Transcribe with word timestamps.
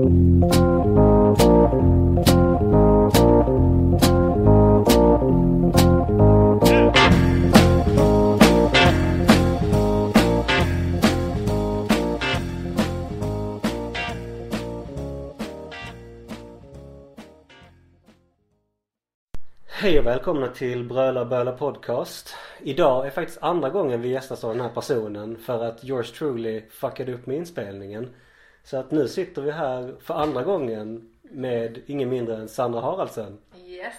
Hej 0.00 0.08
och 19.98 20.06
välkomna 20.06 20.48
till 20.48 20.84
Bröla 20.84 21.24
Böla 21.24 21.52
Podcast. 21.52 22.34
Idag 22.60 23.06
är 23.06 23.10
faktiskt 23.10 23.42
andra 23.42 23.70
gången 23.70 24.02
vi 24.02 24.08
gästas 24.08 24.44
av 24.44 24.52
den 24.52 24.60
här 24.60 24.74
personen 24.74 25.36
för 25.36 25.64
att 25.64 25.84
yours 25.84 26.12
truly 26.12 26.62
fuckade 26.70 27.14
upp 27.14 27.26
med 27.26 27.36
inspelningen. 27.36 28.08
Så 28.64 28.76
att 28.76 28.90
nu 28.90 29.08
sitter 29.08 29.42
vi 29.42 29.50
här 29.50 29.94
för 30.00 30.14
andra 30.14 30.42
gången 30.42 31.10
med 31.22 31.82
ingen 31.86 32.08
mindre 32.08 32.36
än 32.36 32.48
Sandra 32.48 32.80
Haraldsen. 32.80 33.38
Yes, 33.66 33.94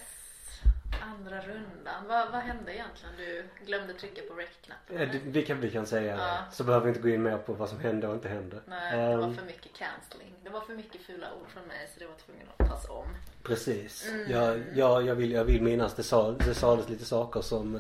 andra 1.34 1.48
rundan. 1.54 2.08
Vad, 2.08 2.32
vad 2.32 2.42
hände 2.42 2.74
egentligen? 2.76 3.16
Du 3.18 3.46
glömde 3.66 3.94
trycka 3.94 4.22
på 4.28 4.34
rec-knappen? 4.34 4.98
Eh, 4.98 5.10
det- 5.12 5.20
Vi 5.26 5.46
kan, 5.46 5.62
vi 5.62 5.72
kan 5.72 5.86
säga 5.86 6.16
det. 6.16 6.22
Ja. 6.24 6.38
Så 6.52 6.64
behöver 6.64 6.86
vi 6.86 6.90
inte 6.90 7.02
gå 7.02 7.10
in 7.10 7.24
mer 7.24 7.38
på 7.38 7.54
vad 7.54 7.70
som 7.70 7.80
hände 7.80 8.08
och 8.08 8.14
inte 8.14 8.30
hände. 8.30 8.60
Nej, 8.66 8.98
det 9.10 9.18
var 9.18 9.24
Ehm, 9.24 9.36
för 9.36 9.46
mycket 9.46 9.74
cancelling. 9.74 10.34
Det 10.44 10.50
var 10.50 10.62
för 10.62 10.74
mycket 10.74 11.02
fula 11.02 11.28
ord 11.42 11.50
från 11.50 11.64
mig 11.68 11.90
så 11.94 12.00
det 12.00 12.06
var 12.08 12.16
tvungen 12.16 12.48
att 12.58 12.70
tas 12.70 12.90
om. 12.90 13.08
Precis. 13.44 14.08
Mm. 14.10 14.32
Jag, 14.32 14.64
jag, 14.74 15.06
jag, 15.08 15.16
vill, 15.16 15.32
jag 15.32 15.44
vill 15.44 15.62
minnas 15.62 15.94
det, 15.96 16.04
sa, 16.04 16.32
det 16.32 16.54
sades 16.54 16.90
lite 16.90 17.06
saker 17.06 17.42
som, 17.42 17.80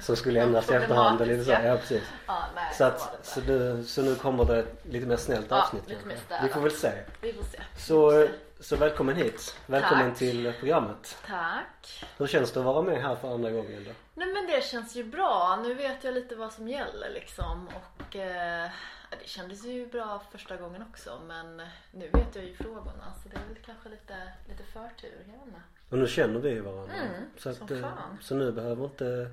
som 0.00 0.16
skulle 0.16 0.40
ändras 0.42 0.70
i 0.70 0.74
efterhand. 0.74 1.20
och 1.20 1.26
Lite 1.26 1.44
så. 1.44 1.50
Ja, 1.50 1.76
precis. 1.76 2.02
Ja, 2.26 2.44
nej, 2.54 2.74
Så, 2.74 2.84
att, 2.84 3.18
så, 3.26 3.40
inte. 3.40 3.52
nu, 3.52 3.84
så 3.84 4.02
nu 4.02 4.14
kommer 4.14 4.44
det 4.44 4.66
lite 4.82 5.06
mer 5.06 5.16
snällt 5.16 5.46
Ja, 5.50 5.62
avsnitt 5.62 5.88
lite 5.88 6.06
mer. 6.06 6.16
Vi 6.42 6.48
får 6.48 6.60
väl 6.60 6.72
se. 6.72 6.92
Vi 7.20 7.32
får 7.32 7.44
se. 7.44 7.58
Så, 7.78 8.28
Så 8.60 8.76
välkommen 8.76 9.16
hit. 9.16 9.56
Välkommen 9.66 10.08
Tack. 10.10 10.18
till 10.18 10.52
programmet. 10.58 11.18
Tack. 11.26 12.04
Hur 12.18 12.26
känns 12.26 12.52
det 12.52 12.60
att 12.60 12.66
vara 12.66 12.82
med 12.82 13.02
här 13.02 13.16
för 13.16 13.34
andra 13.34 13.50
gången 13.50 13.84
då? 13.84 13.90
Nej 14.14 14.32
men 14.32 14.46
det 14.46 14.64
känns 14.64 14.96
ju 14.96 15.04
bra. 15.04 15.60
Nu 15.62 15.74
vet 15.74 16.04
jag 16.04 16.14
lite 16.14 16.36
vad 16.36 16.52
som 16.52 16.68
gäller 16.68 17.10
liksom. 17.14 17.68
Och 17.68 18.16
eh, 18.16 18.70
det 19.10 19.28
kändes 19.28 19.64
ju 19.64 19.86
bra 19.86 20.22
första 20.32 20.56
gången 20.56 20.84
också. 20.92 21.20
Men 21.26 21.56
nu 21.92 22.10
vet 22.12 22.34
jag 22.34 22.44
ju 22.44 22.54
frågorna. 22.54 23.12
Så 23.22 23.28
det 23.28 23.36
är 23.36 23.54
väl 23.54 23.64
kanske 23.66 23.88
lite, 23.88 24.14
lite 24.48 24.62
förtur. 24.72 25.24
Jag 25.26 25.48
inte. 25.48 25.60
Och 25.90 25.98
nu 25.98 26.06
känner 26.06 26.40
vi 26.40 26.60
varandra. 26.60 26.94
Mm, 26.94 27.30
så, 27.38 27.54
som 27.54 27.64
att, 27.64 27.70
eh, 27.70 27.80
fan. 27.80 28.18
så 28.22 28.34
nu 28.34 28.52
behöver 28.52 28.84
inte 28.84 29.30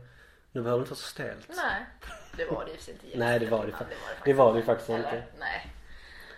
nu 0.52 0.62
behöver 0.62 0.80
det 0.80 0.82
inte 0.84 0.90
vara 0.92 1.00
så 1.00 1.08
stelt. 1.08 1.48
Nej, 1.50 1.86
det 2.38 2.46
var 2.46 2.66
det 2.66 2.72
ju 2.72 2.92
inte 2.94 3.18
Nej, 3.18 3.40
det 3.40 3.46
var 3.46 3.66
det 3.66 3.72
fa- 3.72 3.86
det 4.26 4.34
var 4.34 4.54
det 4.54 4.64
faktiskt 4.64 4.90
Eller? 4.90 5.00
inte. 5.00 5.24
Nej. 5.40 5.72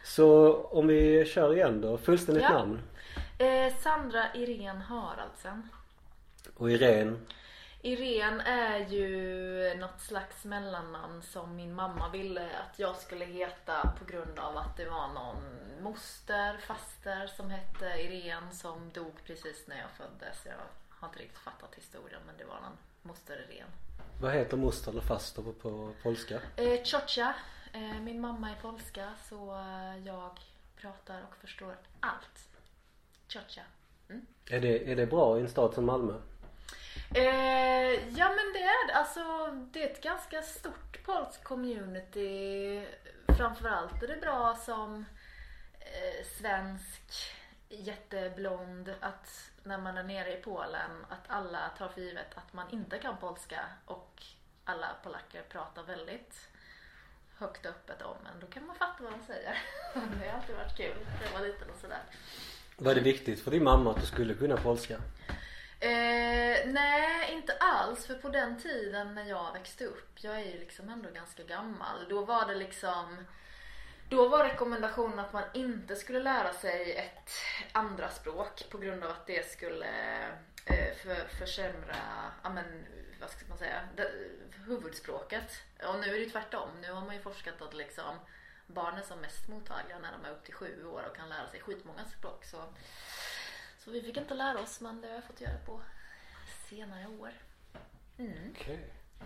Så 0.03 0.53
om 0.63 0.87
vi 0.87 1.25
kör 1.25 1.55
igen 1.55 1.81
då. 1.81 1.97
Fullständigt 1.97 2.43
Ja. 2.43 2.49
namn. 2.51 2.81
Eh, 3.37 3.73
Sandra 3.79 4.33
Irene 4.33 4.79
Haraldsen. 4.79 5.69
Och 6.57 6.71
Irene. 6.71 7.17
Irene 7.81 8.43
är 8.43 8.79
ju 8.87 9.75
något 9.79 10.01
slags 10.01 10.43
mellannamn 10.45 11.21
som 11.21 11.55
min 11.55 11.73
mamma 11.73 12.09
ville 12.09 12.41
att 12.41 12.79
jag 12.79 12.95
skulle 12.95 13.25
heta 13.25 13.93
på 13.99 14.05
grund 14.05 14.39
av 14.39 14.57
att 14.57 14.77
det 14.77 14.85
var 14.89 15.07
någon 15.07 15.43
moster, 15.81 16.57
faster 16.57 17.27
som 17.27 17.49
hette 17.49 17.85
Irene 17.85 18.51
som 18.51 18.91
dog 18.93 19.13
precis 19.25 19.67
när 19.67 19.77
jag 19.77 19.89
föddes. 19.97 20.45
Jag 20.45 20.53
har 20.89 21.07
inte 21.07 21.19
riktigt 21.19 21.37
fattat 21.39 21.75
historien 21.75 22.21
men 22.25 22.35
det 22.37 22.45
var 22.45 22.55
någon 22.61 22.77
moster 23.01 23.45
Irene. 23.49 23.71
Vad 24.21 24.33
heter 24.33 24.57
moster 24.57 24.91
eller 24.91 25.01
faster 25.01 25.41
på, 25.41 25.53
på 25.53 25.91
polska? 26.03 26.39
Eh, 26.55 26.83
Ciocia, 26.83 27.33
min 28.01 28.21
mamma 28.21 28.49
är 28.49 28.55
polska 28.61 29.09
så 29.29 29.55
eh, 29.55 30.05
jag 30.05 30.39
pratar 30.75 31.21
och 31.29 31.35
förstår 31.35 31.77
allt. 31.99 32.49
Ciocia. 33.27 33.63
Mm. 34.09 34.25
Är 34.49 34.61
det, 34.61 34.91
är 34.91 34.95
det 34.95 35.05
bra 35.05 35.37
i 35.37 35.41
en 35.41 35.49
stad 35.49 35.73
som 35.73 35.85
Malmö? 35.85 36.13
Eh, 37.15 38.17
ja 38.17 38.29
men 38.29 38.53
det 38.53 38.63
är. 38.63 38.91
Alltså 38.93 39.21
det 39.71 39.83
är 39.83 39.91
ett 39.91 40.03
ganska 40.03 40.41
stort 40.41 41.05
polskt 41.05 41.43
community. 41.43 42.85
Framförallt 43.37 44.03
är 44.03 44.07
det 44.07 44.21
bra 44.21 44.55
som 44.55 45.05
eh, 45.79 46.25
svensk 46.39 47.33
jätteblond 47.69 48.93
att 48.99 49.51
när 49.63 49.77
man 49.77 49.97
är 49.97 50.03
nere 50.03 50.37
i 50.37 50.41
Polen 50.41 51.05
att 51.09 51.23
alla 51.27 51.69
tar 51.77 51.87
för 51.87 52.01
givet 52.01 52.37
att 52.37 52.53
man 52.53 52.69
inte 52.69 52.97
kan 52.97 53.17
polska 53.17 53.65
och 53.85 54.23
alla 54.63 54.87
polacker 55.03 55.41
pratar 55.41 55.83
väldigt 55.83 56.52
högt 57.43 57.65
och 57.65 57.71
öppet 57.71 58.01
om 58.01 58.17
en. 58.25 58.39
Då 58.39 58.47
kan 58.47 58.65
man 58.65 58.75
fatta 58.75 59.03
vad 59.03 59.11
de 59.11 59.25
säger. 59.25 59.57
Det 59.93 60.29
har 60.29 60.37
alltid 60.37 60.55
varit 60.55 60.77
kul. 60.77 60.97
Det 61.21 61.33
var 61.33 61.45
liten 61.47 61.69
och 61.69 61.79
sådär. 61.81 62.03
Var 62.77 62.95
det 62.95 63.01
viktigt 63.01 63.43
för 63.43 63.51
din 63.51 63.63
mamma 63.63 63.91
att 63.91 64.01
du 64.01 64.05
skulle 64.05 64.33
kunna 64.33 64.57
polska? 64.57 64.93
Eh, 65.79 66.57
nej, 66.65 67.31
inte 67.31 67.53
alls. 67.59 68.05
För 68.05 68.15
på 68.15 68.29
den 68.29 68.61
tiden 68.61 69.15
när 69.15 69.25
jag 69.25 69.53
växte 69.53 69.85
upp, 69.85 70.11
jag 70.15 70.35
är 70.35 70.45
ju 70.45 70.59
liksom 70.59 70.89
ändå 70.89 71.09
ganska 71.09 71.43
gammal. 71.43 71.97
Då 72.09 72.25
var 72.25 72.47
det 72.47 72.55
liksom 72.55 73.25
då 74.09 74.27
var 74.27 74.43
rekommendationen 74.43 75.19
att 75.19 75.33
man 75.33 75.43
inte 75.53 75.95
skulle 75.95 76.19
lära 76.19 76.53
sig 76.53 76.95
ett 76.95 77.31
andra 77.71 78.09
språk 78.09 78.65
på 78.69 78.77
grund 78.77 79.03
av 79.03 79.09
att 79.09 79.27
det 79.27 79.51
skulle 79.51 79.87
eh, 80.65 80.95
för, 81.03 81.27
försämra, 81.39 81.95
ja 82.43 82.49
men 82.49 82.85
vad 83.23 83.31
ska 83.31 83.45
man 83.49 83.57
säga, 83.57 83.81
huvudspråket. 84.67 85.61
Och 85.87 85.99
nu 85.99 86.15
är 86.15 86.19
det 86.19 86.29
tvärtom. 86.29 86.69
Nu 86.81 86.91
har 86.91 87.01
man 87.01 87.15
ju 87.15 87.21
forskat 87.21 87.61
att 87.61 87.73
liksom 87.73 88.15
barn 88.67 88.97
är 88.97 89.01
som 89.01 89.19
mest 89.19 89.47
mottagliga 89.47 89.99
när 89.99 90.11
de 90.11 90.25
är 90.27 90.31
upp 90.31 90.43
till 90.43 90.53
sju 90.53 90.85
år 90.85 91.03
och 91.09 91.15
kan 91.15 91.29
lära 91.29 91.47
sig 91.47 91.59
skitmånga 91.59 92.05
språk. 92.05 92.45
Så 92.45 92.57
så 93.79 93.91
vi 93.91 94.01
fick 94.01 94.17
inte 94.17 94.33
lära 94.33 94.59
oss 94.59 94.81
men 94.81 95.01
det 95.01 95.07
har 95.07 95.15
jag 95.15 95.23
fått 95.23 95.41
göra 95.41 95.57
på 95.65 95.81
senare 96.69 97.07
år. 97.07 97.29
Mm. 98.17 98.55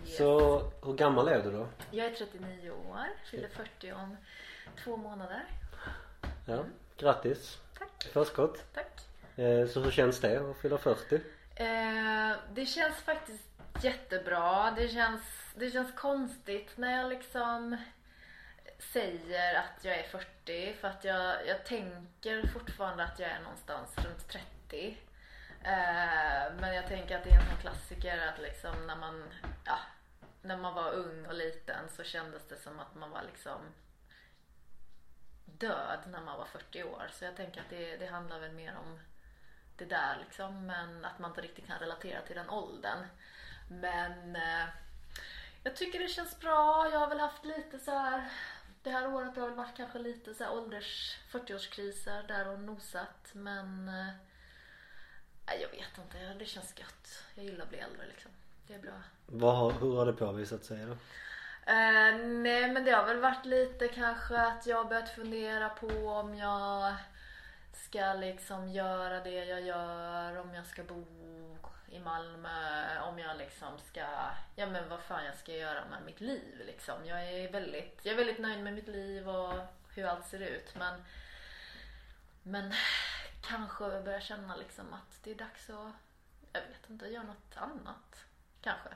Yes. 0.04 0.16
Så 0.16 0.60
hur 0.84 0.92
gammal 0.94 1.28
är 1.28 1.42
du 1.42 1.50
då? 1.50 1.68
Jag 1.90 2.06
är 2.06 2.14
39 2.14 2.70
år, 2.70 3.06
fyller 3.30 3.48
40 3.48 3.92
om 3.92 4.16
två 4.84 4.96
månader. 4.96 5.44
Ja, 6.46 6.64
grattis. 6.96 7.58
Tack. 7.78 8.08
Förskott. 8.12 8.64
Tack. 8.74 9.00
Eh, 9.36 9.66
Så 9.68 9.80
hur 9.80 9.90
känns 9.90 10.20
det 10.20 10.50
att 10.50 10.56
fylla 10.56 10.78
40? 10.78 11.14
Eh, 11.54 12.36
det 12.52 12.66
känns 12.66 12.96
faktiskt 12.96 13.44
jättebra. 13.84 14.70
Det 14.70 14.88
känns, 14.88 15.22
det 15.54 15.70
känns 15.70 15.92
konstigt 15.94 16.76
när 16.76 16.96
jag 16.96 17.08
liksom 17.08 17.76
säger 18.78 19.54
att 19.54 19.84
jag 19.84 19.98
är 19.98 20.08
40 20.08 20.74
för 20.80 20.88
att 20.88 21.04
jag, 21.04 21.46
jag 21.46 21.64
tänker 21.64 22.46
fortfarande 22.46 23.04
att 23.04 23.18
jag 23.18 23.30
är 23.30 23.40
någonstans 23.40 23.98
runt 23.98 24.28
30. 24.28 24.98
Eh, 25.62 26.54
men 26.60 26.74
jag 26.74 26.86
tänker 26.86 27.16
att 27.16 27.24
det 27.24 27.30
är 27.30 27.40
en 27.40 27.46
sån 27.46 27.60
klassiker 27.60 28.18
att 28.18 28.38
liksom 28.38 28.86
när 28.86 28.96
man, 28.96 29.24
ja, 29.64 29.78
när 30.42 30.56
man 30.56 30.74
var 30.74 30.92
ung 30.92 31.26
och 31.26 31.34
liten 31.34 31.88
så 31.88 32.04
kändes 32.04 32.48
det 32.48 32.56
som 32.56 32.80
att 32.80 32.94
man 32.94 33.10
var 33.10 33.22
liksom 33.22 33.60
död 35.44 35.98
när 36.06 36.20
man 36.20 36.38
var 36.38 36.46
40 36.46 36.82
år. 36.82 37.08
Så 37.12 37.24
jag 37.24 37.36
tänker 37.36 37.60
att 37.60 37.70
det, 37.70 37.96
det 37.96 38.06
handlar 38.06 38.40
väl 38.40 38.52
mer 38.52 38.76
om 38.76 39.00
det 39.76 39.84
där 39.84 40.18
liksom. 40.24 40.66
Men 40.66 41.04
att 41.04 41.18
man 41.18 41.30
inte 41.30 41.40
riktigt 41.40 41.66
kan 41.66 41.78
relatera 41.78 42.22
till 42.22 42.36
den 42.36 42.50
åldern. 42.50 43.06
Men 43.68 44.36
eh, 44.36 44.66
jag 45.62 45.76
tycker 45.76 45.98
det 45.98 46.08
känns 46.08 46.40
bra. 46.40 46.88
Jag 46.92 46.98
har 46.98 47.08
väl 47.08 47.20
haft 47.20 47.44
lite 47.44 47.78
så 47.78 47.90
här. 47.90 48.28
Det 48.82 48.90
här 48.90 49.14
året 49.14 49.36
har 49.36 49.46
väl 49.46 49.56
varit 49.56 49.76
kanske 49.76 49.98
lite 49.98 50.34
så 50.34 50.44
här 50.44 50.52
ålders 50.52 51.18
40-årskriser 51.30 52.26
där 52.28 52.48
och 52.48 52.60
nosat. 52.60 53.28
Men 53.32 53.88
eh, 53.88 55.60
jag 55.60 55.68
vet 55.70 55.98
inte. 55.98 56.34
Det 56.38 56.44
känns 56.46 56.78
gött. 56.78 57.22
Jag 57.34 57.44
gillar 57.44 57.62
att 57.64 57.68
bli 57.70 57.78
äldre 57.78 58.06
liksom. 58.06 58.30
Det 58.66 58.74
är 58.74 58.78
bra. 58.78 58.92
Vad, 59.26 59.56
har- 59.56 59.72
hur 59.72 59.96
har 59.96 60.06
det 60.06 60.12
påvisat 60.12 60.64
sig 60.64 60.84
då? 60.86 60.92
Eh, 61.72 62.16
nej 62.18 62.72
men 62.72 62.84
det 62.84 62.90
har 62.90 63.06
väl 63.06 63.20
varit 63.20 63.44
lite 63.44 63.88
kanske 63.88 64.40
att 64.40 64.66
jag 64.66 64.76
har 64.76 64.84
börjat 64.84 65.08
fundera 65.14 65.68
på 65.68 65.86
om 66.08 66.34
jag 66.34 66.94
ska 67.72 68.12
liksom 68.14 68.68
göra 68.68 69.20
det 69.20 69.44
jag 69.44 69.60
gör, 69.60 70.36
om 70.38 70.54
jag 70.54 70.66
ska 70.66 70.82
bo 70.84 71.04
i 71.90 71.98
Malmö, 71.98 73.00
om 73.00 73.18
jag 73.18 73.38
liksom 73.38 73.78
ska, 73.78 74.04
ja 74.56 74.66
men 74.66 74.88
vad 74.88 75.00
fan 75.00 75.24
jag 75.24 75.36
ska 75.36 75.52
göra 75.52 75.84
med 75.90 75.98
mitt 76.06 76.20
liv 76.20 76.62
liksom. 76.66 76.94
Jag 77.04 77.32
är 77.32 77.52
väldigt, 77.52 78.00
jag 78.02 78.12
är 78.12 78.16
väldigt 78.16 78.38
nöjd 78.38 78.64
med 78.64 78.74
mitt 78.74 78.88
liv 78.88 79.28
och 79.28 79.54
hur 79.94 80.04
allt 80.04 80.26
ser 80.26 80.40
ut 80.40 80.74
men 80.74 81.02
men 82.42 82.72
kanske 83.40 84.02
börja 84.04 84.20
känna 84.20 84.56
liksom 84.56 84.84
att 84.92 85.24
det 85.24 85.30
är 85.30 85.34
dags 85.34 85.70
att, 85.70 85.92
jag 86.52 86.60
vet 86.60 86.90
inte, 86.90 87.06
göra 87.06 87.22
något 87.22 87.54
annat. 87.54 88.24
Kanske. 88.62 88.88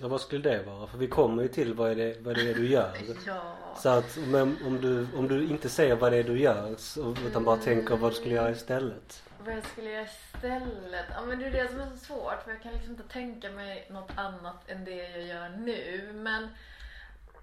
Ja, 0.00 0.08
vad 0.08 0.20
skulle 0.20 0.50
det 0.50 0.62
vara? 0.62 0.86
För 0.86 0.98
vi 0.98 1.08
kommer 1.08 1.42
ju 1.42 1.48
till 1.48 1.74
vad 1.74 1.90
är 1.90 1.96
det, 1.96 2.20
vad 2.20 2.34
det 2.34 2.50
är 2.50 2.54
du 2.54 2.68
gör. 2.68 2.96
Ja. 3.26 3.56
Så 3.76 3.88
att 3.88 4.16
men 4.16 4.56
om 4.66 4.80
du, 4.80 5.08
om 5.16 5.28
du 5.28 5.48
inte 5.48 5.68
säger 5.68 5.96
vad 5.96 6.12
det 6.12 6.18
är 6.18 6.24
du 6.24 6.38
gör 6.38 6.74
så, 6.78 7.16
utan 7.26 7.44
bara 7.44 7.56
tänker 7.56 7.96
vad 7.96 8.10
du 8.10 8.14
skulle 8.14 8.34
göra 8.34 8.50
istället. 8.50 9.22
Vad 9.46 9.56
jag 9.56 9.66
skulle 9.66 9.90
göra 9.90 10.04
istället? 10.04 11.06
Ja 11.10 11.22
men 11.22 11.38
det 11.38 11.46
är 11.46 11.50
det 11.50 11.68
som 11.68 11.80
är 11.80 11.90
så 11.90 11.96
svårt 11.96 12.42
för 12.42 12.50
jag 12.50 12.62
kan 12.62 12.72
liksom 12.72 12.90
inte 12.90 13.08
tänka 13.08 13.50
mig 13.50 13.86
något 13.90 14.10
annat 14.16 14.68
än 14.70 14.84
det 14.84 15.10
jag 15.10 15.22
gör 15.22 15.48
nu. 15.48 16.10
Men 16.14 16.48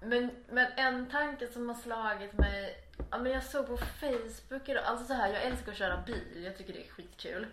Men, 0.00 0.30
men 0.48 0.66
en 0.76 1.10
tanke 1.10 1.46
som 1.52 1.68
har 1.68 1.76
slagit 1.76 2.32
mig. 2.32 2.84
Ja, 3.10 3.18
men 3.18 3.32
jag 3.32 3.42
såg 3.42 3.66
på 3.66 3.76
Facebook 3.76 4.68
idag. 4.68 4.84
Alltså 4.84 5.06
så 5.06 5.14
här, 5.14 5.32
jag 5.32 5.42
älskar 5.42 5.72
att 5.72 5.78
köra 5.78 6.02
bil. 6.06 6.44
Jag 6.44 6.58
tycker 6.58 6.72
det 6.72 6.86
är 6.86 6.90
skitkul. 6.90 7.46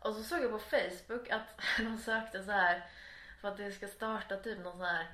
Och 0.00 0.14
så 0.14 0.22
såg 0.22 0.42
jag 0.42 0.50
på 0.50 0.58
Facebook 0.58 1.30
att 1.30 1.60
de 1.78 1.98
sökte 1.98 2.44
så 2.44 2.50
här 2.50 2.84
för 3.40 3.48
att 3.48 3.56
det 3.56 3.72
ska 3.72 3.86
starta 3.86 4.36
typ 4.36 4.58
någon 4.58 4.76
sån 4.76 4.86
här 4.86 5.06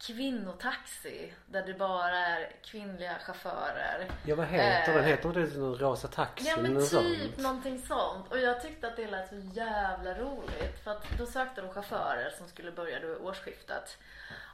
kvinnotaxi 0.00 1.32
där 1.46 1.66
det 1.66 1.74
bara 1.74 2.18
är 2.18 2.52
kvinnliga 2.64 3.18
chaufförer. 3.18 4.10
Ja 4.26 4.34
vad 4.36 4.46
heter 4.46 4.88
Eh. 4.90 4.94
den? 4.96 5.04
Heter 5.04 5.32
det 5.32 5.56
någon 5.58 5.78
rosa 5.78 6.08
taxi? 6.08 6.48
Ja 6.48 6.56
men 6.56 6.76
typ 6.76 6.88
sån? 6.88 7.42
någonting 7.42 7.78
sånt. 7.82 8.30
Och 8.32 8.38
jag 8.38 8.62
tyckte 8.62 8.86
att 8.88 8.96
det 8.96 9.06
lät 9.10 9.28
så 9.28 9.36
jävla 9.52 10.14
roligt. 10.18 10.84
För 10.84 10.90
att 10.90 11.04
då 11.18 11.26
sökte 11.26 11.60
de 11.60 11.70
chaufförer 11.72 12.30
som 12.38 12.48
skulle 12.48 12.72
börja 12.72 13.00
då 13.00 13.16
årsskiftet. 13.16 13.98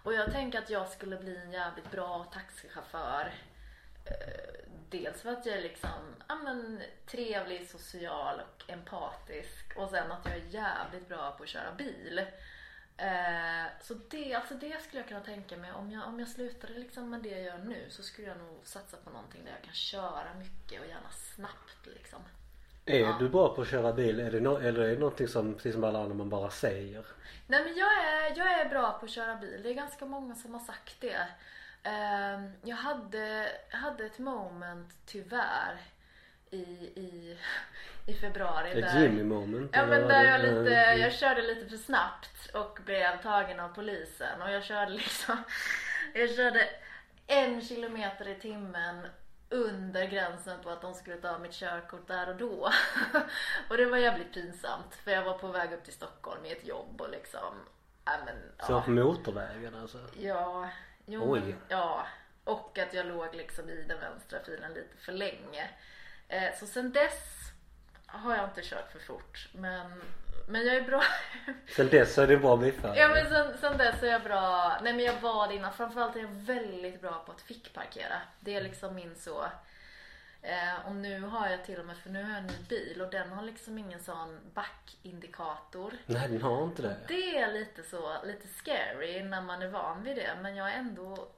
Och 0.04 0.14
jag 0.14 0.32
tänker 0.32 0.58
att 0.58 0.70
jag 0.70 0.88
skulle 0.88 1.16
bli 1.16 1.37
en 1.37 1.52
jävligt 1.52 1.90
bra 1.90 2.26
taxichaufför. 2.32 3.32
Eh, 4.04 4.12
Dels 4.90 5.22
för 5.22 5.32
att 5.32 5.46
jag 5.46 5.56
är 5.56 5.62
liksom, 5.62 6.14
ja 6.28 6.34
men 6.34 6.82
trevlig, 7.06 7.70
social 7.70 8.40
och 8.40 8.70
empatisk. 8.70 9.76
Och 9.76 9.90
sen 9.90 10.12
att 10.12 10.25
jag 10.26 10.34
är 10.34 10.44
jävligt 10.50 11.08
bra 11.08 11.31
på 11.38 11.43
att 11.43 11.48
köra 11.48 11.72
bil. 11.78 12.26
Eh, 12.98 13.66
så 13.82 13.94
det, 14.10 14.34
alltså 14.34 14.54
det 14.54 14.82
skulle 14.82 15.00
jag 15.00 15.08
kunna 15.08 15.20
tänka 15.20 15.56
mig. 15.56 15.72
Om 15.72 15.90
jag, 15.90 16.08
om 16.08 16.20
jag 16.20 16.28
slutade 16.28 16.72
liksom 16.72 17.10
med 17.10 17.22
det 17.22 17.28
jag 17.28 17.43
gör 17.43 17.58
nu 17.58 17.87
så 17.90 18.02
skulle 18.02 18.28
jag 18.28 18.38
nog 18.38 18.60
satsa 18.64 18.96
på 19.04 19.10
någonting 19.10 19.44
där 19.44 19.50
jag 19.52 19.62
kan 19.62 19.75
köra 19.75 20.34
mycket 20.38 20.81
och 20.81 20.87
gärna 20.87 21.10
snabbt 21.10 21.87
liksom. 21.87 22.19
Är 22.87 23.12
du 23.19 23.28
bra 23.28 23.54
på 23.54 23.62
att 23.62 23.69
köra 23.69 23.93
bil? 23.93 24.20
Är 24.20 24.31
det 24.31 24.40
no- 24.40 24.62
eller 24.62 24.81
är 24.81 24.88
det 24.88 24.98
någonting 24.98 25.28
som, 25.28 25.54
precis 25.54 25.75
som 25.75 25.84
alla 25.84 26.02
andra, 26.02 26.14
man 26.14 26.28
bara 26.28 26.50
säger? 26.50 27.06
Nej 27.46 27.64
men 27.64 27.76
jag 27.76 28.04
är, 28.04 28.38
jag 28.38 28.60
är 28.60 28.69
bra 28.69 28.93
på 28.93 29.04
att 29.04 29.10
köra 29.10 29.37
bil. 29.37 29.60
Det 29.62 29.70
är 29.70 29.75
ganska 29.75 30.06
många 30.06 30.34
som 30.34 30.54
har 30.54 30.60
sagt 30.60 31.00
det. 31.00 31.28
Ehm, 31.82 32.52
jag 32.62 32.76
hade, 32.76 33.48
jag 33.70 33.78
hade 33.78 34.06
ett 34.06 34.19
moment 34.19 34.94
tyvärr 35.06 35.81
i, 36.50 36.56
i, 36.96 37.38
i 38.06 38.14
februari. 38.14 38.82
Ett 38.82 38.94
Jimmy 38.94 39.25
moment? 39.25 39.70
Ja 39.75 39.87
men 39.87 40.08
där 40.08 40.25
jag 40.25 40.40
lite, 40.40 40.70
jag 40.98 41.12
körde 41.12 41.43
lite 41.43 41.69
för 41.69 41.76
snabbt 41.76 42.50
och 42.54 42.78
blev 42.84 43.22
tagen 43.22 43.60
av 43.60 43.69
polisen 43.69 44.43
och 44.43 44.50
jag 44.50 44.64
körde 44.64 44.93
liksom, 44.93 45.37
jag 46.14 46.34
körde 46.34 46.69
en 47.26 47.60
kilometer 47.60 48.28
i 48.28 48.34
timmen 48.34 49.06
under 49.48 50.06
gränsen 50.06 50.58
på 50.62 50.70
att 50.70 50.82
de 50.82 50.94
skulle 50.94 51.16
ta 51.16 51.38
mitt 51.38 51.52
körkort 51.52 52.08
där 52.08 52.28
och 52.28 52.37
då. 52.37 52.70
och 53.69 53.76
det 53.76 53.87
var 53.87 53.96
jävligt 53.96 54.34
pinsamt 54.34 54.94
för 54.94 55.10
jag 55.10 55.25
var 55.25 55.38
på 55.38 55.48
väg 55.48 55.72
upp 55.72 55.84
till 55.84 55.93
Stockholm 55.93 56.44
i 56.44 56.52
ett 56.52 56.66
jobb 56.66 57.00
och 57.00 57.10
liksom, 57.10 57.54
ja 58.04 58.12
men 58.25 58.66
Så 58.66 58.72
ja. 58.72 58.82
på 58.82 58.90
motorvägen 58.90 59.75
alltså? 59.75 59.98
Ja, 60.19 60.70
jo, 61.06 61.32
Oj. 61.32 61.56
ja. 61.69 62.06
Och 62.44 62.78
att 62.78 62.94
jag 62.94 63.06
låg 63.06 63.34
liksom 63.34 63.70
i 63.70 63.84
den 63.88 64.00
vänstra 64.00 64.38
filen 64.44 64.75
lite 64.75 64.96
för 64.96 65.12
länge. 65.12 65.70
Eh, 66.28 66.58
så 66.61 66.67
sen 66.67 66.93
dess 66.93 67.37
har 68.06 68.37
jag 68.37 68.44
inte 68.44 68.62
kört 68.62 68.93
för 68.93 68.99
fort. 68.99 69.49
Men, 69.52 70.02
men 70.49 70.67
jag 70.67 70.76
är 70.76 70.82
bra. 70.82 71.02
Sen 71.76 71.88
dess 71.88 72.19
är 72.19 72.26
det 72.26 72.37
bra 72.37 72.56
bilförare? 72.56 72.99
ja 72.99 73.08
men 73.08 73.28
sen, 73.28 73.58
sen 73.61 73.78
dess 73.78 74.02
är 74.02 74.06
jag 74.06 74.23
bra. 74.23 74.78
Nej 74.82 74.93
men 74.93 75.05
jag 75.05 75.20
var 75.20 75.49
det 75.49 75.55
innan. 75.55 75.73
Framförallt 75.73 76.17
är 76.17 76.20
jag 76.20 76.28
väldigt 76.28 77.00
bra 77.00 77.23
på 77.26 77.32
att 77.32 77.40
fickparkera. 77.40 78.20
Det 78.40 78.55
är 78.55 78.62
liksom 78.62 78.94
min 78.94 79.14
så. 79.17 79.46
Eh, 80.43 80.87
och 80.87 80.94
nu 80.94 81.20
har 81.20 81.49
jag 81.49 81.64
till 81.64 81.78
och 81.81 81.87
med, 81.87 81.96
för 81.96 82.11
nu 82.11 82.23
har 82.23 82.31
jag 82.31 82.38
en 82.38 82.46
ny 82.46 82.58
bil 82.69 83.02
och 83.02 83.11
den 83.11 83.32
har 83.32 83.43
liksom 83.43 83.79
ingen 83.79 84.00
sån 84.02 84.38
backindikator. 84.55 85.93
Nej 86.06 86.29
den 86.29 86.43
har 86.43 86.64
inte 86.64 86.82
det. 86.82 86.96
Det 87.08 87.38
är 87.38 87.52
lite 87.52 87.82
så, 87.82 88.17
lite 88.25 88.49
scary 88.49 89.22
när 89.22 89.43
man 89.43 89.62
är 89.62 89.69
van 89.69 90.02
vid 90.02 90.17
det. 90.17 90.31
Men 90.43 90.56
jag 90.56 90.72
är 90.72 90.79
ändå 90.79 91.29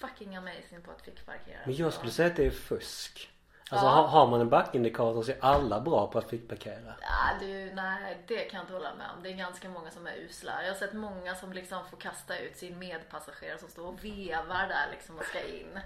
fucking 0.00 0.36
amazing 0.36 0.82
på 0.84 0.90
att 0.90 1.02
fickparkera. 1.02 1.58
Men 1.64 1.74
jag 1.74 1.92
skulle 1.92 2.12
säga 2.12 2.28
att 2.28 2.36
det 2.36 2.46
är 2.46 2.50
fusk. 2.50 3.30
Alltså 3.70 3.86
Ja. 3.86 3.90
har, 3.92 4.06
har 4.06 4.26
man 4.26 4.40
en 4.40 4.48
backindikator 4.48 5.22
så 5.22 5.30
är 5.32 5.38
alla 5.40 5.80
bra 5.80 6.06
på 6.06 6.18
att 6.18 6.30
fickparkera. 6.30 6.94
Ja, 7.00 7.30
du, 7.40 7.70
nej, 7.74 8.24
det 8.28 8.38
kan 8.44 8.56
jag 8.58 8.62
inte 8.64 8.72
hålla 8.72 8.94
med 8.94 9.06
om. 9.16 9.22
Det 9.22 9.28
är 9.28 9.34
ganska 9.34 9.68
många 9.68 9.90
som 9.90 10.06
är 10.06 10.14
usla. 10.16 10.62
Jag 10.62 10.70
har 10.72 10.78
sett 10.78 10.92
många 10.92 11.34
som 11.34 11.52
liksom 11.52 11.78
får 11.90 11.96
kasta 11.96 12.38
ut 12.38 12.56
sin 12.56 12.78
medpassagerare 12.78 13.58
som 13.58 13.68
står 13.68 13.86
och 13.86 14.04
vevar 14.04 14.68
där 14.68 14.86
liksom 14.90 15.18
och 15.18 15.24
ska 15.24 15.40
in. 15.48 15.80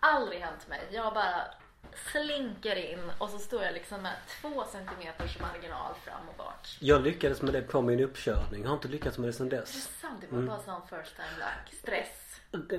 Aldrig 0.00 0.40
hänt 0.40 0.68
mig. 0.68 0.80
Jag 0.90 1.14
bara 1.14 1.40
slinker 2.12 2.76
in 2.76 3.10
och 3.18 3.30
så 3.30 3.38
står 3.38 3.62
jag 3.62 3.74
liksom 3.74 4.02
med 4.02 4.12
två 4.40 4.64
centimeters 4.64 5.40
marginal 5.40 5.94
fram 6.04 6.28
och 6.28 6.34
bak. 6.36 6.76
Jag 6.80 7.02
lyckades 7.02 7.42
med 7.42 7.52
det 7.54 7.62
på 7.62 7.82
min 7.82 8.00
uppkörning. 8.00 8.62
Jag 8.62 8.68
har 8.68 8.74
inte 8.76 8.88
lyckats 8.88 9.18
med 9.18 9.28
det 9.28 9.32
sen 9.32 9.48
Det 9.48 9.56
är 9.56 9.60
dess. 9.60 9.98
sant, 10.00 10.20
det 10.30 10.36
var 10.36 10.42
bara 10.42 10.58
sån 10.62 10.80
first 10.82 11.16
time 11.16 11.28
luck. 11.38 11.78
Stress. 11.80 12.25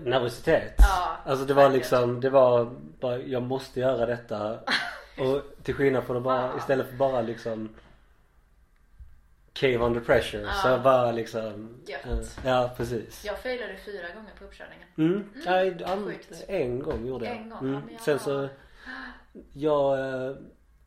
Nervositet. 0.03 0.73
Ja, 0.77 1.17
alltså 1.25 1.45
det 1.45 1.53
var 1.53 1.69
liksom, 1.69 2.21
det 2.21 2.29
var 2.29 2.75
bara, 2.99 3.17
jag 3.17 3.43
måste 3.43 3.79
göra 3.79 4.05
detta. 4.05 4.59
Och 5.19 5.41
till 5.63 5.73
skillnad 5.75 6.03
från 6.03 6.17
att 6.17 6.23
bara, 6.23 6.57
istället 6.57 6.89
för 6.89 6.95
bara 6.95 7.21
liksom 7.21 7.69
Cave 9.53 9.77
under 9.77 10.01
pressure. 10.01 10.47
Så 10.63 10.79
bara 10.83 11.11
liksom. 11.11 11.77
Gött. 11.87 12.05
eh, 12.05 12.45
ja 12.45 12.71
precis. 12.77 13.25
Jag 13.25 13.39
failade 13.39 13.77
fyra 13.85 14.07
gånger 14.15 14.31
på 14.39 14.45
uppkörningen. 14.45 14.87
Mm. 14.97 15.29
Nej, 15.45 15.83
an, 15.83 16.05
sjukt. 16.05 16.43
en 16.47 16.79
gång 16.79 17.05
gjorde 17.05 17.25
jag. 17.25 17.35
En 17.35 17.49
gång, 17.49 17.59
Mm. 17.59 17.73
ja, 17.73 17.81
jag 17.91 18.01
Sen 18.01 18.19
så 18.19 18.49
Jag 19.53 19.99
eh, 19.99 20.35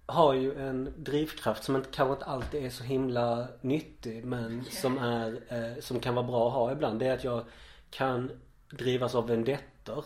har 0.06 0.34
ju 0.34 0.54
en 0.60 0.94
drivkraft 0.96 1.64
som 1.64 1.76
inte, 1.76 1.88
kanske 1.92 2.12
inte 2.12 2.24
alltid 2.24 2.64
är 2.64 2.70
så 2.70 2.84
himla 2.84 3.48
nyttig 3.60 4.24
men 4.24 4.64
som 4.70 4.98
är 4.98 5.40
eh, 5.48 5.80
Som 5.80 6.00
kan 6.00 6.14
vara 6.14 6.26
bra 6.26 6.46
att 6.48 6.54
ha 6.54 6.72
ibland. 6.72 6.98
Det 7.00 7.06
är 7.06 7.14
att 7.14 7.24
jag 7.24 7.44
kan 7.90 8.30
drivas 8.70 9.14
av 9.14 9.26
vendettor 9.28 10.04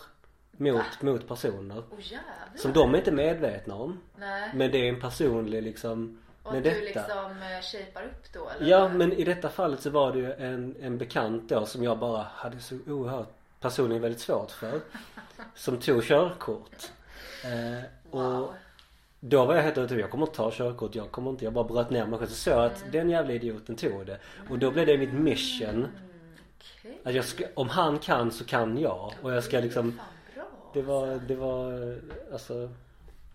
mot, 0.52 1.02
mot 1.02 1.28
personer. 1.28 1.82
Jävlar. 1.98 2.22
Som 2.56 2.72
de 2.72 2.94
är 2.94 2.98
inte 2.98 3.12
medvetna 3.12 3.74
om. 3.74 4.00
Nej. 4.18 4.50
Men 4.54 4.70
det 4.70 4.78
är 4.78 4.88
en 4.88 5.00
personlig 5.00 5.62
liksom 5.62 6.18
Och 6.42 6.56
att 6.56 6.64
du 6.64 6.70
detta. 6.70 6.80
liksom 6.84 7.30
eh, 7.42 7.62
shapar 7.62 8.02
upp 8.02 8.32
då 8.32 8.48
eller? 8.50 8.70
Ja 8.70 8.88
men 8.88 9.12
i 9.12 9.24
detta 9.24 9.48
fallet 9.48 9.80
så 9.80 9.90
var 9.90 10.12
det 10.12 10.18
ju 10.18 10.32
en, 10.32 10.76
en 10.80 10.98
bekant 10.98 11.48
då 11.48 11.66
som 11.66 11.82
jag 11.82 11.98
bara 11.98 12.22
hade 12.22 12.58
så 12.60 12.78
oerhört 12.86 13.32
personligen 13.60 14.02
väldigt 14.02 14.20
svårt 14.20 14.50
för. 14.50 14.80
Som 15.54 15.78
tog 15.78 16.02
körkort. 16.04 16.90
Eh, 17.44 17.84
och 18.10 18.22
Wow. 18.22 18.54
då 19.20 19.44
var 19.44 19.54
jag 19.54 19.62
helt 19.62 19.78
övertygad, 19.78 20.02
jag 20.02 20.10
kommer 20.10 20.26
inte 20.26 20.36
ta 20.36 20.50
körkort, 20.50 20.94
jag 20.94 21.10
kommer 21.10 21.30
inte, 21.30 21.44
jag 21.44 21.52
bara 21.52 21.64
bröt 21.64 21.90
ner 21.90 22.06
mig 22.06 22.18
själv. 22.18 22.28
Så 22.28 22.34
såg 22.34 22.54
jag 22.54 22.64
att 22.64 22.84
den 22.92 23.10
jävla 23.10 23.32
idioten 23.32 23.76
tog 23.76 24.06
det. 24.06 24.18
Och 24.50 24.58
då 24.58 24.70
blev 24.70 24.86
det 24.86 24.98
mitt 24.98 25.12
mission. 25.12 25.86
Okej. 26.80 27.18
Att 27.18 27.24
ska, 27.24 27.44
om 27.54 27.68
han 27.68 27.98
kan 27.98 28.30
så 28.30 28.44
kan 28.44 28.78
jag. 28.78 29.14
Och 29.22 29.32
jag 29.32 29.44
ska 29.44 29.60
liksom 29.60 30.00
det 30.74 30.82
var, 30.82 31.06
det 31.28 31.34
var 31.34 31.96
alltså 32.32 32.70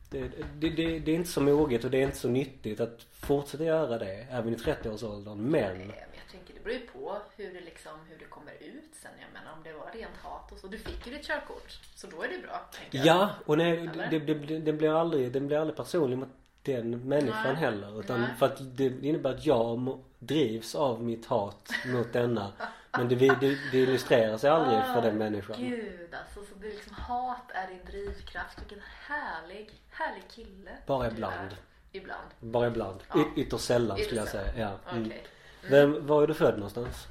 det, 0.10 0.20
det, 0.60 0.70
det, 0.70 1.00
det 1.00 1.12
är 1.12 1.16
inte 1.16 1.30
så 1.30 1.42
moget 1.42 1.84
och 1.84 1.92
det 1.92 1.98
är 1.98 2.04
inte 2.04 2.18
så 2.18 2.30
nyttigt 2.30 2.80
att 2.80 3.06
fortsätta 3.12 3.64
göra 3.64 3.98
det 3.98 4.28
även 4.32 4.54
i 4.54 4.58
30-årsåldern. 4.58 5.38
Men 5.38 5.78
Nej, 5.78 5.88
men 5.88 5.96
jag 5.96 6.32
tänker 6.32 6.54
det 6.54 6.64
beror 6.64 6.78
ju 6.78 6.88
på 6.88 7.18
hur 7.36 7.54
det 7.54 7.62
liksom, 7.62 7.92
hur 8.10 8.18
det 8.20 8.26
kommer 8.26 8.52
ut 8.52 8.96
sen. 9.02 9.12
Jag 9.20 9.34
menar 9.34 9.58
om 9.58 9.64
det 9.64 9.74
var 9.74 9.92
rent 9.94 10.18
hat 10.18 10.52
och 10.52 10.60
så. 10.60 10.68
Du 10.68 10.78
fick 10.78 11.08
ju 11.08 11.14
ditt 11.14 11.28
körkort. 11.28 11.80
Så 11.96 12.08
då 12.08 12.24
är 12.24 12.28
det 12.28 12.38
bra. 12.48 12.70
ja, 12.92 13.30
och 13.46 13.58
nej, 13.58 13.90
det, 14.10 14.20
den 14.60 14.78
blir 14.78 15.02
aldrig, 15.02 15.32
den 15.32 15.48
blir 15.48 15.58
aldrig 15.58 15.78
personlig 15.78 16.18
mot 16.18 16.30
den 16.62 17.08
människan 17.08 17.44
Nej. 17.44 17.56
heller. 17.56 18.00
Utan 18.00 18.22
Nej. 18.22 18.30
för 18.40 18.46
att 18.46 18.78
det 18.78 19.04
innebär 19.04 19.30
att 19.30 19.46
jag 19.46 20.00
drivs 20.20 20.76
av 20.76 21.04
mitt 21.04 21.26
hat 21.26 21.70
mot 21.86 22.14
denna. 22.14 22.52
Men 22.92 23.08
det, 23.08 23.16
det, 23.16 23.58
det 23.72 23.78
illustrerar 23.78 24.38
sig 24.38 24.50
aldrig 24.50 24.84
för 24.84 25.02
den 25.02 25.18
människan. 25.18 25.56
Gud 25.60 26.14
alltså. 26.14 26.54
Så 26.54 26.60
det 26.60 26.68
är 26.68 26.72
liksom 26.72 26.94
hat 26.94 27.52
är 27.54 27.68
din 27.68 27.86
drivkraft. 27.86 28.62
Vilken 28.62 28.82
härlig, 29.08 29.72
härlig 29.90 30.24
kille. 30.30 30.72
Bara 30.86 31.08
ibland. 31.08 31.56
Ibland. 31.92 32.28
Bara 32.40 32.68
ibland. 32.68 33.00
Ja. 33.10 33.20
Y- 33.20 33.42
ytterst 33.42 33.66
sällan 33.66 33.98
Ytterst 33.98 34.08
skulle 34.10 34.22
jag 34.22 34.30
säga. 34.30 34.52
Ja. 34.58 34.92
Mm. 34.92 35.06
Okej. 35.06 35.24
Vem, 35.70 36.08
var 36.08 36.24
är 36.24 36.28
du 36.28 36.34
född 36.34 36.54
någonstans? 36.54 37.08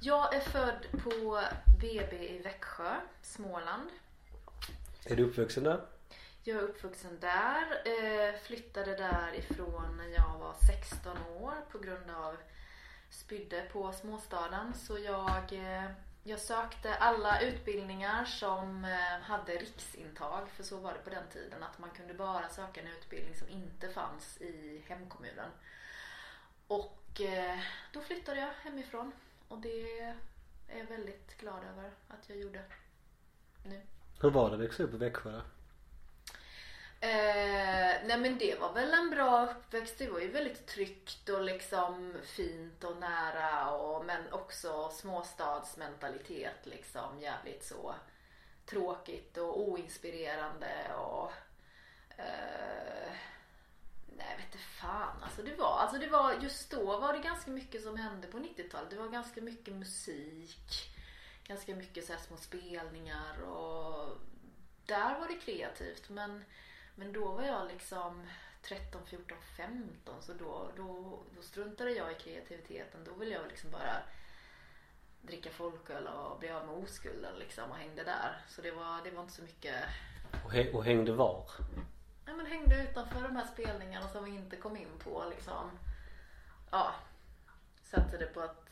Jag 0.00 0.34
är 0.34 0.40
född 0.40 0.86
på 1.04 1.40
BB 1.80 2.16
i 2.16 2.38
Växjö, 2.44 2.94
Småland. 3.22 3.90
Är 5.04 5.16
du 5.16 5.22
uppvuxen 5.24 5.64
där? 5.64 5.80
Jag 6.44 6.56
är 6.56 6.62
uppvuxen 6.62 7.18
där. 7.20 7.62
Eh, 7.84 8.34
flyttade 8.42 8.96
därifrån 8.96 9.96
när 9.96 10.08
jag 10.16 10.38
var 10.38 10.54
16 10.66 11.12
år 11.40 11.54
på 11.72 11.78
grund 11.78 12.10
av 12.10 12.36
spydde 13.10 13.62
på 13.72 13.92
småstaden. 13.92 14.74
Så 14.74 14.98
jag, 14.98 15.52
eh, 15.52 15.90
jag 16.24 16.40
sökte 16.40 16.94
alla 16.94 17.40
utbildningar 17.40 18.24
som 18.24 18.84
eh, 18.84 19.22
hade 19.22 19.52
riksintag. 19.52 20.48
För 20.50 20.62
så 20.62 20.76
var 20.76 20.92
det 20.92 20.98
på 20.98 21.10
den 21.10 21.28
tiden 21.32 21.62
att 21.62 21.78
man 21.78 21.90
kunde 21.90 22.14
bara 22.14 22.48
söka 22.48 22.80
en 22.80 22.86
utbildning 22.86 23.36
som 23.36 23.48
inte 23.48 23.88
fanns 23.88 24.40
i 24.40 24.82
hemkommunen. 24.86 25.50
Och 26.66 27.20
eh, 27.20 27.58
då 27.92 28.00
flyttade 28.00 28.40
jag 28.40 28.50
hemifrån. 28.62 29.12
Och 29.48 29.58
det 29.58 30.00
är 30.00 30.16
jag 30.78 30.84
väldigt 30.84 31.38
glad 31.38 31.64
över 31.64 31.90
att 32.08 32.28
jag 32.28 32.38
gjorde 32.38 32.62
nu. 33.64 33.80
Hur 34.22 34.30
var 34.30 34.48
det 34.48 34.54
att 34.54 34.62
växa 34.62 34.82
upp 34.82 34.94
i 34.94 34.96
Växjö? 34.96 35.40
Eh, 37.02 38.06
nej 38.06 38.18
men 38.18 38.38
det 38.38 38.60
var 38.60 38.72
väl 38.72 38.94
en 38.94 39.10
bra 39.10 39.46
uppväxt. 39.46 39.98
Det 39.98 40.10
var 40.10 40.20
ju 40.20 40.30
väldigt 40.30 40.66
tryggt 40.66 41.28
och 41.28 41.44
liksom 41.44 42.14
fint 42.24 42.84
och 42.84 42.96
nära 42.96 43.70
och 43.70 44.04
men 44.04 44.32
också 44.32 44.90
småstadsmentalitet 44.90 46.66
liksom 46.66 47.20
jävligt 47.20 47.64
så 47.64 47.94
tråkigt 48.66 49.36
och 49.36 49.60
oinspirerande 49.60 50.94
och 50.94 51.32
eh, 52.16 53.12
Nej 54.16 54.36
vet 54.36 54.46
inte 54.46 54.58
fan 54.58 55.22
alltså 55.22 55.42
det 55.42 55.54
var, 55.54 55.78
alltså 55.78 55.98
det 55.98 56.06
var 56.06 56.32
just 56.32 56.70
då 56.70 56.98
var 56.98 57.12
det 57.12 57.18
ganska 57.18 57.50
mycket 57.50 57.82
som 57.82 57.96
hände 57.96 58.26
på 58.26 58.38
90-talet. 58.38 58.90
Det 58.90 58.96
var 58.96 59.08
ganska 59.08 59.40
mycket 59.40 59.74
musik. 59.74 60.96
Ganska 61.44 61.74
mycket 61.74 62.06
så 62.06 62.12
här 62.12 62.20
små 62.20 62.36
spelningar 62.36 63.42
och 63.42 64.18
där 64.86 65.18
var 65.18 65.28
det 65.28 65.34
kreativt 65.34 66.08
men, 66.08 66.44
men 66.94 67.12
då 67.12 67.32
var 67.32 67.42
jag 67.42 67.68
liksom 67.68 68.26
13, 68.62 69.06
14, 69.06 69.38
15 69.56 70.22
så 70.22 70.32
då, 70.32 70.70
då, 70.76 71.18
då 71.36 71.42
struntade 71.42 71.90
jag 71.90 72.12
i 72.12 72.14
kreativiteten. 72.14 73.04
Då 73.04 73.14
ville 73.14 73.34
jag 73.34 73.48
liksom 73.48 73.70
bara 73.70 74.02
dricka 75.22 75.50
folköl 75.50 76.06
och 76.06 76.38
bli 76.38 76.50
av 76.50 76.66
med 76.66 76.74
oskulden 76.74 77.34
liksom 77.38 77.70
och 77.70 77.76
hängde 77.76 78.04
där. 78.04 78.44
Så 78.48 78.62
det 78.62 78.70
var, 78.70 79.04
det 79.04 79.10
var 79.10 79.22
inte 79.22 79.34
så 79.34 79.42
mycket 79.42 79.84
Och, 80.44 80.52
hä- 80.52 80.72
och 80.74 80.84
hängde 80.84 81.12
var? 81.12 81.50
Ja 82.26 82.32
men 82.34 82.46
hängde 82.46 82.82
utanför 82.90 83.22
de 83.22 83.36
här 83.36 83.46
spelningarna 83.46 84.08
som 84.08 84.24
vi 84.24 84.30
inte 84.30 84.56
kom 84.56 84.76
in 84.76 84.98
på 85.04 85.24
liksom. 85.30 85.70
Ja. 86.70 86.94
Satsade 87.84 88.26
på 88.26 88.40
att 88.40 88.66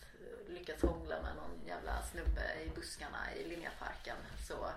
lyckas 0.47 0.83
hångla 0.83 1.23
med 1.23 1.37
någon 1.37 1.67
jävla 1.67 2.03
snubbe 2.03 2.61
i 2.67 2.69
buskarna 2.75 3.35
i 3.35 3.45
Linnéparken. 3.49 4.17
Så, 4.49 4.71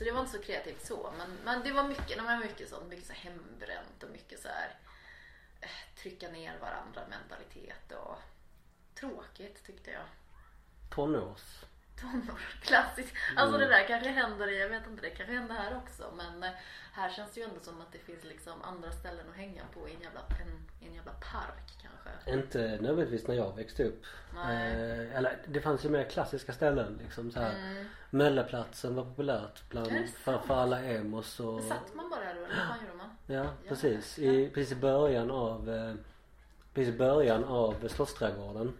så 0.00 0.04
det 0.04 0.12
var 0.12 0.20
inte 0.20 0.32
så 0.32 0.42
kreativt 0.42 0.86
så. 0.86 1.12
Men, 1.18 1.30
men 1.44 1.62
det 1.64 1.72
var 1.72 1.88
mycket, 1.88 2.16
det 2.16 2.22
var 2.22 2.38
mycket 2.38 2.68
sånt. 2.68 2.88
Mycket 2.88 3.06
så 3.06 3.12
här 3.12 3.20
hembränt 3.20 4.02
och 4.02 4.10
mycket 4.10 4.42
så 4.42 4.48
här 4.48 4.78
eh, 5.60 6.00
trycka 6.02 6.28
ner 6.28 6.58
varandra 6.58 7.02
mentalitet 7.10 7.92
och 7.92 8.16
tråkigt 8.94 9.64
tyckte 9.66 9.90
jag. 9.90 10.04
Tonårs? 10.90 11.64
Tonår, 12.00 12.40
klassiskt. 12.60 13.14
Alltså 13.36 13.58
det 13.58 13.68
där 13.68 13.86
kanske 13.86 14.10
händer 14.10 14.46
jag 14.46 14.68
vet 14.68 14.86
inte, 14.86 15.02
det 15.02 15.10
kanske 15.10 15.34
händer 15.34 15.54
här 15.54 15.76
också. 15.76 16.12
Men 16.16 16.42
eh, 16.42 16.50
här 16.92 17.10
känns 17.10 17.30
det 17.34 17.40
ju 17.40 17.46
ändå 17.46 17.60
som 17.60 17.80
att 17.80 17.92
det 17.92 17.98
finns 17.98 18.24
liksom 18.24 18.62
andra 18.62 18.90
ställen 18.90 19.26
att 19.30 19.36
hänga 19.36 19.62
på 19.74 19.88
i 19.88 19.94
en 19.94 20.00
jävla, 20.00 20.20
en, 20.20 20.86
en 20.88 20.94
jävla 20.94 21.12
park 21.12 21.70
kanske. 21.82 22.32
Inte 22.38 22.58
nödvändigtvis 22.58 23.26
när 23.26 23.34
jag 23.34 23.56
växte 23.56 23.84
upp. 23.84 24.04
Eh, 24.34 25.16
eller 25.16 25.38
det 25.46 25.60
fanns 25.60 25.84
ju 25.84 25.88
mer 25.88 26.04
klassiska 26.04 26.52
ställen 26.52 26.98
liksom 27.02 27.30
så 27.30 27.40
här. 27.40 27.54
Mm. 27.54 27.86
Mölleplatsen 28.10 28.94
var 28.94 29.04
populärt 29.04 29.68
bland, 29.68 30.08
för, 30.08 30.42
alla 30.48 30.82
emos 30.82 31.40
och 31.40 31.62
Satt 31.62 31.94
man 31.94 32.10
bara 32.10 32.20
där 32.20 32.34
då 32.34 32.44
eller 32.44 32.66
vad 32.68 32.76
gjorde 32.82 32.96
man? 32.96 33.10
Ja 33.26 33.46
precis. 33.68 34.18
I, 34.18 34.50
precis 34.54 34.72
i 34.72 34.80
början 34.80 35.30
av 35.30 35.70
eh, 35.70 35.94
Precis 36.74 36.94
i 36.94 36.98
början 36.98 37.44
av 37.44 37.88
Slottsträdgården. 37.88 38.72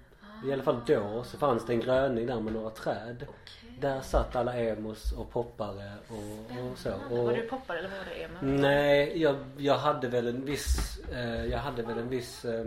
I 0.45 0.53
alla 0.53 0.63
fall 0.63 0.81
då 0.87 1.23
så 1.25 1.39
fanns 1.39 1.67
det 1.67 1.73
en 1.73 1.81
gröning 1.81 2.27
där 2.27 2.41
med 2.41 2.53
några 2.53 2.71
träd. 2.71 3.27
Okej. 3.29 3.79
Där 3.81 4.01
satt 4.01 4.37
alla 4.37 4.55
emos 4.55 5.13
och 5.13 5.31
poppare 5.31 5.93
och, 6.09 6.71
och 6.71 6.79
så. 6.79 6.93
Och, 7.11 7.25
Var 7.25 7.33
du 7.33 7.43
poppare 7.43 7.79
eller 7.79 7.89
var 7.89 7.97
det 8.15 8.23
emo? 8.23 8.61
Nej, 8.61 9.23
jag, 9.23 9.37
jag 9.57 9.79
hade 9.79 10.09
väl 10.09 10.27
en 10.27 10.45
viss 10.45 10.99
eh, 11.13 11.45
Jag 11.45 11.59
hade 11.59 11.83
väl 11.83 11.99
en 11.99 12.09
viss 12.09 12.45
eh, 12.45 12.65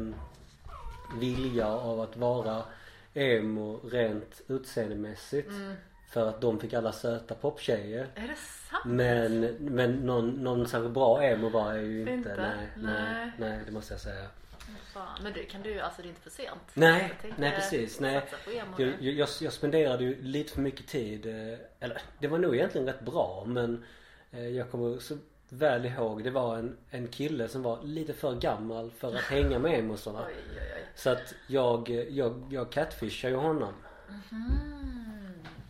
vilja 1.19 1.67
av 1.67 2.01
att 2.01 2.17
vara 2.17 2.63
emo 3.13 3.79
rent 3.91 4.41
utseendemässigt. 4.47 5.49
Mm. 5.49 5.73
För 6.09 6.29
att 6.29 6.41
de 6.41 6.59
fick 6.59 6.73
alla 6.73 6.91
söta 6.91 7.35
poptjejer. 7.35 8.07
Är 8.15 8.27
det 8.27 8.35
sant? 8.69 8.85
Men, 8.85 9.39
men 9.59 9.91
någon, 9.91 10.29
någon 10.29 10.67
särskilt 10.67 10.93
bra 10.93 11.23
emo 11.23 11.49
var 11.49 11.73
jag 11.73 11.83
ju 11.83 11.99
inte. 11.99 12.13
Inte? 12.13 12.35
Nej, 12.37 12.67
Nej. 12.75 13.31
nej, 13.37 13.59
det 13.65 13.71
måste 13.71 13.93
jag 13.93 14.01
säga. 14.01 14.25
Fan. 14.93 15.19
Men 15.23 15.33
du, 15.33 15.45
kan 15.45 15.61
du, 15.61 15.79
alltså 15.79 16.01
det 16.01 16.07
är 16.07 16.09
inte 16.09 16.21
för 16.21 16.29
sent. 16.29 16.61
Nej, 16.73 17.13
nej 17.37 17.51
precis. 17.55 17.99
Nej. 17.99 18.21
Jag, 18.77 18.93
jag, 18.99 19.29
jag, 19.41 19.53
spenderade 19.53 20.03
ju 20.03 20.21
lite 20.21 20.53
för 20.53 20.61
mycket 20.61 20.87
tid. 20.87 21.25
eh, 21.25 21.59
Eller 21.79 22.01
det 22.19 22.27
var 22.27 22.37
nog 22.37 22.55
egentligen 22.55 22.87
rätt 22.87 23.01
bra 23.01 23.43
men 23.47 23.85
eh, 24.31 24.47
jag 24.47 24.71
kommer 24.71 24.99
så 24.99 25.17
väl 25.49 25.85
ihåg. 25.85 26.23
Det 26.23 26.29
var 26.29 26.57
en, 26.57 26.77
en 26.89 27.07
kille 27.07 27.47
som 27.47 27.61
var 27.63 27.83
lite 27.83 28.13
för 28.13 28.35
gammal 28.35 28.91
för 28.91 29.15
att 29.15 29.21
hänga 29.21 29.59
med 29.59 29.79
emosarna. 29.79 30.25
Så 30.95 31.09
att 31.09 31.33
jag, 31.47 31.89
jag, 32.09 32.43
jag 32.51 32.71
catfishade 32.71 33.33
ju 33.33 33.39
honom. 33.39 33.73
Mm. 34.31 35.02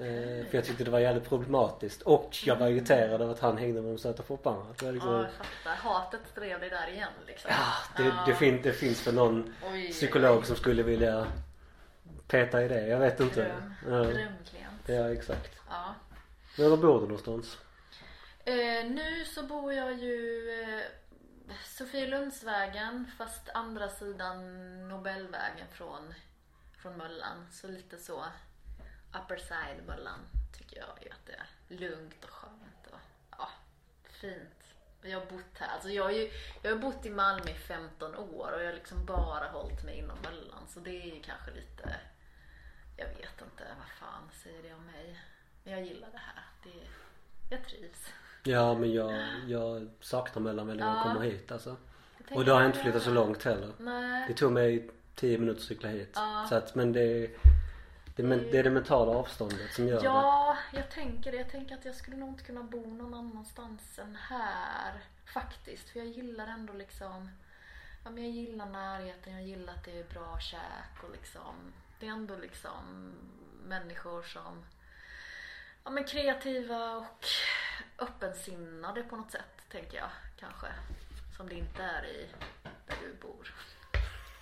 Eh, 0.04 0.46
För 0.46 0.56
jag 0.58 0.66
tyckte 0.66 0.84
det 0.84 0.92
var 0.92 1.00
jävligt 1.00 1.30
problematiskt. 1.30 2.02
Och 2.02 2.38
jag 2.46 2.56
var 2.56 2.68
irriterad 2.68 3.22
över 3.22 3.32
att 3.34 3.40
han 3.40 3.58
hängde 3.58 3.82
med 3.82 3.92
de 3.92 3.98
söta 3.98 4.24
popparna. 4.24 4.66
Det 4.80 4.86
var 4.86 4.92
liksom, 4.92 5.12
Ja, 5.14 5.22
jag 5.22 5.32
fattar. 5.32 5.76
Hatet 5.76 6.36
drev 6.36 6.60
dig 6.60 6.70
där 6.70 6.88
igen 6.88 7.10
liksom. 7.28 7.52
Ja, 7.54 8.04
det, 8.04 8.14
det, 8.32 8.36
fin, 8.36 8.60
det 8.64 8.74
finns 8.74 9.02
för 9.02 9.12
någon 9.12 9.54
Oj, 9.72 9.92
psykolog 9.92 10.40
oj. 10.40 10.46
som 10.46 10.56
skulle 10.56 10.84
vilja 10.84 11.28
peta 12.28 12.64
i 12.64 12.68
det. 12.68 12.88
Jag 12.88 13.00
vet 13.00 13.20
inte. 13.20 13.44
Dröm. 13.44 13.74
Ja, 13.86 13.90
Drömklient. 14.04 14.82
ja 14.86 15.10
exakt. 15.14 15.60
Ja. 15.70 15.96
Men 16.58 16.70
var 16.70 16.78
bor 16.78 16.94
du 17.02 17.02
någonstans? 17.08 17.58
Eh, 18.46 18.86
nu 18.90 19.26
så 19.26 19.44
bor 19.44 19.74
jag 19.74 19.94
ju 19.94 20.50
eh, 20.62 20.80
Sofielundsvägen 21.66 23.12
fast 23.18 23.50
andra 23.54 23.90
sidan 23.90 24.38
Nobelvägen 24.90 25.68
från, 25.72 26.14
från 26.82 26.98
Möllan. 26.98 27.48
Så 27.52 27.68
lite 27.68 27.98
så 27.98 28.24
upper 29.14 29.38
side 29.38 29.84
Möllan 29.88 30.20
tycker 30.58 30.78
jag 30.78 30.98
ju 31.02 31.10
att 31.10 31.26
det 31.26 31.34
är 31.34 31.80
lugnt 31.80 32.24
och 32.24 32.30
skönt 32.30 32.88
och 32.92 33.00
ja, 33.38 33.50
fint. 34.04 34.50
Jag 35.02 35.20
har 35.20 35.26
bott 35.26 35.58
här. 35.60 35.68
Alltså 35.74 35.90
jag, 35.90 36.04
har 36.04 36.12
ju, 36.12 36.32
jag 36.62 36.72
har 36.72 36.78
bott 36.80 37.06
i 37.06 37.10
Malmö 37.10 37.52
i 37.52 37.54
15 37.54 38.16
år 38.16 38.52
och 38.54 38.62
jag 38.62 38.66
har 38.66 38.74
liksom 38.74 39.06
bara 39.06 39.48
hållit 39.48 39.84
mig 39.84 39.98
inom 39.98 40.18
Möllan. 40.24 40.68
Så 40.68 40.80
det 40.80 41.02
är 41.02 41.16
ju 41.16 41.22
kanske 41.22 41.52
lite, 41.52 41.96
jag 42.98 43.06
vet 43.08 43.42
inte, 43.42 43.64
vad 43.78 43.88
fan 44.00 44.30
säger 44.44 44.64
det 44.64 44.74
om 44.74 44.86
mig? 44.86 45.20
Men 45.64 45.74
jag 45.74 45.84
gillar 45.84 46.10
det 46.12 46.18
här. 46.18 46.44
Det, 46.64 46.88
jag 47.56 47.66
trivs. 47.66 48.08
Ja 48.44 48.74
men 48.78 48.94
jag, 48.94 49.26
jag 49.48 49.90
saknar 50.00 50.42
Mellan 50.42 50.68
när 50.68 50.76
jag 50.76 50.88
Ja. 50.98 51.04
kommer 51.04 51.22
hit 51.22 51.52
alltså. 51.52 51.76
Och 52.32 52.46
då 52.46 52.54
har 52.54 52.62
jag 52.62 52.70
att 52.70 52.76
inte 52.76 52.84
flyttat 52.84 53.04
så 53.04 53.12
långt 53.12 53.44
heller. 53.44 53.74
Nej. 53.80 54.26
Det 54.28 54.34
tog 54.34 54.52
mig 54.52 54.90
10 55.16 55.38
minuter 55.38 55.60
att 55.62 55.66
cykla 55.68 55.90
hit. 55.90 56.12
Ja. 56.16 56.46
Så 56.50 56.56
att, 56.56 56.76
men 56.76 56.94
det, 56.94 57.30
det, 58.16 58.24
men 58.24 58.40
det 58.52 58.58
är 58.58 58.64
det 58.64 58.70
mentala 58.70 59.12
avståndet 59.12 59.74
som 59.74 59.88
gör 59.88 60.00
det. 60.00 60.06
Ja, 60.06 60.58
jag 60.74 60.92
tänker 60.92 61.32
det. 61.32 61.38
Jag 61.38 61.50
tänker 61.50 61.76
att 61.76 61.86
jag 61.86 61.96
skulle 61.96 62.18
nog 62.18 62.30
inte 62.30 62.44
kunna 62.44 62.64
bo 62.64 62.86
någon 62.86 63.14
annanstans 63.14 64.00
än 64.00 64.16
här. 64.16 65.04
Faktiskt. 65.26 65.90
För 65.90 66.00
jag 66.00 66.08
gillar 66.08 66.48
ändå 66.48 66.74
liksom 66.74 67.30
Ja 68.04 68.10
men 68.10 68.24
jag 68.24 68.32
gillar 68.32 68.66
närheten, 68.66 69.34
jag 69.34 69.44
gillar 69.44 69.74
att 69.74 69.86
det 69.86 70.00
är 70.00 70.04
bra 70.04 70.40
käk 70.40 71.04
och 71.04 71.12
liksom 71.12 71.74
Det 72.00 72.08
är 72.08 72.12
ändå 72.12 72.36
liksom 72.38 73.14
människor 73.64 74.22
som 74.22 74.66
Ja 75.84 75.92
men 75.92 76.04
kreativa 76.04 76.96
och 76.96 77.26
öppensinnade 77.98 79.04
på 79.04 79.16
något 79.16 79.32
sätt, 79.32 79.70
tänker 79.72 79.98
jag 79.98 80.10
kanske. 80.40 80.68
Som 81.38 81.50
det 81.50 81.56
inte 81.56 81.84
är 81.84 82.06
i 82.06 82.28
där 82.88 82.98
du 83.02 83.14
bor. 83.28 83.54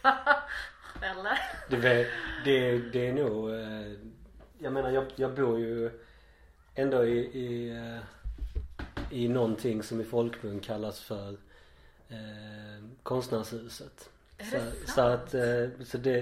Eller? 1.01 1.39
Det, 1.69 2.07
det, 2.45 2.77
det 2.77 3.07
är 3.07 3.13
nog 3.13 3.53
eh, 3.53 3.91
Jag 4.59 4.73
menar 4.73 4.89
jag, 4.89 5.05
jag 5.15 5.33
bor 5.33 5.59
ju 5.59 5.91
ändå 6.75 7.05
i, 7.05 7.19
i, 7.19 7.69
eh, 7.69 7.99
i 9.09 9.27
någonting 9.27 9.83
som 9.83 10.01
i 10.01 10.03
folkmun 10.03 10.59
kallas 10.59 10.99
för 10.99 11.29
eh, 12.09 12.83
konstnärshuset. 13.03 14.09
Är 14.37 14.45
så, 14.45 14.55
det 14.55 14.71
så 14.85 14.91
sant? 14.91 15.21
att 15.21 15.33
eh, 15.33 15.85
så 15.85 15.97
det, 15.97 16.21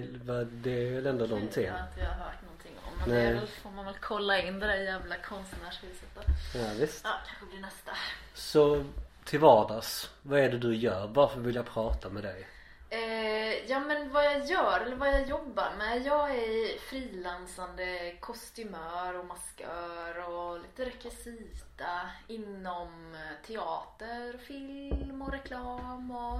det 0.51 0.88
är 0.88 0.91
väl 0.95 1.07
ändå 1.07 1.25
någonting. 1.25 1.63
Det 1.63 1.69
har 1.69 1.88
inte 1.88 2.00
jag 2.00 2.09
hört 2.09 2.41
någonting 2.43 2.74
om. 2.83 2.91
Men 3.00 3.09
Nej. 3.09 3.25
det 3.25 3.33
väl, 3.39 3.48
får 3.48 3.71
man 3.71 3.86
väl 3.86 3.95
kolla 4.01 4.41
in 4.41 4.59
det 4.59 4.67
där 4.67 4.75
jävla 4.75 5.15
konstnärshuset 5.15 6.09
då. 6.15 6.21
Ja, 6.59 6.65
visst. 6.79 7.01
Ja, 7.03 7.09
kanske 7.27 7.45
blir 7.45 7.62
nästa. 7.62 7.91
Så 8.33 8.83
till 9.25 9.39
vardags, 9.39 10.09
vad 10.21 10.39
är 10.39 10.50
det 10.50 10.57
du 10.57 10.75
gör? 10.75 11.07
Varför 11.07 11.39
vill 11.39 11.55
jag 11.55 11.65
prata 11.65 12.09
med 12.09 12.24
dig? 12.24 12.48
Eh, 12.91 13.69
ja 13.69 13.79
men 13.79 14.12
vad 14.12 14.25
jag 14.25 14.46
gör, 14.46 14.79
eller 14.79 14.96
vad 14.96 15.13
jag 15.13 15.27
jobbar 15.27 15.74
med. 15.77 16.05
Jag 16.05 16.36
är 16.36 16.79
frilansande 16.79 18.17
kostymör 18.19 19.13
och 19.13 19.25
maskör 19.25 20.29
och 20.29 20.60
lite 20.60 20.86
rekvisita 20.86 22.10
inom 22.27 23.15
eh, 23.15 23.48
teater, 23.48 24.38
film 24.38 25.22
och 25.22 25.31
reklam 25.31 26.12
och 26.12 26.39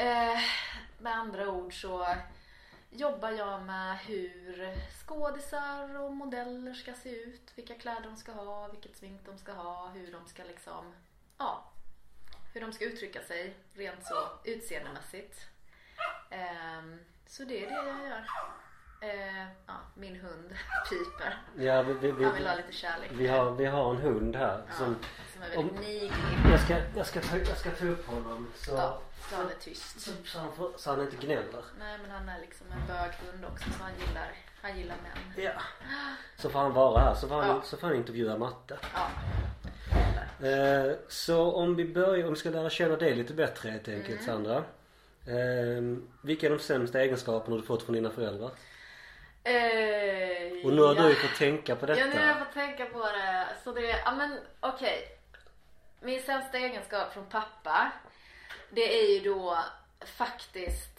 eh, 0.00 0.38
med 0.98 1.14
andra 1.16 1.50
ord 1.50 1.80
så 1.80 2.06
jobbar 2.90 3.30
jag 3.30 3.62
med 3.62 3.98
hur 3.98 4.76
skådisar 5.06 6.00
och 6.00 6.12
modeller 6.12 6.74
ska 6.74 6.92
se 6.94 7.10
ut, 7.10 7.52
vilka 7.54 7.74
kläder 7.74 8.02
de 8.02 8.16
ska 8.16 8.32
ha, 8.32 8.68
vilket 8.68 8.96
smink 8.96 9.20
de 9.26 9.38
ska 9.38 9.52
ha, 9.52 9.88
hur 9.88 10.12
de 10.12 10.26
ska 10.26 10.44
liksom, 10.44 10.94
ja, 11.38 11.64
hur 12.58 12.66
de 12.66 12.72
ska 12.72 12.84
uttrycka 12.84 13.22
sig 13.22 13.54
rent 13.74 14.06
så 14.06 14.14
utseendemässigt. 14.44 15.46
Ehm, 16.30 16.98
så 17.26 17.44
det 17.44 17.64
är 17.64 17.68
det 17.70 17.74
jag 17.74 18.08
gör. 18.08 18.24
Eh, 19.02 19.46
ja, 19.66 19.74
min 19.94 20.16
hund 20.16 20.54
piper. 20.90 21.42
Ja, 21.56 21.82
vi, 21.82 21.92
vi, 22.12 22.24
Han 22.24 22.34
vill 22.34 22.46
ha 22.46 22.54
lite 22.54 22.72
kärlek. 22.72 23.10
vi, 23.12 23.26
har, 23.26 23.50
vi 23.50 23.64
har 23.66 23.94
en 23.94 24.00
hund 24.00 24.36
här 24.36 24.62
ja, 24.68 24.74
som... 24.74 24.96
som 25.32 25.42
är 25.42 25.48
väldigt 25.48 25.80
niglig. 25.80 26.12
Jag 26.52 26.60
ska, 26.60 26.76
jag, 26.96 27.06
ska 27.06 27.20
ta, 27.20 27.36
jag 27.36 27.58
ska 27.58 27.70
ta 27.70 27.86
upp 27.86 28.06
honom 28.06 28.52
så, 28.54 28.70
Ja, 28.74 29.00
så 29.30 29.36
han 29.36 29.46
är 29.50 29.54
tyst. 29.54 30.00
så, 30.00 30.10
så, 30.24 30.38
han, 30.38 30.52
får, 30.56 30.72
så 30.76 30.90
han 30.90 31.00
inte 31.00 31.26
gnäller. 31.26 31.64
Nej 31.78 31.98
men 32.02 32.10
han 32.10 32.28
är 32.28 32.40
liksom 32.40 32.66
en 32.72 32.86
böghund 32.86 33.44
också 33.44 33.70
så 33.70 33.82
han 33.82 33.92
gillar, 34.06 34.32
han 34.62 34.78
gillar 34.78 34.96
män. 34.96 35.44
Ja. 35.44 35.62
Så 36.36 36.50
får 36.50 36.58
han 36.58 36.72
vara 36.72 37.00
här 37.00 37.14
så 37.14 37.28
får 37.28 37.42
han, 37.42 37.48
Ja. 37.48 37.62
så 37.62 37.76
får 37.76 37.86
han 37.86 37.96
intervjua 37.96 38.38
Matte. 38.38 38.78
Ja. 38.94 39.10
Eh, 40.42 40.96
så 41.08 41.52
om 41.52 41.76
vi 41.76 41.84
börjar, 41.84 42.24
om 42.26 42.32
vi 42.34 42.38
ska 42.40 42.50
lära 42.50 42.70
känna 42.70 42.96
dig 42.96 43.14
lite 43.14 43.34
bättre 43.34 43.70
helt 43.70 43.88
enkelt 43.88 44.20
Mm. 44.20 44.24
Sandra. 44.26 44.56
Eh, 45.26 45.82
vilka 46.22 46.46
är 46.46 46.50
de 46.50 46.58
sämsta 46.58 47.00
egenskaperna 47.00 47.56
du 47.56 47.62
fått 47.62 47.82
från 47.82 47.94
dina 47.94 48.10
föräldrar? 48.10 48.50
Eh, 49.44 50.64
Och 50.66 50.72
nu 50.72 50.82
har 50.82 50.94
ja. 50.96 51.02
du 51.02 51.14
fått 51.14 51.38
tänka 51.38 51.76
på 51.76 51.86
Ja 51.88 51.94
nu 51.94 52.00
har 52.02 52.08
jag 52.08 52.28
detta. 52.28 52.44
fått 52.44 52.54
tänka 52.54 52.84
på 52.86 52.98
det. 52.98 53.46
Så 53.64 53.72
det, 53.72 53.80
ja 54.04 54.14
men 54.14 54.38
okej. 54.60 55.18
Min 56.00 56.22
sämsta 56.22 56.58
egenskap 56.58 57.12
från 57.12 57.26
pappa. 57.26 57.92
Det 58.70 58.98
är 59.00 59.14
ju 59.14 59.20
då 59.34 59.58
faktiskt 60.06 60.96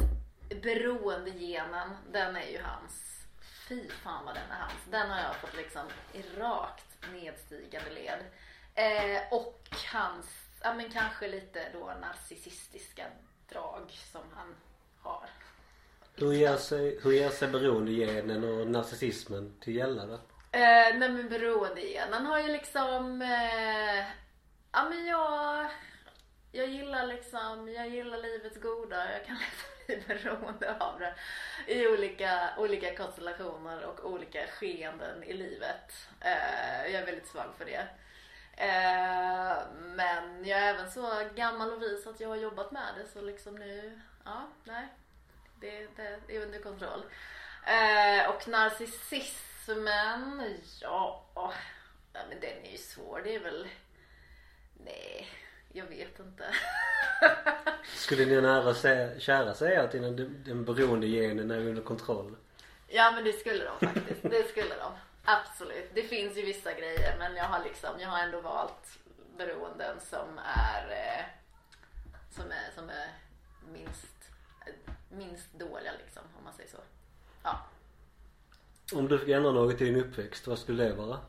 beroendegenen. 0.63 1.89
Den 2.12 2.36
är 2.36 2.48
ju 2.51 2.60
hans. 2.63 3.05
Fy 3.69 3.89
fan 3.89 4.25
vad 4.25 4.36
den 4.36 4.51
är 4.51 4.62
hans. 4.62 4.86
Den 4.91 5.10
har 5.10 5.22
jag 5.22 5.36
fått 5.36 5.58
liksom 5.58 5.81
i 6.13 6.22
rakt 6.39 6.86
nedstigande 7.13 7.89
led. 7.89 8.19
Eh, 8.75 9.21
och 9.31 9.69
hans, 9.93 10.25
ja 10.63 10.73
men 10.73 10.91
kanske 10.91 11.27
lite 11.27 11.69
då 11.73 11.93
narcissistiska 12.01 13.05
drag 13.49 13.91
som 14.11 14.21
han 14.35 14.55
har. 15.01 15.29
Hur 16.15 16.33
ger 16.33 16.57
sig, 16.57 16.99
hur 17.03 17.11
sig 17.29 17.47
beroendegenen 17.47 18.43
och 18.43 18.67
narcissismen 18.67 19.53
till 19.59 19.75
gälla 19.75 20.05
då? 20.05 20.13
Eh, 20.51 20.97
nej 20.97 21.09
men 21.09 21.29
beroendegenen 21.29 22.25
har 22.25 22.39
ju 22.39 22.47
liksom, 22.47 23.21
eh, 23.21 23.99
ja 24.71 24.89
men 24.89 25.05
jag, 25.05 25.69
jag 26.51 26.67
gillar 26.67 27.07
liksom, 27.07 27.69
jag 27.69 27.89
gillar 27.89 28.17
livets 28.17 28.61
goda. 28.61 29.11
Jag 29.11 29.25
kan 29.25 29.35
liksom 29.88 30.05
bli 30.05 30.15
beroende 30.15 30.75
av 30.79 30.99
det 30.99 31.13
i 31.67 31.88
olika, 31.88 32.49
olika 32.57 32.95
konstellationer 32.95 33.85
och 33.85 34.11
olika 34.11 34.47
skeenden 34.47 35.23
i 35.23 35.33
livet. 35.33 36.07
Eh, 36.21 36.91
jag 36.91 37.01
är 37.01 37.05
väldigt 37.05 37.27
svag 37.27 37.53
för 37.57 37.65
det. 37.65 37.88
Eh, 38.60 39.58
men 39.96 40.46
jag 40.46 40.60
är 40.60 40.74
även 40.74 40.92
så 40.92 41.22
gammal 41.36 41.74
och 41.74 41.82
vis 41.82 42.08
att 42.08 42.20
jag 42.20 42.30
har 42.30 42.36
jobbat 42.36 42.72
med 42.72 42.94
det 42.98 43.08
så 43.13 43.22
liksom 43.22 43.56
nu, 43.56 44.00
ja, 44.25 44.48
nej. 44.63 44.88
Det, 45.60 45.88
det 45.96 46.36
är 46.36 46.42
under 46.42 46.60
kontroll. 46.60 47.04
Eh, 47.66 48.30
och 48.30 48.48
narcissismen, 48.48 50.44
ja, 50.82 51.25
ja, 51.36 51.54
men 52.13 52.39
den 52.42 52.66
är 52.66 52.72
ju 52.72 52.78
svår. 52.78 53.22
Det 53.24 53.36
är 53.36 53.39
väl, 53.39 53.68
nej, 54.86 55.28
jag 55.74 55.86
vet 55.86 56.20
inte. 56.20 56.46
Skulle 57.96 58.25
ni 58.25 58.42
nära 58.42 58.74
säga, 58.74 59.20
kära 59.20 59.54
säga 59.54 59.84
att 59.84 59.92
dina, 59.92 60.10
den 60.10 60.66
beroendegenen 60.66 61.51
är 61.51 61.60
under 61.60 61.82
kontroll? 61.82 62.36
ja 62.88 63.12
men 63.12 63.24
det 63.24 63.34
skulle 63.34 63.66
de 63.66 63.88
faktiskt. 63.88 64.22
Det 64.22 64.50
skulle 64.50 64.75
de. 64.75 64.92
Absolut. 65.38 65.89
Det 65.93 66.03
finns 66.03 66.38
ju 66.38 66.41
vissa 66.41 66.74
grejer 66.74 67.15
men 67.19 67.36
jag 67.36 67.43
har 67.43 67.63
liksom, 67.63 67.89
jag 68.00 68.09
har 68.09 68.19
ändå 68.19 68.41
valt 68.41 68.98
beroenden 69.38 70.00
som 70.00 70.39
är, 70.45 70.91
eh, 70.91 71.25
som 72.31 72.51
är, 72.51 72.71
som 72.75 72.89
är 72.89 73.07
minst, 73.74 74.31
minst 75.09 75.53
dåliga 75.53 75.91
liksom 76.05 76.24
om 76.38 76.43
man 76.43 76.53
säger 76.53 76.69
så. 76.69 76.77
Ja. 77.43 77.65
Om 78.93 79.07
du 79.07 79.19
fick 79.19 79.29
ändra 79.29 79.51
något 79.51 79.81
i 79.81 79.86
din 79.86 79.95
uppväxt, 79.95 80.48
vad 80.48 80.59
skulle 80.59 80.83
det 80.83 80.93
vara? 80.93 81.19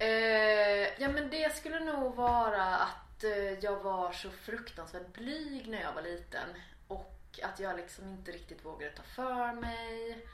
Eh, 0.00 1.02
ja 1.02 1.08
men 1.08 1.30
det 1.30 1.56
skulle 1.56 1.80
nog 1.80 2.14
vara 2.14 2.64
att 2.64 3.24
eh, 3.24 3.58
jag 3.64 3.82
var 3.82 4.12
så 4.12 4.30
fruktansvärt 4.30 5.12
blyg 5.12 5.68
när 5.68 5.80
jag 5.80 5.92
var 5.92 6.02
liten. 6.02 6.48
Och 6.88 7.40
att 7.42 7.60
jag 7.60 7.76
liksom 7.76 8.08
inte 8.08 8.32
riktigt 8.32 8.64
vågade 8.64 8.92
ta 8.92 9.02
för 9.02 9.52
mig. 9.60 10.26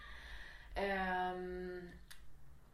Ehm, 0.74 1.90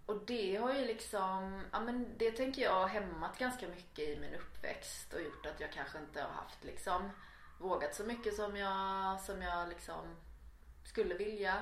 och 0.07 0.17
det 0.27 0.57
har 0.57 0.75
ju 0.75 0.85
liksom, 0.85 1.63
ja 1.73 1.81
men 1.81 2.07
det 2.17 2.31
tänker 2.31 2.63
jag 2.63 2.75
har 2.75 2.89
hämmat 2.89 3.39
ganska 3.39 3.69
mycket 3.69 4.09
i 4.09 4.19
min 4.21 4.35
uppväxt 4.35 5.13
och 5.13 5.21
gjort 5.21 5.47
att 5.47 5.61
jag 5.61 5.73
kanske 5.73 5.99
inte 5.99 6.23
har 6.23 6.29
haft 6.29 6.65
liksom 6.65 7.11
vågat 7.59 7.95
så 7.95 8.05
mycket 8.05 8.35
som 8.35 8.57
jag, 8.57 9.21
som 9.21 9.43
jag 9.43 9.69
liksom 9.69 10.17
skulle 10.85 11.15
vilja. 11.15 11.57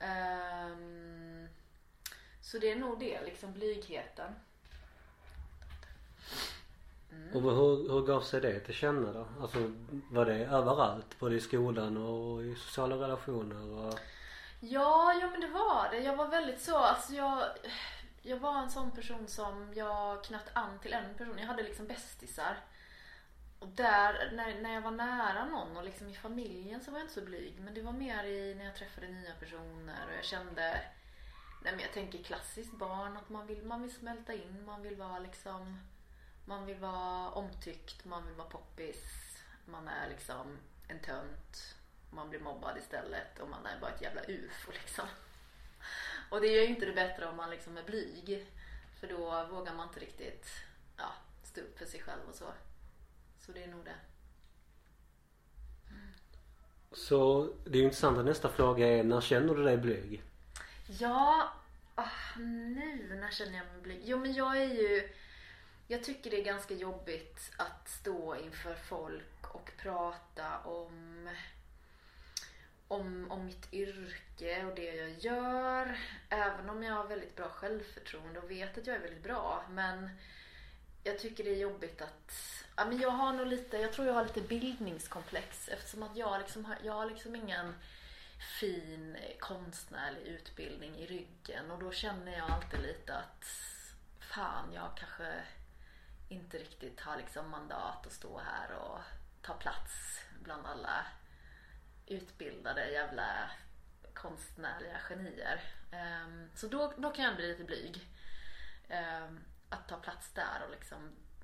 Um, 0.00 1.48
så 2.40 2.58
det 2.58 2.72
är 2.72 2.76
nog 2.76 2.98
det, 2.98 3.24
liksom 3.24 3.52
blygheten. 3.52 4.34
Mm. 7.12 7.32
Och 7.32 7.42
hur, 7.42 7.92
hur 7.92 8.06
gav 8.06 8.20
sig 8.20 8.40
det 8.40 8.60
till 8.60 8.74
känna 8.74 9.12
då? 9.12 9.26
Alltså 9.40 9.72
var 10.10 10.24
det 10.24 10.44
överallt? 10.46 11.18
Både 11.18 11.34
i 11.34 11.40
skolan 11.40 11.96
och 11.96 12.44
i 12.44 12.54
sociala 12.54 12.96
relationer 12.96 13.86
och... 13.86 13.98
Ja, 14.70 15.14
ja 15.20 15.30
men 15.30 15.40
det 15.40 15.46
var 15.46 15.88
det. 15.90 15.98
Jag 15.98 16.16
var 16.16 16.28
väldigt 16.28 16.60
så, 16.60 16.76
alltså 16.76 17.14
jag, 17.14 17.48
jag 18.22 18.36
var 18.36 18.58
en 18.58 18.70
sån 18.70 18.90
person 18.90 19.28
som 19.28 19.72
jag 19.74 20.24
knöt 20.24 20.50
an 20.52 20.78
till 20.78 20.92
en 20.92 21.14
person. 21.14 21.38
Jag 21.38 21.46
hade 21.46 21.62
liksom 21.62 21.86
bästisar. 21.86 22.56
Och 23.58 23.68
där, 23.68 24.30
när, 24.32 24.60
när 24.60 24.74
jag 24.74 24.80
var 24.80 24.90
nära 24.90 25.44
någon 25.44 25.76
och 25.76 25.84
liksom 25.84 26.08
i 26.08 26.14
familjen 26.14 26.80
så 26.80 26.90
var 26.90 26.98
jag 26.98 27.04
inte 27.04 27.14
så 27.14 27.20
blyg. 27.20 27.60
Men 27.60 27.74
det 27.74 27.82
var 27.82 27.92
mer 27.92 28.24
i 28.24 28.54
när 28.54 28.64
jag 28.64 28.76
träffade 28.76 29.08
nya 29.08 29.34
personer 29.34 30.06
och 30.08 30.16
jag 30.16 30.24
kände, 30.24 30.80
nej 31.62 31.72
men 31.72 31.80
jag 31.80 31.92
tänker 31.92 32.22
klassiskt 32.22 32.72
barn 32.72 33.16
att 33.16 33.28
man 33.28 33.46
vill, 33.46 33.64
man 33.64 33.82
vill 33.82 33.94
smälta 33.94 34.32
in, 34.32 34.64
man 34.66 34.82
vill 34.82 34.96
vara 34.96 35.18
liksom, 35.18 35.80
man 36.44 36.66
vill 36.66 36.78
vara 36.78 37.30
omtyckt, 37.30 38.04
man 38.04 38.26
vill 38.26 38.34
vara 38.34 38.48
poppis, 38.48 39.04
man 39.64 39.88
är 39.88 40.08
liksom 40.08 40.58
en 40.88 41.00
tönt 41.00 41.76
man 42.14 42.30
blir 42.30 42.40
mobbad 42.40 42.78
istället 42.78 43.38
och 43.38 43.48
man 43.48 43.66
är 43.66 43.80
bara 43.80 43.90
ett 43.90 44.02
jävla 44.02 44.22
ufo 44.22 44.72
liksom. 44.72 45.06
Och 46.30 46.40
det 46.40 46.46
gör 46.46 46.62
ju 46.62 46.68
inte 46.68 46.86
det 46.86 46.92
bättre 46.92 47.26
om 47.26 47.36
man 47.36 47.50
liksom 47.50 47.76
är 47.76 47.82
blyg. 47.82 48.46
För 49.00 49.06
då 49.06 49.46
vågar 49.50 49.74
man 49.74 49.88
inte 49.88 50.00
riktigt 50.00 50.48
ja, 50.96 51.12
stå 51.42 51.60
upp 51.60 51.78
för 51.78 51.86
sig 51.86 52.00
själv 52.00 52.20
och 52.28 52.34
så. 52.34 52.52
Så 53.40 53.52
det 53.52 53.62
är 53.62 53.68
nog 53.68 53.84
det. 53.84 53.94
Så 56.92 57.48
det 57.64 57.70
är 57.70 57.76
ju 57.76 57.84
intressant 57.84 58.18
att 58.18 58.24
nästa 58.24 58.48
fråga 58.48 58.86
är 58.86 59.04
när 59.04 59.20
känner 59.20 59.54
du 59.54 59.64
dig 59.64 59.76
blyg? 59.76 60.22
Ja, 60.86 61.52
ah, 61.94 62.38
nu 62.38 63.16
när 63.20 63.30
känner 63.30 63.56
jag 63.58 63.66
mig 63.66 63.82
blyg? 63.82 64.00
Jo 64.04 64.18
men 64.18 64.32
jag 64.34 64.56
är 64.56 64.74
ju 64.74 65.12
Jag 65.88 66.04
tycker 66.04 66.30
det 66.30 66.40
är 66.40 66.44
ganska 66.44 66.74
jobbigt 66.74 67.52
att 67.56 67.88
stå 67.88 68.36
inför 68.36 68.74
folk 68.74 69.54
och 69.54 69.70
prata 69.78 70.58
om 70.58 71.28
om, 72.88 73.30
om 73.30 73.46
mitt 73.46 73.72
yrke 73.72 74.64
och 74.64 74.74
det 74.74 74.94
jag 74.94 75.10
gör. 75.10 75.98
Även 76.28 76.70
om 76.70 76.82
jag 76.82 76.94
har 76.94 77.06
väldigt 77.06 77.36
bra 77.36 77.48
självförtroende 77.48 78.40
och 78.40 78.50
vet 78.50 78.78
att 78.78 78.86
jag 78.86 78.96
är 78.96 79.00
väldigt 79.00 79.22
bra. 79.22 79.64
Men 79.70 80.10
jag 81.04 81.18
tycker 81.18 81.44
det 81.44 81.50
är 81.50 81.58
jobbigt 81.58 82.02
att... 82.02 82.32
Ja, 82.76 82.84
men 82.84 82.98
jag 83.00 83.10
har 83.10 83.32
nog 83.32 83.46
lite, 83.46 83.76
jag 83.76 83.92
tror 83.92 84.06
jag 84.06 84.14
har 84.14 84.24
lite 84.24 84.40
bildningskomplex 84.40 85.68
eftersom 85.68 86.02
att 86.02 86.16
jag 86.16 86.38
liksom 86.38 86.64
har, 86.64 86.76
jag 86.82 86.92
har 86.92 87.06
liksom 87.06 87.36
ingen 87.36 87.74
fin 88.60 89.16
konstnärlig 89.38 90.22
utbildning 90.22 90.96
i 90.96 91.06
ryggen 91.06 91.70
och 91.70 91.78
då 91.78 91.92
känner 91.92 92.32
jag 92.32 92.50
alltid 92.50 92.80
lite 92.80 93.14
att 93.14 93.44
fan, 94.20 94.72
jag 94.72 94.96
kanske 94.96 95.34
inte 96.28 96.58
riktigt 96.58 97.00
har 97.00 97.16
liksom 97.16 97.50
mandat 97.50 98.06
att 98.06 98.12
stå 98.12 98.38
här 98.38 98.76
och 98.76 98.98
ta 99.42 99.54
plats 99.54 100.20
bland 100.42 100.66
alla 100.66 101.06
utbildade 102.06 102.90
jävla 102.90 103.50
konstnärliga 104.14 104.98
genier. 104.98 105.60
Ehm, 105.90 106.48
så 106.54 106.68
då, 106.68 106.92
då 106.96 107.10
kan 107.10 107.24
jag 107.24 107.36
bli 107.36 107.48
lite 107.48 107.64
blyg. 107.64 108.08
Ehm, 108.88 109.40
att 109.68 109.88
ta 109.88 109.96
plats 109.96 110.32
där 110.34 110.62
och 110.64 110.70
liksom, 110.70 110.98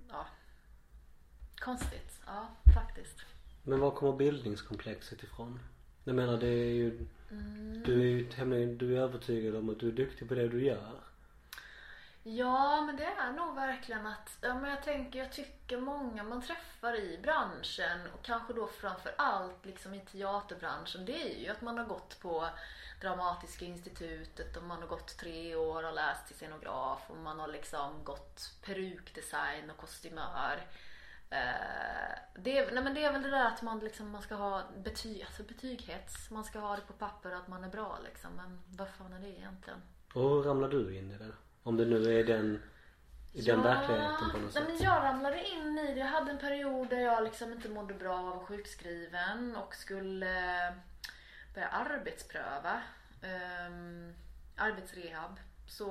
ja. 0.09 0.27
Konstigt, 1.59 2.21
ja 2.27 2.49
faktiskt. 2.75 3.17
Men 3.63 3.81
var 3.81 3.91
kommer 3.91 4.17
bildningskomplexet 4.17 5.23
ifrån? 5.23 5.61
Jag 6.05 6.15
menar 6.15 6.37
det 6.37 6.49
är 6.49 6.73
ju 6.75 7.07
Du 7.85 8.01
är 8.01 8.05
ju 8.05 8.25
tämligen, 8.25 8.79
du 8.79 8.97
är 8.97 9.01
övertygad 9.01 9.57
om 9.57 9.71
att 9.71 9.81
du 9.81 9.89
är 9.89 9.93
duktig 9.93 10.29
på 10.29 10.35
det 10.35 10.49
du 10.49 10.65
gör. 10.65 11.01
Ja, 12.23 12.81
men 12.81 12.97
det 12.97 13.05
är 13.05 13.33
nog 13.33 13.55
verkligen 13.55 14.07
att, 14.07 14.39
ja 14.41 14.55
men 14.55 14.71
jag 14.71 14.83
tänker, 14.83 15.19
jag 15.19 15.33
tycker 15.33 15.81
många 15.81 16.23
man 16.23 16.43
träffar 16.43 16.97
i 16.97 17.19
branschen 17.23 18.01
och 18.15 18.25
kanske 18.25 18.53
då 18.53 18.67
framför 18.67 19.15
allt 19.19 19.67
liksom 19.67 19.95
i 19.95 20.01
teaterbranschen, 20.01 21.05
det 21.05 21.23
är 21.23 21.39
ju 21.39 21.49
att 21.49 21.61
man 21.61 21.79
har 21.79 21.85
gått 21.85 22.21
på 22.21 22.49
Dramatiska 23.01 23.65
institutet 23.65 24.57
och 24.57 24.63
man 24.63 24.81
har 24.81 24.89
gått 24.89 25.19
tre 25.19 25.57
år 25.57 25.87
och 25.87 25.95
läst 25.95 26.27
till 26.27 26.37
scenograf 26.37 27.01
och 27.09 27.17
man 27.17 27.41
har 27.41 27.49
liksom 27.49 28.05
gått 28.05 28.53
perukdesign 28.65 29.71
och 29.71 29.77
kostymör. 29.77 30.67
Eh, 31.31 32.19
det, 32.35 32.59
är, 32.59 32.73
nej 32.73 32.85
men 32.85 32.95
det 32.95 33.05
är 33.05 33.13
väl 33.13 33.23
det 33.23 33.31
där 33.31 33.47
att 33.47 33.63
man, 33.63 33.79
liksom, 33.79 34.11
man 34.11 34.23
ska 34.23 34.35
ha 34.35 34.63
betyg, 34.77 35.23
alltså 35.23 35.43
betyghets. 35.43 36.31
Man 36.31 36.45
ska 36.45 36.59
ha 36.59 36.77
det 36.77 36.83
på 36.83 36.93
papper 36.93 37.31
att 37.31 37.49
man 37.49 37.65
är 37.65 37.69
bra 37.69 37.99
liksom. 38.05 38.31
Men 38.37 38.61
vad 38.67 38.89
fan 38.89 39.13
är 39.13 39.21
det 39.21 39.29
egentligen? 39.29 39.83
Och 40.15 40.23
hur 40.23 40.43
ramlar 40.43 40.69
du 40.69 40.97
in 40.97 41.11
i 41.11 41.19
det? 41.19 41.33
Om 41.63 41.77
det 41.77 41.85
nu 41.85 42.21
är 42.21 42.25
den, 42.25 42.63
i 43.33 43.43
den 43.43 43.63
verkligheten 43.63 44.31
på 44.33 44.39
något 44.39 44.43
nej, 44.43 44.53
sätt. 44.53 44.65
men 44.69 44.83
jag 44.83 45.03
ramlade 45.05 45.49
in 45.49 45.79
i 45.79 45.95
det. 45.95 46.01
Jag 46.01 46.07
hade 46.07 46.31
en 46.31 46.39
period 46.39 46.89
där 46.89 47.01
jag 47.01 47.25
liksom 47.25 47.53
inte 47.53 47.69
mådde 47.69 47.95
bra 47.95 48.19
av 48.19 48.25
vara 48.25 48.47
sjukskriven 48.47 49.57
och 49.57 49.75
skulle 49.75 50.67
eh, 50.69 50.75
börja 51.55 51.69
arbetspröva. 51.69 52.83
Um, 53.23 54.15
arbetsrehab. 54.61 55.41
Så 55.67 55.85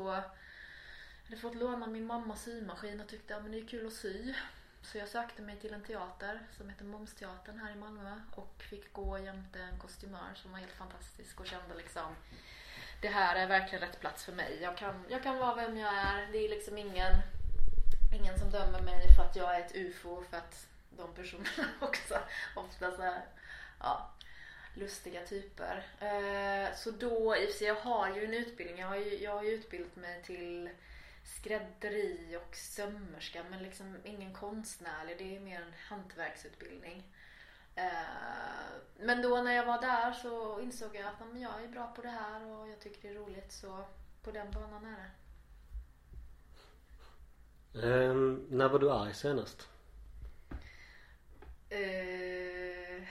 jag 1.24 1.30
hade 1.30 1.42
fått 1.42 1.56
låna 1.56 1.88
min 1.88 2.06
mammas 2.06 2.44
symaskin 2.44 3.02
och 3.02 3.08
tyckte 3.08 3.36
att 3.36 3.52
det 3.52 3.60
är 3.60 3.68
kul 3.68 3.88
att 3.88 3.94
sy. 3.94 4.34
Så 4.82 4.98
jag 4.98 5.08
sökte 5.08 5.42
mig 5.42 5.60
till 5.60 5.74
en 5.74 5.84
teater 5.84 6.40
som 6.58 6.70
heter 6.70 6.86
Momsteatern 6.86 7.60
här 7.60 7.72
i 7.72 7.76
Malmö 7.76 8.22
och 8.32 8.64
fick 8.70 8.94
gå 8.94 9.20
jämte 9.20 9.60
en 9.60 9.80
kostymör 9.80 10.34
som 10.36 10.52
var 10.52 10.60
helt 10.60 10.72
fantastisk 10.72 11.40
och 11.40 11.48
kände 11.48 11.76
liksom 11.76 12.16
det 13.02 13.08
här 13.08 13.36
är 13.36 13.48
verkligen 13.48 13.88
rätt 13.88 14.00
plats 14.00 14.26
för 14.26 14.32
mig. 14.32 14.60
Jag 14.62 14.78
kan, 14.78 15.06
jag 15.10 15.24
kan 15.24 15.38
vara 15.38 15.56
vem 15.56 15.78
jag 15.78 15.94
är. 15.94 16.28
Det 16.32 16.46
är 16.46 16.50
liksom 16.50 16.78
ingen, 16.78 17.14
ingen 18.14 18.40
som 18.40 18.50
dömer 18.50 18.82
mig 18.82 19.16
för 19.16 19.24
att 19.24 19.36
jag 19.36 19.56
är 19.56 19.60
ett 19.60 19.76
ufo 19.76 20.24
för 20.30 20.38
att 20.38 20.68
de 20.98 21.14
personerna 21.14 21.70
också 21.82 22.20
ofta 22.56 22.92
så 22.92 23.02
här, 23.02 23.22
ja, 23.80 24.10
lustiga 24.74 25.26
typer. 25.26 25.88
Eh, 26.00 26.76
så 26.76 26.92
då, 26.92 27.36
i 27.38 27.46
och 27.46 27.50
för 27.50 27.58
sig, 27.58 27.68
jag 27.68 27.76
har 27.76 28.16
ju 28.16 28.26
en 28.26 28.34
utbildning. 28.34 28.80
Jag 28.80 28.88
har 28.88 28.98
ju, 28.98 29.24
jag 29.24 29.36
har 29.36 29.44
ju 29.44 29.52
utbildat 29.52 29.96
mig 29.96 30.24
till 30.24 30.70
skrädderi 31.24 32.38
och 32.38 32.56
sömmerska 32.56 33.44
men 33.50 33.64
liksom 33.64 33.98
ingen 34.04 34.34
konstnärlig. 34.34 35.18
Det 35.18 35.36
är 35.36 35.40
mer 35.40 35.62
en 35.62 35.74
hantverksutbildning. 35.88 37.04
Eh, 37.80 38.82
men 39.00 39.22
då 39.22 39.42
när 39.42 39.52
jag 39.54 39.66
var 39.66 39.82
där 39.82 40.12
så 40.14 40.62
insåg 40.62 40.96
jag 40.96 41.06
att 41.06 41.20
men 41.32 41.42
jag 41.42 41.64
är 41.64 41.68
bra 41.68 41.88
på 41.96 42.02
det 42.02 42.10
här 42.10 42.46
och 42.46 42.70
jag 42.70 42.80
tycker 42.80 43.02
det 43.02 43.16
är 43.16 43.20
roligt 43.20 43.52
så 43.52 43.86
på 44.24 44.32
den 44.32 44.52
banan 44.52 44.86
är 44.86 44.98
det. 44.98 45.12
Ehm, 47.74 48.46
när 48.50 48.70
var 48.70 48.80
du 48.80 48.92
arg 48.92 49.14
senast? 49.14 49.68
Eh, 51.70 53.04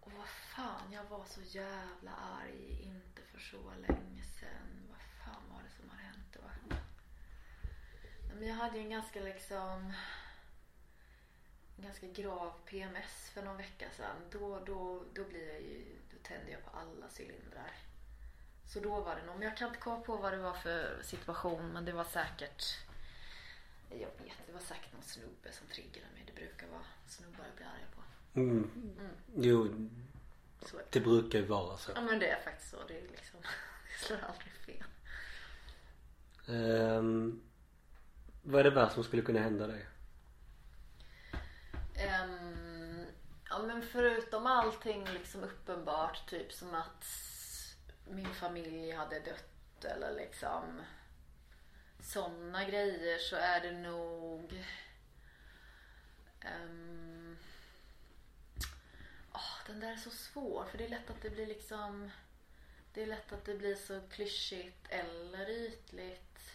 och 0.00 0.12
vad 0.12 0.28
fan, 0.28 0.92
jag 0.92 1.04
var 1.04 1.24
så 1.24 1.40
jävla 1.40 2.10
arg 2.10 2.82
inte 2.82 3.22
för 3.32 3.40
så 3.40 3.70
länge 3.88 4.22
sedan. 4.22 4.88
Vad 4.90 5.00
fan 5.24 5.42
var 5.50 5.62
det 5.62 5.70
som 5.80 5.90
har 5.90 5.96
hänt 5.96 6.32
då? 6.32 6.74
Men 8.34 8.48
jag 8.48 8.54
hade 8.54 8.78
ju 8.78 8.84
en 8.84 8.90
ganska 8.90 9.20
liksom 9.20 9.92
ganska 11.82 12.06
grav 12.06 12.52
PMS 12.66 13.30
för 13.34 13.42
någon 13.42 13.56
vecka 13.56 13.86
sedan. 13.96 14.16
Då, 14.30 14.60
då, 14.66 15.02
då 15.14 15.24
blir 15.24 15.48
jag 15.48 15.60
ju, 15.60 15.84
då 16.10 16.16
tänder 16.22 16.52
jag 16.52 16.64
på 16.64 16.70
alla 16.70 17.06
cylindrar. 17.18 17.72
Så 18.66 18.80
då 18.80 19.00
var 19.00 19.16
det 19.16 19.26
nog, 19.26 19.34
men 19.38 19.48
jag 19.48 19.56
kan 19.56 19.68
inte 19.68 19.80
komma 19.80 20.00
på 20.00 20.16
vad 20.16 20.32
det 20.32 20.38
var 20.38 20.54
för 20.54 21.02
situation 21.02 21.72
men 21.72 21.84
det 21.84 21.92
var 21.92 22.04
säkert 22.04 22.64
jag 23.90 24.24
vet, 24.24 24.46
det 24.46 24.52
var 24.52 24.60
säkert 24.60 24.92
någon 24.92 25.02
snubbe 25.02 25.52
som 25.52 25.66
triggade 25.66 26.06
mig. 26.14 26.22
Det 26.26 26.32
brukar 26.32 26.66
vara 26.66 26.84
snubbar 27.06 27.44
jag 27.44 27.56
blir 27.56 27.66
arga 27.66 27.86
på. 27.96 28.02
Mm. 28.40 28.70
Mm. 28.98 29.10
Jo, 29.36 29.88
Så 30.62 30.80
det. 30.90 31.00
brukar 31.00 31.38
ju 31.38 31.44
vara 31.44 31.76
så. 31.76 31.92
Ja 31.94 32.00
men 32.00 32.18
det 32.18 32.30
är 32.30 32.40
faktiskt 32.40 32.70
så. 32.70 32.76
Det 32.88 32.98
är 32.98 33.02
liksom, 33.02 33.40
det 34.00 34.06
slår 34.06 34.18
aldrig 34.18 34.52
fel. 34.52 34.84
Ehm, 36.48 37.40
vad 38.42 38.60
är 38.60 38.64
det 38.64 38.70
värsta 38.70 38.94
som 38.94 39.04
skulle 39.04 39.22
kunna 39.22 39.40
hända 39.40 39.66
dig? 39.66 39.86
Um, 41.98 43.06
ja 43.50 43.58
men 43.58 43.82
förutom 43.82 44.46
allting 44.46 45.04
liksom 45.04 45.44
uppenbart 45.44 46.30
typ 46.30 46.52
som 46.52 46.74
att 46.74 47.06
min 48.04 48.34
familj 48.34 48.92
hade 48.92 49.20
dött 49.20 49.84
eller 49.84 50.14
liksom 50.14 50.82
sådana 52.00 52.64
grejer 52.64 53.18
så 53.18 53.36
är 53.36 53.60
det 53.60 53.72
nog 53.72 54.64
um, 56.44 57.38
oh, 59.32 59.66
den 59.66 59.80
där 59.80 59.92
är 59.92 59.96
så 59.96 60.10
svår 60.10 60.64
för 60.70 60.78
det 60.78 60.84
är 60.84 60.88
lätt 60.88 61.10
att 61.10 61.22
det 61.22 61.30
blir 61.30 61.46
liksom 61.46 62.10
det 62.94 63.02
är 63.02 63.06
lätt 63.06 63.32
att 63.32 63.44
det 63.44 63.54
blir 63.54 63.74
så 63.74 64.00
klyschigt 64.10 64.86
eller 64.88 65.50
ytligt. 65.50 66.52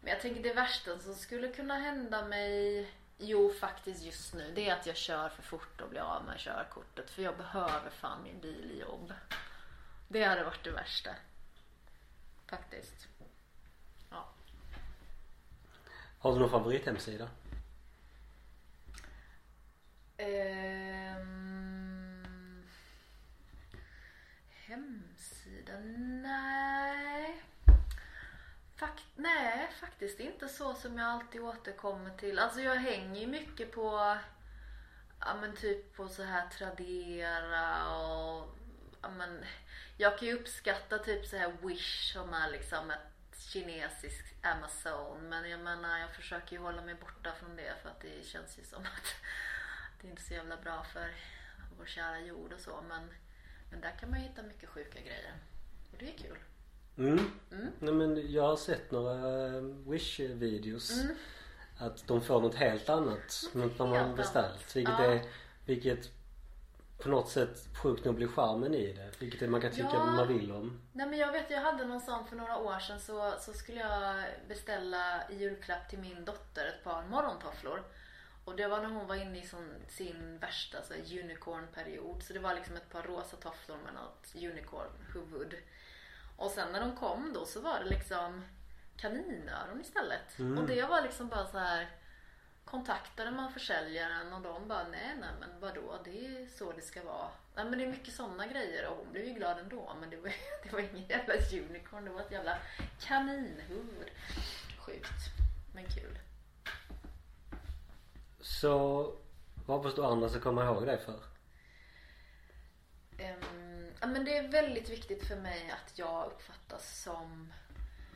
Men 0.00 0.12
jag 0.12 0.20
tänker 0.20 0.42
det 0.42 0.54
värsta 0.54 0.98
som 0.98 1.14
skulle 1.14 1.48
kunna 1.48 1.78
hända 1.78 2.28
mig 2.28 2.86
Jo 3.18 3.52
faktiskt 3.60 4.04
just 4.04 4.34
nu 4.34 4.52
det 4.54 4.68
är 4.68 4.76
att 4.76 4.86
jag 4.86 4.96
kör 4.96 5.28
för 5.28 5.42
fort 5.42 5.80
och 5.80 5.88
blir 5.90 6.00
av 6.00 6.24
med 6.24 6.38
körkortet 6.38 7.10
för 7.10 7.22
jag 7.22 7.36
behöver 7.36 7.90
fan 7.90 8.22
min 8.22 8.40
bil 8.40 8.70
i 8.70 8.80
jobb. 8.80 9.12
Det 10.08 10.24
hade 10.24 10.44
varit 10.44 10.64
det 10.64 10.70
värsta. 10.70 11.10
Faktiskt. 12.46 13.08
Ja. 14.10 14.28
Har 16.18 16.32
du 16.32 16.38
någon 16.38 16.50
favorithemsida? 16.50 17.28
Ehm, 20.16 21.46
hemsida? 24.50 25.78
Nej. 26.22 27.42
Fakt, 28.76 29.04
nej, 29.14 29.70
faktiskt 29.80 30.20
inte 30.20 30.48
så 30.48 30.74
som 30.74 30.98
jag 30.98 31.08
alltid 31.08 31.40
återkommer 31.40 32.10
till. 32.10 32.38
Alltså 32.38 32.60
jag 32.60 32.74
hänger 32.74 33.20
ju 33.20 33.26
mycket 33.26 33.72
på, 33.72 34.18
ja 35.20 35.36
men 35.40 35.56
typ 35.56 35.96
på 35.96 36.08
så 36.08 36.22
här 36.22 36.48
Tradera 36.48 37.96
och, 37.98 38.48
ja 39.02 39.08
men, 39.10 39.44
jag 39.96 40.18
kan 40.18 40.28
ju 40.28 40.34
uppskatta 40.34 40.98
typ 40.98 41.26
så 41.26 41.36
här 41.36 41.56
Wish 41.62 42.12
som 42.12 42.34
är 42.34 42.50
liksom 42.50 42.90
ett 42.90 43.40
kinesiskt 43.52 44.44
Amazon. 44.46 45.28
Men 45.28 45.50
jag 45.50 45.60
menar 45.60 45.98
jag 45.98 46.14
försöker 46.14 46.56
ju 46.56 46.62
hålla 46.62 46.82
mig 46.82 46.94
borta 46.94 47.32
från 47.32 47.56
det 47.56 47.74
för 47.82 47.88
att 47.88 48.00
det 48.00 48.26
känns 48.26 48.58
ju 48.58 48.64
som 48.64 48.82
att 48.82 49.14
det 50.00 50.06
är 50.06 50.10
inte 50.10 50.22
så 50.22 50.34
jävla 50.34 50.56
bra 50.56 50.84
för 50.84 51.14
vår 51.78 51.86
kära 51.86 52.20
jord 52.20 52.52
och 52.52 52.60
så. 52.60 52.84
Men, 52.88 53.10
men 53.70 53.80
där 53.80 53.96
kan 54.00 54.10
man 54.10 54.20
ju 54.20 54.28
hitta 54.28 54.42
mycket 54.42 54.68
sjuka 54.68 55.00
grejer. 55.00 55.34
Och 55.92 55.98
det 55.98 56.14
är 56.14 56.18
kul. 56.18 56.38
Mm. 56.98 57.30
Mm. 57.52 57.66
Nej 57.78 57.94
men 57.94 58.32
jag 58.32 58.42
har 58.42 58.56
sett 58.56 58.90
några 58.90 59.46
eh, 59.46 59.62
Wish-videos. 59.86 61.02
Mm. 61.02 61.16
Att 61.78 62.06
de 62.06 62.20
får 62.20 62.40
något 62.40 62.54
helt 62.54 62.88
annat 62.88 63.42
mot 63.52 63.78
vad 63.78 63.88
man 63.88 64.16
beställt. 64.16 64.76
Vilket 64.76 64.98
Ja. 64.98 65.04
är, 65.04 65.20
vilket 65.66 66.10
på 66.98 67.08
något 67.08 67.28
sätt 67.28 67.68
sjukt 67.82 68.04
nog 68.04 68.14
blir 68.14 68.28
charmen 68.28 68.74
i 68.74 68.92
det. 68.92 69.10
Vilket 69.18 69.42
är, 69.42 69.48
man 69.48 69.60
kan 69.60 69.70
tycka 69.70 69.88
Ja. 69.92 70.04
man 70.04 70.28
vill 70.28 70.52
om. 70.52 70.80
Nej 70.92 71.06
men 71.06 71.18
jag 71.18 71.32
vet, 71.32 71.50
jag 71.50 71.60
hade 71.60 71.84
någon 71.84 72.00
sån 72.00 72.26
för 72.26 72.36
några 72.36 72.56
år 72.58 72.78
sedan 72.78 73.00
så, 73.00 73.34
så 73.40 73.52
skulle 73.52 73.80
jag 73.80 74.24
beställa 74.48 75.30
i 75.30 75.36
julklapp 75.36 75.88
till 75.90 75.98
min 75.98 76.24
dotter 76.24 76.66
ett 76.66 76.84
par 76.84 77.06
morgontofflor. 77.06 77.82
Och 78.44 78.56
det 78.56 78.68
var 78.68 78.80
när 78.82 78.88
hon 78.88 79.06
var 79.06 79.14
inne 79.14 79.38
i 79.38 79.46
sån, 79.46 79.74
sin 79.88 80.38
värsta 80.38 80.78
så 80.82 80.94
unicorn-period. 80.94 82.22
Så 82.22 82.32
det 82.32 82.38
var 82.38 82.54
liksom 82.54 82.76
ett 82.76 82.90
par 82.90 83.02
rosa 83.02 83.36
tofflor 83.36 83.76
med 83.84 83.94
något 83.94 84.34
unicorn-huvud. 84.34 85.54
Och 86.36 86.50
sen 86.50 86.72
när 86.72 86.80
de 86.80 86.96
kom 86.96 87.32
då 87.32 87.46
så 87.46 87.60
var 87.60 87.78
det 87.78 87.90
liksom 87.90 88.44
kaninöron 88.96 89.80
istället. 89.80 90.38
Mm. 90.38 90.58
Och 90.58 90.66
det 90.66 90.82
var 90.82 91.02
liksom 91.02 91.28
bara 91.28 91.46
så 91.46 91.58
här 91.58 91.88
kontaktade 92.64 93.30
man 93.30 93.52
försäljaren 93.52 94.32
och 94.32 94.40
de 94.40 94.68
bara 94.68 94.88
nej 94.88 95.16
nej 95.20 95.30
men 95.40 95.60
vadå 95.60 95.98
det 96.04 96.26
är 96.26 96.46
så 96.46 96.72
det 96.72 96.82
ska 96.82 97.04
vara. 97.04 97.28
Nej 97.54 97.64
men 97.64 97.78
det 97.78 97.84
är 97.84 97.88
mycket 97.90 98.14
sådana 98.14 98.46
grejer 98.46 98.88
och 98.88 98.96
hon 98.96 99.12
blev 99.12 99.24
ju 99.24 99.32
glad 99.32 99.58
ändå 99.58 99.96
men 100.00 100.10
det 100.10 100.16
var, 100.16 100.32
det 100.62 100.72
var 100.72 100.80
ingen 100.80 101.08
jävla 101.08 101.34
unicorn 101.34 102.04
det 102.04 102.10
var 102.10 102.20
ett 102.20 102.32
jävla 102.32 102.58
kaninhuvud. 103.00 104.10
Sjukt 104.78 105.22
men 105.74 105.84
kul. 105.84 106.18
Så 108.40 109.12
vad 109.66 109.82
du 109.96 110.04
andra 110.04 110.28
ska 110.28 110.40
komma 110.40 110.64
ihåg 110.64 110.86
dig 110.86 110.98
för? 110.98 111.20
Ehm, 113.18 113.65
Mm. 113.96 114.00
ja, 114.00 114.06
men 114.06 114.24
det 114.24 114.36
är 114.36 114.48
väldigt 114.48 114.88
viktigt 114.88 115.28
för 115.28 115.36
mig 115.36 115.70
att 115.70 115.98
jag 115.98 116.26
uppfattas 116.26 117.02
som, 117.02 117.52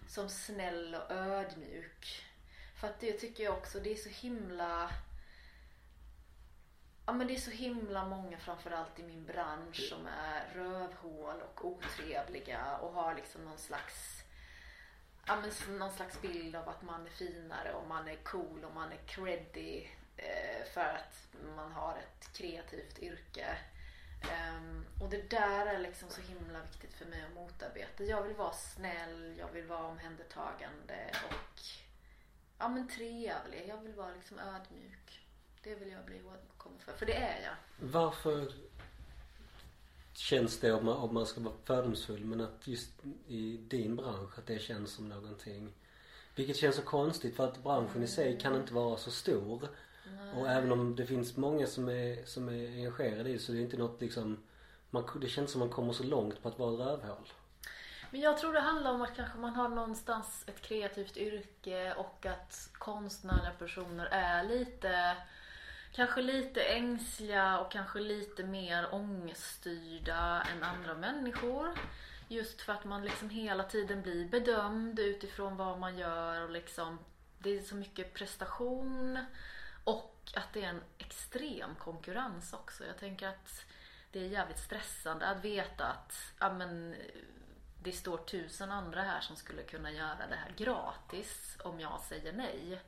som 0.09 0.29
snäll 0.29 0.95
och 0.95 1.11
ödmjuk. 1.11 2.27
För 2.81 2.89
att 2.89 3.01
det 3.01 3.13
tycker 3.13 3.45
jag 3.45 3.55
också, 3.55 3.81
det 3.81 3.93
är 3.93 3.97
så 3.97 4.09
himla 4.09 4.91
Ja 7.07 7.13
men 7.13 7.27
det 7.27 7.35
är 7.35 7.39
så 7.39 7.51
himla 7.51 8.05
många 8.05 8.39
framförallt 8.39 8.99
i 8.99 9.03
min 9.03 9.25
bransch 9.25 9.89
som 9.89 10.07
är 10.07 10.49
rövhål 10.55 11.43
och 11.43 11.65
otrevliga 11.65 12.77
och 12.77 12.93
har 12.93 13.15
liksom 13.15 13.45
någon 13.45 13.59
slags 13.59 14.23
Ja 15.27 15.37
men 15.37 15.79
någon 15.79 15.93
slags 15.93 16.21
bild 16.21 16.57
av 16.57 16.69
att 16.69 16.83
man 16.83 17.07
är 17.07 17.11
finare 17.11 17.73
och 17.73 17.89
man 17.89 18.09
är 18.09 18.17
cool 18.17 18.65
och 18.65 18.75
man 18.75 18.93
är 18.93 18.97
creddy 19.07 19.87
eh, 20.17 20.73
för 20.75 20.81
att 20.81 21.29
man 21.57 21.73
har 21.73 21.97
ett 21.97 22.33
kreativt 22.33 22.99
yrke. 22.99 23.57
Um, 24.23 24.87
och 25.01 25.11
det 25.11 25.31
där 25.31 25.67
är 25.67 25.79
liksom 25.79 26.09
så 26.09 26.21
himla 26.21 26.61
viktigt 26.63 26.95
för 26.95 27.07
mig 27.07 27.25
att 27.29 27.35
motarbeta. 27.35 28.05
Jag 28.05 28.23
vill 28.23 28.37
vara 28.37 28.53
snäll, 28.53 29.35
jag 29.39 29.53
vill 29.53 29.67
vara 29.67 29.87
omhändertagande 29.87 31.11
och 31.29 31.61
ja 32.59 32.69
men 32.69 32.89
trevlig. 32.89 33.65
Jag 33.69 33.81
vill 33.83 33.95
vara 33.95 34.15
liksom 34.15 34.39
ödmjuk. 34.39 35.27
Det 35.63 35.75
vill 35.75 35.91
jag 35.91 36.05
bli 36.05 36.17
ihågkommen 36.17 36.79
för. 36.79 36.93
För 36.93 37.07
det 37.07 37.17
är 37.17 37.43
jag. 37.43 37.55
Varför 37.89 38.53
känns 40.13 40.61
det 40.61 40.73
om 40.73 40.85
man, 40.85 40.97
om 40.97 41.15
man 41.15 41.27
ska 41.27 41.41
vara 41.41 41.55
fördomsfull 41.65 42.25
men 42.25 42.41
att 42.41 42.67
just 42.67 42.91
i 43.27 43.57
din 43.57 43.97
bransch 43.97 44.39
att 44.39 44.47
det 44.47 44.59
känns 44.59 44.93
som 44.93 45.09
någonting 45.09 45.73
vilket 46.35 46.57
känns 46.57 46.77
så 46.77 46.83
konstigt 46.83 47.37
för 47.37 47.49
att 47.49 47.63
branschen 47.63 48.03
i 48.03 48.07
sig 48.07 48.41
kan 48.41 48.57
inte 48.57 48.75
vara 48.75 48.97
så 48.97 49.11
stor. 49.11 49.69
Och 50.35 50.49
även 50.49 50.73
om 50.73 50.97
det 50.97 51.07
finns 51.07 51.37
många 51.37 51.67
som 51.67 51.89
är, 51.89 52.25
som 52.25 52.49
är 52.49 52.69
engagerade 52.69 53.31
i 53.31 53.33
det 53.33 53.39
så 53.39 53.53
det 53.53 53.59
är 53.59 53.63
inte 53.63 53.77
något 53.77 54.01
liksom 54.01 54.39
man, 54.91 55.05
Det 55.21 55.29
känns 55.29 55.51
som 55.51 55.59
man 55.59 55.69
kommer 55.69 55.93
så 55.93 56.05
långt 56.05 56.43
på 56.43 56.49
att 56.49 56.59
vara 56.59 56.75
ett 56.75 56.81
rövhål. 56.81 57.29
Men 58.11 58.21
jag 58.21 58.39
tror 58.39 58.53
det 58.53 58.61
handlar 58.61 58.93
om 58.93 59.03
att 59.03 59.17
kanske 59.17 59.39
man 59.39 59.55
har 59.55 59.69
någonstans 59.69 60.45
ett 60.47 60.61
kreativt 60.61 61.17
yrke 61.17 61.95
och 61.95 62.27
att 62.27 62.71
konstnärliga 62.73 63.53
personer 63.59 64.07
är 64.07 64.45
lite 64.45 65.17
Kanske 65.93 66.23
lite 66.23 66.63
ängsliga 66.63 67.59
och 67.59 67.73
kanske 67.73 67.99
lite 68.01 68.45
mer 68.45 68.95
ångeststyrda 68.95 70.43
än 70.53 70.63
andra 70.63 70.95
människor. 70.95 71.79
Just 72.29 72.61
för 72.61 72.73
att 72.73 72.85
man 72.85 73.05
liksom 73.05 73.31
hela 73.31 73.65
tiden 73.65 74.03
blir 74.03 74.29
bedömd 74.29 74.99
utifrån 74.99 75.57
vad 75.57 75.79
man 75.79 75.99
gör 75.99 76.43
och 76.43 76.51
liksom 76.51 76.99
Det 77.39 77.59
är 77.59 77.61
så 77.61 77.75
mycket 77.75 78.15
prestation 78.15 79.19
och 79.85 80.33
att 80.35 80.53
det 80.53 80.65
är 80.65 80.69
en 80.69 80.83
extrem 80.99 81.75
konkurrens 81.75 82.53
också. 82.53 82.87
Jag 82.87 82.99
tänker 82.99 83.29
att 83.29 83.65
det 84.13 84.19
är 84.19 84.29
jävligt 84.29 84.59
stressande 84.59 85.27
att 85.27 85.45
veta 85.45 85.87
att 85.87 86.15
ja, 86.39 86.53
men, 86.53 86.97
det 87.83 87.93
står 87.93 88.19
tusen 88.19 88.73
andra 88.73 89.03
här 89.03 89.21
som 89.21 89.37
skulle 89.37 89.63
kunna 89.63 89.91
göra 89.91 90.27
det 90.29 90.37
här 90.37 90.53
gratis 90.57 91.57
om 91.65 91.81
jag 91.81 92.01
säger 92.01 92.33
nej. 92.33 92.81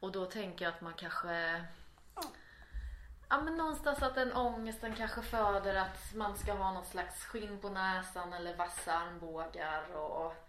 Och 0.00 0.12
då 0.12 0.26
tänker 0.26 0.64
jag 0.64 0.74
att 0.74 0.80
man 0.80 0.94
kanske 0.94 1.64
Ja 3.28 3.40
men 3.40 3.56
någonstans 3.56 4.02
att 4.02 4.14
den 4.14 4.32
ångesten 4.32 4.94
kanske 4.94 5.22
föder 5.22 5.74
att 5.74 6.14
man 6.14 6.36
ska 6.36 6.52
ha 6.52 6.72
något 6.72 6.86
slags 6.86 7.24
skinn 7.24 7.58
på 7.60 7.68
näsan 7.68 8.32
eller 8.32 8.56
vassa 8.56 8.92
armbågar 8.92 9.96
och 9.96 10.45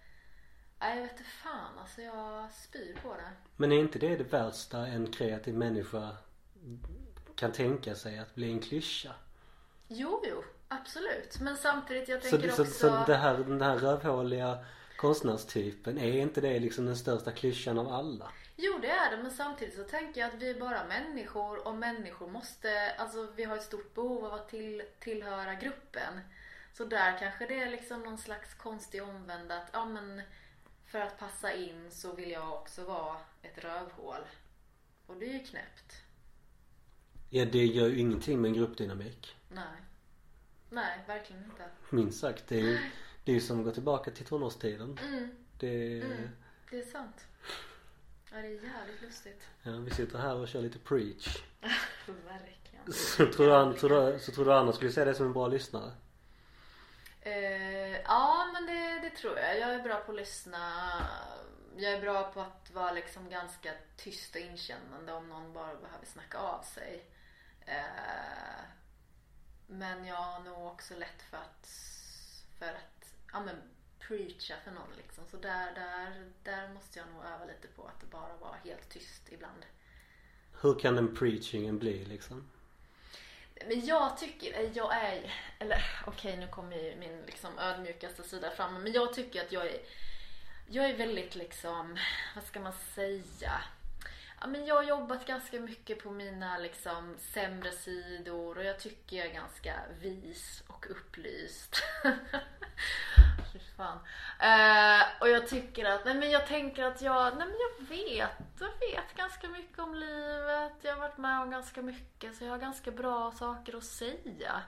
Nej 0.79 0.95
jag 0.95 1.03
vet 1.03 1.11
inte 1.11 1.23
fan 1.23 1.79
alltså 1.79 2.01
jag 2.01 2.51
spyr 2.51 2.97
på 3.03 3.13
det. 3.13 3.31
Men 3.55 3.71
är 3.71 3.79
inte 3.79 3.99
det 3.99 4.15
det 4.15 4.23
värsta 4.23 4.87
en 4.87 5.11
kreativ 5.11 5.53
människa 5.53 6.17
kan 7.35 7.51
tänka 7.51 7.95
sig 7.95 8.19
att 8.19 8.35
bli 8.35 8.51
en 8.51 8.59
klyscha? 8.59 9.11
Jo 9.87 10.23
jo 10.29 10.43
absolut 10.67 11.39
men 11.39 11.57
samtidigt 11.57 12.09
jag 12.09 12.21
tänker 12.21 12.49
så, 12.49 12.61
också 12.61 12.73
Så, 12.73 12.79
så 12.79 13.03
det 13.07 13.15
här, 13.15 13.37
den 13.37 13.61
här 13.61 13.77
rövhåliga 13.77 14.65
konstnärstypen 14.97 15.97
är 15.97 16.21
inte 16.21 16.41
det 16.41 16.59
liksom 16.59 16.85
den 16.85 16.97
största 16.97 17.31
klyschan 17.31 17.79
av 17.79 17.87
alla? 17.87 18.31
Jo 18.55 18.79
det 18.81 18.89
är 18.89 19.11
det 19.11 19.23
men 19.23 19.31
samtidigt 19.31 19.75
så 19.75 19.83
tänker 19.83 20.21
jag 20.21 20.27
att 20.27 20.41
vi 20.41 20.49
är 20.49 20.59
bara 20.59 20.87
människor 20.87 21.67
och 21.67 21.75
människor 21.75 22.27
måste, 22.27 22.91
alltså 22.97 23.27
vi 23.35 23.43
har 23.43 23.55
ett 23.55 23.63
stort 23.63 23.93
behov 23.95 24.25
av 24.25 24.33
att 24.33 24.49
till, 24.49 24.83
tillhöra 24.99 25.53
gruppen. 25.53 26.21
Så 26.73 26.85
där 26.85 27.19
kanske 27.19 27.45
det 27.45 27.61
är 27.61 27.69
liksom 27.69 28.01
någon 28.01 28.17
slags 28.17 28.53
konstig 28.53 29.03
omvänd 29.03 29.51
att, 29.51 29.69
ja 29.73 29.85
men 29.85 30.21
för 30.87 30.99
att 30.99 31.19
passa 31.19 31.53
in 31.53 31.91
så 31.91 32.15
vill 32.15 32.31
jag 32.31 32.53
också 32.53 32.83
vara 32.83 33.17
ett 33.41 33.63
rövhål. 33.63 34.21
Och 35.07 35.15
det 35.19 35.25
är 35.29 35.33
ju 35.33 35.39
knäppt. 35.45 36.01
Ja 37.29 37.45
det 37.45 37.65
gör 37.65 37.87
ju 37.87 37.99
ingenting 37.99 38.41
med 38.41 38.49
en 38.49 38.53
gruppdynamik. 38.55 39.35
Nej. 39.49 39.81
Nej, 40.69 40.99
verkligen 41.07 41.43
inte. 41.43 41.69
Minst 41.89 42.19
sagt. 42.19 42.47
Det 42.47 42.55
är 42.55 42.61
ju, 42.63 42.79
det 43.23 43.31
är 43.31 43.35
ju 43.35 43.41
som 43.41 43.59
att 43.59 43.65
gå 43.65 43.71
tillbaka 43.71 44.11
till 44.11 44.25
tonårstiden. 44.25 44.97
Mm, 45.07 45.29
Det 45.59 46.01
mm, 46.01 46.29
det 46.69 46.79
är 46.79 46.85
sant. 46.85 47.25
Ja, 48.31 48.37
det 48.37 48.47
är 48.47 48.51
jävligt 48.51 49.01
lustigt. 49.01 49.41
Ja, 49.63 49.71
vi 49.71 49.91
sitter 49.91 50.17
här 50.19 50.35
och 50.35 50.47
kör 50.47 50.61
lite 50.61 50.79
preach. 50.79 51.37
verkligen. 52.25 52.93
Så 52.93 53.25
tror 53.31 53.45
du, 53.47 53.55
an- 53.55 53.75
tror 53.75 53.89
du, 54.11 54.19
så 54.19 54.31
tror 54.31 54.45
du 54.45 54.53
Anna 54.53 54.73
skulle 54.73 54.91
säga 54.91 55.05
det 55.05 55.15
som 55.15 55.25
en 55.25 55.33
bra 55.33 55.47
lyssnare? 55.47 55.91
Eh, 57.27 58.01
ja 58.01 58.49
men 58.53 58.65
det, 58.65 58.99
det 58.99 59.09
tror 59.09 59.37
jag. 59.37 59.59
Jag 59.59 59.73
är 59.73 59.83
bra 59.83 59.99
på 59.99 60.11
att 60.11 60.17
lyssna. 60.17 60.91
Jag 61.77 61.93
är 61.93 62.01
bra 62.01 62.31
på 62.31 62.41
att 62.41 62.71
vara 62.73 62.91
liksom 62.91 63.29
ganska 63.29 63.73
tyst 63.97 64.35
och 64.35 64.41
inkännande 64.41 65.13
om 65.13 65.29
någon 65.29 65.53
bara 65.53 65.75
behöver 65.75 66.05
snacka 66.05 66.37
av 66.37 66.61
sig. 66.63 67.05
Eh, 67.65 68.61
men 69.67 70.05
jag 70.05 70.15
har 70.15 70.43
nog 70.43 70.67
också 70.67 70.95
lätt 70.95 71.21
för 71.21 71.37
att, 71.37 71.69
för 72.59 72.65
att 72.67 73.13
ja, 73.33 73.39
men 73.39 73.55
preacha 73.99 74.55
för 74.63 74.71
någon 74.71 74.95
liksom. 74.97 75.23
Så 75.31 75.37
där, 75.37 75.75
där, 75.75 76.31
där 76.43 76.73
måste 76.73 76.99
jag 76.99 77.07
nog 77.07 77.25
öva 77.25 77.45
lite 77.45 77.67
på 77.67 77.87
att 77.87 78.11
bara 78.11 78.37
vara 78.37 78.55
helt 78.63 78.89
tyst 78.89 79.29
ibland. 79.29 79.65
Hur 80.61 80.79
kan 80.79 80.95
den 80.95 81.15
preachingen 81.15 81.79
bli 81.79 82.05
liksom? 82.05 82.49
Men 83.65 83.85
jag 83.85 84.17
tycker, 84.17 84.59
eh, 84.59 84.71
jag 84.73 84.95
är, 84.95 85.33
eller 85.59 85.83
okej 86.05 86.37
nu 86.37 86.47
kommer 86.47 86.77
ju 86.77 86.95
min 86.95 87.21
liksom 87.25 87.59
ödmjukaste 87.59 88.23
sida 88.23 88.51
fram. 88.51 88.83
Men 88.83 88.93
jag 88.93 89.13
tycker 89.13 89.41
att 89.41 89.51
jag 89.51 89.65
är, 89.65 89.79
jag 90.67 90.89
är 90.89 90.97
väldigt 90.97 91.35
liksom, 91.35 91.97
vad 92.35 92.43
ska 92.43 92.59
man 92.59 92.73
säga? 92.95 93.61
Ja, 94.41 94.47
men 94.47 94.65
jag 94.65 94.75
har 94.75 94.83
jobbat 94.83 95.27
ganska 95.27 95.59
mycket 95.59 96.03
på 96.03 96.11
mina 96.11 96.57
liksom 96.57 97.15
sämre 97.19 97.71
sidor 97.71 98.57
och 98.57 98.63
jag 98.63 98.79
tycker 98.79 99.17
jag 99.17 99.25
är 99.25 99.33
ganska 99.33 99.73
vis 99.99 100.63
och 100.67 100.85
upplyst. 100.89 101.83
Fan. 103.77 103.97
Uh, 103.97 105.21
och 105.21 105.29
jag 105.29 105.47
tycker 105.47 105.85
att, 105.85 106.05
nej 106.05 106.15
men 106.15 106.31
jag 106.31 106.47
tänker 106.47 106.83
att 106.83 107.01
jag, 107.01 107.37
nej 107.37 107.47
men 107.47 107.57
jag 107.59 107.87
vet, 107.87 108.31
jag 108.59 108.67
vet 108.67 109.15
ganska 109.15 109.49
mycket 109.49 109.79
om 109.79 109.95
livet. 109.95 110.73
Jag 110.81 110.93
har 110.93 110.99
varit 110.99 111.17
med 111.17 111.41
om 111.41 111.49
ganska 111.49 111.81
mycket 111.81 112.35
så 112.35 112.43
jag 112.43 112.51
har 112.51 112.57
ganska 112.57 112.91
bra 112.91 113.31
saker 113.31 113.77
att 113.77 113.83
säga. 113.83 114.61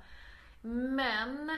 Men 0.62 1.58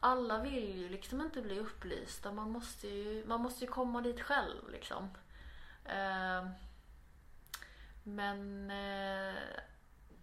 alla 0.00 0.42
vill 0.42 0.78
ju 0.78 0.88
liksom 0.88 1.20
inte 1.20 1.42
bli 1.42 1.58
upplysta. 1.58 2.32
Man 2.32 2.50
måste 2.50 2.88
ju, 2.88 3.26
man 3.26 3.40
måste 3.40 3.64
ju 3.64 3.70
komma 3.70 4.00
dit 4.00 4.20
själv 4.20 4.70
liksom. 4.70 5.04
Uh, 5.86 6.50
men 8.02 8.70
uh, 8.70 9.34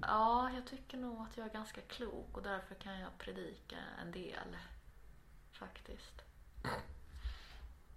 ja, 0.02 0.52
jag 0.52 0.68
tycker 0.68 0.98
nog 0.98 1.22
att 1.22 1.38
jag 1.38 1.48
är 1.48 1.54
ganska 1.54 1.82
klok 1.82 2.38
och 2.38 2.44
därför 2.44 2.76
kan 2.76 3.00
jag 3.00 3.18
predika 3.18 3.76
en 4.02 4.12
del. 4.12 4.58
Faktiskt. 5.52 6.25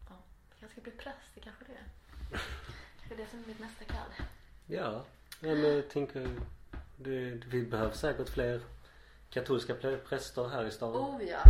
Ja, 0.09 0.15
jag 0.61 0.71
ska 0.71 0.81
bli 0.81 0.93
präst, 0.93 1.35
det 1.35 1.41
kanske 1.41 1.65
det 1.65 1.73
är. 1.73 1.85
Kanske 2.99 3.17
det 3.25 3.31
som 3.31 3.43
är 3.43 3.47
mitt 3.47 3.61
nästa 3.61 3.85
kall. 3.85 4.11
Ja, 4.67 5.05
men 5.41 5.63
jag 5.63 5.91
tänker 5.91 6.31
det, 6.97 7.31
det 7.31 7.61
behövs 7.63 7.99
säkert 8.01 8.29
fler 8.29 8.61
katolska 9.31 9.75
präster 10.09 10.49
här 10.49 10.65
i 10.65 10.71
stan. 10.71 10.97
Oh 10.97 11.25
ja, 11.25 11.43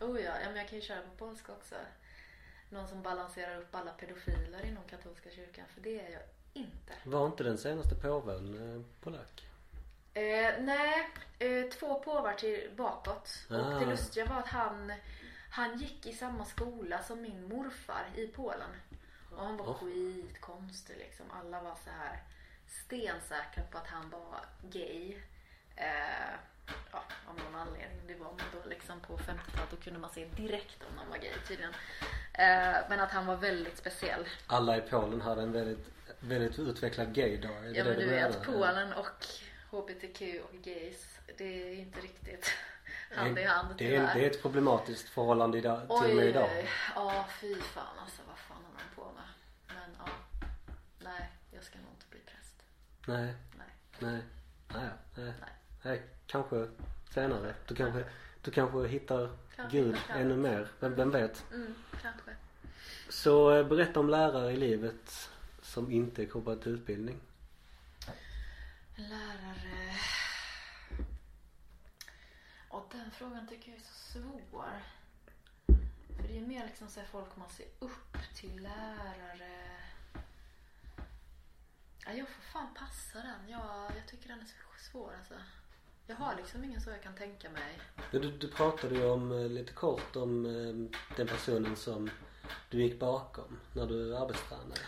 oh 0.00 0.20
ja. 0.20 0.32
ja 0.42 0.46
men 0.48 0.56
jag 0.56 0.68
kan 0.68 0.78
ju 0.78 0.84
köra 0.84 1.02
på 1.02 1.26
polska 1.26 1.52
också. 1.52 1.74
Någon 2.70 2.88
som 2.88 3.02
balanserar 3.02 3.56
upp 3.60 3.74
alla 3.74 3.90
pedofiler 3.92 4.66
inom 4.66 4.82
katolska 4.90 5.30
kyrkan, 5.30 5.64
för 5.74 5.80
det 5.80 6.00
är 6.00 6.10
jag 6.12 6.22
inte. 6.52 6.92
Var 7.04 7.26
inte 7.26 7.44
den 7.44 7.58
senaste 7.58 7.94
påven 7.94 8.74
eh, 8.76 8.82
polack? 9.04 9.46
Eh, 10.14 10.54
nej, 10.60 11.08
eh, 11.38 11.64
två 11.78 12.00
påvar 12.00 12.34
till 12.34 12.70
bakåt. 12.76 13.46
Och 13.50 13.56
Ah. 13.56 13.78
det 13.78 13.86
lustiga 13.86 14.24
var 14.26 14.36
att 14.36 14.46
han, 14.48 14.92
han 15.52 15.78
gick 15.78 16.06
i 16.06 16.12
samma 16.12 16.44
skola 16.44 17.02
som 17.02 17.22
min 17.22 17.48
morfar 17.48 18.04
i 18.16 18.26
Polen. 18.26 18.70
Och 19.36 19.44
han 19.44 19.56
var 19.56 19.66
Oh. 19.66 19.78
skitkonstig 19.78 20.96
liksom. 20.98 21.26
Alla 21.30 21.62
var 21.62 21.74
så 21.84 21.90
här 21.90 22.22
stensäkra 22.66 23.62
på 23.70 23.78
att 23.78 23.86
han 23.86 24.10
var 24.10 24.40
gay. 24.70 25.16
Eh, 25.76 26.34
ja, 26.92 27.04
av 27.28 27.38
någon 27.38 27.54
anledning. 27.54 28.00
Det 28.06 28.14
var 28.14 28.26
man 28.26 28.40
då 28.62 28.68
liksom 28.68 29.00
på 29.00 29.18
50-talet. 29.18 29.70
Då 29.70 29.76
kunde 29.76 29.98
man 30.00 30.10
se 30.10 30.24
direkt 30.24 30.82
om 30.90 30.96
någon 30.96 31.10
var 31.10 31.18
gay 31.18 31.32
tydligen. 31.48 31.72
Eh, 32.34 32.76
men 32.88 33.00
att 33.00 33.10
han 33.10 33.26
var 33.26 33.36
väldigt 33.36 33.78
speciell. 33.78 34.28
Alla 34.46 34.76
i 34.76 34.80
Polen 34.80 35.20
hade 35.20 35.42
en 35.42 35.52
väldigt, 35.52 35.86
väldigt 36.20 36.58
utvecklad. 36.58 37.18
Är 37.18 37.28
det 37.38 37.68
Ja 37.78 37.84
det 37.84 37.90
men 37.90 37.98
du 37.98 38.06
vet? 38.06 38.42
Polen 38.44 38.92
och 38.92 39.26
HBTQ 39.70 40.22
och 40.42 40.54
gays, 40.62 41.18
det 41.38 41.62
är 41.62 41.74
inte 41.74 42.00
riktigt 42.00 42.50
hand 43.16 43.38
i 43.38 43.44
hand 43.44 43.74
det, 43.78 43.96
är, 43.96 44.14
det 44.14 44.26
är 44.26 44.30
ett 44.30 44.42
problematiskt 44.42 45.08
förhållande 45.08 45.58
idag, 45.58 45.80
till 45.80 46.10
och 46.10 46.16
med 46.16 46.26
idag. 46.26 46.48
oj. 46.58 46.68
Ja, 46.94 47.26
fy 47.40 47.54
fan 47.54 47.84
alltså. 47.98 48.22
Vad 48.28 48.38
fan 48.38 48.56
har 48.56 48.72
man 48.72 48.82
på 48.96 49.12
med? 49.12 49.24
Men 49.66 49.96
ja. 49.98 50.12
Nej, 50.98 51.30
jag 51.50 51.64
ska 51.64 51.78
nog 51.78 51.88
inte 51.94 52.06
bli 52.10 52.20
präst. 52.20 52.62
Nej, 53.06 53.34
Nej. 53.56 53.66
nej, 53.98 54.20
nej, 54.74 54.90
nej. 55.14 55.24
Nej. 55.40 55.50
nej. 55.82 56.02
Kanske 56.26 56.68
senare. 57.14 57.54
Du 57.66 57.74
kanske, 57.74 58.04
du 58.42 58.50
kanske 58.50 58.88
hittar 58.88 59.30
Kanske 59.56 59.78
Gud 59.78 59.96
hittar 59.96 60.14
ännu 60.20 60.36
mer. 60.36 60.68
Vem, 60.80 60.94
vem 60.94 61.10
vet? 61.10 61.44
Mm, 61.52 61.74
kanske. 62.02 62.30
Så 63.08 63.54
eh, 63.56 63.66
berätta 63.66 64.00
om 64.00 64.08
lärare 64.08 64.52
i 64.52 64.56
livet 64.56 65.30
som 65.62 65.92
inte 65.92 66.22
är 66.22 66.26
kopplade 66.26 66.62
till 66.62 66.72
utbildning. 66.72 67.20
Lärare. 68.96 69.94
Och 72.72 72.86
den 72.90 73.10
frågan 73.10 73.46
tycker 73.48 73.70
jag 73.70 73.78
är 73.78 73.84
så 73.84 74.18
svår. 74.18 74.82
För 76.16 76.28
det 76.28 76.38
är 76.38 76.42
mer 76.42 76.66
liksom 76.66 76.88
så 76.88 77.00
folk 77.10 77.36
man 77.36 77.50
ser 77.50 77.66
upp 77.78 78.16
till 78.34 78.62
lärare. 78.62 79.80
Ja, 82.06 82.12
jag 82.12 82.28
får 82.28 82.42
fan 82.42 82.74
passa 82.74 83.18
den. 83.18 83.48
Jag, 83.48 83.92
jag 83.96 84.06
tycker 84.06 84.28
den 84.28 84.40
är 84.40 84.44
så 84.44 84.90
svår 84.90 85.14
alltså. 85.18 85.34
Jag 86.06 86.16
har 86.16 86.36
liksom 86.36 86.64
ingen 86.64 86.80
så 86.80 86.90
jag 86.90 87.02
kan 87.02 87.14
tänka 87.14 87.50
mig. 87.50 87.78
Du, 88.10 88.18
du 88.38 88.48
pratade 88.48 88.94
ju 88.94 89.04
om, 89.04 89.32
eh, 89.32 89.48
lite 89.48 89.72
kort 89.72 90.16
om 90.16 90.46
eh, 90.46 91.00
den 91.16 91.26
personen 91.26 91.76
som 91.76 92.10
du 92.70 92.82
gick 92.82 93.00
bakom 93.00 93.58
när 93.72 93.86
du 93.86 94.16
arbetstränade. 94.16 94.80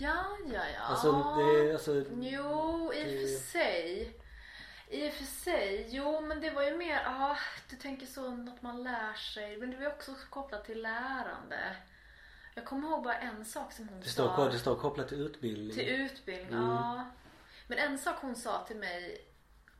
Ja, 0.00 0.24
ja, 0.52 0.62
ja. 0.74 0.80
Alltså, 0.80 1.12
det, 1.12 1.72
alltså, 1.72 2.04
Jo, 2.20 2.92
i 2.94 3.02
och 3.02 3.28
för 3.28 3.40
sig. 3.52 4.14
I 4.90 5.08
och 5.08 5.12
för 5.14 5.24
sig. 5.24 5.86
Jo, 5.88 6.20
men 6.20 6.40
det 6.40 6.50
var 6.50 6.62
ju 6.62 6.76
mer, 6.76 7.00
ja, 7.04 7.36
du 7.70 7.76
tänker 7.76 8.06
så 8.06 8.26
att 8.50 8.62
man 8.62 8.82
lär 8.82 9.14
sig. 9.14 9.56
Men 9.58 9.70
det 9.70 9.76
var 9.76 9.82
ju 9.84 9.88
också 9.90 10.14
kopplat 10.30 10.64
till 10.64 10.82
lärande. 10.82 11.76
Jag 12.54 12.64
kommer 12.64 12.88
ihåg 12.88 13.02
bara 13.04 13.18
en 13.18 13.44
sak 13.44 13.72
som 13.72 13.88
hon 13.88 14.00
det, 14.00 14.08
sa. 14.08 14.34
står, 14.34 14.50
det 14.50 14.58
står 14.58 14.76
kopplat 14.76 15.08
till 15.08 15.20
utbildning. 15.20 15.76
Till 15.76 15.88
utbildning, 15.88 16.58
Mm. 16.58 16.70
ja. 16.70 17.10
Men 17.66 17.78
en 17.78 17.98
sak 17.98 18.16
hon 18.20 18.36
sa 18.36 18.64
till 18.66 18.76
mig, 18.76 19.24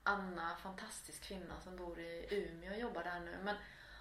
Anna, 0.02 0.56
fantastisk 0.62 1.22
kvinna 1.22 1.60
som 1.60 1.76
bor 1.76 1.98
i 1.98 2.26
Umeå 2.30 2.72
och 2.72 2.78
jobbar 2.80 3.04
där 3.04 3.20
nu. 3.20 3.36
Men 3.42 3.56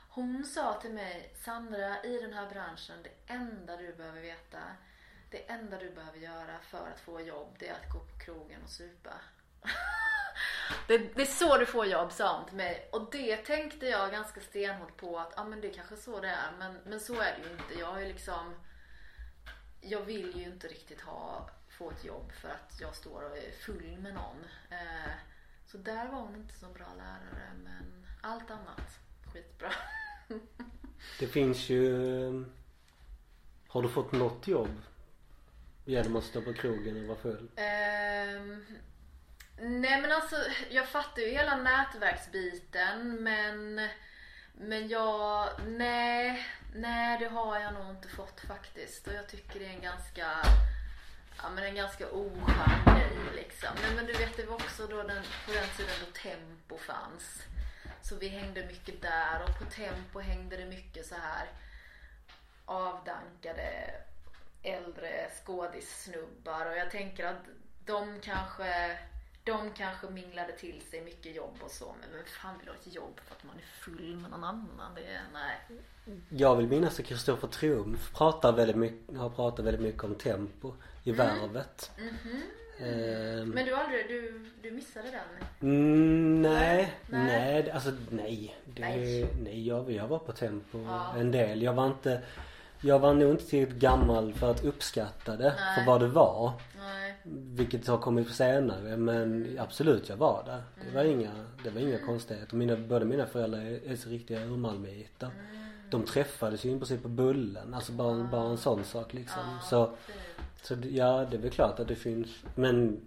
hon 0.09 0.43
sa 0.43 0.73
till 0.81 0.93
mig, 0.93 1.33
Sandra, 1.45 2.03
i 2.03 2.21
den 2.21 2.33
här 2.33 2.49
branschen, 2.49 3.03
det 3.03 3.33
enda 3.33 3.77
du 3.77 3.93
behöver 3.95 4.21
veta, 4.21 4.59
det 5.31 5.49
enda 5.51 5.77
du 5.77 5.89
behöver 5.89 6.17
göra 6.17 6.59
för 6.59 6.87
att 6.93 6.99
få 6.99 7.21
jobb, 7.21 7.55
det 7.59 7.67
är 7.67 7.73
att 7.73 7.93
gå 7.93 7.99
på 7.99 8.19
krogen 8.25 8.63
och 8.63 8.69
supa. 8.69 9.13
Det, 10.87 10.97
det 10.97 11.21
är 11.21 11.25
så 11.25 11.57
du 11.57 11.65
får 11.65 11.85
jobb, 11.85 12.11
sa 12.11 12.37
hon 12.37 12.45
till 12.45 12.57
mig. 12.57 12.89
Och 12.91 13.11
det 13.11 13.37
tänkte 13.37 13.85
jag 13.85 14.11
ganska 14.11 14.41
stenhårt 14.41 14.97
på 14.97 15.19
att, 15.19 15.33
ja 15.35 15.43
men 15.43 15.61
det 15.61 15.67
är 15.69 15.73
kanske 15.73 15.95
så 15.95 16.21
det 16.21 16.29
är. 16.29 16.51
Men, 16.59 16.77
men 16.85 16.99
så 16.99 17.13
är 17.13 17.37
det 17.37 17.47
ju 17.47 17.53
inte. 17.53 17.79
Jag 17.79 17.87
har 17.87 17.99
ju 17.99 18.05
liksom 18.05 18.55
jag 19.81 20.01
vill 20.01 20.37
ju 20.37 20.43
inte 20.43 20.67
riktigt 20.67 21.01
ha, 21.01 21.49
få 21.69 21.91
ett 21.91 22.05
jobb 22.05 22.31
för 22.31 22.49
att 22.49 22.81
jag 22.81 22.95
står 22.95 23.23
och 23.23 23.37
är 23.37 23.51
full 23.51 23.97
med 23.99 24.13
någon. 24.13 24.37
Eh, 24.69 25.11
så 25.65 25.77
där 25.77 26.07
var 26.07 26.19
hon 26.19 26.35
inte 26.35 26.53
så 26.53 26.65
bra 26.65 26.87
lärare 26.97 27.51
men 27.63 28.05
allt 28.21 28.51
annat 28.51 28.99
skitbra. 29.33 29.71
Det 31.19 31.27
finns 31.27 31.69
ju... 31.69 32.45
Har 33.67 33.81
du 33.81 33.89
fått 33.89 34.11
något 34.11 34.47
jobb? 34.47 34.81
Genom 35.85 36.15
att 36.15 36.23
stå 36.23 36.41
på 36.41 36.53
krogen 36.53 37.01
och 37.01 37.07
vara 37.07 37.17
full? 37.17 37.49
Ehm, 37.55 38.65
nej 39.57 40.01
men 40.01 40.11
alltså 40.11 40.35
jag 40.69 40.87
fattar 40.87 41.21
ju 41.21 41.29
hela 41.29 41.55
nätverksbiten 41.55 43.23
men 43.23 43.89
men 44.59 44.87
jag, 44.87 45.49
nej, 45.67 46.45
nej 46.75 47.19
det 47.19 47.27
har 47.27 47.59
jag 47.59 47.73
nog 47.73 47.89
inte 47.89 48.07
fått 48.07 48.39
faktiskt 48.39 49.07
och 49.07 49.13
jag 49.13 49.27
tycker 49.27 49.59
det 49.59 49.65
är 49.65 49.69
en 49.69 49.81
ganska 49.81 50.27
Ja 51.43 51.49
men 51.49 51.63
en 51.63 51.75
ganska 51.75 52.07
oskön 52.07 52.85
grej 52.85 53.17
liksom. 53.35 53.69
Men, 53.81 53.95
men 53.95 54.05
du 54.05 54.13
vet 54.13 54.37
det 54.37 54.45
var 54.45 54.55
också 54.55 54.87
då 54.87 55.03
den, 55.03 55.23
på 55.45 55.51
den 55.51 55.69
tiden 55.77 55.95
då 56.05 56.11
Tempo 56.29 56.77
fanns. 56.77 57.43
Så 58.01 58.15
vi 58.15 58.27
hängde 58.27 58.65
mycket 58.65 59.01
där 59.01 59.43
och 59.43 59.59
på 59.59 59.65
Tempo 59.65 60.19
hängde 60.19 60.57
det 60.57 60.65
mycket 60.65 61.05
så 61.05 61.15
här 61.15 61.47
avdankade 62.65 63.93
äldre 64.63 65.29
skådissnubbar 65.45 66.65
och 66.65 66.77
jag 66.77 66.91
tänker 66.91 67.25
att 67.25 67.45
de 67.85 68.19
kanske 68.21 68.97
de 69.47 69.71
kanske 69.71 70.07
minglade 70.09 70.51
till 70.51 70.81
sig 70.91 71.01
mycket 71.01 71.35
jobb 71.35 71.55
och 71.61 71.71
så 71.71 71.95
men 72.01 72.09
vem 72.17 72.25
fan 72.25 72.57
vill 72.59 72.67
ha 72.67 72.75
ett 72.75 72.93
jobb 72.95 73.19
för 73.27 73.35
att 73.35 73.43
man 73.43 73.55
är 73.55 73.61
full 73.81 74.15
med 74.21 74.31
någon 74.31 74.43
annan? 74.43 74.91
Det 74.95 75.01
är, 75.01 75.21
nej. 75.33 75.81
Jag 76.29 76.55
vill 76.55 76.67
minnas 76.67 76.99
att 76.99 77.05
Kristoffer 77.05 77.47
Triumf 77.47 78.13
pratar 78.13 78.51
väldigt 78.53 78.75
mycket, 78.77 79.17
har 79.17 79.29
pratat 79.29 79.65
väldigt 79.65 79.81
mycket 79.81 80.03
om 80.03 80.15
tempo 80.15 80.73
i 81.03 81.11
Värvet. 81.11 81.91
Ehm, 82.79 83.49
Men 83.49 83.65
du 83.65 83.75
aldrig, 83.75 84.07
du, 84.07 84.49
du 84.61 84.71
missade 84.71 85.11
den? 85.11 85.69
Mm, 85.69 86.41
nej, 86.41 86.93
Nej. 87.09 87.23
nej, 87.63 87.71
alltså 87.71 87.91
nej. 88.09 88.57
Det, 88.65 88.81
Nej. 88.81 89.27
nej. 89.43 89.67
jag, 89.67 89.91
jag 89.91 90.07
var 90.07 90.19
på 90.19 90.31
tempo 90.31 90.79
Ja. 90.87 91.13
en 91.17 91.31
del. 91.31 91.61
Jag 91.61 91.73
var 91.73 91.87
inte, 91.87 92.21
jag 92.81 92.99
var 92.99 93.13
nog 93.13 93.31
inte 93.31 93.45
tillräckligt 93.45 93.79
gammal 93.81 94.33
för 94.33 94.51
att 94.51 94.63
uppskatta 94.65 95.37
det 95.37 95.43
Nej. 95.59 95.75
för 95.75 95.85
vad 95.91 96.01
det 96.01 96.07
var. 96.07 96.53
Nej. 96.79 97.15
Vilket 97.55 97.87
har 97.87 97.97
kommit 97.97 98.29
senare 98.29 98.97
men 98.97 99.57
absolut 99.59 100.09
jag 100.09 100.17
var 100.17 100.43
där. 100.45 100.63
Det 100.89 100.95
var 100.95 101.03
inga, 101.03 101.31
det 101.63 101.69
var 101.69 101.81
inga 101.81 101.99
konstigheter. 101.99 102.55
Mina, 102.55 102.75
båda 102.77 103.05
mina 103.05 103.25
föräldrar 103.25 103.59
är, 103.59 103.91
är 103.91 103.95
så 103.95 104.09
riktiga 104.09 104.45
urmalmöitar. 104.45 105.29
De 105.89 106.03
träffades 106.05 106.65
ju 106.65 106.69
i 106.71 106.77
princip 106.77 107.01
på 107.03 107.09
Bullen. 107.09 107.73
Alltså 107.73 107.91
bara, 107.91 108.23
bara 108.23 108.49
en 108.49 108.57
sån 108.57 108.83
sak 108.83 109.13
liksom. 109.13 109.41
Så, 109.63 109.85
Fint. 110.05 110.17
så 110.63 110.75
det- 110.75 110.89
ja 110.89 111.25
det 111.31 111.37
är 111.37 111.41
väl 111.41 111.51
klart 111.51 111.79
att 111.79 111.87
det 111.87 111.95
finns. 111.95 112.29
Men 112.55 113.01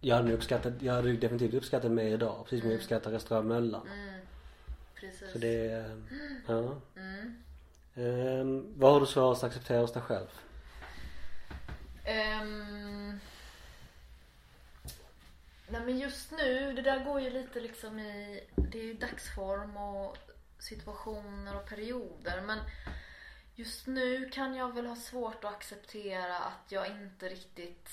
jag 0.00 0.16
hade 0.16 0.32
uppskattat, 0.32 0.72
jag 0.80 0.94
hade 0.94 1.12
definitivt 1.12 1.54
uppskattat 1.54 1.90
mer 1.90 2.04
idag. 2.14 2.36
Precis 2.44 2.60
som 2.60 2.70
jag 2.70 2.76
uppskattar 2.76 3.10
restaurang 3.10 3.48
Möllan. 3.48 3.82
Mm. 3.86 4.20
Precis. 5.00 5.32
Så 5.32 5.38
det 5.38 5.84
ja. 6.46 6.54
Mm. 6.96 7.41
Ehm, 7.96 8.74
vad 8.78 8.92
har 8.92 9.00
du 9.00 9.06
svårast 9.06 9.44
att 9.44 9.48
acceptera 9.50 9.80
hos 9.80 9.92
dig 9.92 10.02
själv? 10.02 10.26
Ehm, 12.04 13.20
nej 15.68 15.80
men 15.80 15.98
just 15.98 16.30
nu, 16.30 16.72
det 16.72 16.82
där 16.82 17.04
går 17.04 17.20
ju 17.20 17.30
lite 17.30 17.60
liksom 17.60 17.98
i, 17.98 18.40
det 18.56 18.78
är 18.78 18.84
ju 18.84 18.94
dagsform 18.94 19.76
och 19.76 20.16
situationer 20.58 21.56
och 21.56 21.68
perioder 21.68 22.40
men 22.40 22.58
just 23.54 23.86
nu 23.86 24.30
kan 24.30 24.54
jag 24.54 24.74
väl 24.74 24.86
ha 24.86 24.96
svårt 24.96 25.44
att 25.44 25.54
acceptera 25.54 26.38
att 26.38 26.72
jag 26.72 26.86
inte 26.86 27.28
riktigt 27.28 27.90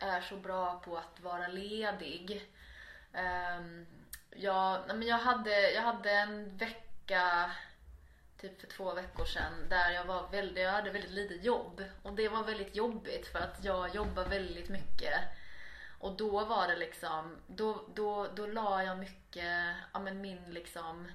är 0.00 0.20
så 0.20 0.36
bra 0.36 0.82
på 0.84 0.96
att 0.96 1.20
vara 1.20 1.48
ledig. 1.48 2.50
Ehm, 3.12 3.86
jag, 4.30 4.80
nej 4.86 4.96
men 4.96 5.08
jag, 5.08 5.18
hade, 5.18 5.70
jag 5.70 5.82
hade 5.82 6.10
en 6.10 6.56
vecka 6.56 7.50
typ 8.48 8.60
för 8.60 8.66
två 8.66 8.94
veckor 8.94 9.24
sedan 9.24 9.68
där 9.68 9.90
jag 9.90 10.04
var 10.04 10.28
väldigt, 10.30 10.64
jag 10.64 10.72
hade 10.72 10.90
väldigt 10.90 11.10
lite 11.10 11.34
jobb. 11.34 11.84
Och 12.02 12.12
det 12.12 12.28
var 12.28 12.44
väldigt 12.44 12.76
jobbigt 12.76 13.26
för 13.26 13.38
att 13.38 13.64
jag 13.64 13.94
jobbar 13.94 14.24
väldigt 14.24 14.68
mycket. 14.68 15.20
Och 15.98 16.16
då 16.16 16.44
var 16.44 16.68
det 16.68 16.76
liksom, 16.76 17.36
då, 17.46 17.84
då, 17.94 18.28
då 18.34 18.46
la 18.46 18.82
jag 18.82 18.98
mycket, 18.98 19.76
ja 19.92 20.00
men 20.00 20.20
min 20.20 20.44
liksom 20.50 21.08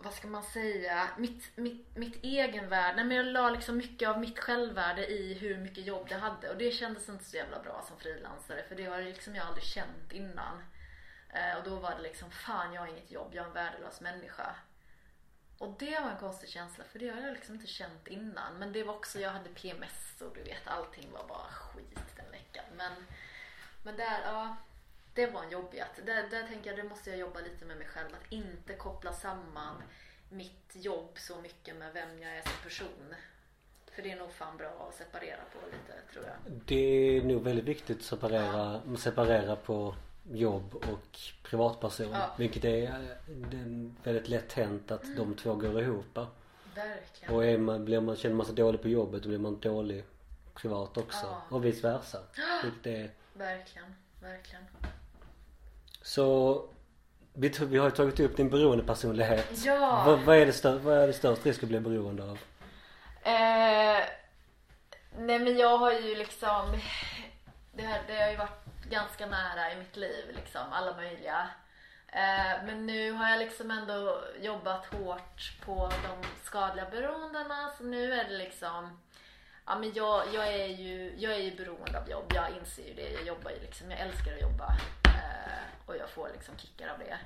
vad 0.00 0.14
ska 0.14 0.28
man 0.28 0.42
säga, 0.42 1.08
mitt, 1.16 1.56
mitt, 1.56 1.96
mitt 1.96 2.24
egenvärde, 2.24 2.96
Nej, 2.96 3.04
men 3.04 3.16
jag 3.16 3.26
la 3.26 3.50
liksom 3.50 3.76
mycket 3.76 4.08
av 4.08 4.20
mitt 4.20 4.38
självvärde 4.38 5.06
i 5.06 5.34
hur 5.34 5.58
mycket 5.58 5.86
jobb 5.86 6.06
jag 6.10 6.18
hade 6.18 6.50
och 6.50 6.58
det 6.58 6.70
kändes 6.70 7.08
inte 7.08 7.24
så 7.24 7.36
jävla 7.36 7.62
bra 7.62 7.84
som 7.88 7.98
frilansare 7.98 8.62
för 8.68 8.74
det 8.74 8.84
har 8.84 9.02
liksom 9.02 9.34
jag 9.34 9.46
aldrig 9.46 9.64
känt 9.64 10.12
innan. 10.12 10.62
Eh, 11.30 11.58
och 11.58 11.64
då 11.64 11.76
var 11.76 11.90
det 11.90 12.02
liksom, 12.02 12.30
fan 12.30 12.74
jag 12.74 12.80
har 12.82 12.88
inget 12.88 13.10
jobb, 13.10 13.30
jag 13.34 13.42
är 13.42 13.48
en 13.48 13.54
värdelös 13.54 14.00
människa. 14.00 14.54
Och 15.58 15.74
det 15.78 16.00
var 16.00 16.10
en 16.10 16.16
konstig 16.16 16.48
känsla 16.48 16.84
för 16.84 16.98
det 16.98 17.08
har 17.08 17.20
jag 17.20 17.32
liksom 17.32 17.54
inte 17.54 17.66
känt 17.66 18.06
innan. 18.06 18.58
Men 18.58 18.72
det 18.72 18.82
var 18.82 18.94
också, 18.94 19.20
jag 19.20 19.30
hade 19.30 19.48
PMS 19.48 20.20
och 20.20 20.34
du 20.34 20.42
vet 20.42 20.66
allting 20.66 21.08
var 21.12 21.28
bara 21.28 21.50
skit 21.50 22.16
den 22.16 22.30
veckan. 22.30 22.64
Men, 22.76 22.92
men 23.82 23.96
där, 23.96 24.20
ja. 24.24 24.56
Det 25.14 25.26
var 25.26 25.42
en 25.42 25.50
jobbighet. 25.50 26.00
Där, 26.06 26.28
där 26.30 26.46
tänker 26.46 26.70
jag, 26.70 26.78
det 26.78 26.88
måste 26.88 27.10
jag 27.10 27.18
jobba 27.18 27.40
lite 27.40 27.64
med 27.64 27.76
mig 27.76 27.86
själv. 27.86 28.08
Att 28.14 28.32
inte 28.32 28.74
koppla 28.74 29.12
samman 29.12 29.82
mitt 30.30 30.70
jobb 30.72 31.10
så 31.14 31.36
mycket 31.40 31.76
med 31.76 31.92
vem 31.92 32.22
jag 32.22 32.36
är 32.36 32.42
som 32.42 32.52
person. 32.62 33.14
För 33.86 34.02
det 34.02 34.10
är 34.10 34.16
nog 34.16 34.32
fan 34.32 34.56
bra 34.56 34.88
att 34.88 34.94
separera 34.94 35.40
på 35.52 35.58
lite 35.66 36.12
tror 36.12 36.24
jag. 36.24 36.52
Det 36.66 37.16
är 37.16 37.22
nog 37.22 37.42
väldigt 37.42 37.64
viktigt 37.64 37.98
att 37.98 38.04
separera, 38.04 38.80
separera 38.98 39.56
på 39.56 39.94
jobb 40.32 40.74
och 40.74 41.18
privatperson. 41.42 42.10
Ja. 42.12 42.30
Vilket 42.36 42.64
är, 42.64 43.16
det 43.26 43.56
är 43.56 43.90
väldigt 44.04 44.28
lätt 44.28 44.52
hänt 44.52 44.90
att 44.90 45.16
de 45.16 45.34
två 45.34 45.54
går 45.54 45.80
ihop. 45.80 46.18
Verkligen. 46.74 47.34
Och 47.34 47.44
är 47.44 47.58
man, 47.58 47.84
blir 47.84 48.00
man, 48.00 48.16
känner 48.16 48.34
man 48.36 48.46
sig 48.46 48.54
dålig 48.54 48.82
på 48.82 48.88
jobbet 48.88 49.22
då 49.22 49.28
blir 49.28 49.38
man 49.38 49.60
dålig 49.60 50.04
privat 50.54 50.96
också. 50.98 51.26
Ja. 51.26 51.42
Och 51.48 51.64
vice 51.64 51.88
versa. 51.88 52.18
Vilket 52.62 52.86
är, 52.86 53.10
Verkligen. 53.34 53.94
Verkligen. 54.22 54.64
så 56.02 56.64
vi, 57.32 57.50
tog- 57.50 57.68
vi 57.68 57.78
har 57.78 57.84
ju 57.84 57.90
tagit 57.90 58.20
upp 58.20 58.36
din 58.36 58.50
beroendepersonlighet. 58.50 59.64
Ja. 59.64 60.02
Vad, 60.06 60.20
vad, 60.20 60.36
är 60.36 60.46
det 60.46 60.52
stör, 60.52 60.78
vad 60.78 60.98
är 60.98 61.06
det 61.06 61.12
största 61.12 61.48
risk 61.48 61.62
att 61.62 61.68
bli 61.68 61.80
beroende 61.80 62.22
av? 62.22 62.38
Eh, 63.22 64.04
nej 65.18 65.38
men 65.38 65.58
jag 65.58 65.78
har 65.78 65.92
ju 65.92 66.14
liksom 66.14 66.78
det 67.72 67.82
har, 67.84 67.98
det 68.06 68.22
har 68.22 68.30
ju 68.30 68.36
varit 68.36 68.67
ganska 68.90 69.26
nära 69.26 69.72
i 69.72 69.76
mitt 69.76 69.96
liv 69.96 70.24
liksom, 70.34 70.72
alla 70.72 70.96
möjliga. 70.96 71.48
Eh, 72.08 72.64
men 72.66 72.86
nu 72.86 73.12
har 73.12 73.30
jag 73.30 73.38
liksom 73.38 73.70
ändå 73.70 74.24
jobbat 74.40 74.86
hårt 74.86 75.60
på 75.64 75.90
de 76.02 76.28
skadliga 76.42 76.90
beroendena 76.90 77.70
så 77.78 77.84
nu 77.84 78.12
är 78.12 78.24
det 78.24 78.36
liksom 78.36 78.98
Ja 79.66 79.78
men 79.78 79.92
jag, 79.92 80.34
jag 80.34 80.48
är 80.48 80.66
ju, 80.66 81.14
jag 81.18 81.32
är 81.32 81.38
ju 81.38 81.56
beroende 81.56 82.00
av 82.00 82.10
jobb, 82.10 82.32
jag 82.34 82.50
inser 82.60 82.88
ju 82.88 82.94
det. 82.94 83.10
Jag 83.10 83.26
jobbar 83.26 83.50
ju 83.50 83.60
liksom, 83.60 83.90
jag 83.90 84.00
älskar 84.00 84.32
att 84.34 84.40
jobba. 84.40 84.76
Eh, 85.04 85.86
och 85.86 85.96
jag 85.96 86.10
får 86.10 86.30
liksom 86.32 86.58
kickar 86.58 86.88
av 86.88 86.98
det. 86.98 87.18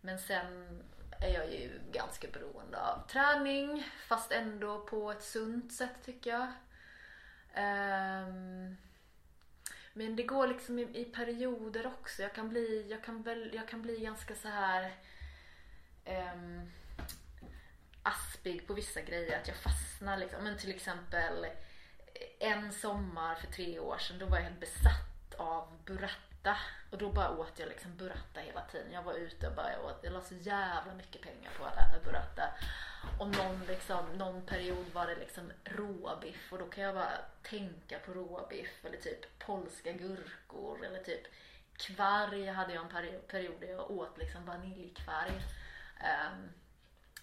Men 0.00 0.18
sen 0.18 0.82
är 1.20 1.28
jag 1.34 1.52
ju 1.52 1.80
ganska 1.92 2.28
beroende 2.28 2.80
av 2.80 3.08
träning 3.08 3.88
fast 4.06 4.32
ändå 4.32 4.80
på 4.80 5.10
ett 5.10 5.22
sunt 5.22 5.72
sätt 5.72 5.96
tycker 6.04 6.30
jag. 6.30 6.46
Ehm, 7.54 8.76
men 9.96 10.16
det 10.16 10.22
går 10.22 10.46
liksom 10.46 10.78
i, 10.78 10.82
i 10.82 11.04
perioder 11.04 11.86
också. 11.86 12.22
Jag 12.22 12.34
kan 12.34 12.48
bli, 12.48 12.86
jag 12.90 13.04
kan 13.04 13.22
väl, 13.22 13.50
jag 13.54 13.68
kan 13.68 13.82
bli 13.82 14.00
ganska 14.00 14.34
så 14.34 14.48
här 14.48 14.92
um, 16.06 16.70
aspig 18.02 18.66
på 18.66 18.74
vissa 18.74 19.00
grejer. 19.00 19.40
Att 19.40 19.48
jag 19.48 19.56
fastnar 19.56 20.16
liksom. 20.16 20.44
Men 20.44 20.58
till 20.58 20.70
exempel 20.70 21.44
eh, 21.44 22.48
en 22.52 22.72
sommar 22.72 23.34
för 23.34 23.46
tre 23.46 23.78
år 23.78 23.98
sedan 23.98 24.18
då 24.18 24.26
var 24.26 24.36
jag 24.36 24.44
helt 24.44 24.60
besatt 24.60 25.34
av 25.36 25.78
burrata. 25.84 26.33
Och 26.90 26.98
då 26.98 27.12
bara 27.12 27.30
åt 27.30 27.58
jag 27.58 27.68
liksom 27.68 27.96
burrata 27.96 28.40
hela 28.40 28.60
tiden. 28.60 28.92
Jag 28.92 29.02
var 29.02 29.14
ute 29.14 29.48
och 29.48 29.54
bara 29.54 29.72
jag 29.72 29.84
åt. 29.84 30.00
Jag 30.02 30.12
la 30.12 30.20
så 30.20 30.34
jävla 30.34 30.94
mycket 30.94 31.22
pengar 31.22 31.50
på 31.58 31.64
att 31.64 31.76
äta 31.76 32.04
burrata. 32.04 32.54
Och 33.18 33.28
någon, 33.28 33.64
liksom, 33.68 34.06
någon 34.06 34.42
period 34.42 34.86
var 34.92 35.06
det 35.06 35.16
liksom 35.16 35.52
råbiff 35.64 36.52
och 36.52 36.58
då 36.58 36.66
kan 36.66 36.84
jag 36.84 36.94
bara 36.94 37.18
tänka 37.42 37.98
på 37.98 38.12
råbiff 38.12 38.84
eller 38.84 38.96
typ 38.96 39.38
polska 39.38 39.92
gurkor 39.92 40.84
eller 40.84 40.98
typ 40.98 41.22
kvarg 41.76 42.46
hade 42.46 42.74
jag 42.74 42.84
en 42.84 42.90
period, 42.90 43.26
period 43.28 43.60
där 43.60 43.68
jag 43.68 43.90
åt 43.90 44.18
liksom 44.18 44.46
vaniljkvarg. 44.46 45.42
Um, 46.00 46.48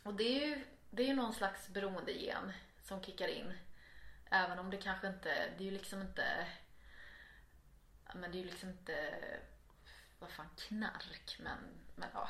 och 0.04 0.14
det 0.14 0.44
är 0.44 0.48
ju 0.48 0.64
det 0.90 1.04
är 1.04 1.08
ju 1.08 1.14
någon 1.14 1.34
slags 1.34 1.70
beroendegen 1.70 2.54
som 2.84 3.04
kickar 3.04 3.28
in. 3.28 3.54
Även 4.30 4.60
om 4.60 4.70
det 4.70 4.78
kanske 4.78 5.08
inte, 5.08 5.50
det 5.58 5.64
är 5.64 5.66
ju 5.66 5.72
liksom 5.72 6.02
inte 6.02 6.48
men 8.14 8.32
det 8.32 8.38
är 8.38 8.42
ju 8.44 8.50
liksom 8.50 8.70
inte 8.70 8.94
vad 10.20 10.30
fan 10.30 10.50
knark 10.56 11.38
men, 11.40 11.58
men 11.96 12.10
ja. 12.14 12.30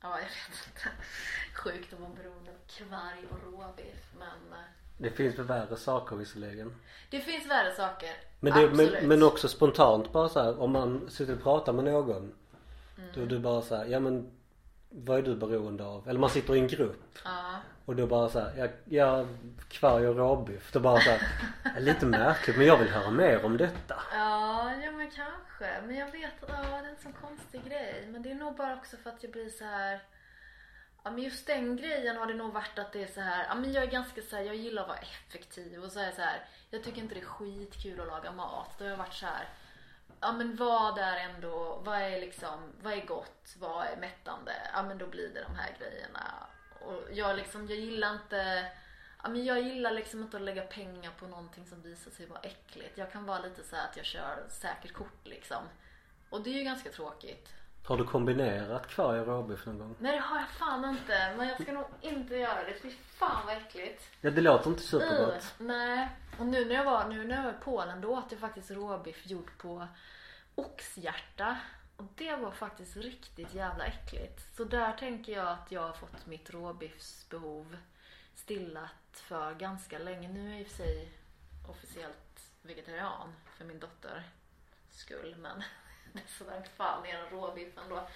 Ja 0.00 0.18
jag 0.18 0.26
vet 0.26 0.66
inte. 0.66 0.88
Sjukt 1.54 1.92
att 1.92 2.00
vara 2.00 2.10
beroende 2.10 2.50
av 2.50 2.56
kvarg 2.66 3.26
och 3.30 3.52
råbiff 3.52 4.12
men 4.18 4.58
eh, 4.58 4.64
Det 4.98 5.10
finns 5.10 5.38
väl 5.38 5.46
värre 5.46 5.76
saker 5.76 6.16
visserligen. 6.16 6.74
Det 7.10 7.20
finns 7.20 7.46
värre 7.46 7.74
saker. 7.74 8.16
Men, 8.40 8.52
det, 8.52 8.70
men, 8.70 9.08
men 9.08 9.22
också 9.22 9.48
spontant 9.48 10.12
bara 10.12 10.28
så 10.28 10.42
här, 10.42 10.60
om 10.60 10.72
man 10.72 11.10
sitter 11.10 11.34
och 11.34 11.42
pratar 11.42 11.72
med 11.72 11.84
någon. 11.84 12.34
Mm. 12.98 13.10
Då 13.14 13.20
är 13.20 13.26
du 13.26 13.38
bara 13.38 13.62
så 13.62 13.76
här, 13.76 13.86
ja 13.86 14.00
men 14.00 14.30
vad 14.96 15.18
är 15.18 15.22
du 15.22 15.36
beroende 15.36 15.84
av? 15.84 16.08
Eller 16.08 16.20
man 16.20 16.30
sitter 16.30 16.56
i 16.56 16.58
en 16.58 16.68
grupp. 16.68 17.18
Ja. 17.24 17.54
Och 17.84 17.96
då 17.96 18.06
bara 18.06 18.28
så 18.28 18.40
här, 18.40 18.52
ja, 18.56 18.68
ja 18.84 19.26
kvarg 19.68 20.08
och 20.08 20.16
råbiff. 20.16 20.72
Då 20.72 20.80
bara 20.80 21.00
så 21.00 21.10
här, 21.10 21.20
"Ja, 21.64 21.70
lite 21.78 22.06
märkligt 22.06 22.56
men 22.56 22.66
jag 22.66 22.78
vill 22.78 22.88
höra 22.88 23.10
mer 23.10 23.44
om 23.44 23.56
detta. 23.56 23.96
Ja, 24.12 24.72
ja 24.84 24.90
men 24.92 25.10
kanske. 25.10 25.82
Men 25.86 25.96
jag 25.96 26.10
vet 26.12 26.42
att 26.42 26.48
ja, 26.48 26.80
det 26.80 26.86
är 26.86 26.90
en 26.90 26.96
sån 27.02 27.12
konstig 27.12 27.64
grej. 27.64 28.08
Men 28.08 28.22
det 28.22 28.30
är 28.30 28.34
nog 28.34 28.56
bara 28.56 28.74
också 28.74 28.96
för 28.96 29.10
att 29.10 29.22
jag 29.22 29.32
blir 29.32 29.48
så 29.48 29.64
här. 29.64 30.00
Ja 31.04 31.10
men 31.10 31.22
just 31.22 31.46
den 31.46 31.76
grejen 31.76 32.16
har 32.16 32.26
det 32.26 32.34
nog 32.34 32.52
varit 32.52 32.78
att 32.78 32.92
det 32.92 33.02
är 33.02 33.06
så 33.06 33.20
här. 33.20 33.46
Ja 33.48 33.54
men 33.54 33.72
jag 33.72 33.82
är 33.82 33.90
ganska 33.90 34.22
så 34.22 34.36
här, 34.36 34.42
jag 34.42 34.56
gillar 34.56 34.82
att 34.82 34.88
vara 34.88 34.98
effektiv 34.98 35.84
och 35.84 35.92
så 35.92 36.00
är 36.00 36.04
jag 36.04 36.14
så 36.14 36.22
här. 36.22 36.44
Jag 36.70 36.82
tycker 36.84 37.02
inte 37.02 37.14
det 37.14 37.20
är 37.20 37.24
skitkul 37.24 38.00
att 38.00 38.06
laga 38.06 38.32
mat. 38.32 38.70
Då 38.78 38.84
har 38.84 38.90
jag 38.90 38.96
varit 38.98 39.14
så 39.14 39.26
här. 39.26 39.48
Ja 40.24 40.32
men 40.32 40.56
vad 40.56 40.98
är 40.98 41.16
ändå, 41.16 41.80
vad 41.84 41.98
är 41.98 42.20
liksom, 42.20 42.72
vad 42.82 42.92
är 42.92 43.06
gott, 43.06 43.54
vad 43.58 43.86
är 43.86 43.96
mättande? 43.96 44.52
Ja 44.72 44.82
men 44.82 44.98
då 44.98 45.06
blir 45.06 45.28
det 45.28 45.42
de 45.42 45.54
här 45.54 45.76
grejerna. 45.78 46.46
Och 46.80 47.02
jag 47.12 47.36
liksom, 47.36 47.66
jag 47.66 47.78
gillar 47.78 48.12
inte 48.12 48.70
Ja, 49.22 49.30
men 49.30 49.44
jag 49.44 49.62
gillar 49.62 49.90
liksom 49.90 50.22
inte 50.22 50.36
att 50.36 50.42
lägga 50.42 50.62
pengar 50.62 51.10
på 51.18 51.26
någonting 51.26 51.66
som 51.66 51.82
visar 51.82 52.10
sig 52.10 52.26
vara 52.26 52.40
äckligt. 52.40 52.98
Jag 52.98 53.12
kan 53.12 53.26
vara 53.26 53.38
lite 53.38 53.64
så 53.64 53.76
här 53.76 53.88
att 53.88 53.96
jag 53.96 54.06
kör 54.06 54.44
säkert 54.48 54.92
kort 54.92 55.26
liksom. 55.26 55.68
Och 56.30 56.42
det 56.42 56.50
är 56.50 56.54
ju 56.54 56.64
ganska 56.64 56.90
tråkigt. 56.90 57.48
Har 57.86 57.96
du 57.96 58.04
kombinerat 58.04 58.86
kvarg 58.88 59.20
och 59.20 59.26
råbiff 59.26 59.66
någon 59.66 59.78
gång? 59.78 59.96
Nej 59.98 60.12
det 60.12 60.22
har 60.22 60.38
jag 60.38 60.48
fan 60.48 60.84
inte. 60.84 61.34
Men 61.36 61.48
jag 61.48 61.62
ska 61.62 61.72
nog 61.72 61.84
inte 62.00 62.36
göra 62.36 62.64
det. 62.64 62.74
Fy 62.82 62.90
fan 62.90 63.46
vad 63.46 63.56
äckligt. 63.56 64.02
Ja 64.20 64.30
det 64.30 64.40
låter 64.40 64.70
inte 64.70 64.82
Uh, 64.82 64.86
supergott. 64.86 65.54
nej. 65.58 66.08
Och 66.38 66.46
nu 66.46 66.64
när 66.64 66.74
jag 66.74 66.84
var, 66.84 67.08
nu 67.08 67.24
när 67.24 67.36
jag 67.36 67.42
var 67.42 67.50
i 67.50 67.62
Polen 67.64 68.00
då 68.00 68.08
åt 68.18 68.24
jag 68.32 68.40
faktiskt 68.40 68.70
råbiff 68.70 69.26
gjord 69.26 69.50
på 69.58 69.88
oxhjärta. 70.54 71.56
Och 71.96 72.04
det 72.14 72.36
var 72.36 72.50
faktiskt 72.50 72.96
riktigt 72.96 73.54
jävla 73.54 73.84
äckligt. 73.84 74.56
Så 74.56 74.64
där 74.64 74.92
tänker 74.92 75.32
jag 75.32 75.48
att 75.48 75.72
jag 75.72 75.80
har 75.80 75.92
fått 75.92 76.26
mitt 76.26 76.50
råbiffsbehov 76.50 77.76
stillat 78.34 78.90
för 79.12 79.54
ganska 79.54 79.98
länge. 79.98 80.28
Nu 80.28 80.46
är 80.48 80.52
jag 80.52 80.60
i 80.60 80.64
och 80.64 80.68
för 80.68 80.76
sig 80.76 81.12
officiellt 81.68 82.40
vegetarian 82.62 83.32
för 83.56 83.64
min 83.64 83.78
dotter 83.78 84.22
skull. 84.90 85.36
Men 85.38 85.62
sådär 86.38 86.66
fan 86.76 87.02
ner 87.02 87.18
en 87.18 87.30
råbiff 87.30 87.78
ändå. 87.78 88.08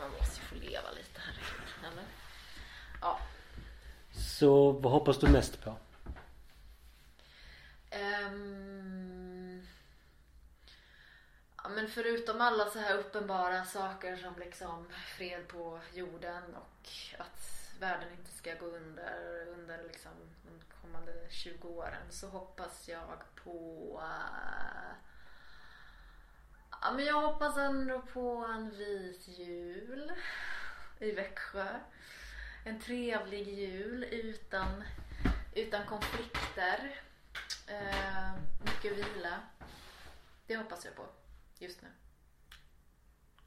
Man 0.00 0.10
måste 0.18 0.40
ju 0.40 0.46
få 0.46 0.54
leva 0.54 0.90
lite 0.90 1.20
här. 1.20 1.34
Eller? 1.92 2.04
Ja. 3.00 3.18
Så 4.12 4.72
vad 4.72 4.92
hoppas 4.92 5.18
du 5.18 5.28
mest 5.28 5.64
på? 5.64 5.76
Ehm, 7.90 9.66
ja, 11.56 11.68
men 11.68 11.88
förutom 11.88 12.40
alla 12.40 12.70
så 12.70 12.78
här 12.78 12.98
uppenbara 12.98 13.64
saker 13.64 14.16
som 14.16 14.38
liksom 14.38 14.88
fred 15.16 15.48
på 15.48 15.80
jorden 15.94 16.54
och 16.54 16.88
att 17.18 17.74
världen 17.80 18.12
inte 18.12 18.30
ska 18.30 18.54
gå 18.54 18.66
under 18.66 19.46
under 19.48 19.82
liksom 19.82 20.12
de 20.42 20.76
kommande 20.82 21.12
20 21.30 21.68
åren 21.68 22.02
så 22.10 22.28
hoppas 22.28 22.88
jag 22.88 23.18
på 23.44 24.00
eh, 24.02 25.09
Ja 26.82 26.92
men 26.92 27.04
jag 27.04 27.20
hoppas 27.20 27.56
ändå 27.56 28.02
på 28.12 28.46
en 28.54 28.70
vit 28.70 29.28
jul 29.28 30.12
i 30.98 31.12
Växjö. 31.12 31.66
En 32.64 32.80
trevlig 32.80 33.48
jul 33.48 34.04
utan, 34.04 34.84
utan 35.54 35.86
konflikter. 35.86 37.00
Eh, 37.66 38.32
mycket 38.64 38.98
vila. 38.98 39.40
Det 40.46 40.56
hoppas 40.56 40.84
jag 40.84 40.96
på 40.96 41.06
just 41.58 41.82
nu. 41.82 41.88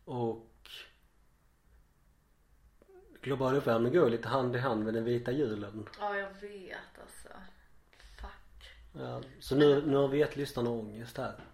Och 0.06 0.70
global 3.22 3.56
uppvärmning 3.56 3.94
går 3.94 4.10
lite 4.10 4.28
hand 4.28 4.56
i 4.56 4.60
hand 4.60 4.84
med 4.84 4.94
den 4.94 5.04
vita 5.04 5.32
julen. 5.32 5.90
Ja 6.00 6.18
jag 6.18 6.34
vet 6.34 7.00
alltså. 7.02 7.30
Fuck. 8.22 8.74
Ja, 8.94 9.22
så 9.40 9.56
nu, 9.56 9.86
nu 9.86 9.96
har 9.96 10.08
vi 10.08 10.18
gett 10.18 10.36
lyssnarna 10.36 10.70
ångest 10.70 11.18
här. 11.18 11.53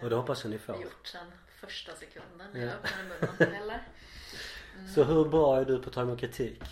Det 0.00 0.04
Och 0.04 0.10
det 0.10 0.16
hoppas 0.16 0.44
jag 0.44 0.50
ni 0.50 0.58
får. 0.58 0.82
gjort 0.82 1.06
sen 1.06 1.32
första 1.48 1.96
sekunden 1.96 2.50
när 2.52 2.60
Ja. 2.60 2.66
jag 2.66 2.74
öppnade 2.74 3.04
munnen. 3.38 3.62
Eller? 3.62 3.82
Så 4.94 5.04
hur 5.04 5.24
bra 5.28 5.60
är 5.60 5.64
du 5.64 5.78
på 5.82 5.88
att 5.88 5.94
ta 5.94 6.02
emot 6.02 6.20
kritik? 6.20 6.62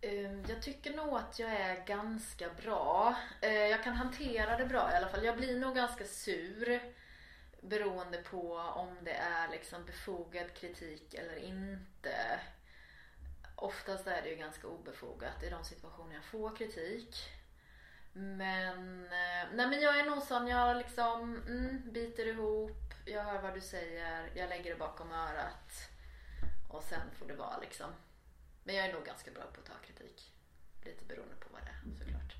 Ehm, 0.00 0.44
Jag 0.48 0.62
tycker 0.62 0.96
nog 0.96 1.14
att 1.18 1.38
jag 1.38 1.50
är 1.50 1.84
ganska 1.86 2.48
bra. 2.62 3.16
Eh, 3.40 3.52
Jag 3.52 3.84
kan 3.84 3.92
hantera 3.94 4.56
det 4.56 4.64
bra 4.66 4.92
i 4.92 4.96
alla 4.96 5.08
fall. 5.08 5.24
Jag 5.24 5.36
blir 5.36 5.58
nog 5.58 5.74
ganska 5.76 6.04
sur 6.04 6.80
beroende 7.60 8.18
på 8.18 8.56
om 8.56 8.96
det 9.04 9.12
är 9.12 9.48
liksom 9.48 9.84
befogad 9.84 10.54
kritik 10.54 11.14
eller 11.14 11.36
inte. 11.36 12.40
Oftast 13.56 14.06
är 14.06 14.22
det 14.22 14.28
ju 14.28 14.36
ganska 14.36 14.66
obefogat 14.66 15.42
i 15.42 15.50
de 15.50 15.64
situationer 15.64 16.14
jag 16.14 16.24
får 16.24 16.56
kritik. 16.56 17.16
Men, 18.18 19.04
eh, 19.04 19.48
nej 19.54 19.66
men 19.66 19.80
jag 19.80 20.00
är 20.00 20.04
nog 20.10 20.22
sån, 20.22 20.46
jag 20.46 20.76
liksom 20.76 21.42
mm, 21.46 21.82
biter 21.92 22.26
ihop, 22.26 22.94
jag 23.04 23.22
hör 23.22 23.42
vad 23.42 23.54
du 23.54 23.60
säger, 23.60 24.30
jag 24.34 24.48
lägger 24.48 24.70
det 24.72 24.78
bakom 24.78 25.12
örat. 25.12 25.72
Och 26.68 26.82
sen 26.82 27.00
får 27.18 27.26
det 27.26 27.34
vara 27.34 27.58
liksom. 27.60 27.86
Men 28.64 28.74
jag 28.76 28.86
är 28.86 28.92
nog 28.92 29.04
ganska 29.04 29.30
bra 29.30 29.42
på 29.42 29.60
att 29.60 29.66
ta 29.66 29.72
kritik. 29.86 30.32
Lite 30.84 31.04
beroende 31.04 31.34
på 31.40 31.46
vad 31.52 31.60
det 31.62 31.68
är 31.68 31.98
såklart. 31.98 32.32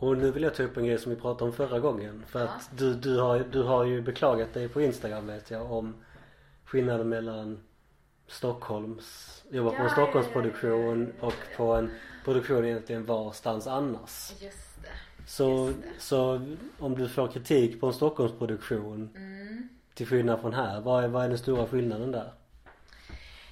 Och 0.00 0.16
nu 0.18 0.30
vill 0.30 0.42
jag 0.42 0.54
ta 0.54 0.62
upp 0.62 0.76
en 0.76 0.86
grej 0.86 0.98
som 0.98 1.14
vi 1.14 1.20
pratade 1.20 1.50
om 1.50 1.56
förra 1.56 1.80
gången. 1.80 2.24
För 2.28 2.40
Ja. 2.40 2.46
att 2.48 2.78
du, 2.78 2.94
du, 2.94 3.18
har, 3.20 3.38
du 3.38 3.62
har 3.62 3.84
ju 3.84 4.02
beklagat 4.02 4.54
dig 4.54 4.68
på 4.68 4.80
Instagram 4.80 5.26
vet 5.26 5.50
jag 5.50 5.72
om 5.72 6.04
skillnaden 6.64 7.08
mellan 7.08 7.62
Stockholms, 8.26 9.42
jobba 9.50 9.70
på 9.70 9.82
en 9.82 9.90
Stockholmsproduktion 9.90 11.12
ja, 11.20 11.26
och 11.26 11.56
på 11.56 11.74
en 11.74 11.90
produktion 12.24 12.64
egentligen 12.64 13.04
varstans 13.04 13.66
annars. 13.66 14.32
Just. 14.42 14.65
Så, 15.26 15.72
så 15.98 16.40
om 16.78 16.94
du 16.94 17.08
får 17.08 17.28
kritik 17.28 17.80
på 17.80 17.86
en 17.86 17.92
Stockholmsproduktion 17.94 19.10
Mm. 19.16 19.68
till 19.94 20.06
skillnad 20.06 20.40
från 20.40 20.54
här, 20.54 20.80
vad 20.80 21.04
är, 21.04 21.08
vad 21.08 21.24
är 21.24 21.28
den 21.28 21.38
stora 21.38 21.66
skillnaden 21.66 22.12
där? 22.12 22.32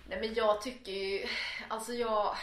Nej 0.09 0.21
men 0.21 0.35
jag 0.35 0.63
tycker 0.63 0.93
ju, 0.93 1.27
alltså 1.69 1.93
jag 1.93 2.35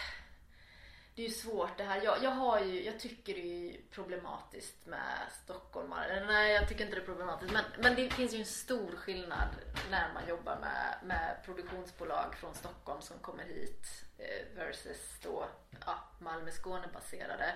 Det 1.15 1.21
är 1.21 1.27
ju 1.27 1.33
svårt 1.33 1.77
det 1.77 1.83
här. 1.83 2.01
Jag, 2.03 2.23
jag 2.23 2.31
har 2.31 2.59
ju, 2.59 2.83
jag 2.85 2.99
tycker 2.99 3.33
det 3.33 3.69
är 3.69 3.77
problematiskt 3.91 4.85
med 4.85 5.17
stockholmare. 5.43 6.25
Nej 6.25 6.53
jag 6.53 6.69
tycker 6.69 6.83
inte 6.83 6.95
det 6.95 7.01
är 7.01 7.05
problematiskt 7.05 7.53
men, 7.53 7.63
men 7.79 7.95
det 7.95 8.09
finns 8.13 8.33
ju 8.33 8.39
en 8.39 8.45
stor 8.45 8.91
skillnad 8.95 9.47
när 9.91 10.13
man 10.13 10.27
jobbar 10.29 10.57
med, 10.61 10.97
med 11.03 11.37
produktionsbolag 11.45 12.35
från 12.35 12.53
Stockholm 12.55 13.01
som 13.01 13.17
kommer 13.19 13.43
hit 13.43 13.87
eh, 14.17 14.57
versus 14.57 15.19
då 15.23 15.45
ja, 15.85 15.95
Malmö 16.19 16.51
Skåne 16.51 16.87
baserade. 16.93 17.53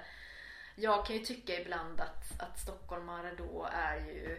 Jag 0.76 1.05
kan 1.05 1.15
ju 1.15 1.26
tycka 1.26 1.61
ibland 1.61 2.01
att, 2.01 2.41
att 2.41 2.59
stockholmare 2.59 3.32
då 3.38 3.69
är 3.71 3.95
ju 3.95 4.38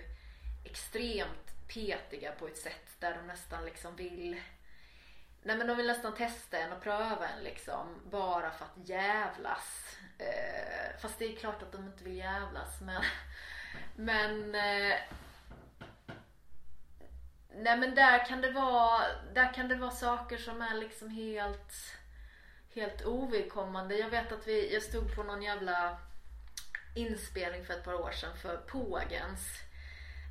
extremt 0.65 1.69
petiga 1.69 2.33
på 2.33 2.47
ett 2.47 2.59
sätt 2.59 3.01
där 3.01 3.15
de 3.15 3.27
nästan 3.27 3.65
liksom 3.65 3.97
vill 3.97 4.41
Nej 5.43 5.57
men 5.57 5.67
de 5.67 5.77
vill 5.77 5.87
nästan 5.87 6.15
testa 6.15 6.59
en 6.59 6.73
och 6.73 6.83
pröva 6.83 7.29
en 7.29 7.45
liksom 7.45 8.01
bara 8.11 8.51
för 8.51 8.65
att 8.65 8.89
jävlas. 8.89 9.97
Eh, 10.19 11.01
fast 11.01 11.19
det 11.19 11.25
är 11.25 11.37
klart 11.37 11.63
att 11.63 11.73
de 11.73 11.87
inte 11.87 12.05
vill 12.05 12.17
jävlas 12.17 12.81
men 12.81 13.03
Men 13.95 14.55
eh, 14.55 14.97
Nej 17.55 17.77
men 17.79 17.95
där 17.95 18.27
kan 18.27 18.41
det 18.41 18.51
vara 18.51 19.03
Där 19.35 19.55
kan 19.55 19.69
det 19.69 19.75
vara 19.75 19.91
saker 19.91 20.37
som 20.37 20.63
är 20.63 20.75
liksom 20.75 21.11
helt 21.11 21.73
Helt 22.75 23.07
ovidkommande. 23.07 23.97
Jag 23.97 24.11
vet 24.11 24.33
att 24.33 24.47
vi, 24.47 24.75
jag 24.75 24.83
stod 24.83 25.15
på 25.17 25.23
någon 25.23 25.43
jävla 25.43 25.99
inspelning 26.97 27.65
för 27.65 27.75
ett 27.75 27.85
par 27.85 27.95
år 27.95 28.11
sedan 28.11 28.37
för 28.37 28.57
Pågens. 28.57 29.61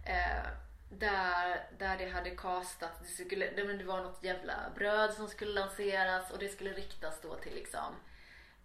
Eh, 0.06 0.50
där, 0.90 1.68
där 1.78 1.98
det 1.98 2.10
hade 2.10 2.30
kastat, 2.30 2.92
det, 3.02 3.08
skulle, 3.08 3.52
det, 3.52 3.84
var 3.84 4.04
något 4.04 4.24
jävla 4.24 4.54
bröd 4.76 5.14
som 5.14 5.28
skulle 5.28 5.54
lanseras 5.54 6.32
och 6.32 6.40
det 6.40 6.50
skulle 6.50 6.74
riktas 6.74 7.22
då 7.22 7.36
till 7.36 7.56
liksom 7.56 7.96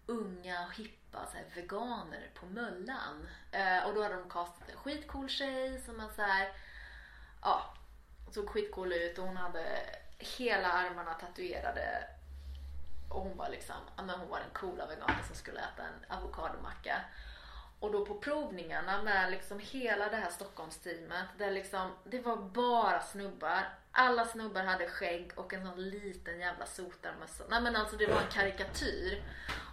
unga 0.07 0.67
och 0.67 0.75
hippa 0.75 1.27
så 1.27 1.37
här, 1.37 1.45
veganer 1.55 2.31
på 2.35 2.47
Möllan. 2.47 3.29
Eh, 3.53 3.87
och 3.87 3.95
då 3.95 4.03
hade 4.03 4.15
de 4.15 4.31
castat 4.31 4.69
en 4.69 4.77
skitcool 4.77 5.29
tjej 5.29 5.81
som 5.81 5.99
var 5.99 6.09
så 6.17 6.23
här, 6.23 6.53
ja, 7.43 7.75
såg 8.31 8.49
skitcool 8.49 8.93
ut 8.93 9.19
och 9.19 9.27
hon 9.27 9.37
hade 9.37 9.65
hela 10.19 10.73
armarna 10.73 11.15
tatuerade 11.15 12.07
och 13.09 13.21
hon 13.21 13.37
var 13.37 13.49
liksom, 13.49 13.77
ja 13.97 14.03
men 14.03 14.21
hon 14.21 14.29
var 14.29 14.41
den 14.41 14.51
coola 14.53 14.87
veganen 14.87 15.25
som 15.27 15.37
skulle 15.37 15.61
äta 15.61 15.83
en 15.83 16.17
avokadomacka. 16.17 16.97
Och 17.81 17.93
då 17.93 18.07
på 18.07 18.15
provningarna 18.15 19.03
med 19.03 19.31
liksom 19.31 19.59
hela 19.59 20.09
det 20.09 20.17
här 20.17 20.31
Stockholmsteamet. 20.31 21.27
Där 21.39 21.51
liksom, 21.51 21.91
det 22.05 22.21
var 22.21 22.37
bara 22.37 23.01
snubbar. 23.01 23.69
Alla 23.93 24.25
snubbar 24.25 24.63
hade 24.63 24.87
skägg 24.87 25.33
och 25.37 25.55
en 25.55 25.67
sån 25.67 25.91
liten 25.91 26.41
jävla 26.41 26.67
sotarmössa. 26.67 27.45
Nej 27.51 27.61
men 27.61 27.77
alltså 27.77 27.97
det 27.97 28.07
var 28.07 28.21
en 28.21 28.31
karikatyr. 28.33 29.23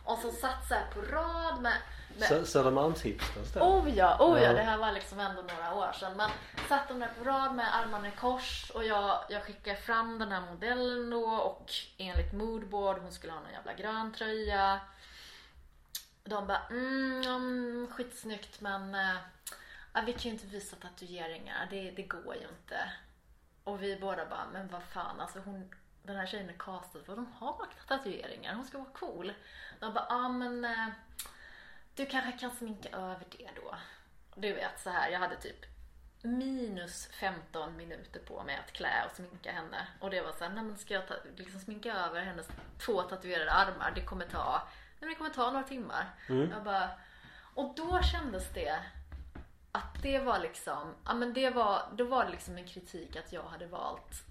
Och 0.05 0.17
så 0.17 0.31
satt 0.31 0.67
så 0.67 0.75
på 0.93 1.01
rad 1.01 1.61
med 1.61 1.77
med... 2.19 2.47
Södermalmshipsters 2.47 3.53
då? 3.53 3.59
Oh 3.59 3.97
ja, 3.97 4.17
oh 4.19 4.41
ja, 4.43 4.53
det 4.53 4.61
här 4.61 4.77
var 4.77 4.91
liksom 4.91 5.19
ändå 5.19 5.41
några 5.41 5.73
år 5.73 5.91
sedan. 5.91 6.17
Men 6.17 6.29
satt 6.69 6.87
de 6.87 6.99
där 6.99 7.11
på 7.17 7.23
rad 7.23 7.55
med 7.55 7.75
armarna 7.75 8.07
i 8.07 8.11
kors 8.11 8.71
och 8.73 8.83
jag, 8.85 9.19
jag 9.29 9.43
skickade 9.43 9.77
fram 9.77 10.19
den 10.19 10.31
här 10.31 10.41
modellen 10.51 11.09
då 11.09 11.25
och 11.25 11.71
enligt 11.97 12.33
moodboard, 12.33 12.97
hon 13.01 13.11
skulle 13.11 13.33
ha 13.33 13.39
någon 13.39 13.51
jävla 13.51 13.73
grön 13.73 14.13
tröja. 14.13 14.79
De 16.27 16.47
bara, 16.47 16.61
mm, 16.69 17.21
mm 17.21 17.87
skitsnyggt 17.91 18.61
men 18.61 18.95
äh, 18.95 20.05
vi 20.05 20.13
kan 20.13 20.21
ju 20.21 20.29
inte 20.29 20.47
visa 20.47 20.75
tatueringar, 20.75 21.67
det, 21.69 21.91
det 21.91 22.03
går 22.03 22.35
ju 22.35 22.47
inte. 22.47 22.91
Och 23.63 23.83
vi 23.83 23.97
båda 23.99 24.25
bara, 24.25 24.45
men 24.53 24.67
vad 24.67 24.83
fan 24.83 25.19
alltså 25.19 25.39
hon, 25.39 25.69
den 26.03 26.15
här 26.15 26.25
tjejen 26.25 26.49
är 26.49 26.53
castad 26.53 26.99
för 27.05 27.15
de 27.15 27.33
har 27.33 27.67
tatueringar, 27.87 28.55
hon 28.55 28.65
ska 28.65 28.77
vara 28.77 28.89
cool. 28.93 29.33
De 29.79 29.93
bara, 29.93 30.05
ja 30.09 30.15
ah, 30.15 30.29
men 30.29 30.65
äh, 30.65 30.87
du 31.95 32.05
kanske 32.05 32.31
kan 32.31 32.51
sminka 32.51 32.89
över 32.89 33.25
det 33.31 33.49
då. 33.55 33.75
Du 34.35 34.53
vet 34.53 34.79
så 34.79 34.89
här, 34.89 35.09
jag 35.09 35.19
hade 35.19 35.35
typ 35.35 35.65
minus 36.21 37.07
15 37.07 37.77
minuter 37.77 38.19
på 38.19 38.43
mig 38.43 38.55
att 38.55 38.71
klä 38.71 39.05
och 39.05 39.15
sminka 39.15 39.51
henne. 39.51 39.87
Och 39.99 40.09
det 40.09 40.21
var 40.21 40.31
såhär, 40.31 40.51
nej 40.51 40.63
men 40.63 40.77
ska 40.77 40.93
jag 40.93 41.07
ta, 41.07 41.15
liksom 41.35 41.59
sminka 41.59 41.93
över 41.93 42.21
hennes 42.21 42.47
två 42.79 43.01
tatuerade 43.01 43.51
armar? 43.51 43.91
Det 43.95 44.01
kommer 44.01 44.25
ta, 44.25 44.67
nej, 44.99 45.09
det 45.09 45.15
kommer 45.15 45.29
ta 45.29 45.51
några 45.51 45.67
timmar. 45.67 46.05
Mm. 46.29 46.51
Jag 46.51 46.63
bara, 46.63 46.89
och 47.53 47.73
då 47.75 48.01
kändes 48.01 48.53
det 48.53 48.79
att 49.71 50.01
det 50.01 50.19
var 50.19 50.39
liksom, 50.39 50.93
ja 51.05 51.13
men 51.13 51.33
det 51.33 51.49
var, 51.49 51.81
då 51.95 52.03
var 52.03 52.25
det 52.25 52.31
liksom 52.31 52.57
en 52.57 52.67
kritik 52.67 53.15
att 53.15 53.33
jag 53.33 53.43
hade 53.43 53.67
valt 53.67 54.23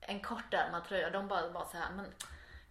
en 0.00 0.20
kortärmad 0.20 0.84
tröja. 0.84 1.10
De 1.10 1.28
bara 1.28 1.48
var 1.48 1.64
så 1.64 1.76
här, 1.76 1.90
men 1.96 2.06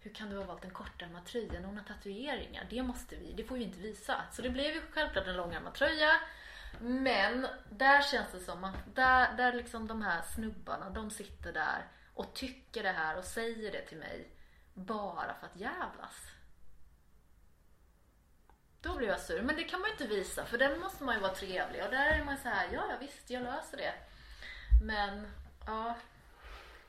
hur 0.00 0.14
kan 0.14 0.30
du 0.30 0.36
ha 0.36 0.44
valt 0.44 0.64
en 0.64 0.70
kortärmad 0.70 1.24
tröja 1.24 1.52
när 1.52 1.66
hon 1.66 1.78
har 1.78 1.84
tatueringar? 1.84 2.66
Det 2.70 2.82
måste 2.82 3.16
vi, 3.16 3.32
det 3.32 3.44
får 3.44 3.56
vi 3.56 3.64
inte 3.64 3.78
visa. 3.78 4.22
Så 4.32 4.42
det 4.42 4.50
blev 4.50 4.74
ju 4.74 4.82
självklart 4.92 5.26
en 5.26 5.36
långärmad 5.36 5.74
tröja. 5.74 6.10
Men 6.80 7.46
där 7.70 8.02
känns 8.02 8.32
det 8.32 8.40
som 8.40 8.64
att 8.64 8.94
där, 8.94 9.36
där 9.36 9.52
liksom 9.52 9.86
de 9.86 10.02
här 10.02 10.22
snubbarna, 10.22 10.90
de 10.90 11.10
sitter 11.10 11.52
där 11.52 11.86
och 12.14 12.34
tycker 12.34 12.82
det 12.82 12.92
här 12.92 13.18
och 13.18 13.24
säger 13.24 13.72
det 13.72 13.82
till 13.82 13.98
mig 13.98 14.28
bara 14.74 15.34
för 15.40 15.46
att 15.46 15.56
jävlas. 15.56 16.37
Då 18.82 18.96
blir 18.96 19.08
jag 19.08 19.20
sur. 19.20 19.42
Men 19.42 19.56
det 19.56 19.64
kan 19.64 19.80
man 19.80 19.88
ju 19.88 19.92
inte 19.92 20.06
visa 20.14 20.44
för 20.44 20.58
den 20.58 20.80
måste 20.80 21.04
man 21.04 21.14
ju 21.14 21.20
vara 21.20 21.34
trevlig 21.34 21.84
och 21.84 21.90
där 21.90 22.18
är 22.18 22.24
man 22.24 22.36
så 22.38 22.48
här, 22.48 22.68
ja, 22.72 22.84
ja 22.90 22.96
visst, 23.00 23.30
jag 23.30 23.42
löser 23.42 23.76
det. 23.76 23.94
Men, 24.82 25.26
ja, 25.66 25.96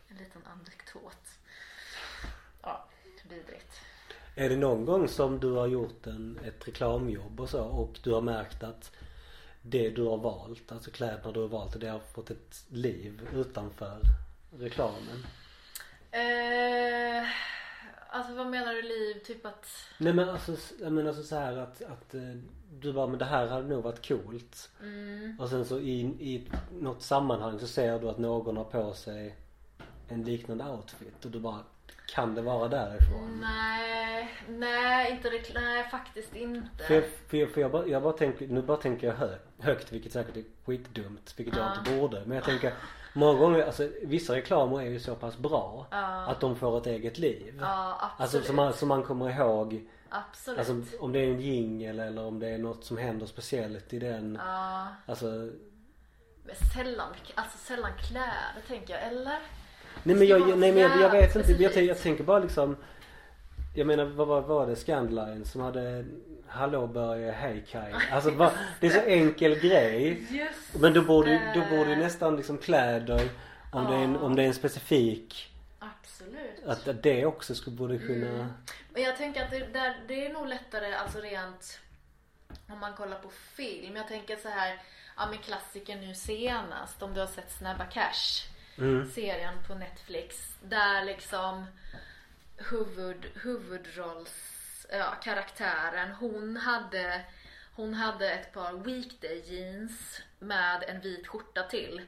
en 0.08 0.18
liten 0.18 0.42
anekdot. 0.46 1.28
Ja 2.62 2.90
vidrigt. 3.30 3.82
Är 4.36 4.50
det 4.50 4.58
någon 4.58 4.86
gång 4.86 5.08
som 5.08 5.40
du 5.40 5.52
har 5.52 5.68
gjort 5.68 6.08
en, 6.08 6.40
ett 6.46 6.68
reklamjobb 6.68 7.40
och 7.40 7.50
så 7.50 7.64
och 7.64 8.00
du 8.04 8.12
har 8.12 8.22
märkt 8.22 8.64
att 8.64 8.92
det 9.62 9.90
du 9.90 10.04
har 10.04 10.18
valt, 10.18 10.72
alltså 10.72 10.92
kläderna 10.92 11.32
du 11.32 11.40
har 11.40 11.48
valt, 11.48 11.80
det 11.80 11.88
har 11.88 12.00
fått 12.00 12.32
ett 12.32 12.66
liv 12.70 13.28
utanför 13.34 14.02
reklamen? 14.60 15.26
Eh, 16.12 17.28
alltså 18.10 18.34
vad 18.34 18.48
menar 18.48 18.74
du 18.74 18.82
liv? 18.82 19.20
Typ 19.26 19.46
att? 19.46 19.68
Nej 19.98 20.14
men 20.14 20.30
alltså, 20.30 20.56
jag 20.82 20.92
menar 20.92 21.10
alltså 21.10 21.24
så 21.24 21.36
här 21.36 21.58
att, 21.58 21.82
att 21.82 22.14
eh, 22.14 22.22
du 22.72 22.94
bara, 22.94 23.08
men 23.08 23.20
det 23.20 23.26
här 23.26 23.48
hade 23.48 23.68
nog 23.68 23.84
varit 23.84 24.08
coolt. 24.08 24.70
Mm. 24.82 25.40
Och 25.40 25.50
sen 25.50 25.66
så 25.66 25.80
i, 25.80 26.00
i 26.02 26.52
något 26.72 27.02
sammanhang 27.02 27.60
så 27.60 27.68
ser 27.68 28.00
du 28.00 28.10
att 28.10 28.18
någon 28.18 28.58
har 28.58 28.64
på 28.64 28.94
sig 28.94 29.36
en 30.08 30.24
liknande 30.24 30.64
outfit 30.64 31.26
och 31.26 31.32
du 31.32 31.40
bara 31.40 31.60
kan 32.14 32.36
det 32.36 32.42
vara 32.42 32.68
därifrån? 32.68 33.40
Nej, 33.42 34.30
nej, 34.48 35.12
inte 35.12 35.30
det, 35.30 35.54
nej 35.54 35.90
faktiskt 35.92 36.36
inte. 36.36 36.84
För, 36.84 37.02
för, 37.02 37.46
för 37.46 37.62
jag, 37.62 37.72
bara, 37.72 37.88
jag 37.88 38.04
bara 38.04 38.14
tänker, 38.14 38.48
nu 38.48 38.62
bara 38.62 38.78
tänker 38.78 39.08
jag 39.08 39.14
hö, 39.16 39.36
högt 39.60 39.92
vilket 39.92 40.12
säkert 40.12 40.38
är 40.38 40.44
skitdumt, 40.66 41.34
vilket 41.38 41.58
jag 41.58 41.78
inte 41.78 41.92
borde. 41.92 42.26
Men 42.26 42.36
jag 42.36 42.46
tänker 42.46 42.74
Många 43.20 43.40
gånger, 43.40 43.66
alltså 43.66 43.90
vissa 44.02 44.36
reklamer 44.36 44.82
är 44.82 44.86
ju 44.86 45.00
så 45.00 45.16
pass 45.16 45.38
bra 45.38 45.88
ja. 45.92 46.26
att 46.26 46.40
de 46.40 46.56
får 46.56 46.78
ett 46.78 46.88
eget 46.88 47.18
liv. 47.18 47.58
Ja, 47.62 47.98
absolut. 48.02 48.20
Alltså 48.20 48.48
som 48.48 48.56
man, 48.56 48.74
som 48.74 48.88
man 48.88 49.04
kommer 49.04 49.30
ihåg. 49.30 49.88
Absolut. 50.10 50.60
Alltså 50.60 50.82
om 51.00 51.12
det 51.12 51.20
är 51.20 51.28
en 51.28 51.42
jingel 51.42 52.00
eller 52.00 52.26
om 52.26 52.40
det 52.40 52.48
är 52.48 52.58
något 52.58 52.84
som 52.84 52.98
händer 52.98 53.26
speciellt 53.26 53.94
i 53.94 54.00
den. 54.00 54.40
Ja. 54.46 54.88
Alltså. 55.06 55.26
Men 56.44 56.56
sällan, 56.76 57.08
alltså 57.36 57.58
sällan 57.58 57.92
kläder 58.08 58.62
tänker 58.68 58.94
jag, 58.94 59.08
eller? 59.08 59.40
Nej 60.04 60.16
men 60.16 60.28
jag, 60.28 60.58
nej, 60.58 60.72
men 60.72 60.82
jag, 60.82 61.02
jag 61.02 61.12
vet 61.12 61.36
inte. 61.36 61.52
Jag, 61.52 61.84
jag 61.84 62.00
tänker 62.00 62.24
bara 62.24 62.40
liksom 62.40 62.76
Jag 63.76 63.88
menar 63.88 64.06
vad 64.06 64.28
var, 64.28 64.42
var 64.42 64.68
det 64.68 64.76
Scandline 64.76 65.46
som 65.46 65.62
hade 65.62 66.06
Hallå 66.50 66.88
Börje, 66.88 67.32
hej 67.32 67.66
Kaj. 67.72 67.94
Alltså 68.12 68.32
bara, 68.32 68.52
det 68.80 68.88
är 68.88 68.92
så 68.92 69.02
enkel 69.02 69.56
grej. 69.56 70.28
Just 70.30 70.76
men 70.82 70.94
då 70.94 71.02
borde, 71.02 71.52
då 71.56 71.78
borde 71.78 71.96
nästan 71.96 72.36
liksom 72.36 72.58
kläder 72.58 73.30
om, 73.72 73.84
ja. 73.84 73.90
det 73.90 73.96
är 73.96 74.04
en, 74.04 74.16
om 74.16 74.36
det 74.36 74.44
är 74.44 74.48
en 74.48 74.54
specifik 74.54 75.54
Absolut. 75.80 76.66
Att, 76.66 76.88
att 76.88 77.04
det 77.04 77.26
också 77.26 77.56
skulle 77.56 77.76
borde 77.76 77.98
kunna 77.98 78.28
mm. 78.28 78.48
Men 78.94 79.04
jag 79.04 79.18
tänker 79.18 79.44
att 79.44 79.52
det, 79.52 79.74
där, 79.74 79.96
det 80.08 80.26
är 80.26 80.34
nog 80.34 80.48
lättare 80.48 80.94
alltså 80.94 81.20
rent 81.20 81.80
om 82.68 82.80
man 82.80 82.94
kollar 82.94 83.20
på 83.20 83.30
film. 83.30 83.96
Jag 83.96 84.08
tänker 84.08 84.36
så 84.36 84.50
här, 84.50 84.82
ja 85.18 85.28
men 85.30 85.38
klassiker 85.38 85.96
nu 85.96 86.16
senast 86.16 87.04
om 87.04 87.14
du 87.14 87.20
har 87.20 87.28
sett 87.28 87.52
Snabba 87.52 87.86
Cash 87.86 88.48
mm. 88.78 89.12
serien 89.12 89.54
på 89.68 89.76
Netflix. 89.76 90.56
Där 90.62 91.06
liksom 91.06 91.66
huvud, 92.58 93.26
huvudrolls, 93.36 94.59
ja, 94.92 95.16
karaktären, 95.24 96.12
hon 96.12 96.58
hade 96.58 97.26
hon 97.76 97.94
hade 97.94 98.32
ett 98.32 98.54
par 98.54 98.74
weekday 98.74 99.44
jeans 99.46 100.22
med 100.40 100.84
en 100.88 101.02
vit 101.02 101.28
skjorta 101.28 101.64
till. 101.64 102.02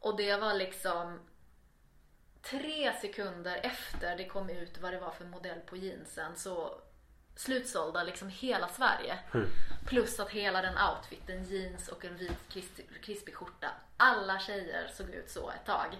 Och 0.00 0.16
det 0.16 0.36
var 0.36 0.54
liksom 0.54 1.20
tre 2.42 2.92
sekunder 3.00 3.60
efter 3.62 4.16
det 4.16 4.24
kom 4.24 4.50
ut 4.50 4.78
vad 4.80 4.92
det 4.92 5.00
var 5.00 5.10
för 5.10 5.24
modell 5.24 5.60
på 5.60 5.76
jeansen 5.76 6.36
så 6.36 6.80
slutsålda 7.36 8.02
liksom 8.02 8.28
hela 8.28 8.68
Sverige. 8.68 9.18
Mm. 9.34 9.48
Plus 9.86 10.20
att 10.20 10.30
hela 10.30 10.62
den 10.62 10.74
outfiten, 10.78 11.44
jeans 11.44 11.88
och 11.88 12.04
en 12.04 12.16
vit 12.16 12.38
krispig 13.02 13.34
skjorta. 13.34 13.70
Alla 13.96 14.38
tjejer 14.38 14.90
såg 14.96 15.10
ut 15.10 15.30
så 15.30 15.50
ett 15.50 15.66
tag. 15.66 15.98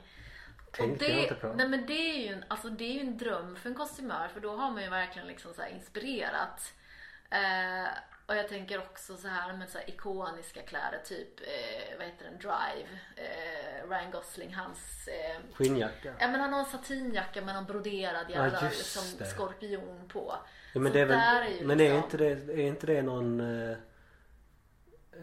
Tänkte 0.71 1.05
det, 1.05 1.13
jag 1.13 1.23
inte 1.23 1.35
på. 1.35 1.53
Nej 1.57 1.69
men 1.69 1.87
det 1.87 2.11
är 2.11 2.23
ju 2.23 2.33
en, 2.33 2.45
alltså 2.49 2.69
det 2.69 2.85
är 2.85 2.93
ju 2.93 3.01
en 3.01 3.19
dröm 3.19 3.57
för 3.57 3.69
en 3.69 3.75
kostymör 3.75 4.29
för 4.29 4.41
då 4.41 4.57
har 4.57 4.71
man 4.71 4.83
ju 4.83 4.91
verkligen 4.91 5.29
liksom 5.29 5.55
så 5.55 5.63
inspirerat. 5.67 6.73
Eh, 7.31 7.89
och 8.27 8.37
jag 8.37 8.49
tänker 8.49 8.79
också 8.79 9.17
så 9.17 9.29
här 9.29 9.53
med 9.53 9.69
så 9.69 9.79
här 9.79 9.91
ikoniska 9.91 10.63
kläder 10.63 11.01
typ, 11.05 11.41
eh, 11.41 11.99
vad 11.99 12.07
heter 12.07 12.25
den, 12.25 12.39
Drive. 12.39 12.89
Eh, 13.17 13.89
Ryan 13.89 14.11
Gosling, 14.11 14.55
hans... 14.55 15.09
Eh, 15.09 15.55
Skinnjacka? 15.55 16.13
Ja 16.19 16.29
men 16.29 16.41
han 16.41 16.53
har 16.53 16.61
en 16.61 16.67
satinjacka 16.67 17.43
med 17.43 17.55
någon 17.55 17.65
broderad 17.65 18.31
jävla 18.31 18.59
ja, 18.63 18.69
liksom, 18.69 19.27
skorpion 19.27 20.09
på. 20.09 20.35
Ja, 20.73 20.81
men 20.81 20.93
så 20.93 20.99
det 20.99 21.01
är 21.01 21.07
väl, 21.07 21.19
är 21.19 21.65
men 21.65 21.79
liksom... 21.79 21.97
är 21.97 22.03
inte 22.05 22.17
det, 22.17 22.53
är 22.53 22.67
inte 22.67 22.87
det 22.87 23.03
någon 23.03 23.41
eh, 23.41 23.77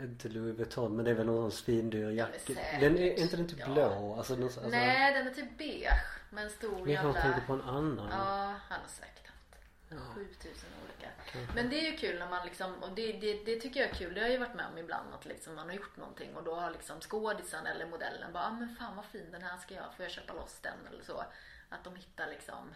inte 0.04 0.30
Louis 0.30 0.58
Vuitton 0.58 0.96
men 0.96 1.06
det 1.06 1.12
är 1.12 1.16
väl 1.16 1.26
någon 1.26 1.52
svindyr 1.52 2.10
jacka. 2.10 2.54
Den 2.80 2.98
är 2.98 3.20
inte 3.20 3.38
den 3.38 3.48
typ 3.48 3.60
ja. 3.60 3.74
blå? 3.74 4.16
Alltså, 4.18 4.36
någon, 4.36 4.52
Nej 4.70 5.14
den 5.14 5.28
är 5.28 5.32
typ 5.32 5.58
beige. 5.58 5.90
Med 6.30 6.44
en 6.44 6.50
stor 6.50 6.90
jävla... 6.90 7.14
Jag 7.14 7.22
tänker 7.22 7.48
på 7.48 7.54
en 7.54 7.62
annan. 7.62 8.08
Ja 8.12 8.54
han 8.70 8.80
har 8.82 8.88
säkert 8.88 9.28
haft 9.28 10.16
7000 10.16 10.70
olika. 10.84 11.10
Men 11.56 11.70
det 11.70 11.88
är 11.88 11.92
ju 11.92 11.98
kul 11.98 12.20
när 12.20 12.30
man 12.30 12.46
liksom, 12.46 12.84
och 12.84 12.96
det, 12.96 13.12
det, 13.12 13.46
det 13.46 13.60
tycker 13.60 13.80
jag 13.80 13.90
är 13.90 13.94
kul. 13.94 14.14
Det 14.14 14.20
har 14.20 14.28
jag 14.28 14.34
ju 14.34 14.40
varit 14.40 14.56
med 14.56 14.66
om 14.72 14.78
ibland 14.78 15.14
att 15.14 15.26
liksom 15.26 15.56
man 15.56 15.70
har 15.70 15.76
gjort 15.76 15.98
någonting 15.98 16.36
och 16.36 16.44
då 16.44 16.56
har 16.56 16.72
liksom 16.72 17.02
skådisen 17.02 17.66
eller 17.66 17.86
modellen 17.86 18.34
bara, 18.34 18.44
ah, 18.44 18.52
men 18.52 18.76
fan 18.76 18.96
vad 18.96 19.06
fin 19.06 19.32
den 19.32 19.42
här 19.42 19.58
ska 19.58 19.76
jag, 19.76 19.94
får 19.96 20.06
jag 20.06 20.12
köpa 20.12 20.34
loss 20.34 20.60
den 20.62 20.88
eller 20.90 21.04
så. 21.04 21.24
Att 21.70 21.84
de 21.84 21.96
hittar 21.96 22.28
liksom 22.28 22.74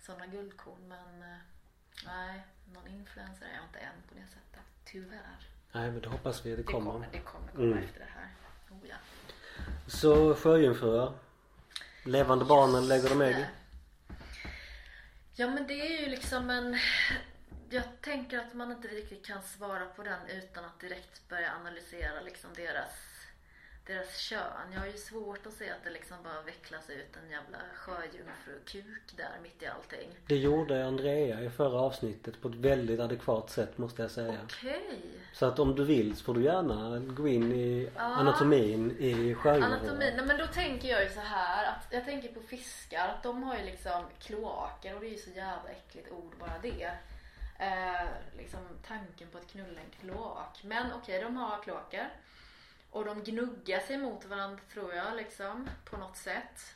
sådana 0.00 0.26
guldkorn 0.26 0.88
men 0.88 1.22
eh, 1.22 1.38
nej, 2.06 2.46
någon 2.72 2.88
influencer 2.88 3.46
är 3.46 3.54
jag 3.54 3.64
inte 3.64 3.78
än 3.78 4.02
på 4.08 4.14
det 4.14 4.26
sättet. 4.26 4.64
Tyvärr. 4.84 5.53
Nej 5.74 5.90
men 5.90 6.00
det 6.00 6.08
hoppas 6.08 6.46
vi 6.46 6.50
det 6.50 6.56
Det 6.56 6.62
kommer. 6.62 6.90
kommer, 6.92 7.08
det 7.12 7.18
kommer 7.18 7.48
komma 7.52 7.64
Mm. 7.64 7.78
efter 7.84 7.98
det 8.00 8.06
här. 8.14 8.28
Oh, 8.70 8.88
ja. 8.88 8.96
Så 9.86 10.34
sjöjungfrur. 10.34 11.12
Levande 12.04 12.44
barnen 12.44 12.88
lägger 12.88 13.08
de 13.08 13.20
ägg? 13.22 13.46
Ja 15.36 15.46
men 15.48 15.66
det 15.66 15.80
är 15.96 16.00
ju 16.00 16.08
liksom 16.08 16.50
en 16.50 16.78
Jag 17.70 17.82
tänker 18.00 18.38
att 18.38 18.54
man 18.54 18.72
inte 18.72 18.88
riktigt 18.88 19.26
kan 19.26 19.42
svara 19.42 19.86
på 19.86 20.02
den 20.02 20.26
utan 20.28 20.64
att 20.64 20.80
direkt 20.80 21.28
börja 21.28 21.52
analysera 21.60 22.20
liksom 22.20 22.50
deras 22.56 22.90
Deras 23.86 24.16
kön. 24.16 24.72
Jag 24.72 24.80
har 24.80 24.86
ju 24.86 24.96
svårt 24.96 25.46
att 25.46 25.52
se 25.52 25.70
att 25.70 25.84
det 25.84 25.90
liksom 25.90 26.16
bara 26.22 26.42
vecklas 26.42 26.90
ut 26.90 27.16
en 27.24 27.30
jävla 27.30 27.58
sjöjungfrukuk 27.74 29.16
där 29.16 29.38
mitt 29.42 29.62
i 29.62 29.66
allting. 29.66 30.08
Det 30.26 30.36
gjorde 30.36 30.86
Andrea 30.86 31.40
i 31.40 31.50
förra 31.50 31.80
avsnittet 31.80 32.40
på 32.40 32.48
ett 32.48 32.54
väldigt 32.54 33.00
adekvat 33.00 33.50
sätt 33.50 33.78
måste 33.78 34.02
jag 34.02 34.10
säga. 34.10 34.38
Okej. 34.44 35.00
Så 35.32 35.46
att 35.46 35.58
om 35.58 35.74
du 35.74 35.84
vill 35.84 36.16
så 36.16 36.24
får 36.24 36.34
du 36.34 36.44
gärna 36.44 36.98
gå 36.98 37.28
in 37.28 37.52
i 37.52 37.90
anatomin 37.96 38.90
i 38.98 39.34
sjöjungfrur. 39.34 39.76
Anatomi, 39.76 40.12
nej 40.16 40.26
men 40.26 40.38
då 40.38 40.46
tänker 40.46 40.88
jag 40.88 41.04
ju 41.04 41.10
så 41.10 41.20
här 41.20 41.66
att 41.66 41.86
jag 41.90 42.04
tänker 42.04 42.28
på 42.28 42.40
fiskar 42.40 43.08
att 43.08 43.22
de 43.22 43.42
har 43.42 43.56
ju 43.56 43.64
liksom 43.64 44.04
kloaker 44.18 44.94
och 44.94 45.00
det 45.00 45.06
är 45.06 45.12
ju 45.12 45.18
så 45.18 45.30
jävla 45.30 45.70
äckligt 45.70 46.12
ord 46.12 46.34
bara 46.40 46.58
det. 46.62 46.92
Eh, 47.58 48.08
liksom 48.38 48.60
tanken 48.88 49.28
på 49.28 49.38
att 49.38 49.46
knulla 49.46 49.80
en 49.80 49.90
kloak. 50.00 50.60
Men 50.64 50.92
okej, 50.92 51.22
de 51.22 51.36
har 51.36 51.62
kloaker. 51.62 52.10
Och 52.94 53.04
de 53.04 53.22
gnuggar 53.22 53.80
sig 53.80 53.98
mot 53.98 54.24
varandra 54.24 54.60
tror 54.72 54.94
jag 54.94 55.16
liksom 55.16 55.68
på 55.84 55.96
något 55.96 56.16
sätt. 56.16 56.74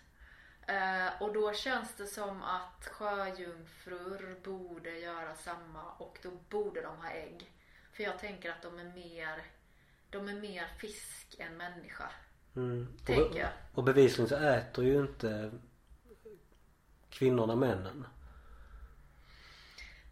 Eh, 0.66 1.22
och 1.22 1.32
då 1.32 1.52
känns 1.52 1.94
det 1.96 2.06
som 2.06 2.42
att 2.42 2.86
sjöjungfrur 2.92 4.40
borde 4.44 4.98
göra 4.98 5.34
samma 5.34 5.82
och 5.92 6.18
då 6.22 6.30
borde 6.30 6.82
de 6.82 6.96
ha 6.96 7.10
ägg. 7.10 7.52
För 7.92 8.02
jag 8.02 8.18
tänker 8.18 8.50
att 8.50 8.62
de 8.62 8.78
är 8.78 8.84
mer, 8.84 9.42
de 10.10 10.28
är 10.28 10.34
mer 10.34 10.66
fisk 10.78 11.36
än 11.38 11.56
människa. 11.56 12.10
Mm. 12.56 12.88
Och, 13.00 13.06
Tänker 13.06 13.32
be- 13.32 13.38
jag. 13.38 13.50
och 13.74 13.84
bevisligen 13.84 14.28
så 14.28 14.36
äter 14.36 14.84
ju 14.84 15.00
inte 15.00 15.52
kvinnorna 17.10 17.56
männen. 17.56 18.06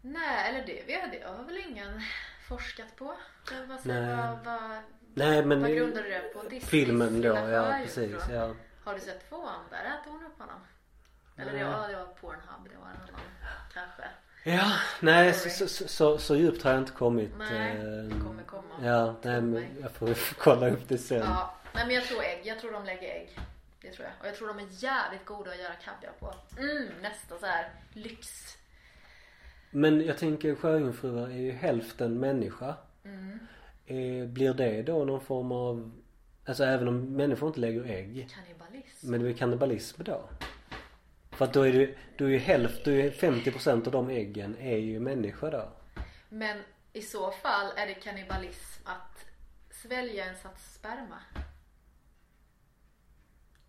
Nej, 0.01 0.49
eller 0.49 0.65
det. 0.65 0.83
Det 1.11 1.23
har 1.27 1.43
väl 1.43 1.57
ingen 1.57 2.01
forskat 2.47 2.95
på. 2.95 3.17
Vad, 3.67 4.45
vad, 4.45 4.83
Nej 5.17 5.45
men 5.45 5.61
vad 5.61 5.71
grundar 5.75 6.03
du 6.03 6.09
det 6.09 6.33
på? 6.33 6.41
Disneys 6.41 6.65
filmen 6.65 7.21
då, 7.21 7.27
ja 7.27 7.79
precis. 7.83 8.15
Ja. 8.31 8.53
Har 8.83 8.93
du 8.93 8.99
sett 8.99 9.29
tvåan? 9.29 9.59
Där 9.69 9.77
äter 9.77 10.11
hon 10.11 10.25
upp 10.25 10.39
honom. 10.39 10.59
Eller 11.37 11.51
det 11.51 11.63
var, 11.63 11.87
det 11.87 11.95
var 11.95 12.05
Pornhub, 12.05 12.69
det 12.69 12.77
var 12.77 12.87
en 12.87 13.01
annan 13.01 13.21
kanske. 13.73 14.03
Ja, 14.43 14.71
nej 14.99 15.33
så, 15.33 15.67
så, 15.67 15.87
så, 15.87 16.17
så 16.17 16.35
djupt 16.35 16.63
har 16.63 16.71
jag 16.71 16.79
inte 16.81 16.91
kommit. 16.91 17.31
Nej, 17.37 17.77
eh, 17.77 17.83
det 17.83 18.23
kommer 18.25 18.43
komma. 18.43 18.73
Ja, 18.83 19.15
nej 19.21 19.41
men 19.41 19.65
jag 19.81 19.91
får 19.91 20.17
kolla 20.37 20.69
upp 20.69 20.87
det 20.87 20.97
sen. 20.97 21.19
Ja, 21.19 21.55
nej 21.73 21.85
men 21.85 21.95
jag 21.95 22.03
tror 22.03 22.23
ägg. 22.23 22.41
Jag 22.43 22.59
tror 22.59 22.71
de 22.71 22.85
lägger 22.85 23.07
ägg. 23.15 23.39
Det 23.81 23.91
tror 23.91 24.07
jag. 24.07 24.13
Och 24.21 24.27
jag 24.27 24.35
tror 24.35 24.47
de 24.47 24.59
är 24.59 24.67
jävligt 24.69 25.25
goda 25.25 25.51
att 25.51 25.59
göra 25.59 25.73
kaviar 25.73 26.13
på. 26.19 26.33
Mm, 26.57 26.87
nästa 27.01 27.39
så 27.39 27.45
här 27.45 27.69
lyx. 27.93 28.27
Men 29.71 30.05
jag 30.05 30.17
tänker 30.17 30.55
sjöjungfrur 30.55 31.25
är 31.25 31.37
ju 31.37 31.51
hälften 31.51 32.19
människa. 32.19 32.75
Mm. 33.05 33.39
Eh, 33.87 34.27
blir 34.27 34.53
det 34.53 34.81
då 34.81 35.05
någon 35.05 35.21
form 35.21 35.51
av 35.51 35.91
Alltså 36.47 36.63
även 36.63 36.87
om 36.87 37.15
människor 37.15 37.47
inte 37.47 37.59
lägger 37.59 37.83
ägg. 37.85 38.29
Kannibalism. 38.35 39.11
Men 39.11 39.23
det 39.23 39.29
är 39.29 39.33
kannibalism 39.33 40.03
då? 40.03 40.29
För 41.31 41.45
att 41.45 41.53
då 41.53 41.61
är 41.61 41.73
det, 41.73 41.95
då 42.17 42.25
är 42.25 42.29
ju 42.29 42.37
hälften, 42.37 42.93
då 42.93 42.99
är 42.99 43.11
50% 43.11 43.85
av 43.85 43.91
de 43.91 44.09
äggen 44.09 44.57
är 44.57 44.77
ju 44.77 44.99
människa 44.99 45.49
då. 45.49 45.69
Men 46.29 46.63
i 46.93 47.01
så 47.01 47.31
fall 47.31 47.71
är 47.75 47.87
det 47.87 47.93
kannibalism 47.93 48.87
att 48.87 49.25
svälja 49.71 50.25
en 50.25 50.35
sats 50.35 50.73
sperma. 50.73 51.19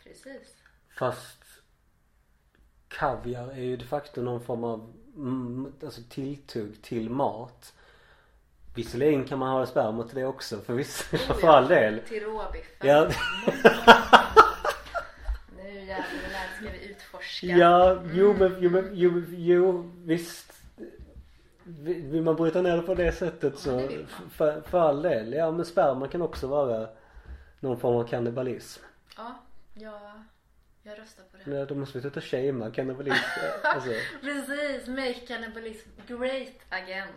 Precis. 0.02 0.56
Fast 0.98 1.44
kaviar 2.88 3.48
är 3.48 3.62
ju 3.62 3.76
de 3.76 3.84
facto 3.84 4.22
någon 4.22 4.44
form 4.44 4.64
av 4.64 4.94
alltså 5.84 6.02
tilltugg 6.08 6.82
till 6.82 7.10
mat. 7.10 7.74
Visserligen 8.78 9.24
kan 9.24 9.38
man 9.38 9.48
ha 9.48 9.66
sperma 9.66 10.04
till 10.04 10.16
det 10.16 10.24
också 10.24 10.60
för, 10.60 10.74
viss, 10.74 11.02
för 11.40 11.48
all 11.48 11.68
del. 11.68 12.00
Till 12.00 12.22
råbiffen. 12.22 12.88
Ja. 12.88 13.08
Nu 15.56 15.70
jävlar, 15.84 16.04
det 16.32 16.56
ska 16.56 16.72
vi 16.72 16.90
utforska. 16.90 17.46
Ja, 17.46 18.02
jo 18.12 18.34
men, 18.38 18.56
jo, 18.60 18.70
men, 18.70 18.90
jo, 18.92 19.24
jo 19.28 19.90
visst. 20.04 20.52
Vill 21.84 22.22
man 22.22 22.36
bryta 22.36 22.62
ner 22.62 22.76
det 22.76 22.82
på 22.82 22.94
det 22.94 23.12
sättet 23.12 23.42
Ja, 23.42 23.50
det 23.50 23.56
så 23.58 23.76
vill 23.76 24.06
man. 24.20 24.30
för, 24.30 24.60
för 24.60 24.80
all 24.80 25.02
del. 25.02 25.32
Ja 25.32 25.50
men 25.50 25.64
sperma 25.64 26.08
kan 26.08 26.22
också 26.22 26.46
vara 26.46 26.88
någon 27.60 27.80
form 27.80 27.96
av 27.96 28.04
kannibalism. 28.08 28.82
Ja, 29.16 29.38
jag, 29.74 30.00
jag 30.82 30.98
röstar 30.98 31.22
på 31.22 31.50
det. 31.50 31.56
Ja, 31.56 31.64
då 31.64 31.74
måste 31.74 31.98
vi 31.98 32.02
sluta 32.02 32.20
shamea 32.20 32.70
kannibalism. 32.70 33.24
alltså. 33.62 33.90
Precis, 34.20 34.88
make 34.88 35.14
cannibalism 35.28 35.88
great 36.06 36.58
again. 36.68 37.08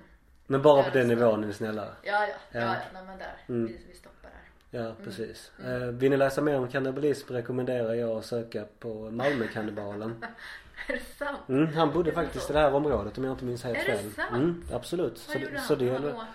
Men 0.51 0.61
bara 0.61 0.83
på 0.83 0.89
den 0.89 1.03
så. 1.03 1.07
nivån 1.15 1.43
är 1.43 1.47
vi 1.47 1.53
snälla. 1.53 1.85
Ja, 2.03 2.27
ja, 2.27 2.33
ja, 2.51 2.59
Ja. 2.59 2.75
nej 2.93 3.03
men 3.05 3.17
där. 3.17 3.35
Mm. 3.49 3.67
Vi, 3.67 3.85
vi 3.89 3.93
stoppar 3.95 4.29
där. 4.71 4.79
Ja 4.79 4.95
precis. 5.03 5.51
Eh, 5.65 5.77
vill 5.87 6.09
ni 6.11 6.17
läsa 6.17 6.41
mer 6.41 6.57
om 6.57 6.67
kannibalism 6.67 7.33
rekommenderar 7.33 7.93
jag 7.93 8.09
att 8.17 8.25
söka 8.25 8.65
på 8.79 9.11
Malmökannibalen. 9.11 10.25
Är 10.87 10.93
det 10.93 10.99
sant? 10.99 11.49
Mm, 11.49 11.73
han 11.73 11.93
bodde 11.93 12.11
faktiskt 12.11 12.45
så? 12.45 12.53
i 12.53 12.55
det 12.55 12.59
här 12.61 12.73
området 12.73 13.17
om 13.17 13.23
jag 13.23 13.33
inte 13.33 13.45
minns 13.45 13.63
helt 13.63 13.77
Är 13.77 13.91
det 13.91 13.97
fel. 13.97 14.11
sant? 14.11 14.31
Mm, 14.33 14.63
absolut. 14.73 15.27
Vad 15.27 15.35
gjorde 15.37 15.51
det- 15.53 15.57
han? 15.59 15.67
så 15.67 15.75
det 15.75 15.89
han 15.89 16.05
åt? 16.05 16.25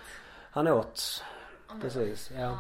Han 0.51 0.69
åt. 0.69 1.25
Han 1.67 1.81
Precis, 1.81 2.31
åt. 2.31 2.37
ja. 2.41 2.59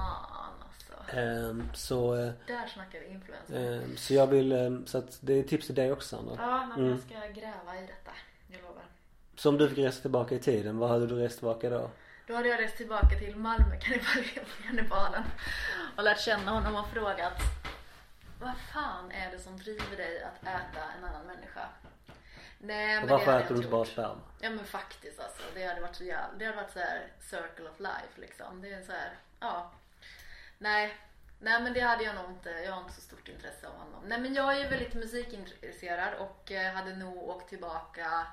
Ehm, 1.12 1.62
så, 1.74 2.14
eh, 2.14 2.30
Där 2.46 2.66
snackar 2.66 3.00
vi 3.00 3.06
influencer. 3.06 3.82
ehm, 3.82 3.96
så 3.96 4.14
jag 4.14 4.26
vill, 4.26 4.52
ehm, 4.52 4.86
så 4.86 4.98
att 4.98 5.18
det 5.20 5.32
är 5.32 5.42
tips 5.42 5.66
till 5.66 5.74
dig 5.74 5.92
också 5.92 6.16
Sandra. 6.16 6.34
Ja, 6.38 6.66
men 6.66 6.78
Mm. 6.78 6.90
jag 6.90 6.98
ska 7.00 7.40
gräva 7.40 7.76
i 7.76 7.80
detta. 7.86 8.10
Jag 8.48 8.60
lovar. 8.62 8.82
Så 9.36 9.48
om 9.48 9.58
du 9.58 9.68
fick 9.68 9.78
resa 9.78 10.02
tillbaka 10.02 10.34
i 10.34 10.38
tiden, 10.38 10.78
vad 10.78 10.90
hade 10.90 11.06
du 11.06 11.14
rest 11.14 11.38
tillbaka 11.38 11.70
då? 11.70 11.90
Då 12.26 12.34
hade 12.34 12.48
jag 12.48 12.60
rest 12.60 12.76
tillbaka 12.76 13.18
till 13.18 13.36
Malmö 13.36 13.76
kannibalen 14.66 15.22
och 15.96 16.02
lärt 16.02 16.20
känna 16.20 16.50
honom 16.50 16.76
och 16.76 16.88
frågat 16.88 17.42
Vad 18.40 18.54
fan 18.72 19.10
är 19.10 19.30
det 19.30 19.38
som 19.38 19.56
driver 19.56 19.96
dig 19.96 20.22
att 20.22 20.42
äta 20.42 20.80
en 20.98 21.04
annan 21.04 21.26
människa? 21.26 21.68
Nej 22.58 23.00
men 23.00 23.08
varför 23.08 23.38
äter 23.38 23.48
du 23.48 23.54
jag 23.54 23.58
inte 23.58 23.70
bara 23.70 23.84
sperma? 23.84 24.20
Ja 24.40 24.50
men 24.50 24.64
faktiskt 24.64 25.20
alltså. 25.20 25.42
Det 25.54 25.66
hade 25.66 25.80
varit 25.80 25.96
så 25.96 26.04
jävla, 26.04 26.38
det 26.38 26.44
hade 26.44 26.56
varit 26.56 26.72
så 26.72 26.78
här 26.78 27.12
circle 27.20 27.68
of 27.70 27.80
life 27.80 28.20
liksom. 28.20 28.62
Det 28.62 28.72
är 28.72 28.82
så 28.82 28.92
här, 28.92 29.10
ja. 29.40 29.70
Nej. 30.58 30.96
Nej 31.40 31.62
men 31.62 31.72
det 31.72 31.80
hade 31.80 32.04
jag 32.04 32.14
nog 32.14 32.30
inte, 32.30 32.50
jag 32.50 32.72
har 32.72 32.80
inte 32.80 32.94
så 32.94 33.00
stort 33.00 33.28
intresse 33.28 33.68
av 33.68 33.72
honom. 33.72 34.04
Nej 34.06 34.20
men 34.20 34.34
jag 34.34 34.56
är 34.56 34.62
ju 34.62 34.68
väldigt 34.68 34.94
musikintresserad 34.94 36.14
och 36.14 36.52
eh, 36.52 36.72
hade 36.72 36.96
nog 36.96 37.28
åkt 37.28 37.48
tillbaka 37.48 38.26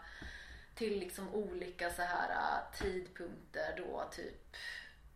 till 0.75 0.99
liksom 0.99 1.33
olika 1.35 1.89
så 1.89 2.01
här 2.01 2.29
eh, 2.29 2.77
tidpunkter 2.79 3.73
då 3.77 4.09
typ 4.11 4.55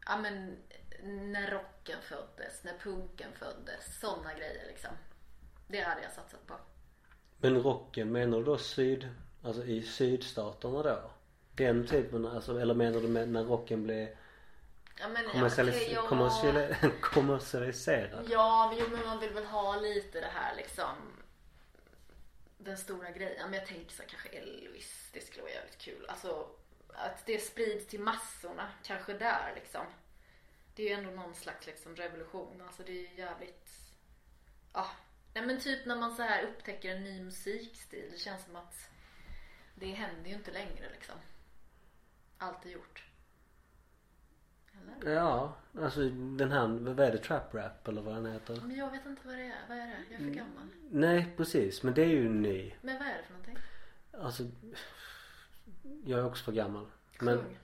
Ja 0.06 0.18
men 0.18 0.58
när 1.04 1.52
rocken 1.52 1.98
föddes, 2.02 2.64
när 2.64 2.74
punken 2.84 3.30
föddes, 3.40 4.00
sådana 4.00 4.34
grejer 4.34 4.68
liksom. 4.68 4.90
Det 5.68 5.80
hade 5.82 6.02
jag 6.02 6.12
satsat 6.12 6.48
på. 6.48 6.54
Men 7.38 7.64
rocken, 7.64 8.12
menar 8.12 8.38
du 8.38 8.44
då 8.44 8.58
syd, 8.58 9.10
alltså 9.44 9.64
i 9.64 9.84
sydstaterna 9.84 10.84
då? 10.84 11.12
Den 11.56 11.88
typen, 11.88 12.26
alltså, 12.26 12.60
eller 12.60 12.74
menar 12.74 13.00
du 13.02 13.08
med 13.08 13.30
när 13.30 13.44
rocken 13.44 13.84
blev 13.84 14.08
Ja 15.00 15.08
men 15.08 15.26
kommersialis- 15.26 15.70
okej, 15.70 15.92
ja. 15.94 16.02
kommersiali- 16.10 16.92
kommersialiserad? 17.02 18.26
Ja, 18.30 18.68
men, 18.70 18.80
jo, 18.80 18.86
men 18.98 19.06
man 19.08 19.20
vill 19.20 19.34
väl 19.34 19.46
ha 19.46 19.76
lite 19.80 20.20
det 20.22 20.32
här 20.34 20.56
liksom 20.56 20.96
den 22.68 22.78
stora 22.78 23.12
grejen. 23.12 23.50
Men 23.50 23.60
jag 23.60 23.68
tänkte 23.68 23.94
så 23.94 24.02
här, 24.02 24.10
kanske 24.10 24.30
Elvis, 24.30 25.10
det 25.14 25.22
skulle 25.22 25.42
vara 25.42 25.54
jävligt 25.54 25.78
kul. 25.78 26.06
Alltså 26.10 26.50
att 26.88 27.26
det 27.26 27.40
sprids 27.40 27.88
till 27.88 28.00
massorna, 28.00 28.72
kanske 28.84 29.14
där 29.14 29.52
liksom. 29.56 29.86
Det 30.76 30.84
är 30.84 30.88
ju 30.88 30.94
ändå 30.94 31.12
någon 31.22 31.36
slags 31.36 31.68
liksom 31.68 31.96
revolution. 31.96 32.62
Alltså 32.62 32.84
det 32.84 32.92
är 32.92 33.10
ju 33.10 33.16
jävligt, 33.16 33.70
ja. 34.74 34.92
Nej 35.34 35.46
men 35.46 35.62
typ 35.62 35.86
när 35.86 35.96
man 35.96 36.16
så 36.16 36.22
här 36.22 36.44
upptäcker 36.44 36.96
en 36.96 37.04
ny 37.04 37.24
musikstil. 37.24 38.10
Det 38.12 38.18
känns 38.18 38.46
som 38.46 38.56
att 38.56 38.90
det 39.76 39.92
händer 39.92 40.30
ju 40.30 40.36
inte 40.36 40.52
längre 40.52 40.90
liksom. 40.94 41.16
Allt 42.38 42.66
är 42.66 42.70
gjort. 42.70 43.07
Eller? 45.02 45.12
Ja, 45.16 45.54
alltså 45.82 46.00
den 46.10 46.52
här, 46.52 46.68
vad 46.68 47.00
är 47.00 47.12
det? 47.12 47.18
Trap 47.18 47.54
rap 47.56 47.88
eller 47.88 48.02
vad 48.02 48.16
den 48.16 48.26
heter? 48.34 48.58
Men 48.64 48.76
jag 48.78 48.92
vet 48.92 49.06
inte 49.06 49.22
vad 49.28 49.36
det 49.36 49.44
är. 49.44 49.54
Vad 49.70 49.78
är 49.78 49.82
det? 49.82 49.94
Jag 50.10 50.22
är 50.22 50.26
för 50.26 50.32
gammal. 50.32 50.68
Nej 50.90 51.28
precis, 51.38 51.84
men 51.84 51.94
det 51.94 52.02
är 52.02 52.06
ju 52.10 52.30
ny. 52.30 52.74
Men 52.82 52.98
vad 52.98 53.08
är 53.08 53.12
det 53.18 53.24
för 53.24 53.34
någonting? 53.34 53.58
Alltså 54.22 54.44
jag 56.06 56.20
är 56.20 56.26
också 56.26 56.44
för 56.44 56.52
gammal. 56.52 56.86
Men, 57.20 57.38
Kung. 57.38 57.58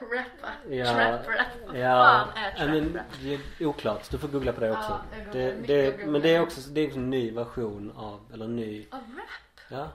Rappa. 0.16 0.52
ja, 0.74 0.84
Trap 0.84 1.28
rap. 1.28 1.46
Vad 1.66 1.76
ja, 1.78 2.28
fan 2.34 2.44
är 2.44 2.50
I 2.52 2.56
trap 2.56 2.68
mean, 2.70 2.94
rap? 2.94 3.04
det 3.22 3.34
är 3.34 3.66
oklart. 3.66 4.10
Du 4.10 4.18
får 4.18 4.28
googla 4.28 4.52
på 4.52 4.60
det 4.60 4.70
också. 4.70 5.00
Ja, 5.12 5.18
jag 5.18 5.32
det, 5.32 5.66
det, 5.66 6.06
men 6.06 6.22
det 6.22 6.34
är 6.34 6.40
också, 6.42 6.70
det 6.70 6.80
är 6.80 6.92
en 6.96 7.10
ny 7.10 7.30
version 7.30 7.92
av, 7.96 8.20
eller 8.34 8.48
ny, 8.48 8.86
Av 8.90 8.98
rap? 8.98 9.60
ja. 9.68 9.88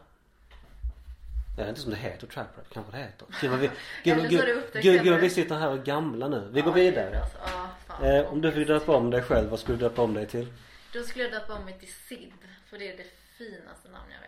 Jag 1.57 1.63
vet 1.63 1.69
inte 1.69 1.81
som 1.81 1.91
det 1.91 1.97
heter 1.97 2.27
trap 2.27 2.57
rap, 2.57 2.69
kanske 2.73 2.91
det 2.91 2.97
heter. 2.97 3.27
Gud 3.41 3.51
vad 3.51 3.59
vi, 3.59 3.67
gud, 4.03 4.17
gud, 4.29 4.29
gud, 4.29 4.63
det 4.73 5.03
gud 5.03 5.19
vi 5.21 5.29
sitter 5.29 5.55
här 5.55 5.67
och 5.69 5.77
är 5.77 5.83
gamla 5.83 6.27
nu. 6.27 6.49
Vi 6.53 6.59
Ja, 6.59 6.65
går 6.65 6.73
vidare. 6.73 7.21
alltså. 7.21 7.37
Ja, 7.45 7.69
fan. 7.87 8.03
Eh, 8.03 8.25
om 8.33 8.41
du 8.41 8.51
fick 8.51 8.67
döpa 8.67 8.95
om 8.95 9.09
dig 9.09 9.21
själv, 9.23 9.49
vad 9.49 9.59
skulle 9.59 9.77
du 9.77 9.83
döpa 9.89 10.01
om 10.01 10.13
dig 10.13 10.27
till? 10.27 10.53
Då 10.93 11.03
skulle 11.03 11.23
jag 11.23 11.33
döpa 11.33 11.53
om 11.53 11.65
mig 11.65 11.79
till 11.79 11.93
Sid. 11.93 12.33
För 12.65 12.77
det 12.77 12.91
är 12.93 12.97
det 12.97 13.05
finaste 13.37 13.89
namn 13.89 14.05
jag 14.11 14.19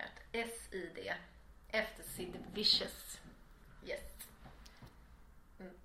vet. 0.42 0.48
S-I-D. 0.50 1.12
Efter 1.68 2.02
Sid 2.02 2.32
Vicious. 2.54 3.20
Yes. 3.86 4.00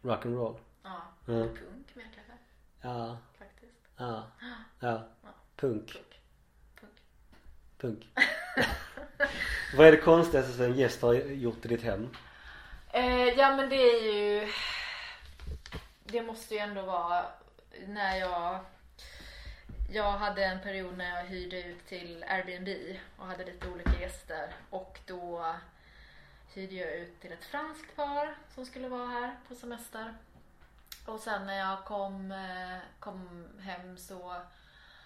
Rock 0.01 0.25
and 0.25 0.35
roll. 0.35 0.55
Ja. 0.83 1.01
Mm. 1.27 1.47
Punk 1.47 1.95
med 1.95 2.05
kanske. 2.15 2.33
Ja, 2.81 3.17
Faktiskt. 3.39 3.73
ja, 3.97 4.27
ja. 4.79 5.03
Punk. 5.55 5.91
Punk 5.91 6.12
punk. 7.83 8.07
vad 9.77 9.87
är 9.87 9.91
det 9.91 9.97
konstigaste 9.97 10.53
som 10.53 10.65
en 10.65 10.75
gäst 10.75 11.01
har 11.01 11.13
gjort 11.13 11.65
i 11.65 11.67
ditt 11.67 11.83
hem? 11.83 12.09
Eh, 12.91 13.27
ja 13.27 13.55
men 13.55 13.69
det 13.69 13.75
är 13.75 14.13
ju 14.13 14.51
Det 16.03 16.21
måste 16.21 16.53
ju 16.53 16.59
ändå 16.59 16.81
vara 16.81 17.25
när 17.87 18.17
jag 18.17 18.59
Jag 19.91 20.11
hade 20.11 20.45
en 20.45 20.59
period 20.59 20.97
när 20.97 21.17
jag 21.17 21.25
hyrde 21.25 21.63
ut 21.63 21.85
till 21.87 22.25
Airbnb 22.27 22.97
och 23.17 23.27
hade 23.27 23.45
lite 23.45 23.67
olika 23.67 24.01
gäster 24.01 24.53
och 24.69 24.99
då 25.05 25.55
hyrde 26.53 26.75
jag 26.75 26.95
ut 26.95 27.21
till 27.21 27.31
ett 27.31 27.45
franskt 27.45 27.95
par 27.95 28.35
som 28.55 28.65
skulle 28.65 28.87
vara 28.87 29.07
här 29.07 29.35
på 29.47 29.55
semester. 29.55 30.13
Och 31.05 31.19
sen 31.19 31.45
när 31.45 31.57
jag 31.57 31.85
kom, 31.85 32.31
eh, 32.31 32.77
kom 32.99 33.47
hem 33.59 33.97
så 33.97 34.35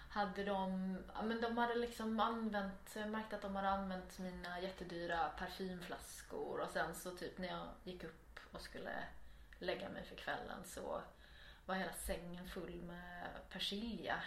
hade 0.08 0.44
de, 0.44 0.98
men 1.22 1.40
de 1.40 1.58
hade 1.58 1.74
liksom 1.74 2.20
använt, 2.20 2.96
jag 2.96 3.08
märkte 3.08 3.36
att 3.36 3.42
de 3.42 3.56
hade 3.56 3.68
använt 3.68 4.18
mina 4.18 4.60
jättedyra 4.60 5.28
parfymflaskor 5.38 6.60
och 6.60 6.70
sen 6.70 6.94
så 6.94 7.10
typ 7.10 7.38
när 7.38 7.48
jag 7.48 7.66
gick 7.84 8.04
upp 8.04 8.40
och 8.52 8.60
skulle 8.60 8.90
lägga 9.58 9.88
mig 9.88 10.04
för 10.04 10.16
kvällen 10.16 10.64
så 10.64 11.02
var 11.66 11.74
hela 11.74 11.92
sängen 11.92 12.48
full 12.48 12.82
med 12.82 13.28
persilja. 13.50 14.22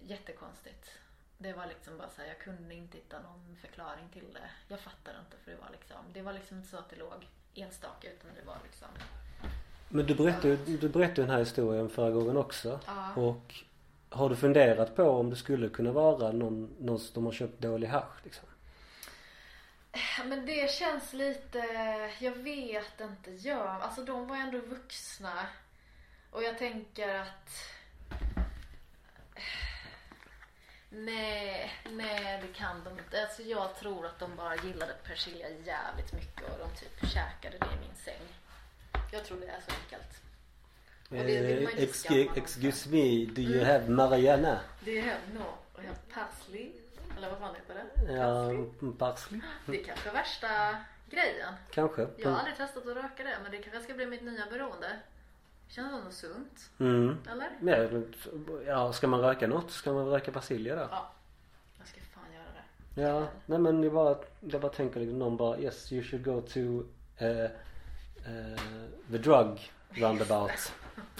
Jättekonstigt. 0.00 0.98
Det 1.38 1.52
var 1.52 1.66
liksom 1.66 1.98
bara 1.98 2.08
så 2.08 2.22
här, 2.22 2.28
jag 2.28 2.38
kunde 2.38 2.74
inte 2.74 2.96
hitta 2.96 3.20
någon 3.20 3.56
förklaring 3.60 4.08
till 4.12 4.32
det. 4.32 4.50
Jag 4.68 4.80
fattade 4.80 5.18
inte 5.18 5.36
för 5.44 5.50
det 5.50 5.56
var 5.56 5.70
liksom, 5.72 5.96
det 6.12 6.22
var 6.22 6.32
liksom 6.32 6.56
inte 6.56 6.68
så 6.68 6.76
att 6.76 6.90
det 6.90 6.96
låg 6.96 7.28
enstaka 7.54 8.12
utan 8.12 8.30
det 8.34 8.46
var 8.46 8.58
liksom 8.62 8.88
Men 9.88 10.06
du 10.06 10.14
berättade 10.14 10.48
ju 10.48 10.76
du 10.76 10.88
berättade 10.88 11.22
den 11.22 11.30
här 11.30 11.38
historien 11.38 11.90
förra 11.90 12.10
gången 12.10 12.36
också. 12.36 12.80
Ja. 12.86 13.14
Och 13.14 13.64
har 14.12 14.28
du 14.28 14.36
funderat 14.36 14.96
på 14.96 15.02
om 15.02 15.30
det 15.30 15.36
skulle 15.36 15.68
kunna 15.68 15.92
vara 15.92 16.32
någon, 16.32 16.76
någon 16.80 16.98
som 16.98 17.24
har 17.24 17.32
köpt 17.32 17.60
dålig 17.60 17.88
hasch 17.88 18.24
liksom? 18.24 18.48
Eh, 19.92 20.26
men 20.26 20.46
det 20.46 20.70
känns 20.70 21.12
lite, 21.12 21.58
jag 22.18 22.32
vet 22.32 23.00
inte, 23.00 23.30
ja, 23.30 23.78
alltså 23.82 24.04
de 24.04 24.28
var 24.28 24.36
ändå 24.36 24.58
vuxna. 24.58 25.46
Och 26.30 26.42
jag 26.42 26.58
tänker 26.58 27.14
att 27.14 27.50
eh, 29.34 29.42
Nej, 30.94 31.70
nej 31.90 32.42
det 32.42 32.58
kan 32.58 32.84
de 32.84 32.90
inte. 32.90 33.22
Alltså 33.22 33.42
jag 33.42 33.76
tror 33.76 34.06
att 34.06 34.18
de 34.18 34.36
bara 34.36 34.56
gillade 34.56 34.94
persilja 35.04 35.48
jävligt 35.48 36.12
mycket 36.12 36.42
och 36.42 36.58
de 36.58 36.80
typ 36.80 37.10
käkade 37.12 37.58
det 37.58 37.66
i 37.66 37.86
min 37.86 37.96
säng. 38.04 38.22
Jag 39.12 39.24
tror 39.24 39.40
det 39.40 39.46
är 39.46 39.60
så 39.60 39.72
enkelt. 39.82 40.22
Inte 41.16 42.40
excuse, 42.40 42.88
me, 42.90 43.26
do 43.26 43.40
you 43.42 43.54
Mm. 43.62 43.66
have 43.66 43.88
Mariana? 43.88 44.60
Det 44.84 44.98
är 44.98 45.04
no, 45.34 45.42
och 45.72 45.80
jag 45.84 45.88
har 45.88 46.24
parsley. 46.26 46.70
Eller 47.16 47.30
vad 47.30 47.38
fan 47.38 47.54
heter 47.54 47.74
det? 47.74 48.12
Ja, 48.12 48.46
Parsley. 48.48 48.92
parsley? 48.98 49.40
Det 49.66 49.80
är 49.80 49.84
kanske 49.84 50.10
värsta 50.10 50.48
grejen. 51.10 51.54
Kanske. 51.70 52.06
Jag 52.16 52.30
har 52.30 52.38
aldrig 52.38 52.56
testat 52.56 52.86
att 52.86 52.96
röka 52.96 53.22
det 53.24 53.36
men 53.42 53.50
det 53.50 53.58
kanske 53.58 53.82
ska 53.82 53.94
bli 53.94 54.06
mitt 54.06 54.22
nya 54.22 54.46
beroende. 54.50 54.98
Känns 55.68 56.04
något 56.04 56.12
sunt? 56.12 56.70
Mm. 56.80 57.16
Eller? 57.30 57.50
Ja, 57.62 58.02
ja, 58.66 58.92
ska 58.92 59.06
man 59.06 59.20
röka 59.20 59.46
något 59.46 59.70
ska 59.70 59.92
man 59.92 60.06
röka 60.06 60.32
persilja 60.32 60.74
då. 60.76 60.88
Ja. 60.90 61.12
Jag 61.78 61.88
ska 61.88 62.00
fan 62.00 62.32
göra 62.34 62.44
det. 62.94 63.02
Ja, 63.02 63.28
nej 63.46 63.58
men 63.58 63.82
jag 63.82 63.92
bara, 63.92 64.18
jag 64.40 64.60
bara 64.60 64.72
tänker 64.72 65.00
liksom 65.00 65.18
någon 65.18 65.36
bara 65.36 65.58
yes 65.58 65.92
you 65.92 66.02
should 66.02 66.24
go 66.24 66.40
to 66.40 66.60
eh, 67.24 67.44
eh, 67.44 67.50
the 69.10 69.18
drug 69.18 69.72
roundabout. 69.94 70.72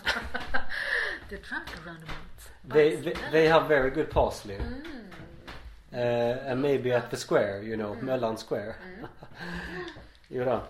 The 1.28 1.36
drunk 1.36 1.68
roundabout. 1.86 2.16
They, 2.64 2.96
they, 2.96 3.14
they 3.30 3.46
have 3.48 3.68
very 3.68 3.90
good 3.90 4.10
parsley. 4.10 4.56
Mm. 4.56 5.02
Uh, 5.92 6.50
and 6.50 6.62
maybe 6.62 6.92
at 6.92 7.10
the 7.10 7.16
square, 7.16 7.62
you 7.62 7.76
know, 7.76 7.94
mellan 7.94 8.36
square. 8.36 8.74
Mm. 8.82 9.06
jo 10.28 10.44
då. 10.44 10.62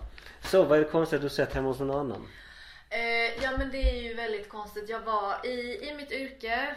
Så 0.43 0.63
vad 0.63 0.79
är 0.79 0.83
det 0.83 0.89
konstiga 0.89 1.21
du 1.21 1.29
sett 1.29 1.53
hemma 1.53 1.67
hos 1.67 1.79
någon 1.79 1.99
annan? 1.99 2.27
Eh, 2.89 3.43
ja 3.43 3.57
men 3.57 3.71
det 3.71 3.89
är 3.89 4.01
ju 4.01 4.13
väldigt 4.13 4.49
konstigt. 4.49 4.89
Jag 4.89 4.99
var 4.99 5.45
i, 5.45 5.89
i 5.89 5.95
mitt 5.97 6.11
yrke 6.11 6.75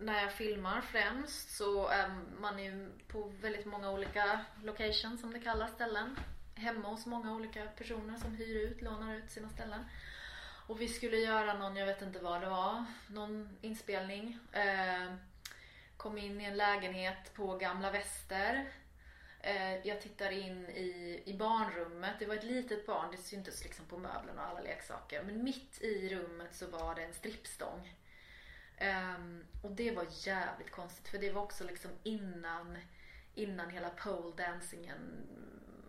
när 0.00 0.22
jag 0.22 0.32
filmar 0.32 0.80
främst 0.80 1.56
så 1.56 1.88
är 1.88 2.10
man 2.40 2.64
ju 2.64 2.88
på 3.08 3.32
väldigt 3.40 3.66
många 3.66 3.90
olika 3.90 4.40
locations 4.64 5.20
som 5.20 5.32
det 5.32 5.40
kallas 5.40 5.70
ställen. 5.70 6.16
Hemma 6.54 6.88
hos 6.88 7.06
många 7.06 7.34
olika 7.34 7.62
personer 7.64 8.16
som 8.16 8.34
hyr 8.34 8.56
ut, 8.56 8.82
lånar 8.82 9.14
ut 9.14 9.30
sina 9.30 9.48
ställen. 9.48 9.84
Och 10.68 10.80
vi 10.80 10.88
skulle 10.88 11.16
göra 11.16 11.58
någon, 11.58 11.76
jag 11.76 11.86
vet 11.86 12.02
inte 12.02 12.18
vad 12.18 12.40
det 12.40 12.48
var, 12.48 12.84
någon 13.06 13.58
inspelning. 13.60 14.38
Eh, 14.52 15.14
kom 15.96 16.18
in 16.18 16.40
i 16.40 16.44
en 16.44 16.56
lägenhet 16.56 17.34
på 17.34 17.56
Gamla 17.56 17.90
Väster. 17.90 18.72
Eh, 19.40 19.86
jag 19.86 20.00
tittar 20.00 20.30
in 20.30 20.66
i, 20.66 21.22
i 21.26 21.34
barnrummet. 21.34 22.14
Det 22.18 22.26
var 22.26 22.34
ett 22.34 22.44
litet 22.44 22.86
barn, 22.86 23.10
det 23.10 23.16
syntes 23.16 23.64
liksom 23.64 23.84
på 23.84 23.98
möblerna 23.98 24.42
och 24.42 24.48
alla 24.48 24.60
leksaker. 24.60 25.22
Men 25.22 25.44
mitt 25.44 25.82
i 25.82 26.08
rummet 26.08 26.54
så 26.54 26.66
var 26.66 26.94
det 26.94 27.02
en 27.02 27.14
strippstång. 27.14 27.94
Eh, 28.76 29.18
och 29.62 29.70
det 29.70 29.90
var 29.90 30.06
jävligt 30.10 30.70
konstigt 30.70 31.08
för 31.08 31.18
det 31.18 31.32
var 31.32 31.42
också 31.42 31.64
liksom 31.64 31.90
innan, 32.02 32.78
innan 33.34 33.70
hela 33.70 33.90
pole 33.90 34.36
dancingen 34.36 35.26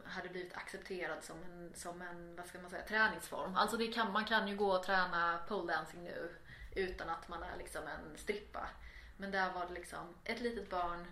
hade 0.10 0.30
blivit 0.30 0.56
accepterad 0.56 1.24
som 1.24 1.36
en, 1.44 1.72
som 1.76 2.02
en, 2.02 2.36
vad 2.36 2.46
ska 2.48 2.60
man 2.60 2.70
säga, 2.72 2.84
träningsform. 2.88 3.56
Alltså 3.56 3.78
det 3.78 3.88
kan, 3.88 4.12
man 4.12 4.26
kan 4.26 4.48
ju 4.48 4.56
gå 4.56 4.72
och 4.72 4.84
träna 4.84 5.40
pole 5.48 5.74
dancing 5.74 6.04
nu 6.04 6.36
utan 6.76 7.10
att 7.10 7.28
man 7.28 7.44
är 7.44 7.58
liksom 7.58 7.82
en 7.88 8.18
strippa. 8.18 8.68
Men 9.18 9.32
där 9.32 9.52
var 9.54 9.66
det 9.66 9.74
liksom 9.74 10.16
ett 10.24 10.42
litet 10.42 10.70
barn, 10.70 11.06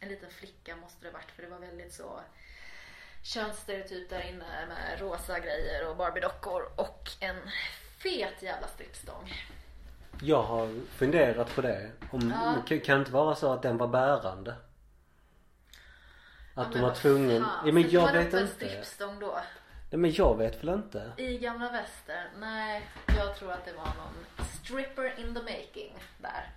en 0.00 0.08
liten 0.08 0.30
flicka 0.30 0.76
måste 0.76 1.06
det 1.06 1.10
varit 1.12 1.30
för 1.30 1.42
det 1.42 1.48
var 1.48 1.58
väldigt 1.58 1.94
så 1.94 2.20
könsstereotyp 3.22 4.10
där 4.10 4.28
inne 4.28 4.66
med 4.68 5.00
rosa 5.00 5.38
grejer 5.38 5.88
och 5.88 5.96
barbiedockor 5.96 6.62
och 6.76 7.10
en 7.20 7.36
fet 7.98 8.42
jävla 8.42 8.68
strippstång. 8.68 9.32
Jag 10.20 10.42
har 10.42 10.80
funderat 10.88 11.54
på 11.54 11.60
det. 11.62 11.90
Om, 12.10 12.30
Ja. 12.30 12.54
kan, 12.66 12.78
det 12.78 13.00
inte 13.00 13.12
vara 13.12 13.34
så 13.34 13.52
att 13.52 13.62
den 13.62 13.76
var 13.76 13.88
bärande? 13.88 14.54
Att 16.58 16.72
de 16.72 16.80
var 16.80 16.94
tvungen. 16.94 17.42
fan. 17.42 17.66
Ja, 17.66 17.72
men 17.72 17.90
jag 17.90 18.12
vet 18.12 18.26
upp 18.26 18.34
en 18.34 18.40
inte. 18.40 18.54
strippstång 18.54 19.18
då? 19.20 19.38
Nej 19.90 19.98
men 19.98 20.12
jag 20.12 20.38
vet 20.38 20.64
väl 20.64 20.68
inte. 20.68 21.12
I 21.16 21.38
gamla 21.38 21.70
väster? 21.72 22.30
Nej, 22.38 22.88
jag 23.18 23.36
tror 23.36 23.52
att 23.52 23.64
det 23.64 23.72
var 23.72 23.84
någon 23.84 24.46
stripper 24.62 25.20
in 25.20 25.34
the 25.34 25.40
making 25.40 25.94
där. 26.18 26.50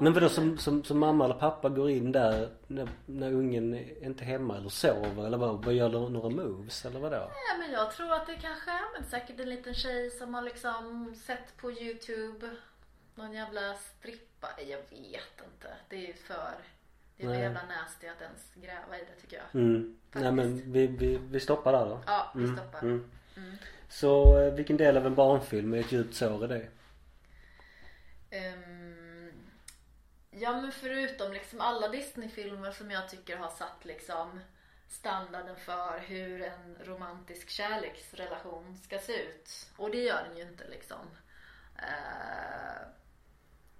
Men 0.00 0.12
vadå 0.12 0.28
som, 0.28 0.58
som, 0.58 0.84
som 0.84 0.98
mamma 0.98 1.24
eller 1.24 1.34
pappa 1.34 1.68
går 1.68 1.90
in 1.90 2.12
där 2.12 2.48
när, 2.66 2.88
när 3.06 3.32
ungen 3.32 3.74
är 3.74 4.04
inte 4.04 4.24
hemma 4.24 4.56
eller 4.56 4.68
sover 4.68 5.26
eller 5.26 5.38
vad? 5.38 5.64
Vad 5.64 5.74
gör 5.74 5.88
några 5.88 6.28
moves 6.28 6.84
eller 6.84 7.00
vadå? 7.00 7.16
Nej 7.16 7.58
men 7.58 7.72
jag 7.72 7.92
tror 7.92 8.12
att 8.12 8.26
det 8.26 8.34
kanske 8.34 8.70
är 8.70 9.00
men 9.00 9.10
säkert 9.10 9.40
en 9.40 9.50
liten 9.50 9.74
tjej 9.74 10.10
som 10.10 10.34
har 10.34 10.42
liksom 10.42 11.14
sett 11.26 11.56
på 11.56 11.72
youtube 11.72 12.50
någon 13.14 13.32
jävla 13.32 13.74
strippa. 13.74 14.48
Jag 14.58 14.78
vet 14.78 15.42
inte. 15.44 15.68
Det 15.88 15.96
är 15.96 16.06
ju 16.06 16.14
för 16.14 16.54
det 17.16 17.24
är 17.24 17.28
Nej. 17.28 17.40
jävla 17.40 17.62
nasty 17.66 18.06
att 18.06 18.20
ens 18.22 18.54
gräva 18.54 18.98
i 18.98 19.04
det 19.04 19.20
tycker 19.20 19.36
jag. 19.36 19.62
Mm. 19.62 19.98
Nej 20.12 20.32
men 20.32 20.72
vi, 20.72 20.86
vi, 20.86 21.16
vi 21.30 21.40
stoppar 21.40 21.72
där 21.72 21.86
då. 21.86 22.00
Ja, 22.06 22.32
vi 22.34 22.44
Mm, 22.44 22.56
stoppar. 22.56 22.78
mm. 22.82 23.10
Mm. 23.36 23.56
Så 23.88 24.40
eh, 24.40 24.54
vilken 24.54 24.76
del 24.76 24.96
av 24.96 25.06
en 25.06 25.14
barnfilm 25.14 25.74
är 25.74 25.78
ett 25.80 25.92
djupt 25.92 26.14
sår 26.14 26.44
i 26.44 26.48
det? 26.48 26.68
Ehm, 28.30 29.32
ja 30.30 30.60
men 30.60 30.72
förutom 30.72 31.32
liksom 31.32 31.60
alla 31.60 31.88
Disney-filmer 31.88 32.70
som 32.70 32.90
jag 32.90 33.08
tycker 33.08 33.36
har 33.36 33.50
satt 33.50 33.84
liksom 33.84 34.40
standarden 34.88 35.56
för 35.56 35.98
hur 35.98 36.42
en 36.42 36.76
romantisk 36.84 37.50
kärleksrelation 37.50 38.76
ska 38.78 38.98
se 38.98 39.22
ut. 39.22 39.66
Och 39.76 39.90
det 39.90 40.02
gör 40.02 40.24
den 40.28 40.36
ju 40.36 40.42
inte 40.42 40.68
liksom. 40.68 40.98
Eh, 41.78 42.86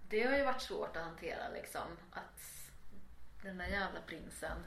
det 0.09 0.23
har 0.23 0.37
ju 0.37 0.45
varit 0.45 0.63
svårt 0.63 0.97
att 0.97 1.03
hantera 1.03 1.49
liksom. 1.55 1.83
Att 2.11 2.41
den 3.47 3.59
där 3.59 3.67
jävla 3.67 4.01
prinsen, 4.01 4.67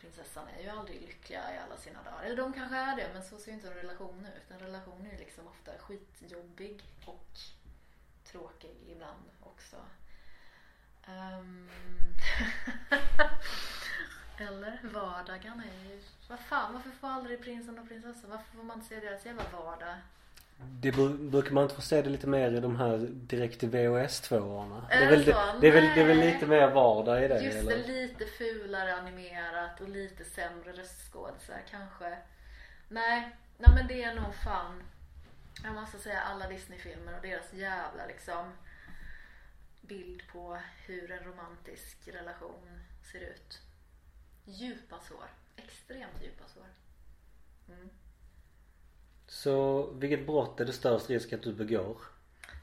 prinsessan 0.00 0.48
är 0.48 0.62
ju 0.62 0.68
aldrig 0.68 1.00
lyckliga 1.00 1.54
i 1.54 1.58
alla 1.58 1.76
sina 1.76 2.02
dagar. 2.02 2.22
Eller 2.22 2.36
de 2.36 2.52
kanske 2.52 2.76
är 2.76 2.96
det 2.96 3.10
men 3.12 3.24
så 3.24 3.38
ser 3.38 3.50
ju 3.50 3.54
inte 3.54 3.68
en 3.68 3.74
relation 3.74 4.26
ut. 4.36 4.50
En 4.50 4.58
relation 4.58 5.06
är 5.06 5.12
ju 5.12 5.18
liksom 5.18 5.46
ofta 5.46 5.78
skitjobbig 5.78 6.82
och 7.04 7.38
tråkig 8.24 8.76
ibland 8.88 9.24
också. 9.40 9.76
Um... 11.08 11.70
Eller 14.38 14.80
vardagen 14.82 15.60
är 15.60 15.90
ju... 15.90 16.02
Vad 16.28 16.40
fan, 16.40 16.72
varför 16.72 16.90
får 16.90 17.08
aldrig 17.08 17.42
prinsen 17.42 17.78
och 17.78 17.88
prinsessan, 17.88 18.30
varför 18.30 18.56
får 18.56 18.62
man 18.62 18.76
inte 18.76 18.88
se 18.88 19.00
deras 19.00 19.26
jävla 19.26 19.44
vardag? 19.52 19.96
Det 20.58 20.90
bru- 20.90 21.30
brukar 21.30 21.50
man 21.52 21.62
inte 21.62 21.74
få 21.74 21.80
se 21.82 22.02
det 22.02 22.10
lite 22.10 22.26
mer 22.26 22.50
i 22.52 22.60
de 22.60 22.76
här 22.76 22.98
direkt 23.10 23.60
till 23.60 23.68
VHS 23.68 24.20
tvåorna? 24.20 24.88
Är 24.90 24.98
det, 25.00 25.04
är 25.06 25.10
det 25.10 25.16
väl, 25.16 25.24
det, 25.24 25.60
det, 25.60 25.68
är 25.68 25.72
väl, 25.72 25.94
det 25.94 26.00
är 26.00 26.06
väl 26.06 26.18
lite 26.18 26.46
mer 26.46 26.70
vardag 26.70 27.24
i 27.24 27.28
det 27.28 27.40
Just 27.42 27.58
eller? 27.58 27.76
det, 27.76 27.86
lite 27.86 28.26
fulare 28.26 28.94
animerat 28.96 29.80
och 29.80 29.88
lite 29.88 30.24
sämre 30.24 30.72
röstskådisar 30.72 31.62
kanske. 31.70 32.18
Nej, 32.88 33.36
nej 33.58 33.70
men 33.74 33.86
det 33.86 34.02
är 34.02 34.14
nog 34.14 34.34
fan, 34.34 34.82
jag 35.64 35.74
måste 35.74 35.98
säga 35.98 36.20
alla 36.20 36.48
Disney-filmer 36.48 37.14
och 37.16 37.22
deras 37.22 37.52
jävla 37.52 38.06
liksom 38.06 38.52
bild 39.80 40.22
på 40.32 40.58
hur 40.86 41.10
en 41.10 41.24
romantisk 41.24 42.08
relation 42.08 42.80
ser 43.12 43.20
ut. 43.20 43.60
Djupa 44.44 44.96
sår. 45.08 45.26
Extremt 45.56 46.22
djupa 46.22 46.44
sår. 46.54 46.66
Mm. 47.74 47.88
Så 49.42 49.82
vilket 49.92 50.26
brott 50.26 50.60
är 50.60 50.64
det 50.64 50.72
störst 50.72 51.10
risk 51.10 51.32
att 51.32 51.42
du 51.42 51.52
begår? 51.52 51.96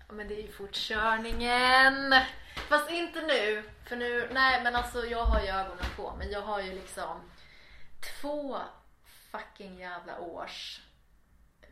Ja 0.08 0.14
men 0.14 0.28
det 0.28 0.36
är 0.40 0.42
ju 0.42 0.52
fortkörningen. 0.52 2.14
Fast 2.56 2.92
inte 2.92 3.22
nu. 3.22 3.64
För 3.86 3.96
nu, 3.96 4.30
nej 4.34 4.64
men 4.64 4.76
alltså 4.76 5.06
jag 5.06 5.24
har 5.26 5.42
ju 5.42 5.48
ögonen 5.48 5.86
på 5.96 6.16
mig. 6.16 6.32
Jag 6.32 6.42
har 6.42 6.62
ju 6.62 6.74
liksom 6.74 7.22
två 8.22 8.58
fucking 9.32 9.80
jävla 9.80 10.20
års 10.20 10.82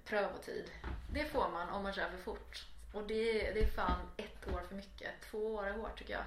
prövotid. 0.06 0.72
Det 1.14 1.26
får 1.26 1.50
man 1.50 1.70
om 1.70 1.84
man 1.84 1.94
kör 1.94 2.10
för 2.10 2.18
fort. 2.24 2.66
Och 2.94 3.08
det, 3.08 3.48
är- 3.48 3.54
det 3.54 3.60
är 3.60 3.68
fan 3.72 4.00
ett 4.18 4.54
år 4.54 4.62
för 4.68 4.76
mycket. 4.76 5.12
Två 5.32 5.56
år 5.56 5.66
är 5.68 5.72
hårt 5.74 5.98
tycker 5.98 6.14
jag. 6.14 6.24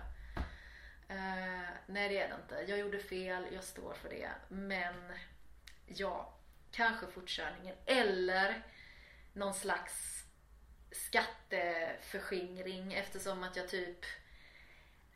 Uh, 1.10 1.68
nej 1.86 2.08
det 2.08 2.20
är 2.20 2.28
det 2.28 2.34
inte. 2.42 2.70
Jag 2.70 2.78
gjorde 2.78 2.98
fel, 2.98 3.46
jag 3.52 3.64
står 3.64 3.94
för 3.94 4.08
det. 4.08 4.30
Men 4.48 4.94
ja, 5.86 6.32
kanske 6.74 7.06
fortkörningen. 7.06 7.76
Eller 7.86 8.62
någon 9.32 9.54
slags 9.54 10.24
skatteförskingring 10.90 12.94
eftersom 12.94 13.42
att 13.42 13.56
jag 13.56 13.68
typ 13.68 13.98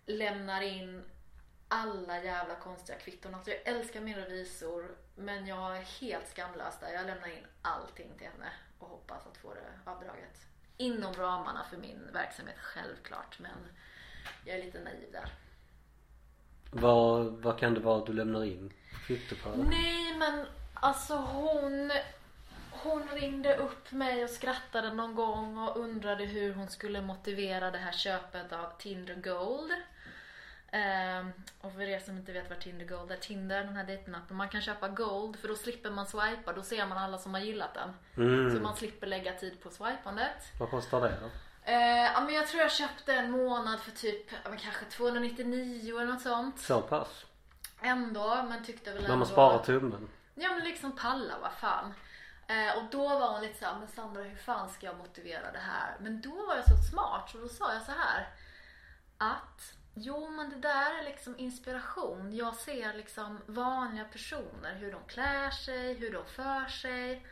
lämnar 0.07 0.63
in 0.63 1.05
alla 1.69 2.25
jävla 2.25 2.55
konstiga 2.55 2.99
kvitton. 2.99 3.35
Alltså 3.35 3.51
jag 3.51 3.61
älskar 3.65 4.01
min 4.01 4.17
revisor 4.17 4.97
men 5.17 5.47
jag 5.47 5.77
är 5.77 5.83
helt 5.83 6.29
skamlös 6.29 6.81
där. 6.81 6.93
Jag 6.93 7.07
lämnar 7.07 7.29
in 7.29 7.47
allting 7.63 8.19
till 8.19 8.27
henne 8.27 8.53
och 8.79 8.89
hoppas 8.89 9.27
att 9.27 9.37
få 9.37 9.55
det 9.55 9.91
avdraget. 9.91 10.47
Inom 10.77 11.15
ramarna 11.15 11.65
för 11.71 11.77
min 11.77 12.11
verksamhet 12.13 12.59
självklart 12.59 13.39
men 13.39 13.69
jag 14.45 14.57
är 14.57 14.65
lite 14.65 14.81
naiv 14.81 15.13
där. 15.13 15.33
Vad, 16.71 17.27
vad 17.27 17.59
kan 17.59 17.75
det 17.75 17.81
vara 17.81 18.05
du 18.05 18.13
lämnar 18.13 18.45
in 18.45 18.73
kvitto 19.07 19.37
på? 19.37 19.57
Nej 19.57 20.19
men 20.19 20.47
alltså 20.81 21.15
hon 21.17 21.93
Hon 22.83 23.09
ringde 23.09 23.57
upp 23.57 23.93
mig 23.93 24.25
och 24.25 24.31
skrattade 24.31 24.93
någon 24.93 25.15
gång 25.15 25.59
och 25.59 25.77
undrade 25.77 26.25
hur 26.25 26.55
hon 26.55 26.69
skulle 26.69 27.01
motivera 27.03 27.71
det 27.71 27.79
här 27.79 27.93
köpet 27.93 28.53
av 28.53 28.73
Tinder 28.79 29.15
Gold. 29.15 29.73
Ehm, 30.73 31.33
och 31.61 31.73
för 31.73 31.81
er 31.81 31.99
som 31.99 32.17
inte 32.17 32.33
vet 32.33 32.49
vad 32.51 32.61
Tinder 32.61 32.87
Gold 32.87 33.11
är, 33.13 33.17
Tinder, 33.17 33.65
den 33.65 33.77
här 33.77 33.85
dejtingappen, 33.85 34.37
man 34.37 34.49
kan 34.49 34.61
köpa 34.61 34.89
Gold 34.89 35.37
för 35.39 35.49
då 35.49 35.55
slipper 35.55 35.91
man 35.91 36.07
swipa, 36.07 36.53
då 36.53 36.63
ser 36.63 36.87
man 36.87 36.99
alla 36.99 37.19
som 37.19 37.35
har 37.35 37.41
gillat 37.41 37.75
den. 37.75 37.95
Så 38.15 38.21
Mm. 38.23 38.63
man 38.63 38.77
slipper 38.77 39.07
lägga 39.07 39.33
tid 39.33 39.63
på 39.63 39.71
swipandet. 39.71 40.45
Vad 40.61 40.71
kostar 40.71 41.01
det 41.01 41.15
då? 41.21 41.27
Eh, 41.73 42.05
ja 42.13 42.21
men 42.21 42.35
jag 42.35 42.47
tror 42.47 42.63
jag 42.63 42.73
köpte 42.73 43.13
en 43.15 43.31
månad 43.31 43.81
för 43.81 43.91
typ, 43.91 44.27
men 44.49 44.59
kanske 44.59 44.85
299 44.85 45.97
eller 46.01 46.13
något 46.13 46.23
sånt. 46.23 46.59
Så 46.61 46.81
pass? 46.81 47.25
Ändå, 47.83 48.47
men 48.49 48.65
tyckte 48.65 48.91
väl 48.93 49.03
När 49.03 49.09
ändå... 49.09 49.17
man 49.17 49.27
sparar 49.27 49.59
tummen? 49.65 50.09
Ja 50.41 50.49
men 50.55 50.65
liksom 50.65 50.97
palla, 50.97 51.39
vad 51.39 51.53
fan. 51.53 51.95
Eh, 52.47 52.77
och 52.77 52.91
då 52.91 53.09
var 53.09 53.33
hon 53.33 53.43
lite 53.43 53.59
såhär, 53.59 53.79
men 53.79 53.89
Sandra 53.89 54.23
hur 54.23 54.37
fan 54.37 54.71
ska 54.71 54.87
jag 54.87 54.97
motivera 54.97 55.53
det 55.53 55.59
här? 55.59 55.97
Men 56.01 56.21
då 56.21 56.47
var 56.47 56.57
jag 56.57 56.65
så 56.65 56.77
smart 56.91 57.31
så 57.31 57.39
då 57.39 57.49
sa 57.49 57.73
jag 57.73 57.83
så 57.83 57.93
här 57.93 58.29
att 59.19 59.75
jo 59.95 60.31
men 60.31 60.51
det 60.51 60.57
där 60.57 60.99
är 60.99 61.05
liksom 61.05 61.39
inspiration. 61.39 62.37
Jag 62.37 62.55
ser 62.55 62.95
liksom 62.95 63.41
vanliga 63.47 64.05
personer, 64.05 64.75
hur 64.75 64.93
de 64.93 65.05
klär 65.05 65.51
sig, 65.51 65.95
hur 65.95 66.13
de 66.13 66.25
för 66.27 66.69
sig. 66.69 67.27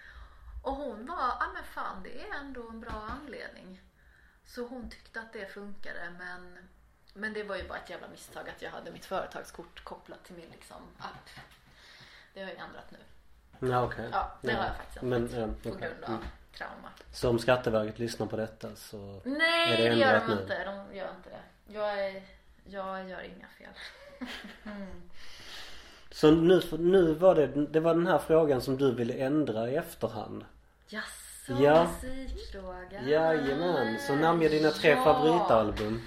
Och 0.65 0.77
hon 0.77 1.07
var, 1.07 1.37
ja 1.41 1.47
men 1.55 1.65
fan 1.65 2.03
det 2.03 2.29
är 2.29 2.35
ändå 2.35 2.69
en 2.69 2.81
bra 2.81 3.09
anledning. 3.21 3.81
Så 4.45 4.67
hon 4.67 4.91
tyckte 4.91 5.21
att 5.21 5.33
det 5.33 5.53
funkade 5.53 6.11
men 6.19 6.59
men 7.15 7.33
det 7.33 7.43
var 7.43 7.57
ju 7.57 7.69
bara 7.69 7.79
ett 7.79 7.91
jävla 7.91 8.09
misstag 8.09 8.49
att 8.49 8.63
jag 8.63 8.71
hade 8.71 8.91
mitt 8.91 9.05
företagskort 9.05 9.85
kopplat 9.85 10.25
till 10.25 10.35
min 10.35 10.51
liksom 10.51 10.83
app. 10.99 11.31
Det 12.37 12.43
har 12.43 12.49
jag 12.51 12.59
ändrat 12.59 12.91
nu. 12.91 13.69
Ja 13.69 13.83
okej. 13.85 14.09
Ja, 14.13 14.31
det 14.43 14.53
har 14.53 14.65
jag 14.65 14.77
faktiskt 14.77 15.03
Men, 15.03 15.13
ändrat. 15.23 15.57
ja, 15.63 15.71
På 15.71 15.77
grund 15.79 16.05
av 16.05 16.11
Mm. 16.11 16.23
trauma. 16.59 16.89
Så 17.13 17.29
om 17.31 17.39
Skatteverket 17.39 17.99
lyssnar 17.99 18.27
på 18.27 18.37
detta 18.37 18.77
så 18.77 19.21
Nej, 19.25 19.73
Är 19.73 19.77
det 19.77 19.89
det, 19.89 19.95
gör 20.01 20.21
de 20.21 20.35
nu? 20.35 20.43
inte. 20.43 20.65
De 20.65 20.97
gör 20.97 21.09
inte 21.17 21.31
det. 21.31 21.73
Jag, 21.73 22.05
är, 22.07 22.23
jag 22.65 23.09
gör 23.09 23.21
inga 23.23 23.47
fel. 23.59 23.73
Mm. 24.65 25.03
Så 26.11 26.31
nu, 26.31 26.63
nu 26.79 27.15
var 27.15 27.35
det, 27.35 27.47
det 27.47 27.81
var 27.81 27.95
den 27.95 28.07
här 28.07 28.19
frågan 28.19 28.61
som 28.61 28.77
du 28.77 28.95
ville 28.95 29.15
ändra 29.15 29.71
i 29.71 29.77
efterhand? 29.77 30.45
Jaså, 30.89 31.53
Ja. 31.63 31.87
musikfråga. 32.03 33.03
Jajamän, 33.03 33.99
så 34.07 34.15
namnger 34.15 34.49
dina 34.51 34.71
tre 34.71 34.91
Ja. 34.91 35.05
favoritalbum 35.05 36.03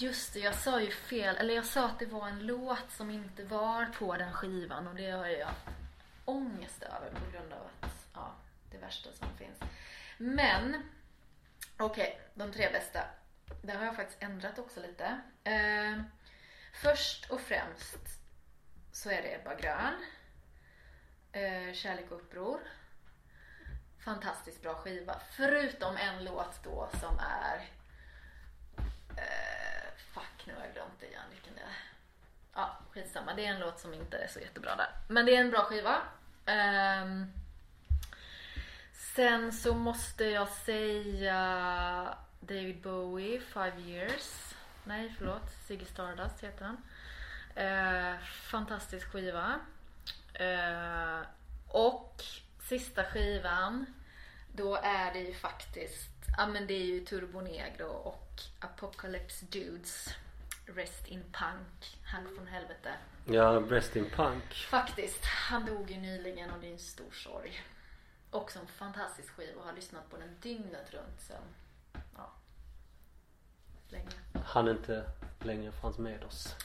Just 0.00 0.34
det, 0.34 0.40
jag 0.40 0.54
sa 0.54 0.80
ju 0.80 0.90
fel. 0.90 1.36
Eller 1.36 1.54
jag 1.54 1.64
sa 1.64 1.86
att 1.86 1.98
det 1.98 2.06
var 2.06 2.28
en 2.28 2.46
låt 2.46 2.90
som 2.90 3.10
inte 3.10 3.44
var 3.44 3.86
på 3.86 4.16
den 4.16 4.32
skivan 4.32 4.88
och 4.88 4.94
det 4.94 5.10
har 5.10 5.26
jag 5.26 5.50
ångest 6.24 6.82
över 6.82 7.10
på 7.10 7.30
grund 7.32 7.52
av 7.52 7.70
att, 7.80 8.06
ja, 8.14 8.34
det 8.70 8.78
värsta 8.78 9.12
som 9.12 9.28
finns. 9.36 9.58
Men, 10.18 10.82
okej, 11.78 12.20
de 12.34 12.52
tre 12.52 12.72
bästa. 12.72 13.04
Det 13.62 13.72
har 13.72 13.84
jag 13.84 13.96
faktiskt 13.96 14.22
ändrat 14.22 14.58
också 14.58 14.80
lite. 14.80 15.20
Eh, 15.44 16.02
först 16.82 17.30
och 17.30 17.40
främst 17.40 18.20
så 18.92 19.10
är 19.10 19.22
det 19.22 19.34
Ebba 19.34 19.54
Grön. 19.54 19.94
Eh, 21.32 21.74
Kärlek 21.74 22.10
och 22.10 22.16
uppror. 22.16 22.60
Fantastiskt 24.04 24.62
bra 24.62 24.74
skiva. 24.74 25.20
Förutom 25.30 25.96
en 25.96 26.24
låt 26.24 26.64
då 26.64 26.88
som 27.00 27.18
är 27.18 27.70
Eh, 29.16 29.79
nu 30.46 30.54
har 30.54 30.64
jag 30.64 30.74
glömt 30.74 31.00
det 31.00 31.06
igen 31.06 31.22
vilken 31.30 31.54
det 31.54 31.60
är. 31.60 31.76
Ja, 32.54 32.78
skitsamma. 32.90 33.34
Det 33.34 33.46
är 33.46 33.52
en 33.54 33.60
låt 33.60 33.80
som 33.80 33.94
inte 33.94 34.18
är 34.18 34.28
så 34.28 34.40
jättebra 34.40 34.76
där. 34.76 34.88
Men 35.08 35.26
det 35.26 35.36
är 35.36 35.40
en 35.40 35.50
bra 35.50 35.64
skiva. 35.64 36.02
Um, 36.46 37.32
sen 38.92 39.52
så 39.52 39.74
måste 39.74 40.24
jag 40.24 40.48
säga 40.48 42.14
David 42.40 42.80
Bowie, 42.80 43.40
Five 43.40 43.80
Years. 43.80 44.54
Nej, 44.84 45.14
förlåt. 45.18 45.50
Ziggy 45.66 45.84
Stardust 45.84 46.44
heter 46.44 46.64
han. 46.64 46.76
Uh, 47.56 47.64
ehm, 47.64 48.18
fantastisk 48.22 49.12
skiva. 49.12 49.60
Uh, 50.40 51.26
och 51.68 52.22
sista 52.68 53.04
skivan 53.04 53.86
då 54.52 54.76
är 54.76 55.12
det 55.12 55.20
ju 55.20 55.34
faktiskt, 55.34 56.10
ja 56.36 56.46
men 56.46 56.66
det 56.66 56.74
är 56.74 56.84
ju 56.84 57.04
Turbo 57.04 57.40
Negro 57.40 57.86
och 57.86 58.40
Apocalypse 58.60 59.46
Dudes. 59.46 60.08
Rest 60.74 61.08
in 61.08 61.22
Punk, 61.22 61.98
han 62.04 62.34
från 62.34 62.46
helvete. 62.46 62.94
Ja, 63.24 63.62
Rest 63.68 63.96
in 63.96 64.10
Punk 64.10 64.54
Faktiskt, 64.54 65.24
han 65.24 65.66
dog 65.66 65.90
ju 65.90 65.96
nyligen 65.96 66.50
och 66.50 66.60
det 66.60 66.66
är 66.68 66.72
en 66.72 66.78
stor 66.78 67.10
sorg. 67.10 67.62
Också 68.30 68.58
en 68.58 68.66
fantastisk 68.66 69.30
skiva 69.30 69.60
och 69.60 69.66
har 69.66 69.72
lyssnat 69.72 70.10
på 70.10 70.16
den 70.16 70.36
dygnet 70.42 70.94
runt 70.94 71.20
sen, 71.20 71.42
ja, 72.16 72.32
länge. 73.88 74.44
Han 74.46 74.68
inte 74.68 75.10
längre 75.40 75.72
fanns 75.72 75.98
med 75.98 76.24
oss 76.24 76.56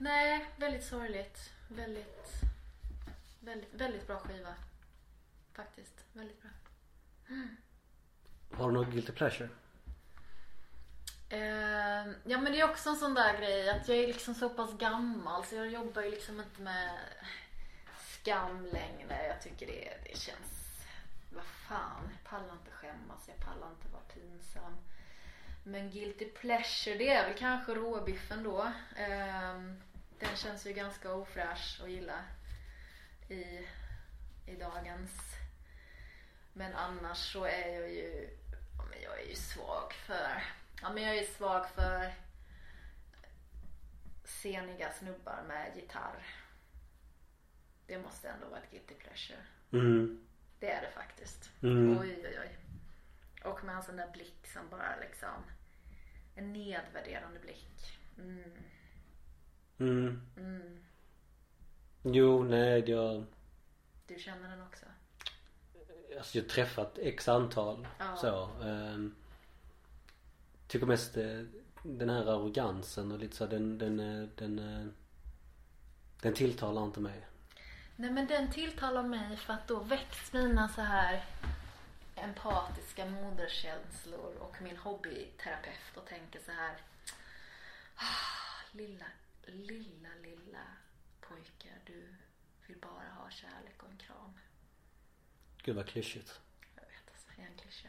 Nej, 0.00 0.46
väldigt 0.56 0.84
sorgligt. 0.84 1.52
Väldigt, 1.68 2.42
väldigt, 3.40 3.74
väldigt 3.74 4.06
bra 4.06 4.18
skiva. 4.18 4.54
Faktiskt, 5.52 6.04
väldigt 6.12 6.42
bra. 6.42 6.50
Har 8.52 8.68
du 8.68 8.74
något 8.74 8.88
guilty 8.88 9.12
pleasure? 9.12 9.48
Uh, 11.32 12.12
ja 12.24 12.38
men 12.38 12.52
det 12.52 12.60
är 12.60 12.70
också 12.70 12.90
en 12.90 12.96
sån 12.96 13.14
där 13.14 13.38
grej 13.38 13.70
att 13.70 13.88
jag 13.88 13.98
är 13.98 14.06
liksom 14.06 14.34
så 14.34 14.48
pass 14.48 14.78
gammal 14.78 15.44
så 15.44 15.54
jag 15.54 15.68
jobbar 15.68 16.02
ju 16.02 16.10
liksom 16.10 16.40
inte 16.40 16.60
med 16.62 16.98
skam 17.98 18.66
längre. 18.66 19.26
Jag 19.26 19.42
tycker 19.42 19.66
det, 19.66 19.94
det 20.04 20.18
känns, 20.18 20.82
vad 21.30 21.44
fan, 21.44 22.10
jag 22.12 22.30
pallar 22.30 22.52
inte 22.52 22.70
skämmas, 22.70 23.28
jag 23.28 23.36
pallar 23.46 23.70
inte 23.70 23.88
vara 23.92 24.02
pinsam. 24.02 24.76
Men 25.64 25.90
guilty 25.90 26.24
pleasure 26.24 26.96
det 26.98 27.08
är 27.08 27.28
väl 27.28 27.38
kanske 27.38 27.74
råbiffen 27.74 28.42
då. 28.42 28.62
Uh, 28.62 29.74
den 30.18 30.36
känns 30.36 30.66
ju 30.66 30.72
ganska 30.72 31.12
ofräsch 31.12 31.80
att 31.82 31.90
gilla. 31.90 32.24
i, 33.28 33.68
i 34.46 34.56
dagens. 34.60 35.10
Men 36.52 36.74
annars 36.74 37.32
så 37.32 37.44
är 37.44 37.68
jag 37.68 37.90
ju, 37.90 38.28
ja, 38.78 38.84
men 38.90 39.02
jag 39.02 39.20
är 39.20 39.28
ju 39.28 39.34
svag 39.34 39.92
för, 39.92 40.42
ja 40.82 40.92
men 40.92 41.02
jag 41.02 41.16
är 41.18 41.24
svag 41.24 41.68
för 41.68 42.12
seniga 44.24 44.92
snubbar 44.92 45.42
med 45.48 45.76
gitarr. 45.76 46.26
Det 47.86 47.98
måste 47.98 48.28
ändå 48.28 48.48
vara 48.48 48.60
ett 48.60 48.70
guilty 48.70 48.94
pleasure. 48.94 49.38
Mm. 49.72 50.26
Det 50.60 50.70
är 50.70 50.82
det 50.82 50.90
faktiskt. 50.90 51.50
Mm. 51.62 51.98
Oj 51.98 52.20
oj 52.24 52.38
oj. 52.40 52.58
Och 53.44 53.64
med 53.64 53.76
en 53.76 53.82
sån 53.82 53.96
där 53.96 54.10
blick 54.12 54.46
som 54.46 54.68
bara 54.70 54.96
liksom 55.00 55.44
en 56.34 56.52
nedvärderande 56.52 57.38
blick. 57.40 57.98
Mm. 58.18 58.52
Mm. 59.78 60.22
Mm. 60.36 60.84
Jo, 62.02 62.44
nej 62.44 62.90
jag 62.90 63.24
Du 64.06 64.18
känner 64.18 64.50
den 64.50 64.62
också? 64.62 64.86
Alltså 66.18 66.38
jag 66.38 66.44
har 66.44 66.48
träffat 66.48 66.98
x 66.98 67.28
antal 67.28 67.88
Ja. 67.98 68.16
så. 68.16 68.44
ehm, 68.62 69.14
tycker 70.68 70.86
mest 70.86 71.16
eh, 71.16 71.42
den 71.82 72.10
här 72.10 72.26
arrogansen 72.26 73.12
och 73.12 73.18
lite 73.18 73.36
så 73.36 73.46
den, 73.46 73.78
den, 73.78 74.00
eh, 74.00 74.28
den, 74.34 74.58
eh, 74.58 74.86
den 76.20 76.34
tilltalar 76.34 76.84
inte 76.84 77.00
mig. 77.00 77.26
Nej 77.96 78.10
men 78.10 78.26
den 78.26 78.50
tilltalar 78.50 79.02
mig 79.02 79.36
för 79.36 79.52
att 79.52 79.68
då 79.68 79.80
väcks 79.80 80.32
mina 80.32 80.68
så 80.68 80.80
här 80.80 81.24
empatiska 82.14 83.06
moderskänslor 83.06 84.36
och 84.38 84.62
min 84.62 84.76
hobbyterapeut 84.76 85.96
och 85.96 86.06
tänker 86.06 86.40
så 86.40 86.52
här. 86.52 86.76
Ah, 87.94 88.76
lilla, 88.76 89.06
lilla, 89.46 90.08
lilla 90.22 90.64
pojke, 91.20 91.68
du 91.86 92.14
vill 92.66 92.78
bara 92.80 93.22
ha 93.22 93.30
kärlek 93.30 93.82
och 93.82 93.90
en 93.90 93.98
kram. 93.98 94.38
Gud 95.62 95.76
vad 95.76 95.86
klyschigt. 95.86 96.40
Jag 96.74 96.82
vet 96.82 97.10
alltså, 97.10 97.28
det 97.36 97.42
är 97.42 97.46
en 97.46 97.56
klyscha. 97.56 97.88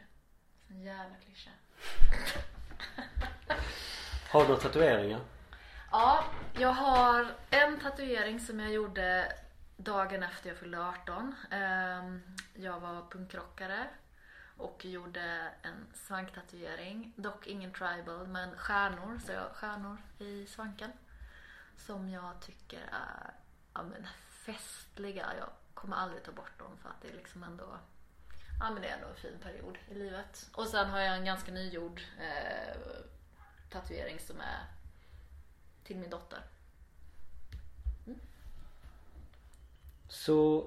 En 0.68 0.82
jävla 0.82 1.16
klyscha. 1.16 1.50
Har 4.30 4.40
du 4.40 4.48
några 4.48 4.60
tatueringar? 4.60 5.20
Ja, 5.90 6.24
jag 6.52 6.72
har 6.72 7.34
en 7.50 7.80
tatuering 7.80 8.40
som 8.40 8.60
jag 8.60 8.72
gjorde 8.72 9.32
dagen 9.76 10.22
efter 10.22 10.48
jag 10.48 10.58
fyllde 10.58 10.84
18. 10.84 11.34
Ehm, 11.50 12.22
jag 12.54 12.80
var 12.80 13.10
punkrockare 13.10 13.86
och 14.56 14.84
gjorde 14.84 15.50
en 15.62 15.86
svanktatuering. 15.94 17.12
Dock 17.16 17.46
ingen 17.46 17.72
tribal, 17.72 18.26
men 18.26 18.56
stjärnor. 18.56 19.20
Så 19.26 19.32
jag 19.32 19.40
har 19.40 19.48
stjärnor 19.54 19.96
i 20.18 20.46
svanken. 20.46 20.92
Som 21.76 22.08
jag 22.08 22.40
tycker 22.40 22.80
är 22.80 23.34
ja, 23.74 23.82
men 23.82 24.06
festliga. 24.28 25.26
Jag 25.38 25.48
kommer 25.74 25.96
aldrig 25.96 26.22
ta 26.22 26.32
bort 26.32 26.58
dem 26.58 26.76
för 26.82 26.88
att 26.88 27.00
det 27.02 27.08
är 27.08 27.16
liksom 27.16 27.42
ändå 27.42 27.78
Ja 28.60 28.70
men 28.70 28.82
det 28.82 28.88
är 28.88 28.94
ändå 28.94 29.06
en 29.08 29.14
fin 29.16 29.38
period 29.42 29.78
i 29.90 29.94
livet. 29.94 30.48
Och 30.52 30.66
sen 30.66 30.90
har 30.90 31.00
jag 31.00 31.16
en 31.16 31.24
ganska 31.24 31.52
nygjord 31.52 32.00
eh, 32.20 32.76
tatuering 33.70 34.18
som 34.18 34.40
är 34.40 34.64
till 35.84 35.96
min 35.96 36.10
dotter. 36.10 36.42
Så 40.08 40.66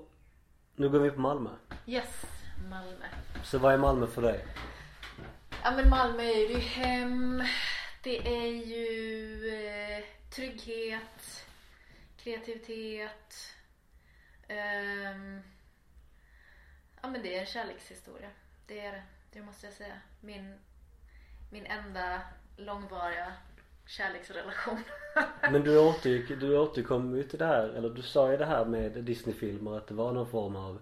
nu 0.76 0.90
går 0.90 1.00
vi 1.00 1.12
på 1.12 1.20
Malmö. 1.20 1.50
Yes, 1.86 2.26
Malmö. 2.70 3.06
Så 3.44 3.58
vad 3.58 3.74
är 3.74 3.78
Malmö 3.78 4.08
för 4.08 4.22
dig? 4.22 4.46
Ja 5.64 5.72
men 5.72 5.90
Malmö 5.90 6.24
är 6.24 6.50
ju 6.50 6.58
hem. 6.58 7.44
Det 8.04 8.28
är 8.44 8.48
ju 8.66 9.48
eh, 9.56 10.04
trygghet, 10.36 11.46
kreativitet. 12.18 13.36
ehm, 14.48 15.42
ja 17.04 17.10
men 17.10 17.22
det 17.22 17.36
är 17.36 17.40
en 17.40 17.46
kärlekshistoria. 17.46 18.30
Det 18.68 18.80
är 18.86 18.92
det. 18.92 19.04
Det 19.34 19.42
måste 19.42 19.66
jag 19.66 19.74
säga. 19.74 19.94
Min, 20.22 20.54
min 21.50 21.66
enda 21.66 22.22
långvariga 22.58 23.34
kärleksrelation. 23.88 24.84
Men 25.52 25.64
du 25.64 25.78
återgick, 25.80 26.40
du 26.40 26.58
återkom 26.58 27.16
ju 27.16 27.24
till 27.24 27.40
det 27.40 27.46
här, 27.46 27.70
eller 27.70 27.90
du 27.90 28.02
sa 28.02 28.32
ju 28.32 28.38
det 28.38 28.46
här 28.46 28.66
med 28.66 28.92
Disneyfilmer 28.92 29.78
att 29.78 29.88
det 29.88 29.94
var 29.94 30.12
någon 30.14 30.28
form 30.28 30.56
av 30.56 30.80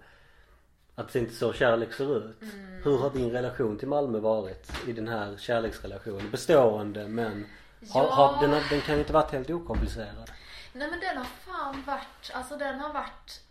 att 0.96 1.14
det 1.14 1.20
inte 1.20 1.34
så 1.34 1.54
kärlek 1.54 1.94
ser 1.94 2.18
ut. 2.18 2.42
Mm. 2.42 2.82
Hur 2.84 2.98
har 2.98 3.10
din 3.10 3.32
relation 3.32 3.78
till 3.78 3.88
Malmö 3.88 4.20
varit 4.20 4.72
i 4.88 4.94
den 4.94 5.08
här 5.08 5.38
kärleksrelationen? 5.38 6.32
Bestående 6.32 7.08
men 7.08 7.46
har, 7.90 8.04
Ja. 8.04 8.10
har, 8.12 8.42
den, 8.42 8.54
har, 8.54 8.70
den 8.70 8.82
kan 8.82 8.96
ju 8.96 9.02
inte 9.02 9.14
varit 9.14 9.32
helt 9.32 9.50
okomplicerad. 9.50 10.32
Nej 10.74 10.90
men 10.90 11.00
den 11.00 11.18
har 11.18 11.26
fan 11.26 11.84
varit, 11.88 12.32
alltså 12.34 12.58
den 12.58 12.80
har 12.80 12.94
varit 12.94 13.42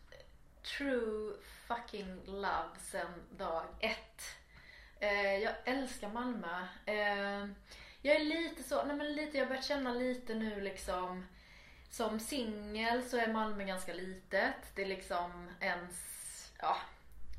true 0.78 1.32
fucking 1.74 2.20
love 2.26 2.70
sen 2.78 3.26
dag 3.38 3.64
ett. 3.80 4.22
Eh, 5.00 5.36
jag 5.36 5.52
älskar 5.64 6.08
Malmö. 6.08 6.66
Eh, 6.86 7.48
jag 8.02 8.16
är 8.16 8.24
lite 8.24 8.62
så, 8.62 8.84
nej 8.84 8.96
men 8.96 9.12
lite, 9.12 9.38
jag 9.38 9.44
har 9.44 9.48
börjat 9.48 9.64
känna 9.64 9.92
lite 9.92 10.34
nu 10.34 10.60
liksom 10.60 11.26
som 11.90 12.20
singel 12.20 13.02
så 13.02 13.16
är 13.16 13.32
Malmö 13.32 13.64
ganska 13.64 13.94
litet. 13.94 14.54
Det 14.74 14.82
är 14.82 14.86
liksom 14.86 15.50
ens, 15.60 15.96
ja, 16.58 16.76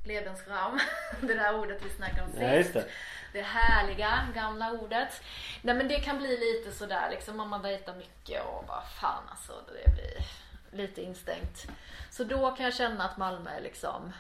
Lebensraum. 0.06 0.80
Det 1.22 1.34
där 1.34 1.60
ordet 1.60 1.86
vi 1.86 1.90
snackade 1.90 2.22
om 2.22 2.30
sist. 2.30 2.42
Ja, 2.42 2.56
just 2.56 2.74
det. 2.74 2.86
Det 3.34 3.42
härliga 3.42 4.28
gamla 4.36 4.72
ordet. 4.72 5.22
Nej 5.62 5.76
men 5.76 5.88
det 5.88 6.00
kan 6.00 6.18
bli 6.18 6.38
lite 6.38 6.72
sådär 6.72 7.10
liksom 7.12 7.40
om 7.40 7.50
man 7.50 7.62
dejtar 7.62 7.96
mycket 7.96 8.46
och 8.46 8.66
bara 8.68 8.82
fan 8.82 9.24
alltså 9.30 9.54
det 9.68 9.92
blir 9.92 10.26
lite 10.72 11.02
instängt. 11.02 11.68
Så 12.10 12.24
då 12.24 12.52
kan 12.52 12.66
jag 12.66 12.74
känna 12.74 13.04
att 13.04 13.18
Malmö 13.18 13.50
är 13.50 13.62
liksom 13.62 14.14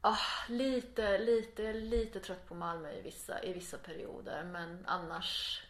ah, 0.00 0.16
lite, 0.48 1.18
lite, 1.18 1.72
lite 1.72 2.20
trött 2.20 2.48
på 2.48 2.54
Malmö 2.54 2.92
i 2.92 3.02
vissa, 3.02 3.42
i 3.42 3.52
vissa 3.52 3.78
perioder 3.78 4.44
men 4.44 4.84
annars 4.86 5.62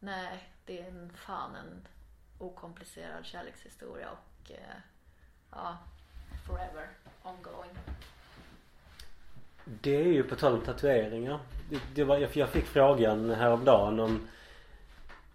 nej 0.00 0.48
det 0.64 0.80
är 0.80 0.88
en 0.88 1.12
fan 1.14 1.54
en 1.54 1.88
okomplicerad 2.38 3.26
kärlekshistoria 3.26 4.10
och 4.10 4.50
eh, 4.50 4.76
ja 5.50 5.78
forever 6.46 6.88
ongoing. 7.22 7.70
Det 9.64 9.96
är 9.96 10.12
ju 10.12 10.22
på 10.22 10.36
tal 10.36 10.52
om 10.52 10.60
tatueringar. 10.60 11.40
Det, 11.70 11.80
det 11.94 12.04
var, 12.04 12.18
jag 12.18 12.36
jag 12.36 12.48
fick 12.48 12.66
frågan 12.66 13.30
häromdagen 13.30 14.00
om 14.00 14.28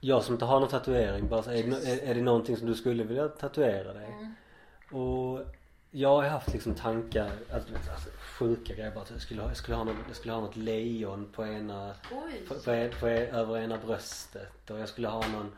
jag 0.03 0.23
som 0.23 0.35
inte 0.35 0.45
har 0.45 0.59
någon 0.59 0.69
tatuering 0.69 1.27
bara 1.27 1.43
så, 1.43 1.51
är, 1.51 1.63
det 1.63 2.09
är, 2.09 2.15
det 2.15 2.21
någonting 2.21 2.57
som 2.57 2.67
du 2.67 2.75
skulle 2.75 3.03
vilja 3.03 3.27
tatuera 3.27 3.93
dig? 3.93 4.05
Mm. 4.05 4.33
Och 5.03 5.39
jag 5.91 6.09
har 6.09 6.23
haft 6.23 6.53
liksom 6.53 6.75
tankar, 6.75 7.31
alltså, 7.53 7.73
alltså 7.75 8.09
sjuka 8.39 8.73
grejer 8.73 8.91
bara 8.91 9.05
jag 9.11 9.21
skulle 9.21 9.41
ha, 9.41 9.47
jag 9.47 9.57
skulle 9.57 9.77
ha, 9.77 9.83
något, 9.83 9.95
jag 10.07 10.15
skulle 10.15 10.33
ha 10.33 10.41
något 10.41 10.55
lejon 10.55 11.29
på 11.35 11.45
ena, 11.45 11.95
på, 12.09 12.55
på, 12.55 12.89
på, 12.99 13.07
över 13.07 13.57
ena 13.57 13.77
bröstet 13.85 14.69
och 14.69 14.79
jag 14.79 14.89
skulle 14.89 15.07
ha 15.07 15.27
någon 15.27 15.51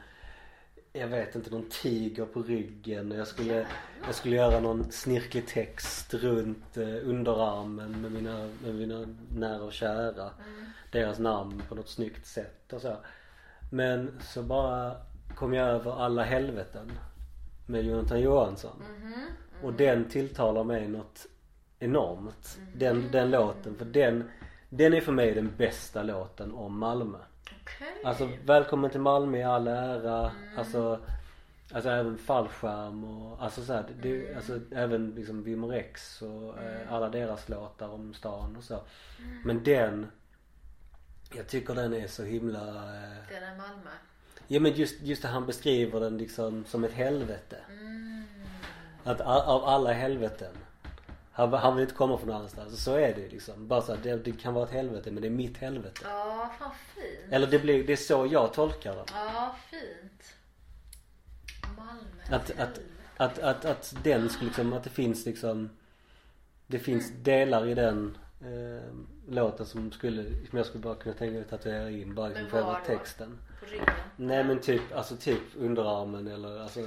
jag 0.93 1.07
vet 1.07 1.35
inte, 1.35 1.49
någon 1.49 1.69
tiger 1.69 2.25
på 2.25 2.41
ryggen 2.41 3.11
och 3.11 3.17
jag 3.17 3.27
skulle, 3.27 3.67
jag 4.05 4.15
skulle 4.15 4.35
göra 4.35 4.59
någon 4.59 4.91
snirklig 4.91 5.47
text 5.47 6.13
runt 6.13 6.77
eh, 6.77 7.09
underarmen 7.09 8.01
med 8.01 8.11
mina, 8.11 8.49
med 8.63 8.75
mina 8.75 9.07
nära 9.35 9.63
och 9.63 9.73
kära. 9.73 10.29
Mm. 10.47 10.65
Deras 10.91 11.19
namn 11.19 11.63
på 11.69 11.75
något 11.75 11.89
snyggt 11.89 12.25
sätt 12.25 12.73
och 12.73 12.81
så. 12.81 12.97
Men 13.69 14.19
så 14.21 14.43
bara 14.43 14.95
kom 15.35 15.53
jag 15.53 15.67
över 15.67 16.05
alla 16.05 16.23
helveten 16.23 16.91
med 17.65 17.85
Jonathan 17.85 18.19
Johansson. 18.21 18.83
Mhm. 19.01 19.13
Och 19.63 19.73
den 19.73 20.09
tilltalar 20.09 20.63
mig 20.63 20.87
något 20.87 21.25
enormt. 21.79 22.59
Den, 22.73 23.11
den 23.11 23.31
låten. 23.31 23.75
För 23.75 23.85
den, 23.85 24.29
den 24.69 24.93
är 24.93 25.01
för 25.01 25.11
mig 25.11 25.33
den 25.33 25.51
bästa 25.57 26.03
låten 26.03 26.51
om 26.51 26.79
Malmö. 26.79 27.17
Okej. 27.61 28.01
Alltså 28.03 28.29
välkommen 28.45 28.91
till 28.91 28.99
Malmö 28.99 29.37
i 29.37 29.43
all 29.43 29.67
ära. 29.67 30.31
Alltså, 30.57 30.99
alltså 31.73 31.89
även 31.89 32.17
fallskärm 32.17 33.03
och 33.03 33.43
alltså 33.43 33.61
så 33.61 33.73
här, 33.73 33.85
det, 34.01 34.09
det, 34.09 34.35
alltså 34.35 34.59
även 34.71 35.09
liksom 35.09 35.43
Vimmer 35.43 35.73
X 35.73 36.21
och 36.21 36.63
eh, 36.63 36.93
alla 36.93 37.09
deras 37.09 37.49
låtar 37.49 37.89
om 37.89 38.13
stan 38.13 38.55
och 38.55 38.63
så. 38.63 38.79
Men 39.45 39.63
den 39.63 40.07
jag 41.35 41.47
tycker 41.47 41.75
den 41.75 41.93
är 41.93 42.07
så 42.07 42.23
himla 42.23 42.59
eh, 42.59 43.11
Det 43.29 43.35
är 43.35 43.57
Malmö. 43.57 43.89
Ja 44.47 44.59
men 44.59 44.71
just, 44.73 45.01
just 45.01 45.21
det 45.21 45.27
han 45.27 45.45
beskriver 45.45 45.99
den 45.99 46.17
liksom 46.17 46.65
som 46.65 46.83
ett 46.83 46.93
helvete. 46.93 47.57
Mm. 47.69 48.23
Att 49.03 49.21
a- 49.21 49.43
av 49.45 49.63
alla 49.65 49.93
helveten. 49.93 50.53
Han, 51.31 51.53
han 51.53 51.75
vill 51.75 51.81
inte 51.83 51.95
komma 51.95 52.17
från 52.17 52.27
någon 52.27 52.35
annanstans. 52.37 52.73
Och 52.73 52.79
så 52.79 52.95
är 52.95 53.13
det 53.15 53.29
liksom. 53.29 53.67
Bara 53.67 53.81
så 53.81 53.93
att 53.93 54.03
det, 54.03 54.15
det 54.15 54.31
kan 54.31 54.53
vara 54.53 54.65
ett 54.65 54.71
helvete 54.71 55.11
men 55.11 55.21
det 55.21 55.27
är 55.27 55.31
mitt 55.31 55.57
helvete. 55.57 56.01
Ja, 56.03 56.53
fan 56.59 56.71
fint. 56.95 57.33
Eller 57.33 57.47
det 57.47 57.59
blir, 57.59 57.83
det 57.87 57.93
är 57.93 57.97
så 57.97 58.27
jag 58.31 58.53
tolkar 58.53 58.95
den. 58.95 59.05
Ja, 59.13 59.55
fint. 59.69 60.35
Malmö. 61.77 62.35
Att, 62.35 62.59
att, 62.59 62.79
att, 63.17 63.39
att, 63.39 63.65
att 63.65 63.95
den 64.03 64.29
skulle 64.29 64.45
liksom, 64.47 64.73
att 64.73 64.83
det 64.83 64.89
finns 64.89 65.25
liksom 65.25 65.69
Det 66.67 66.79
finns 66.79 67.11
delar 67.23 67.67
i 67.67 67.73
den 67.73 68.17
eh, 68.41 68.93
låten 69.27 69.65
som 69.65 69.91
skulle, 69.91 70.23
som 70.49 70.57
jag 70.57 70.65
skulle 70.65 70.81
bara 70.81 70.95
kunna 70.95 71.15
tänka 71.15 71.33
mig 71.33 71.41
att 71.41 71.49
tatuera 71.49 71.89
in 71.89 72.15
bara 72.15 72.27
liksom 72.27 72.47
då? 72.51 72.77
texten. 72.85 73.39
På 73.59 73.65
ryggen. 73.65 73.85
Nej 74.15 74.43
men 74.43 74.59
typ, 74.59 74.81
alltså 74.95 75.15
typ 75.15 75.41
underarmen 75.57 76.27
eller 76.27 76.59
alltså 76.59 76.79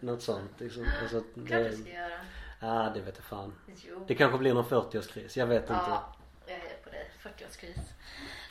något 0.00 0.22
sånt 0.22 0.50
liksom. 0.58 0.86
Alltså, 1.02 1.20
Klart 1.20 1.48
det, 1.48 1.68
du 1.68 1.76
ska 1.76 1.90
göra. 1.90 2.20
Ja 2.60 2.92
det 2.94 3.00
vet 3.00 3.14
jag 3.16 3.24
fan. 3.24 3.52
Jo. 3.88 4.04
Det 4.08 4.14
kanske 4.14 4.38
blir 4.38 4.54
någon 4.54 4.64
40-årskris. 4.64 5.38
Jag 5.38 5.46
vet 5.46 5.62
inte. 5.62 5.72
Ja, 5.72 6.16
jag 6.46 6.56
är 6.56 6.76
på 6.84 6.90
dig. 6.90 7.10
40-årskris. 7.22 7.80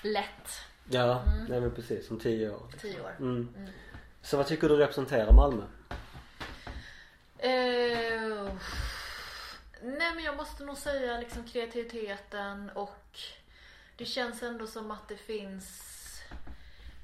Lätt. 0.04 0.50
Ja, 0.90 1.24
nej 1.50 1.62
men 1.62 1.72
precis. 1.72 2.12
Om 2.12 2.20
10 2.20 2.50
år. 2.50 2.68
10 2.82 3.02
år. 3.02 3.16
Mm. 3.20 3.56
Så 4.22 4.38
vad 4.38 4.48
tycker 4.48 4.70
du 4.70 4.76
representerar 4.76 5.34
Malmö? 5.34 5.64
Eh, 7.38 8.52
nej 9.84 10.16
men 10.16 10.24
jag 10.24 10.38
måste 10.38 10.64
nog 10.64 10.78
säga 10.78 11.20
liksom 11.20 11.48
kreativiteten 11.48 12.70
och 12.70 13.20
det 13.98 14.06
känns 14.06 14.44
ändå 14.44 14.68
som 14.68 14.92
att 14.92 15.08
det 15.08 15.18
finns 15.18 15.88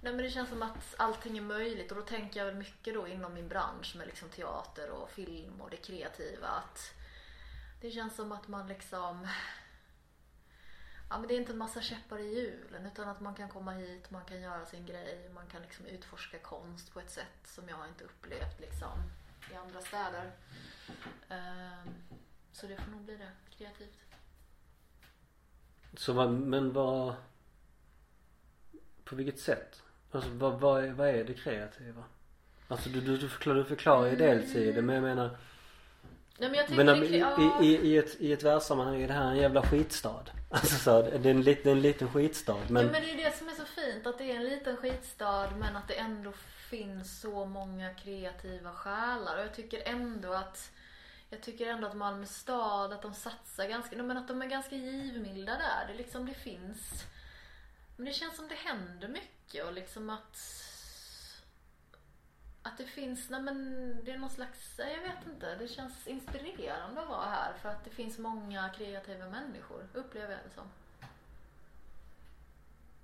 Nej 0.01 0.13
men 0.13 0.23
det 0.25 0.29
känns 0.29 0.49
som 0.49 0.63
att 0.63 0.95
allting 0.97 1.37
är 1.37 1.41
möjligt 1.41 1.91
och 1.91 1.97
då 1.97 2.03
tänker 2.03 2.39
jag 2.39 2.45
väl 2.45 2.55
mycket 2.55 2.93
då 2.93 3.07
inom 3.07 3.33
min 3.33 3.47
bransch 3.47 3.95
med 3.95 4.07
liksom 4.07 4.29
teater 4.29 4.89
och 4.89 5.09
film 5.09 5.61
och 5.61 5.69
det 5.69 5.77
kreativa 5.77 6.47
att 6.47 6.93
det 7.81 7.91
känns 7.91 8.15
som 8.15 8.31
att 8.31 8.47
man 8.47 8.67
liksom 8.67 9.27
Ja 11.09 11.17
men 11.17 11.27
det 11.27 11.33
är 11.33 11.39
inte 11.39 11.51
en 11.51 11.57
massa 11.57 11.81
käppar 11.81 12.19
i 12.19 12.35
hjulen 12.35 12.85
utan 12.85 13.09
att 13.09 13.19
man 13.19 13.35
kan 13.35 13.49
komma 13.49 13.71
hit, 13.71 14.11
man 14.11 14.25
kan 14.25 14.41
göra 14.41 14.65
sin 14.65 14.85
grej, 14.85 15.29
man 15.33 15.47
kan 15.47 15.61
liksom 15.61 15.85
utforska 15.85 16.39
konst 16.39 16.93
på 16.93 16.99
ett 16.99 17.11
sätt 17.11 17.47
som 17.47 17.69
jag 17.69 17.87
inte 17.87 18.03
upplevt 18.03 18.59
liksom 18.59 19.03
i 19.51 19.55
andra 19.55 19.81
städer. 19.81 20.31
Um, 21.29 22.19
så 22.59 22.67
det 22.67 22.75
får 22.75 22.91
nog 22.91 23.01
bli 23.01 23.17
det, 23.17 23.57
kreativt. 23.57 23.99
Så 25.93 26.13
vad, 26.13 26.31
men 26.31 26.73
vad 26.73 27.15
På 29.03 29.15
vilket 29.15 29.39
sätt? 29.39 29.83
Alltså 30.11 30.29
vad, 30.29 30.59
vad, 30.59 30.83
är, 30.83 30.91
vad 30.91 31.07
är 31.07 31.23
det 31.23 31.33
kreativa? 31.33 32.03
Alltså 32.67 32.89
du, 32.89 33.01
du, 33.01 33.17
du 33.17 33.29
förklarar, 33.29 33.57
du 33.57 33.65
förklarar 33.65 34.09
ju 34.09 34.15
dels 34.15 34.55
i 34.55 34.71
det 34.71 34.81
men 34.81 34.95
jag 34.95 35.03
menar 35.03 35.37
Nej 36.37 36.49
men 36.49 36.53
jag 36.53 36.67
tänker 36.67 36.83
Men 36.83 37.03
i, 37.03 37.67
i, 37.67 37.67
i, 37.67 37.93
i 37.93 37.97
ett, 37.97 38.15
i 38.21 38.33
ett 38.33 38.43
världssammanhang 38.43 39.01
är 39.01 39.07
det 39.07 39.13
här 39.13 39.31
en 39.31 39.37
jävla 39.37 39.61
skitstad. 39.61 40.23
Alltså 40.49 40.75
så, 40.75 41.01
det 41.01 41.15
är 41.15 41.25
en, 41.25 41.41
lit, 41.41 41.63
det 41.63 41.69
är 41.69 41.75
en 41.75 41.81
liten 41.81 42.09
skitstad 42.09 42.57
men, 42.69 42.85
ja, 42.85 42.91
men 42.91 43.01
det 43.01 43.11
är 43.11 43.29
det 43.29 43.37
som 43.37 43.49
är 43.49 43.53
så 43.53 43.65
fint 43.65 44.07
att 44.07 44.17
det 44.17 44.31
är 44.31 44.35
en 44.35 44.45
liten 44.45 44.77
skitstad 44.77 45.49
men 45.57 45.75
att 45.75 45.87
det 45.87 45.95
ändå 45.95 46.31
finns 46.69 47.21
så 47.21 47.45
många 47.45 47.93
kreativa 47.93 48.71
själar 48.71 49.37
och 49.37 49.43
jag 49.43 49.55
tycker 49.55 49.81
ändå 49.85 50.33
att 50.33 50.71
jag 51.29 51.41
tycker 51.41 51.67
ändå 51.67 51.87
att 51.87 51.97
Malmö 51.97 52.25
stad, 52.25 52.93
att 52.93 53.01
de 53.01 53.13
satsar 53.13 53.67
ganska, 53.67 53.95
nej, 53.95 54.05
men 54.05 54.17
att 54.17 54.27
de 54.27 54.41
är 54.41 54.45
ganska 54.45 54.75
givmilda 54.75 55.57
där. 55.57 55.87
Det 55.87 55.93
liksom, 55.93 56.25
det 56.25 56.33
finns 56.33 57.05
Men 57.97 58.05
det 58.05 58.13
känns 58.13 58.35
som 58.35 58.47
det 58.47 58.55
händer 58.55 59.07
mycket 59.07 59.65
och 59.65 59.73
liksom 59.73 60.09
att 60.09 60.37
Att 62.61 62.77
det 62.77 62.85
finns, 62.85 63.29
nej 63.29 63.41
men 63.41 63.57
det 64.05 64.11
är 64.11 64.17
någon 64.17 64.29
slags, 64.29 64.75
nej, 64.77 64.93
jag 64.93 65.01
vet 65.01 65.27
inte. 65.27 65.55
Det 65.55 65.67
känns 65.67 66.07
inspirerande 66.07 67.01
att 67.01 67.09
vara 67.09 67.25
här 67.25 67.53
för 67.53 67.69
att 67.69 67.83
det 67.83 67.89
finns 67.89 68.17
många 68.17 68.69
kreativa 68.69 69.29
människor, 69.29 69.87
upplever 69.93 70.31
jag 70.31 70.39
det 70.49 70.55
som. 70.55 70.69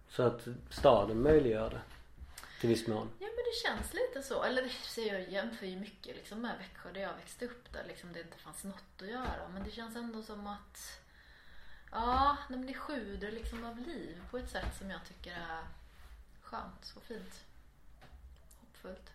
Så 0.10 0.24
att 0.24 0.48
staden 0.70 1.22
möjliggör 1.22 1.70
det. 1.70 1.82
Till 2.64 2.70
viss 2.70 2.88
mån. 2.88 3.10
Ja 3.20 3.26
men 3.28 3.36
det 3.36 3.68
känns 3.68 3.94
lite 3.94 4.24
så. 4.28 4.44
Eller 4.44 4.70
så 4.70 5.02
jag 5.02 5.30
jämför 5.30 5.66
ju 5.66 5.80
mycket 5.80 6.16
liksom 6.16 6.42
med 6.42 6.58
Växjö 6.58 6.92
där 6.92 7.02
jag 7.02 7.14
växte 7.14 7.46
upp 7.46 7.74
där 7.74 7.84
liksom 7.88 8.14
det 8.14 8.22
inte 8.22 8.38
fanns 8.38 8.64
något 8.64 9.02
att 9.02 9.08
göra. 9.08 9.48
Men 9.54 9.64
det 9.64 9.72
känns 9.72 9.96
ändå 9.96 10.24
som 10.24 10.48
att 10.48 11.00
Ja, 11.92 12.38
men 12.50 12.68
det 12.68 12.74
sjuder 12.74 13.32
liksom 13.32 13.64
av 13.66 13.78
liv 13.80 14.22
på 14.32 14.38
ett 14.38 14.50
sätt 14.50 14.78
som 14.80 14.90
jag 14.90 15.00
tycker 15.08 15.32
är 15.32 15.64
skönt 16.42 16.94
och 16.96 17.04
fint. 17.04 17.46
Hoppfullt. 18.60 19.12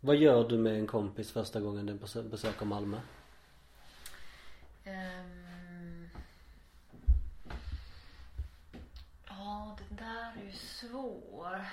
Vad 0.00 0.16
gör 0.16 0.48
du 0.48 0.58
med 0.58 0.74
en 0.74 0.86
kompis 0.86 1.32
första 1.32 1.60
gången 1.60 1.86
den 1.86 2.00
besö- 2.00 2.28
besöker 2.30 2.64
Malmö? 2.66 3.00
Ehm. 4.84 6.08
Ja, 9.26 9.78
det 9.88 9.94
där 9.94 10.32
är 10.40 10.44
ju 10.46 10.52
svår. 10.52 11.66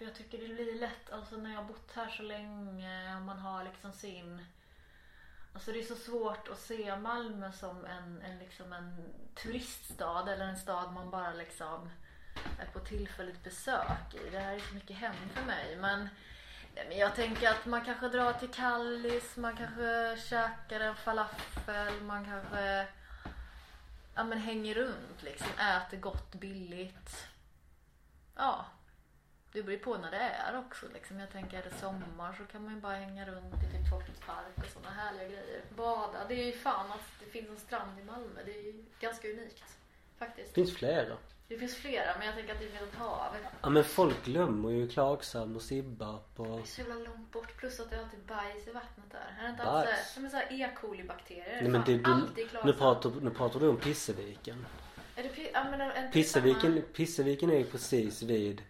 För 0.00 0.04
jag 0.04 0.14
tycker 0.14 0.38
det 0.38 0.54
blir 0.54 0.80
lätt, 0.80 1.10
alltså 1.12 1.36
när 1.36 1.50
jag 1.50 1.56
har 1.56 1.64
bott 1.64 1.92
här 1.94 2.08
så 2.08 2.22
länge 2.22 3.16
och 3.16 3.22
man 3.22 3.38
har 3.38 3.64
liksom 3.64 3.92
sin 3.92 4.44
Alltså 5.54 5.72
det 5.72 5.78
är 5.78 5.84
så 5.84 5.94
svårt 5.94 6.48
att 6.48 6.58
se 6.58 6.96
Malmö 6.96 7.52
som 7.52 7.84
en, 7.84 8.22
en, 8.22 8.38
liksom 8.38 8.72
en 8.72 9.12
turiststad 9.34 10.32
eller 10.32 10.44
en 10.44 10.56
stad 10.56 10.92
man 10.92 11.10
bara 11.10 11.32
liksom 11.32 11.90
är 12.60 12.66
på 12.66 12.78
tillfälligt 12.78 13.44
besök 13.44 14.14
i. 14.14 14.30
Det 14.30 14.38
här 14.38 14.54
är 14.54 14.60
så 14.60 14.74
mycket 14.74 14.96
hem 14.96 15.14
för 15.34 15.44
mig. 15.44 15.76
Men, 15.76 16.08
men 16.74 16.98
jag 16.98 17.14
tänker 17.14 17.50
att 17.50 17.66
man 17.66 17.84
kanske 17.84 18.08
drar 18.08 18.32
till 18.32 18.50
Kallis, 18.50 19.36
man 19.36 19.56
kanske 19.56 20.16
käkar 20.28 20.80
en 20.80 20.96
falafel, 20.96 22.00
man 22.02 22.24
kanske 22.24 22.86
ja, 24.14 24.24
men 24.24 24.38
hänger 24.38 24.74
runt 24.74 25.22
liksom, 25.22 25.50
äter 25.58 25.96
gott 25.96 26.34
billigt. 26.34 27.26
Ja, 28.36 28.66
det 29.52 29.62
beror 29.62 29.72
ju 29.72 29.78
på 29.78 29.96
när 29.98 30.10
det 30.10 30.16
är 30.16 30.58
också 30.58 30.86
liksom. 30.94 31.20
Jag 31.20 31.32
tänker 31.32 31.58
är 31.58 31.62
det 31.62 31.76
sommar 31.80 32.32
så 32.38 32.44
kan 32.52 32.64
man 32.64 32.74
ju 32.74 32.80
bara 32.80 32.96
hänga 32.96 33.26
runt 33.26 33.54
i 33.54 33.76
typ 33.76 33.90
Folkets 33.90 34.20
park 34.20 34.56
och 34.56 34.72
sådana 34.72 34.90
härliga 34.90 35.28
grejer. 35.28 35.62
Bada. 35.76 36.24
Det 36.28 36.34
är 36.34 36.46
ju 36.46 36.52
fan 36.52 36.92
att 36.92 37.20
det 37.20 37.26
finns 37.26 37.48
en 37.48 37.56
strand 37.56 37.98
i 38.00 38.04
Malmö. 38.04 38.40
Det 38.44 38.58
är 38.58 38.62
ju 38.62 38.84
ganska 39.00 39.28
unikt. 39.28 39.64
Faktiskt. 40.18 40.48
Det 40.48 40.54
finns 40.54 40.76
flera. 40.76 41.16
Det 41.48 41.58
finns 41.58 41.76
flera 41.76 42.18
men 42.18 42.26
jag 42.26 42.36
tänker 42.36 42.52
att 42.52 42.60
det 42.60 42.68
finns 42.68 42.82
ett 42.82 42.98
hav. 42.98 43.36
Ja 43.62 43.70
men 43.70 43.84
folk 43.84 44.24
glömmer 44.24 44.70
ju 44.70 44.88
Klagshamn 44.88 45.56
och 45.56 45.62
Sibbarp 45.62 46.36
Det 46.36 46.42
och 46.42 46.60
är 46.60 46.64
så 46.64 46.80
jävla 46.80 46.94
långt 46.94 47.32
bort 47.32 47.56
plus 47.56 47.80
att 47.80 47.90
det 47.90 47.96
är 47.96 48.00
alltid 48.00 48.20
bajs 48.20 48.68
i 48.68 48.70
vattnet 48.70 49.10
där. 49.10 49.36
Är 49.38 49.42
det 49.42 49.50
inte 49.50 49.64
Bajs? 49.64 49.88
alltid 49.88 50.06
såhär, 50.06 50.22
men 50.22 50.30
såhär 50.30 50.46
E. 50.50 50.70
coli-bakterier? 50.80 51.62
Nej 51.62 51.70
men 51.70 51.82
det, 51.86 51.98
du, 51.98 52.44
nu, 52.64 52.72
pratar, 52.72 53.12
nu 53.20 53.30
pratar 53.30 53.60
du 53.60 53.68
om 53.68 53.76
Pisseviken. 53.76 54.66
Är 55.16 55.22
det, 55.22 55.50
ja, 55.52 55.64
men 55.70 55.80
en 55.80 56.12
Pisseviken, 56.12 56.82
Pisseviken 56.94 57.50
är 57.50 57.58
ju 57.58 57.64
precis 57.64 58.22
vid 58.22 58.62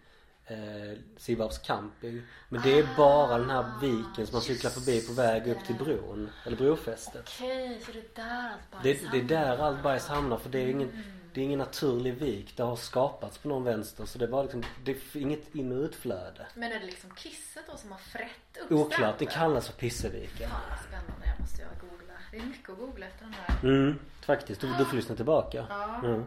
eh, 0.51 0.97
Sibbarps 1.17 1.57
camping. 1.57 2.21
Men 2.49 2.61
det 2.61 2.79
är 2.79 2.87
bara 2.97 3.37
den 3.37 3.49
här 3.49 3.65
viken 3.81 4.27
som 4.27 4.35
man 4.35 4.41
cyklar 4.41 4.71
förbi 4.71 5.01
på 5.01 5.13
väg 5.13 5.47
upp 5.47 5.65
till 5.65 5.75
bron. 5.75 6.29
Eller 6.45 6.57
brofästet. 6.57 7.29
Okej, 7.37 7.81
så 7.85 7.91
det 7.91 7.99
är 7.99 8.25
där 8.25 8.49
allt 8.49 8.71
bajs 8.71 9.01
Det, 9.01 9.11
det 9.11 9.17
är 9.17 9.39
där 9.39 9.57
allt 9.57 9.83
bajs 9.83 10.07
hamnar 10.07 10.37
för 10.37 10.49
det 10.49 10.59
är 10.59 10.67
ingen 10.67 11.03
det 11.33 11.41
är 11.41 11.45
ingen 11.45 11.59
naturlig 11.59 12.13
vik. 12.13 12.57
Det 12.57 12.63
har 12.63 12.75
skapats 12.75 13.37
på 13.37 13.47
någon 13.47 13.63
vänster 13.63 14.05
så 14.05 14.19
det 14.19 14.27
bara 14.27 14.41
liksom, 14.41 14.63
det 14.83 14.91
är 14.91 15.17
inget 15.17 15.55
in 15.55 15.71
och 15.71 15.83
utflöde. 15.83 16.47
Men 16.55 16.71
är 16.71 16.79
det 16.79 16.85
liksom 16.85 17.15
kisset 17.15 17.63
då 17.71 17.77
som 17.77 17.91
har 17.91 17.99
frätt 17.99 18.57
upp 18.63 18.71
Oklart, 18.71 19.19
det 19.19 19.25
kallas 19.25 19.67
för 19.67 19.73
Pisseviken. 19.73 20.49
Fan 20.49 20.61
vad 20.69 20.79
spännande, 20.79 21.27
jag 21.27 21.39
måste 21.39 21.61
jag 21.61 21.71
googla. 21.89 22.13
Det 22.31 22.37
är 22.37 22.41
mycket 22.41 22.69
att 22.69 22.77
googla 22.77 23.05
efter 23.05 23.25
den 23.25 23.33
här. 23.33 23.63
Mm, 23.63 23.99
faktiskt. 24.21 24.61
Du, 24.61 24.67
du 24.77 24.85
får 24.85 24.95
lyssna 24.95 25.15
tillbaka. 25.15 25.65
Ja. 25.69 26.01
Mm. 26.03 26.25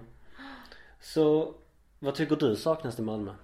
Så, 1.00 1.54
vad 1.98 2.14
tycker 2.14 2.36
du 2.36 2.56
saknas 2.56 2.98
i 2.98 3.02
Malmö? 3.02 3.34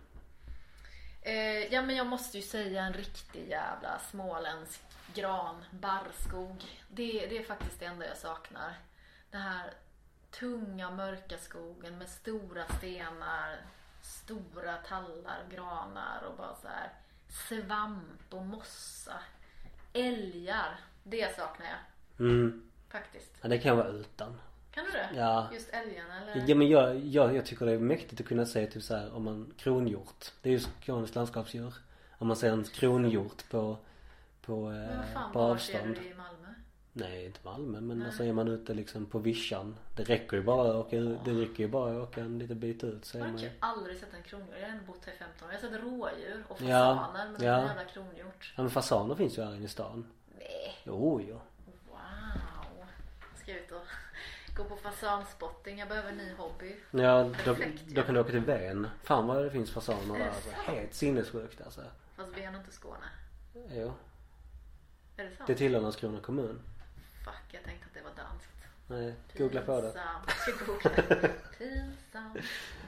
Eh, 1.23 1.73
ja 1.75 1.83
men 1.83 1.97
jag 1.97 2.07
måste 2.07 2.37
ju 2.39 2.43
säga 2.43 2.83
en 2.83 2.93
riktig 2.93 3.49
jävla 3.49 3.99
småländsk 3.99 4.81
gran, 5.15 5.65
barrskog. 5.71 6.65
Det, 6.89 7.27
det 7.27 7.39
är 7.39 7.45
faktiskt 7.45 7.81
det 7.81 7.87
enda 7.87 8.07
jag 8.07 8.17
saknar. 8.17 8.75
Den 9.31 9.41
här 9.41 9.71
tunga 10.31 10.91
mörka 10.91 11.39
skogen 11.39 11.99
med 11.99 12.09
stora 12.09 12.65
stenar, 12.79 13.57
stora 14.03 14.77
tallar, 14.77 15.39
granar 15.51 16.23
och 16.23 16.37
bara 16.37 16.55
så 16.55 16.69
här 16.69 16.93
svamp 17.49 18.35
och 18.35 18.47
mossa. 18.47 19.21
Älgar, 19.93 20.81
det 21.03 21.37
saknar 21.37 21.67
jag 21.67 21.79
Mm, 22.27 22.71
faktiskt. 22.89 23.31
ja, 23.43 23.49
det 23.49 23.59
kan 23.59 23.69
jag 23.69 23.77
vara 23.77 23.89
utan. 23.89 24.41
Kan 24.81 24.93
du 24.93 24.93
det? 25.17 25.21
Ja. 25.21 25.49
Just 25.53 25.69
älgarna 25.69 26.21
eller? 26.33 26.45
Ja 26.49 26.55
men 26.55 26.69
jag, 26.69 26.99
jag, 26.99 27.37
jag 27.37 27.47
tycker 27.47 27.67
det 27.67 27.73
är 27.73 27.79
mäktigt 27.79 28.21
att 28.21 28.27
kunna 28.27 28.47
säga 28.47 28.67
typ 28.71 28.83
så 28.83 28.97
här 28.97 29.15
om 29.15 29.25
man 29.25 29.53
kronhjort. 29.59 30.33
Det 30.43 30.49
är 30.49 30.53
ju 30.53 30.61
skånskt 30.61 31.15
landskapsdjur. 31.15 31.75
Om 32.19 32.27
man 32.27 32.37
ser 32.37 32.53
en 32.53 32.65
kronhjort 32.65 33.51
på, 33.51 33.77
på, 34.43 34.61
Men 34.69 34.89
vad 34.89 34.97
eh, 34.99 35.13
fan, 35.15 35.33
på 35.33 35.39
var 35.39 35.51
avstånd. 35.51 35.95
det 36.03 36.09
i 36.09 36.15
Malmö? 36.15 36.49
Nej 36.93 37.27
inte 37.27 37.39
Malmö 37.43 37.81
men 37.81 38.03
alltså 38.03 38.25
är 38.25 38.33
man 38.33 38.49
ute 38.49 38.75
liksom 38.75 39.07
på 39.07 39.19
vischan. 39.19 39.77
Det 39.97 40.03
räcker 40.05 40.37
ju 40.37 40.43
bara 40.43 40.71
att 40.71 40.87
åka 40.87 40.97
ut, 40.97 41.19
det 41.25 41.31
räcker 41.33 41.63
ju 41.63 41.69
bara 41.69 41.91
att 42.03 42.09
åka 42.09 42.21
en 42.21 42.39
liten 42.39 42.61
bit 42.61 42.85
ut 42.85 43.05
så 43.05 43.19
är 43.19 43.21
Jag 43.21 43.27
man 43.29 43.37
har 43.37 43.43
ju. 43.45 43.49
typ 43.51 43.57
aldrig 43.61 43.97
sett 43.97 44.15
en 44.15 44.23
kronhjort. 44.23 44.55
Jag 44.61 44.67
har 44.67 44.73
ändå 44.73 44.85
bott 44.93 45.05
här 45.07 45.13
i 45.13 45.17
15 45.17 45.49
år. 45.49 45.55
Jag 45.55 45.61
har 45.61 45.69
sett 45.71 45.83
rådjur 45.85 46.45
och 46.49 46.63
Ja, 46.63 46.67
fasaner 47.13 47.31
men 47.33 47.47
ja. 47.47 47.59
en 47.59 47.67
jävla 47.67 47.85
kronhjort. 47.85 48.53
Ja 48.57 48.63
men 48.63 48.71
fasaner 48.71 49.15
finns 49.15 49.39
ju 49.39 49.43
här 49.45 49.55
inne 49.55 49.65
i 49.65 49.69
stan. 49.69 50.07
Nej. 50.39 50.75
Jo 50.85 51.21
jo. 51.29 51.41
Wow. 51.91 52.87
Ska 53.43 53.53
ut 53.59 53.71
och 53.73 53.87
gå 54.55 54.65
på 54.65 54.77
fasanspotting. 54.77 55.79
Jag 55.79 55.89
behöver 55.89 56.11
en 56.11 56.17
ny 56.17 56.33
hobby. 56.35 56.77
Ja 56.91 57.23
då, 57.45 57.55
Perfekt, 57.55 57.83
då 57.87 58.03
kan 58.03 58.15
du 58.15 58.21
åka 58.21 58.31
till 58.31 58.41
Ven. 58.41 58.89
Fan 59.03 59.27
vad 59.27 59.45
det 59.45 59.51
finns 59.51 59.71
fasaner 59.71 60.15
Är 60.15 60.19
där 60.19 60.31
alltså. 60.31 60.51
Helt 60.51 60.95
sinnessjukt 60.95 61.61
alltså. 61.61 61.81
Fast 62.17 62.37
vi 62.37 62.43
är 62.43 62.57
inte 62.57 62.73
Skåne. 62.73 63.07
Jo. 63.55 63.93
Är 65.17 65.25
det 65.25 65.31
sant? 65.37 65.47
Det 65.47 65.55
tillhör 65.55 65.81
Landskrona 65.81 66.21
kommun. 66.21 66.61
Fuck, 67.25 67.35
jag 67.51 67.65
tänkte 67.65 67.87
att 67.87 67.95
det 67.95 68.03
var 68.03 68.25
danskt. 68.25 68.51
Nej, 68.87 69.15
googla 69.39 69.61
på 69.63 69.81
det. 69.81 69.93
Pinsamt. 71.59 72.39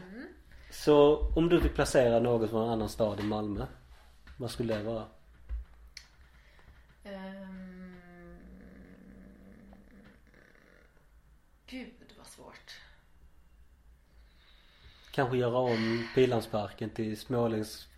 Mm. 0.02 0.26
Så 0.70 1.26
om 1.36 1.48
du 1.48 1.60
fick 1.60 1.74
placera 1.74 2.18
något 2.18 2.50
från 2.50 2.64
en 2.64 2.70
annan 2.70 2.88
stad 2.88 3.20
i 3.20 3.22
Malmö. 3.22 3.66
Vad 4.36 4.50
skulle 4.50 4.74
det 4.74 4.82
vara? 4.82 5.04
Ehm. 7.04 7.71
Gud 11.72 12.12
vad 12.18 12.26
svårt. 12.26 12.80
Kanske 15.10 15.36
göra 15.36 15.58
om 15.58 16.08
Pildammsparken 16.14 16.90
till 16.90 17.20
Smålängs 17.20 17.88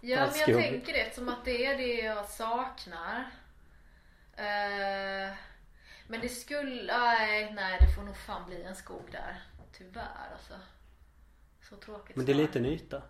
Ja 0.00 0.30
men 0.30 0.54
jag 0.54 0.62
tänker 0.62 0.92
det 0.92 1.00
eftersom 1.00 1.28
att 1.28 1.44
det 1.44 1.66
är 1.66 1.78
det 1.78 1.94
jag 1.94 2.28
saknar. 2.28 3.30
Eh, 4.36 5.32
men 6.06 6.20
det 6.20 6.28
skulle, 6.28 6.98
nej, 6.98 7.52
nej 7.52 7.78
det 7.80 7.94
får 7.94 8.02
nog 8.02 8.16
fan 8.16 8.46
bli 8.46 8.62
en 8.62 8.76
skog 8.76 9.08
där. 9.12 9.42
Tyvärr 9.72 10.32
alltså. 10.32 10.54
Så 11.68 11.76
tråkigt 11.76 12.16
Men 12.16 12.26
det 12.26 12.32
är 12.32 12.36
liten 12.36 12.66
yta. 12.66 13.02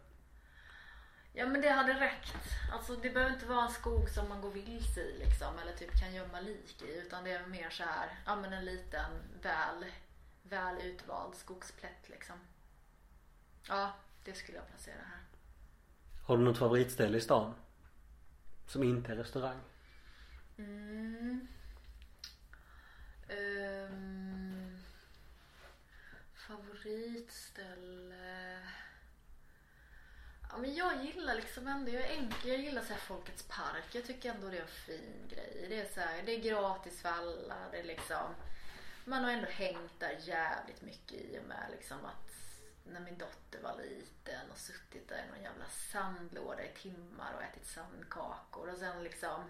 Ja 1.32 1.46
men 1.46 1.60
det 1.60 1.68
hade 1.68 2.01
räckt. 2.01 2.36
Alltså 2.72 2.96
det 2.96 3.10
behöver 3.10 3.34
inte 3.34 3.46
vara 3.46 3.64
en 3.66 3.72
skog 3.72 4.09
som 4.09 4.28
man 4.28 4.40
går 4.40 4.51
vilse 4.51 5.01
i 5.01 5.18
liksom 5.18 5.59
eller 5.59 5.72
typ 5.72 6.01
kan 6.01 6.14
gömma 6.14 6.40
lik 6.40 6.82
i 6.82 6.98
utan 6.98 7.24
det 7.24 7.30
är 7.30 7.46
mer 7.46 7.70
så 7.70 7.82
här, 7.82 8.18
ja 8.26 8.36
men 8.36 8.52
en 8.52 8.64
liten 8.64 9.10
väl, 9.42 9.84
väl 10.48 10.82
utvald 10.82 11.34
skogsplätt 11.34 12.08
liksom. 12.08 12.36
Ja, 13.68 13.92
det 14.24 14.34
skulle 14.34 14.58
jag 14.58 14.68
placera 14.68 15.02
här. 15.04 15.22
Har 16.24 16.36
du 16.36 16.44
något 16.44 16.58
favoritställe 16.58 17.18
i 17.18 17.20
stan? 17.20 17.54
Som 18.66 18.82
inte 18.82 19.12
är 19.12 19.16
restaurang? 19.16 19.60
Mm. 20.58 21.48
Ehm, 23.28 24.78
favoritställe. 26.34 28.58
Ja 30.50 30.56
men 30.58 30.74
jag 30.74 31.04
gillar 31.04 31.34
liksom 31.34 31.68
ändå, 31.68 31.90
jag 31.90 32.02
är 32.02 32.10
enkel, 32.10 32.50
jag 32.50 32.60
gillar 32.60 32.82
så 32.82 32.92
här 32.92 33.00
Folkets 33.00 33.42
park. 33.42 33.84
Jag 33.92 34.06
tycker 34.06 34.30
ändå 34.30 34.48
det 34.48 34.56
är 34.56 34.62
en 34.62 34.68
fin 34.68 35.28
grej. 35.28 35.66
Det 35.68 35.80
är 35.80 35.88
så 35.94 36.00
här, 36.00 36.22
det 36.26 36.32
är 36.32 36.40
gratis 36.40 37.02
för 37.02 37.08
alla. 37.08 37.56
Det 37.70 37.78
är 37.78 37.84
liksom, 37.84 38.34
man 39.05 39.24
har 39.24 39.31
ändå 39.31 39.48
hängt 39.51 40.01
där 40.01 40.16
jävligt 40.20 40.82
mycket 40.82 41.20
i 41.20 41.39
och 41.43 41.48
med 41.48 41.66
liksom 41.70 41.97
att 42.05 42.31
när 42.93 43.01
min 43.01 43.18
dotter 43.18 43.62
var 43.62 43.76
liten 43.82 44.51
och 44.51 44.59
suttit 44.59 45.09
där 45.09 45.16
i 45.16 45.31
någon 45.35 45.43
jävla 45.43 45.64
sandlåda 45.93 46.64
i 46.64 46.68
timmar 46.82 47.32
och 47.36 47.43
ätit 47.43 47.66
sandkakor 47.66 48.68
och 48.72 48.78
sen 48.78 49.02
liksom 49.05 49.43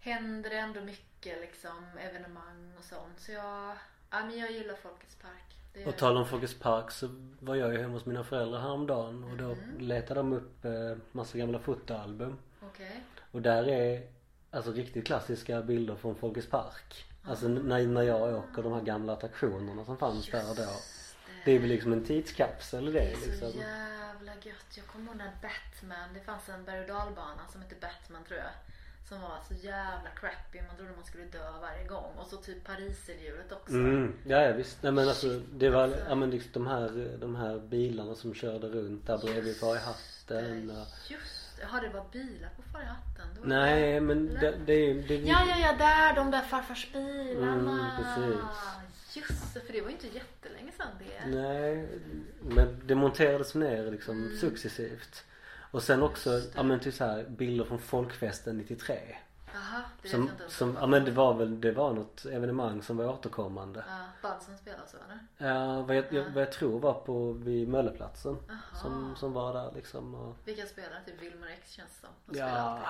händer 0.00 0.50
det 0.50 0.56
ändå 0.56 0.80
mycket 0.80 1.40
liksom 1.40 1.84
evenemang 2.00 2.72
och 2.78 2.84
sånt. 2.84 3.20
Så 3.20 3.32
jag, 3.32 3.76
ja 4.10 4.24
men 4.24 4.38
jag 4.38 4.50
gillar 4.52 4.74
Folkets 4.74 5.14
park. 5.16 5.86
Och 5.86 5.96
tala 5.96 6.20
om 6.20 6.26
Folkets 6.26 6.54
Park 6.58 6.90
så 6.90 7.08
var 7.40 7.54
jag 7.54 7.72
ju 7.72 7.80
hemma 7.80 7.92
hos 7.92 8.06
mina 8.06 8.24
föräldrar 8.24 8.60
häromdagen 8.60 9.24
och 9.24 9.36
då 9.36 9.44
Mhm. 9.54 9.78
letade 9.78 10.20
de 10.20 10.32
upp 10.32 10.64
eh, 10.64 10.96
massa 11.12 11.38
gamla 11.38 11.58
fotoalbum. 11.58 12.38
Okej. 12.62 13.02
Och 13.30 13.42
där 13.42 13.68
är 13.68 14.08
alltså 14.50 14.72
riktigt 14.72 15.06
klassiska 15.06 15.62
bilder 15.62 15.96
från 15.96 16.16
Folkets 16.16 16.48
Park. 16.50 17.04
Alltså 17.28 17.48
när, 17.48 17.86
när 17.86 18.02
jag 18.02 18.34
åker 18.34 18.62
de 18.62 18.72
här 18.72 18.80
gamla 18.80 19.12
attraktionerna 19.12 19.84
som 19.84 19.96
fanns 19.98 20.30
där 20.30 20.50
och 20.50 20.56
då. 20.56 20.62
Just 20.62 21.16
Det 21.44 21.52
är 21.52 21.58
väl 21.58 21.68
liksom 21.68 21.92
en 21.92 22.04
tidskapsel 22.04 22.84
Det 22.84 22.92
det 22.92 23.00
är 23.00 23.16
så 23.16 23.30
liksom. 23.30 23.60
jävla 23.60 24.32
gött. 24.42 24.76
Jag 24.76 24.86
kommer 24.86 25.06
ihåg 25.06 25.16
när 25.16 25.32
Batman, 25.42 26.14
det 26.14 26.20
fanns 26.20 26.48
en 26.48 26.64
berg 26.64 26.80
och 26.80 26.86
dalbana 26.86 27.42
som 27.52 27.62
hette 27.62 27.74
Batman 27.80 28.24
tror 28.24 28.38
jag. 28.38 28.50
Som 29.08 29.20
var 29.20 29.38
så 29.48 29.54
jävla 29.54 30.10
crappy. 30.20 30.58
Man 30.68 30.76
trodde 30.76 30.92
man 30.96 31.04
skulle 31.04 31.24
dö 31.24 31.50
varje 31.60 31.84
gång. 31.84 32.12
Och 32.16 32.26
så 32.26 32.36
typ 32.36 32.64
pariserhjulet 32.64 33.52
också. 33.52 33.74
Mm, 33.74 34.16
ja, 34.26 34.40
ja 34.42 34.52
visst. 34.52 34.82
Nej 34.82 34.92
men 34.92 35.08
alltså 35.08 35.40
det 35.52 35.70
var, 35.70 35.82
alltså. 35.82 36.00
ja 36.08 36.14
men 36.14 36.30
liksom 36.30 36.50
de 36.52 36.66
här, 36.66 37.16
de 37.20 37.36
här 37.36 37.58
bilarna 37.58 38.14
som 38.14 38.34
körde 38.34 38.68
runt 38.68 39.06
där 39.06 39.18
bredvid 39.18 39.56
Far 39.56 39.76
i 39.76 39.78
hatten 39.78 40.70
och... 40.70 40.86
Just 41.10 41.37
det. 41.58 41.62
Jaha 41.62 41.80
det 41.80 41.88
var 41.88 42.04
bilar 42.12 42.48
på 42.56 42.62
Far 42.72 42.82
i 42.82 42.84
hatten. 42.84 43.26
Var 43.40 43.46
Nej 43.48 44.00
men 44.00 44.26
det, 44.34 44.54
det. 44.66 44.92
Det, 44.94 45.14
Ja, 45.16 45.44
ja, 45.48 45.56
ja, 45.58 45.72
där 45.78 46.14
de 46.14 46.30
där 46.30 46.42
farfars 46.42 46.92
bilarna. 46.92 47.90
Mm, 47.90 48.04
precis. 48.04 48.44
Just 49.16 49.54
det, 49.54 49.60
för 49.60 49.72
det 49.72 49.80
var 49.80 49.88
ju 49.88 49.94
inte 49.94 50.06
jättelänge 50.06 50.72
sedan 50.76 50.86
det. 50.98 51.26
Nej, 51.40 51.88
men 52.40 52.80
det 52.86 52.94
monterades 52.94 53.54
ner 53.54 53.90
liksom 53.90 54.24
Mm. 54.24 54.36
successivt. 54.38 55.24
Och 55.70 55.82
sen 55.82 56.02
också, 56.02 56.40
ja 56.54 56.62
men 56.62 56.80
typ 56.80 56.94
så 56.94 57.04
här 57.04 57.24
bilder 57.28 57.64
från 57.64 57.78
folkfesten 57.78 58.58
93. 58.58 58.98
Det 60.02 60.08
Som, 60.08 60.20
vet 60.20 60.28
jag 60.28 60.34
inte 60.34 60.42
ens. 60.42 60.56
som, 60.56 60.76
ja 60.80 60.86
men 60.86 61.04
det 61.04 61.10
var 61.10 61.34
väl, 61.34 61.60
det 61.60 61.72
var 61.72 61.92
något 61.92 62.24
evenemang 62.24 62.82
som 62.82 62.96
var 62.96 63.04
återkommande. 63.08 63.84
Ja, 63.88 64.04
Badsen 64.22 64.58
spelar 64.58 64.80
så 64.86 64.96
eller? 64.96 65.50
Ja, 65.52 65.82
vad 65.82 65.96
jag, 65.96 66.04
jag, 66.12 66.30
vad 66.30 66.42
jag 66.42 66.52
tror 66.52 66.80
var 66.80 66.94
på, 66.94 67.32
vid 67.32 67.68
Mölleplatsen. 67.68 68.36
Jaha. 68.48 68.58
Som, 68.82 69.16
som 69.16 69.32
var 69.32 69.54
där 69.54 69.72
liksom 69.74 70.14
och, 70.14 70.36
Vilka 70.44 70.66
spelar? 70.66 71.00
Typ 71.06 71.22
Wilmer 71.22 71.48
X 71.48 71.72
känns 71.72 71.90
det 72.00 72.06
som. 72.06 72.10
De 72.34 72.38
Ja, 72.38 72.46
alltid. 72.46 72.86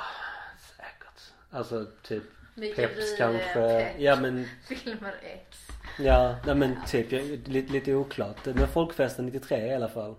säkert. 0.76 1.32
Alltså 1.50 1.86
typ 2.02 2.22
Mikael 2.54 2.88
Peps 2.88 3.16
kanske. 3.18 3.54
Peps. 3.54 3.98
Ja 4.00 4.16
men, 4.20 4.46
Wilmer 4.84 5.14
X. 5.22 5.58
ja, 5.98 6.36
nej 6.46 6.54
men 6.54 6.76
typ, 6.86 7.12
jag, 7.12 7.22
lite, 7.48 7.72
lite 7.72 7.94
oklart. 7.94 8.46
Men 8.46 8.68
folkfesten 8.68 9.26
93 9.26 9.66
i 9.66 9.74
alla 9.74 9.88
fall. 9.88 10.14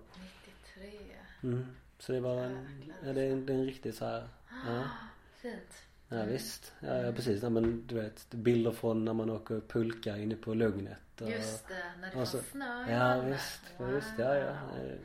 93. 0.74 0.98
Mm. 1.42 1.66
Så 1.98 2.12
det 2.12 2.20
var 2.20 2.36
en, 2.36 2.82
ja, 3.06 3.12
det 3.12 3.22
är, 3.22 3.32
en- 3.32 3.46
det 3.46 3.52
är 3.52 3.56
en 3.58 3.66
riktig 3.66 3.94
så 3.94 4.04
här. 4.04 4.28
Ja, 4.66 4.82
Fint. 5.42 5.82
Ja 6.10 6.24
visst. 6.24 6.72
Ja, 6.80 7.12
precis. 7.12 7.42
Ja, 7.42 7.50
men 7.50 7.86
du 7.86 7.94
vet 7.94 8.30
bilder 8.30 8.70
från 8.72 9.04
när 9.04 9.12
man 9.12 9.30
åker 9.30 9.60
pulka 9.60 10.16
inne 10.16 10.36
på 10.36 10.54
Lugnet. 10.54 11.20
Och, 11.20 11.30
Just 11.30 11.68
det, 11.68 11.74
när 12.00 12.10
det 12.10 12.16
var 12.16 12.24
snö 12.24 12.88
i 12.88 12.92
Ja 12.92 13.20
visst, 13.20 13.60
ja, 13.78 13.84
visst. 13.84 14.18
Ja, 14.18 14.34
ja. 14.34 14.56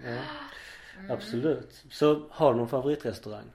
ja. 0.03 0.17
Mm. 0.99 1.11
Absolut. 1.11 1.83
Så 1.91 2.29
har 2.31 2.53
du 2.53 2.57
någon 2.57 2.69
favoritrestaurang? 2.69 3.51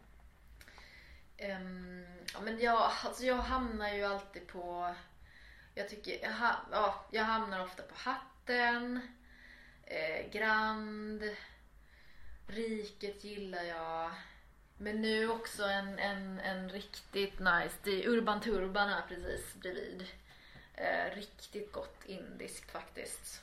Ehm, 1.37 2.05
ja, 2.35 2.41
men 2.41 2.61
jag, 2.61 2.91
alltså 3.05 3.25
jag 3.25 3.37
hamnar 3.37 3.89
ju 3.95 4.05
alltid 4.05 4.47
på 4.47 4.95
Jag 5.75 5.89
tycker, 5.89 6.23
jag, 6.23 6.33
ha, 6.33 6.57
ja, 6.73 7.07
jag 7.11 7.25
hamnar 7.25 7.65
ofta 7.65 7.83
på 7.83 7.95
Hatten 7.95 9.01
eh, 9.85 10.31
Grand 10.33 11.23
Riket 12.47 13.25
gillar 13.25 13.63
jag 13.63 14.11
Men 14.83 15.03
nu 15.03 15.29
också 15.31 15.65
en, 15.65 15.99
en, 15.99 16.41
en 16.41 16.69
riktigt 16.69 17.39
nice, 17.39 17.75
det 17.83 18.05
är 18.05 18.09
Urban 18.09 18.41
Turban 18.41 18.89
här 18.89 19.03
precis 19.09 19.55
bredvid. 19.55 20.07
Eh, 20.75 21.15
Riktigt 21.17 21.73
gott 21.73 22.05
indiskt 22.05 22.71
faktiskt. 22.71 23.43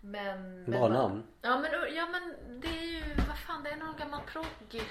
Men, 0.00 0.64
Bra 0.64 0.88
namn. 0.88 1.22
Ja 1.42 1.58
men, 1.58 1.70
ja 1.94 2.06
men 2.06 2.34
det 2.60 2.68
är 2.68 2.82
ju, 2.82 3.14
vad 3.28 3.38
fan 3.38 3.62
det 3.62 3.70
är 3.70 3.76
någon 3.76 3.96
gammal 3.96 4.20
progg 4.26 4.82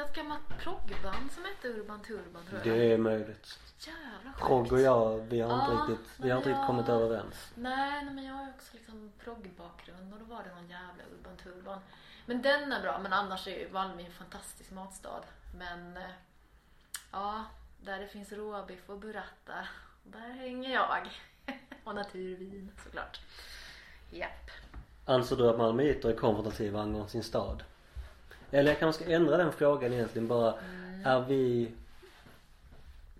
Är 0.00 0.04
ett 0.04 0.14
gammalt 0.14 0.48
proggband 0.58 1.32
som 1.32 1.44
hette 1.44 1.68
Urban 1.68 2.00
Turban 2.02 2.42
tror 2.48 2.60
jag. 2.64 2.76
Det 2.76 2.92
är 2.92 2.98
möjligt. 2.98 3.58
Jävla 3.78 4.32
sjukt. 4.32 4.46
Krogg 4.46 4.72
och 4.72 4.80
jag, 4.80 5.18
vi 5.18 5.40
har 5.40 5.54
inte 5.54 5.72
Ja, 5.72 5.86
riktigt, 5.88 6.10
vi 6.16 6.30
har 6.30 6.36
inte 6.36 6.48
riktigt 6.48 6.58
jag- 6.60 6.66
kommit 6.66 6.88
överens. 6.88 7.50
Nej, 7.54 8.04
nej 8.04 8.14
men 8.14 8.24
jag 8.24 8.34
har 8.34 8.44
ju 8.44 8.50
också 8.50 8.72
liksom 8.76 9.12
proggbakgrund 9.24 10.12
och 10.12 10.18
då 10.18 10.24
var 10.24 10.42
det 10.42 10.54
någon 10.54 10.68
jävla 10.68 11.02
Urban 11.18 11.36
Turban. 11.36 11.80
Men 12.26 12.42
den 12.42 12.72
är 12.72 12.82
bra 12.82 12.98
men 12.98 13.12
annars 13.12 13.46
är 13.48 13.58
ju 13.58 13.70
Malmö 13.72 14.02
en 14.02 14.12
fantastisk 14.12 14.70
matstad. 14.70 15.20
Men 15.58 15.96
eh, 15.96 16.02
Ja, 17.12 17.44
där 17.80 17.98
det 18.00 18.06
finns 18.08 18.32
råbiff 18.32 18.90
och 18.90 18.98
burrata 18.98 19.66
Där 20.04 20.20
hänger 20.32 20.72
jag. 20.74 21.10
Och 21.84 21.94
naturvin 21.94 22.72
såklart. 22.84 23.20
Japp. 24.10 24.50
Anser 25.06 25.36
du 25.36 25.48
att 25.50 25.58
malmöiter 25.58 26.08
är 26.10 26.16
konfrontativa 26.16 26.80
angående 26.82 27.10
sin 27.10 27.22
stad? 27.22 27.64
Eller 28.50 28.70
jag 28.70 28.78
kanske 28.78 29.02
ska 29.02 29.12
ändra 29.12 29.36
den 29.36 29.52
frågan 29.52 29.92
egentligen 29.92 30.28
bara. 30.28 30.54
Mm. 30.54 31.06
Är 31.06 31.20
vi 31.20 31.70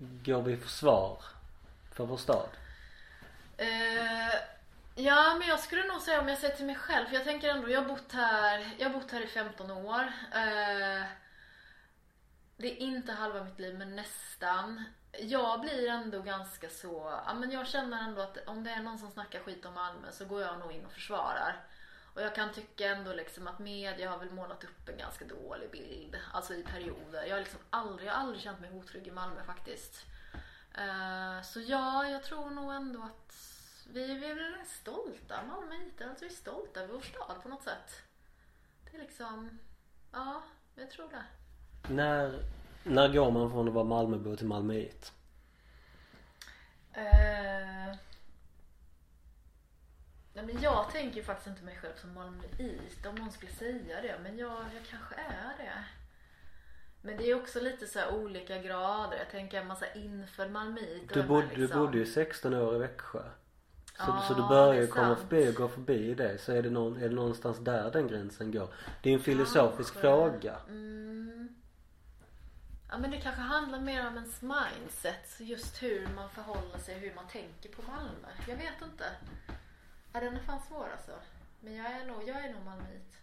Går 0.00 0.42
vi 0.42 0.52
i 0.52 0.56
försvar 0.56 1.18
för 1.92 2.06
vår 2.06 2.16
stad? 2.16 2.48
Eh, 3.56 4.34
ja, 4.94 5.36
men 5.38 5.48
jag 5.48 5.60
skulle 5.60 5.84
nog 5.86 6.00
säga 6.00 6.20
om 6.20 6.28
jag 6.28 6.38
säger 6.38 6.56
till 6.56 6.66
mig 6.66 6.74
själv, 6.74 7.06
för 7.06 7.14
jag 7.14 7.24
tänker 7.24 7.48
ändå, 7.48 7.70
jag 7.70 7.80
har 7.80 7.88
bott 7.88 8.12
här, 8.12 8.70
jag 8.78 8.90
har 8.90 9.00
bott 9.00 9.10
här 9.10 9.20
i 9.20 9.26
15 9.26 9.70
år. 9.70 10.02
Eh, 10.32 11.04
det 12.56 12.72
är 12.72 12.76
inte 12.76 13.12
halva 13.12 13.44
mitt 13.44 13.58
liv, 13.58 13.78
men 13.78 13.96
nästan. 13.96 14.84
Jag 15.18 15.60
blir 15.60 15.88
ändå 15.88 16.22
ganska 16.22 16.68
så, 16.68 17.20
ja 17.26 17.34
men 17.34 17.50
jag 17.50 17.66
känner 17.66 18.02
ändå 18.02 18.22
att 18.22 18.38
om 18.46 18.64
det 18.64 18.70
är 18.70 18.82
någon 18.82 18.98
som 18.98 19.10
snackar 19.10 19.40
skit 19.40 19.66
om 19.66 19.74
Malmö 19.74 20.12
så 20.12 20.24
går 20.24 20.42
jag 20.42 20.58
nog 20.58 20.72
in 20.72 20.84
och 20.84 20.92
försvarar. 20.92 21.56
Och 22.20 22.26
jag 22.26 22.34
kan 22.34 22.52
tycka 22.52 22.88
ändå 22.88 23.12
liksom 23.12 23.46
att 23.48 23.58
media 23.58 24.10
har 24.10 24.18
väl 24.18 24.30
målat 24.30 24.64
upp 24.64 24.88
en 24.88 24.96
ganska 24.96 25.24
dålig 25.24 25.70
bild, 25.70 26.16
alltså 26.32 26.54
i 26.54 26.62
perioder. 26.62 27.24
Jag 27.24 27.34
har 27.34 27.40
liksom 27.40 27.60
aldrig, 27.70 28.08
jag 28.08 28.14
har 28.14 28.20
aldrig 28.20 28.42
känt 28.42 28.60
mig 28.60 28.70
otrygg 28.72 29.06
i 29.06 29.10
Malmö 29.10 29.42
faktiskt. 29.42 30.06
Eh, 30.74 31.42
Så 31.42 31.60
ja, 31.60 32.08
jag 32.08 32.22
tror 32.22 32.50
nog 32.50 32.72
ändå 32.72 33.02
att 33.02 33.34
vi, 33.92 34.14
vi 34.14 34.30
är 34.30 34.34
väl 34.34 34.66
stolta 34.66 35.42
malmöiter. 35.48 36.08
Alltså 36.08 36.24
vi 36.24 36.30
är 36.30 36.34
stolta 36.34 36.80
över 36.80 36.94
vår 36.94 37.00
stad 37.00 37.42
på 37.42 37.48
något 37.48 37.62
sätt. 37.62 38.02
Det 38.84 38.96
är 38.96 39.00
liksom, 39.00 39.58
ja, 40.12 40.42
jag 40.74 40.90
tror 40.90 41.08
det. 41.08 41.24
När, 41.94 42.44
när 42.84 43.08
går 43.08 43.30
man 43.30 43.50
från 43.50 43.68
att 43.68 43.74
vara 43.74 43.84
Malmöbo 43.84 44.36
till 44.36 44.46
malmöit? 44.46 45.12
Eh, 46.92 47.94
Nej, 50.34 50.44
men 50.46 50.62
jag 50.62 50.90
tänker 50.90 51.22
faktiskt 51.22 51.46
inte 51.46 51.64
mig 51.64 51.78
själv 51.82 51.92
som 51.96 52.14
malmöit 52.14 53.06
om 53.06 53.14
någon 53.14 53.32
skulle 53.32 53.52
säga 53.52 54.02
det. 54.02 54.18
Men 54.22 54.38
jag, 54.38 54.50
jag 54.50 54.84
kanske 54.90 55.14
är 55.14 55.64
det. 55.64 55.84
Men 57.02 57.16
det 57.16 57.30
är 57.30 57.34
också 57.34 57.60
lite 57.60 57.86
så 57.86 57.98
här 57.98 58.14
olika 58.14 58.58
grader. 58.58 59.18
Jag 59.18 59.30
tänker 59.30 59.60
en 59.60 59.66
massa 59.66 59.92
inför 59.94 60.48
malmöit. 60.48 61.08
Du 61.14 61.18
man 61.18 61.28
bodde, 61.28 61.46
du 61.54 61.60
liksom- 61.60 61.80
bodde 61.80 61.98
ju 61.98 62.06
16 62.06 62.54
år 62.54 62.76
i 62.76 62.78
Växjö. 62.78 63.22
Så, 63.96 64.04
Ja, 64.08 64.24
så 64.28 64.34
du 64.34 64.48
börjar 64.48 64.74
ju 64.80 64.86
komma 64.86 65.16
förbi 65.16 65.50
och 65.50 65.54
gå 65.54 65.68
förbi 65.68 66.14
det. 66.14 66.38
Så 66.38 66.52
är 66.52 66.62
det, 66.62 66.70
någon, 66.70 66.96
är 67.02 67.08
det 67.08 67.14
någonstans 67.14 67.58
där 67.58 67.90
den 67.90 68.06
gränsen 68.08 68.52
går. 68.52 68.68
Det 69.02 69.10
är 69.10 69.14
en 69.14 69.20
filosofisk 69.20 69.92
Kanske. 69.92 70.00
fråga. 70.00 70.56
Mm. 70.68 71.48
Ja 72.90 72.98
men 72.98 73.10
det 73.10 73.16
kanske 73.16 73.40
handlar 73.40 73.80
mer 73.80 74.06
om 74.06 74.14
ens 74.14 74.42
mindset. 74.42 75.36
Just 75.38 75.82
hur 75.82 76.08
man 76.16 76.30
förhåller 76.30 76.78
sig, 76.78 76.98
hur 76.98 77.14
man 77.14 77.26
tänker 77.28 77.68
på 77.68 77.82
Malmö. 77.82 78.28
Jag 78.48 78.56
vet 78.56 78.82
inte. 78.92 79.04
Ja 80.12 80.20
den 80.20 80.36
är 80.36 80.40
fan 80.40 80.60
svår 80.68 80.88
alltså. 80.92 81.12
Men 81.60 81.74
jag 81.74 81.86
är 81.92 82.06
nog, 82.06 82.28
jag 82.28 82.44
är 82.44 82.52
nog 82.54 82.64
malmöit. 82.64 83.16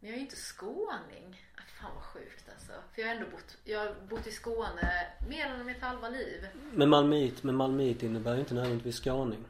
Men 0.00 0.10
jag 0.10 0.12
är 0.12 0.16
ju 0.16 0.22
inte 0.24 0.36
skåning. 0.36 1.42
Ah, 1.56 1.62
fan 1.80 1.94
vad 1.94 2.04
sjukt 2.04 2.48
alltså. 2.52 2.72
För 2.92 3.02
jag 3.02 3.08
har 3.08 3.14
ändå 3.14 3.30
bott, 3.30 3.56
jag 3.64 3.78
har 3.78 3.94
bott 4.08 4.26
i 4.26 4.30
Skåne 4.30 5.06
mer 5.28 5.46
än 5.46 5.66
mitt 5.66 5.80
halva 5.82 6.08
liv. 6.08 6.46
Men 6.72 6.88
malmöit, 6.88 7.42
men 7.42 7.54
malmöit 7.54 8.02
innebär 8.02 8.34
ju 8.34 8.40
inte 8.40 8.54
nödvändigtvis 8.54 9.00
skåning. 9.00 9.44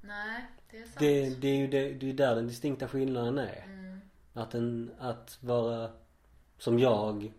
Nej, 0.00 0.44
det 0.70 0.78
är 0.78 0.84
sant. 0.84 0.98
Det, 0.98 1.30
det 1.34 1.48
är 1.48 1.56
ju 1.56 1.66
det, 1.66 1.92
det 1.92 2.10
är 2.10 2.14
där 2.14 2.34
den 2.34 2.46
distinkta 2.46 2.88
skillnaden 2.88 3.38
är. 3.38 3.62
Mm. 3.64 4.00
Att, 4.32 4.54
en, 4.54 4.94
att 4.98 5.38
vara 5.40 5.90
som 6.58 6.78
jag 6.78 7.32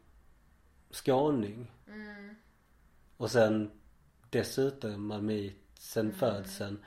skåning 0.92 1.72
Mm. 1.88 2.36
och 3.18 3.32
sen 3.32 3.72
dessutom 4.30 5.08
malmöit 5.08 5.58
sen 5.80 6.06
Mm. 6.06 6.18
födseln. 6.20 6.84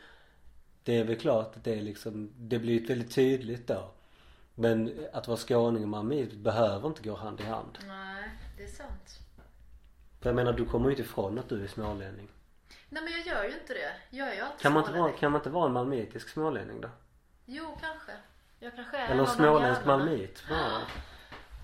Det 0.87 0.99
är 0.99 1.05
väl 1.05 1.17
klart 1.17 1.57
att 1.57 1.65
det 1.65 1.75
är 1.79 1.83
liksom, 1.83 2.31
det 2.37 2.59
blir 2.59 2.87
väldigt 2.87 3.15
tydligt 3.15 3.67
då. 3.67 3.91
Men 4.55 5.07
att 5.13 5.29
vara 5.29 5.39
skåning 5.39 5.83
och 5.83 5.89
malmöit 5.89 6.33
behöver 6.33 6.89
inte 6.89 7.03
gå 7.03 7.15
hand 7.15 7.41
i 7.41 7.43
hand. 7.43 7.79
Nej, 7.87 8.31
det 8.57 8.63
är 8.63 8.69
sant. 8.69 9.19
För 10.21 10.29
jag 10.29 10.37
menar 10.37 10.53
du 10.53 10.65
kommer 10.65 10.87
ju 10.87 10.91
inte 10.91 11.03
ifrån 11.03 11.39
att 11.39 11.49
du 11.49 11.65
är 11.65 11.69
smålänning. 11.69 12.29
Nej 12.89 13.03
men 13.03 13.13
jag 13.13 13.27
gör 13.27 13.45
ju 13.45 13.61
inte 13.61 13.75
det. 13.75 14.17
Jag 14.17 14.29
är 14.29 14.35
ju 14.35 14.41
alltid 14.41 14.61
Kan 14.61 14.73
man, 14.73 14.83
inte 14.83 14.99
vara, 14.99 15.13
kan 15.13 15.33
man 15.33 15.41
inte 15.41 15.51
vara 15.51 15.67
en 15.67 15.73
malmöitisk 15.73 16.29
smålänning 16.29 16.81
då? 16.81 16.89
Jo, 17.45 17.79
kanske. 17.81 18.13
Jag 18.59 18.75
kanske 18.77 18.97
är 18.97 19.09
Eller 19.09 19.21
en 19.21 19.27
småländsk 19.27 19.85
malmöit? 19.85 20.45
Ja. 20.51 20.81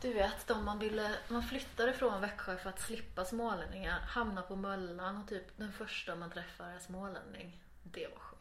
Du 0.02 0.12
vet, 0.12 0.46
de 0.46 0.64
man 0.64 0.78
ville, 0.78 1.10
man 1.28 1.42
flyttade 1.42 1.92
från 1.92 2.20
Växjö 2.20 2.56
för 2.56 2.70
att 2.70 2.80
slippa 2.80 3.24
smålänningar, 3.24 3.98
hamnar 4.00 4.42
på 4.42 4.56
Möllan 4.56 5.16
och 5.22 5.28
typ 5.28 5.56
den 5.56 5.72
första 5.72 6.16
man 6.16 6.30
träffar 6.30 6.64
är 6.64 6.78
smålänning. 6.78 7.60
Det 7.82 8.06
var 8.06 8.18
sjukt. 8.18 8.31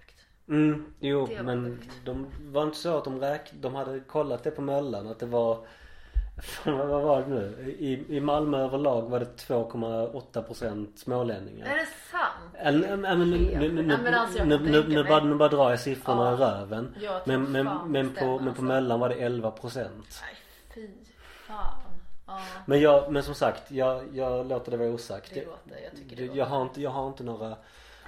Mm, 0.48 0.86
jo 1.00 1.28
men 1.44 1.82
de 2.06 2.28
var 2.52 2.64
inte 2.64 2.78
så 2.78 2.98
att 2.98 3.04
de 3.04 3.20
räk... 3.20 3.52
De 3.54 3.76
hade 3.76 4.00
kollat 4.00 4.44
det 4.44 4.52
på 4.52 4.62
Möllan 4.62 5.08
att 5.08 5.20
det 5.20 5.26
var 5.26 5.66
Fan, 6.42 6.88
vad 6.88 7.02
var 7.02 7.22
det 7.22 7.28
nu? 7.28 7.76
I, 7.80 8.16
I 8.18 8.20
Malmö 8.20 8.58
överlag 8.58 9.02
var 9.02 9.20
det 9.20 9.26
2,8% 9.26 10.88
smålänningar. 10.96 11.66
Är 11.66 11.78
det 11.78 11.88
sant? 12.12 12.56
Eller, 12.58 12.92
äh, 12.92 12.98
men 12.98 13.20
nu, 13.20 13.38
nu, 13.38 13.70
nu, 13.72 14.60
nu, 14.60 14.84
nu, 14.88 15.04
bara, 15.04 15.24
nu 15.24 15.36
bara 15.36 15.50
drar 15.50 15.70
jag 15.70 15.80
siffrorna 15.80 16.26
Ja. 16.26 16.34
i 16.34 16.38
röven. 16.38 16.96
Men, 17.26 17.44
men, 17.52 17.70
men, 17.88 18.14
på, 18.14 18.26
men 18.26 18.38
på 18.44 18.48
alltså. 18.48 18.64
Möllan 18.64 19.00
var 19.00 19.10
det 19.10 19.16
11%. 19.16 19.76
Nej, 19.76 19.88
fy 20.76 20.88
fan. 21.48 21.82
Ja, 22.28 22.40
Men 22.66 22.82
jag, 22.82 23.12
men 23.12 23.24
som 23.24 23.36
sagt, 23.36 23.72
jag, 23.72 24.04
jag 24.14 24.48
låter 24.48 24.72
det 24.72 24.78
vara 24.78 24.90
osagt. 24.90 25.32
det 25.34 25.46
låter, 25.46 25.84
jag 25.84 25.96
tycker 25.96 26.16
det 26.16 26.36
jag, 26.36 26.46
har 26.46 26.62
inte, 26.62 26.82
jag 26.82 26.90
har 26.92 27.08
inte 27.08 27.24
några 27.24 27.56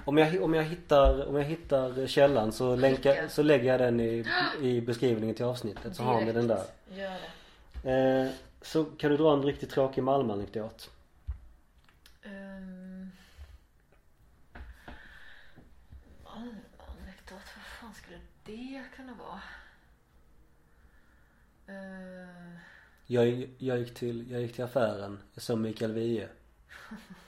om 0.04 0.18
jag, 0.18 0.42
om 0.42 0.54
jag 0.54 0.64
hittar, 0.64 1.26
om 1.28 1.36
jag 1.36 1.44
hittar 1.44 2.06
källan 2.06 2.52
så, 2.52 2.76
Skicka. 2.76 3.28
så 3.28 3.42
lägger 3.42 3.64
jag 3.64 3.80
den 3.80 4.00
i, 4.00 4.24
i 4.60 4.80
beskrivningen 4.80 5.34
till 5.36 5.44
avsnittet 5.44 5.96
så 5.96 6.02
har 6.02 6.20
ni 6.20 6.32
den 6.32 6.46
där. 6.46 6.64
Gör 6.94 7.16
det. 7.82 8.24
Eh, 8.24 8.30
så 8.62 8.84
kan 8.84 9.10
du 9.10 9.16
dra 9.16 9.32
en 9.32 9.42
riktigt 9.42 9.70
tråkig 9.70 10.02
Malmö-anekdot? 10.04 10.90
Um, 12.24 13.10
vad 17.30 17.40
fan 17.80 17.94
skulle 17.94 18.18
det 18.44 18.82
kunna 18.96 19.12
vara? 19.14 19.40
Uh, 21.68 22.58
Jag, 23.06 23.48
jag, 23.58 23.78
gick 23.78 23.94
till, 23.94 24.30
jag 24.30 24.40
gick 24.42 24.54
till 24.54 24.64
affären, 24.64 25.18
jag 25.34 25.42
såg 25.42 25.58
Mikael 25.58 25.92
Wiehe. 25.92 26.28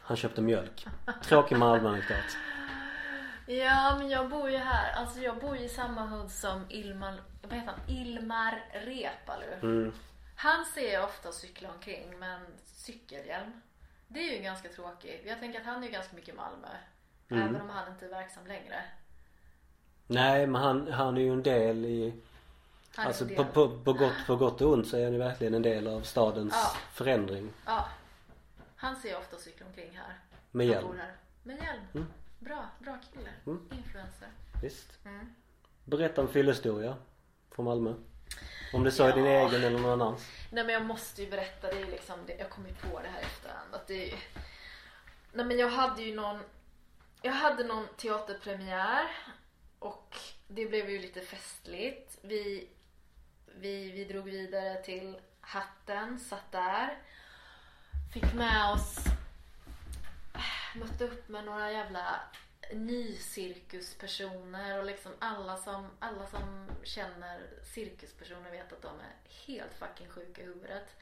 Han 0.00 0.16
köpte 0.16 0.42
mjölk. 0.42 0.86
Tråkig 1.24 1.58
Malmö-anekdot. 1.58 2.36
Ja 3.46 3.96
men 3.98 4.08
jag 4.08 4.28
bor 4.30 4.50
ju 4.50 4.56
här, 4.56 4.92
alltså 4.92 5.20
jag 5.20 5.38
bor 5.40 5.56
ju 5.56 5.64
i 5.64 5.68
samma 5.68 6.06
hud 6.06 6.30
som 6.30 6.64
Ilmar, 6.68 7.20
vad 7.42 7.52
heter 7.52 7.70
han? 7.72 7.80
Ilmar 7.96 8.64
Reepalu. 8.72 9.52
Mm. 9.62 9.92
Han 10.36 10.64
ser 10.64 10.92
jag 10.92 11.04
ofta 11.04 11.32
cykla 11.32 11.68
omkring 11.72 12.18
med 12.18 12.34
en 12.34 12.46
cykelhjälm. 12.64 13.60
Det 14.08 14.20
är 14.20 14.36
ju 14.36 14.42
ganska 14.42 14.68
tråkigt. 14.68 15.22
Jag 15.26 15.38
tänker 15.40 15.60
att 15.60 15.66
han 15.66 15.82
är 15.82 15.86
ju 15.86 15.92
ganska 15.92 16.16
mycket 16.16 16.34
i 16.34 16.36
Malmö. 16.36 16.68
Mm. 17.28 17.42
Även 17.42 17.60
om 17.60 17.70
han 17.70 17.92
inte 17.92 18.04
är 18.06 18.10
verksam 18.10 18.46
längre. 18.46 18.82
Nej 20.06 20.46
men 20.46 20.62
han, 20.62 20.92
han 20.92 21.16
är 21.16 21.20
ju 21.20 21.32
en 21.32 21.42
del 21.42 21.84
i 21.84 22.14
Han 22.96 23.06
Alltså 23.06 23.24
en 23.24 23.36
på, 23.36 23.42
del. 23.42 23.52
på, 23.52 23.78
på, 23.84 23.92
gott, 23.92 24.26
på 24.26 24.36
gott 24.36 24.60
och 24.60 24.72
ont 24.72 24.88
så 24.88 24.96
är 24.96 25.04
han 25.04 25.12
ju 25.12 25.18
verkligen 25.18 25.54
en 25.54 25.62
del 25.62 25.86
av 25.86 26.00
stadens 26.02 26.54
Ja. 26.54 26.78
förändring. 26.92 27.52
Ja. 27.66 27.88
Han 28.76 28.96
ser 28.96 29.10
jag 29.10 29.20
ofta 29.20 29.36
cykla 29.36 29.66
omkring 29.66 29.96
här. 29.96 30.14
Med 30.50 30.66
hjälm. 30.66 30.86
bor 30.86 30.94
här. 30.96 31.12
Med 31.42 31.56
hjälm. 31.56 31.82
Mm. 31.94 32.06
Bra, 32.46 32.68
bra 32.78 32.98
kille. 33.12 33.30
Mm. 33.46 33.68
Influencer. 33.72 34.28
Visst. 34.62 34.98
Mm. 35.04 35.34
Berätta 35.84 36.22
en 36.22 36.28
fyllehistoria 36.28 36.96
från 37.50 37.64
Malmö. 37.64 37.94
Om 38.72 38.84
det 38.84 38.90
så 38.90 39.04
är 39.04 39.12
din 39.16 39.24
Ja. 39.24 39.48
egen 39.48 39.64
eller 39.64 39.78
någon 39.78 40.00
annans. 40.00 40.30
Nej 40.50 40.64
men 40.64 40.72
jag 40.74 40.84
måste 40.84 41.22
ju 41.22 41.30
berätta, 41.30 41.66
det 41.72 41.80
är 41.80 41.86
liksom, 41.86 42.18
det, 42.26 42.34
jag 42.38 42.50
kom 42.50 42.66
ju 42.66 42.74
på 42.74 43.00
det 43.00 43.08
här 43.08 43.20
efterhand 43.20 43.74
att 43.74 43.86
det 43.86 43.94
är 43.94 44.06
ju... 44.06 44.16
Nej 45.32 45.46
men 45.46 45.58
jag 45.58 45.68
hade 45.70 46.02
ju 46.02 46.14
någon, 46.14 46.40
jag 47.22 47.32
hade 47.32 47.64
någon 47.64 47.86
teaterpremiär 47.96 49.08
och 49.78 50.16
det 50.48 50.66
blev 50.66 50.90
ju 50.90 50.98
lite 50.98 51.20
festligt. 51.20 52.18
Vi, 52.22 52.68
vi, 53.54 53.90
vi 53.90 54.04
drog 54.04 54.24
vidare 54.24 54.82
till 54.82 55.20
Hatten, 55.40 56.18
satt 56.20 56.52
där. 56.52 56.98
Fick 58.14 58.34
med 58.34 58.72
oss, 58.72 58.98
mötte 60.78 61.04
upp 61.04 61.28
med 61.28 61.44
några 61.44 61.72
jävla 61.72 62.20
nycirkuspersoner 62.72 64.78
och 64.78 64.84
liksom 64.84 65.12
alla 65.18 65.56
som, 65.56 65.90
alla 65.98 66.26
som 66.26 66.68
känner 66.82 67.40
cirkuspersoner 67.74 68.50
vet 68.50 68.72
att 68.72 68.82
de 68.82 69.00
är 69.00 69.14
helt 69.46 69.74
fucking 69.78 70.08
sjuka 70.08 70.42
i 70.42 70.44
huvudet. 70.44 70.96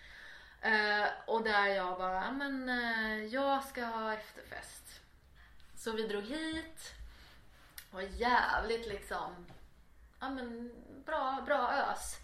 Eh, 0.60 1.06
och 1.26 1.44
där 1.44 1.66
jag 1.66 1.98
bara, 1.98 2.24
"Ja, 2.24 2.32
men 2.32 2.68
eh, 2.68 3.24
jag 3.24 3.64
ska 3.64 3.84
ha 3.84 4.14
efterfest. 4.14 5.00
Så 5.76 5.92
vi 5.92 6.06
drog 6.06 6.22
hit. 6.24 6.94
var 7.90 8.00
jävligt 8.02 8.86
liksom, 8.86 9.46
ja 10.20 10.28
men 10.30 10.72
bra, 11.06 11.42
bra 11.46 11.72
ös. 11.72 12.16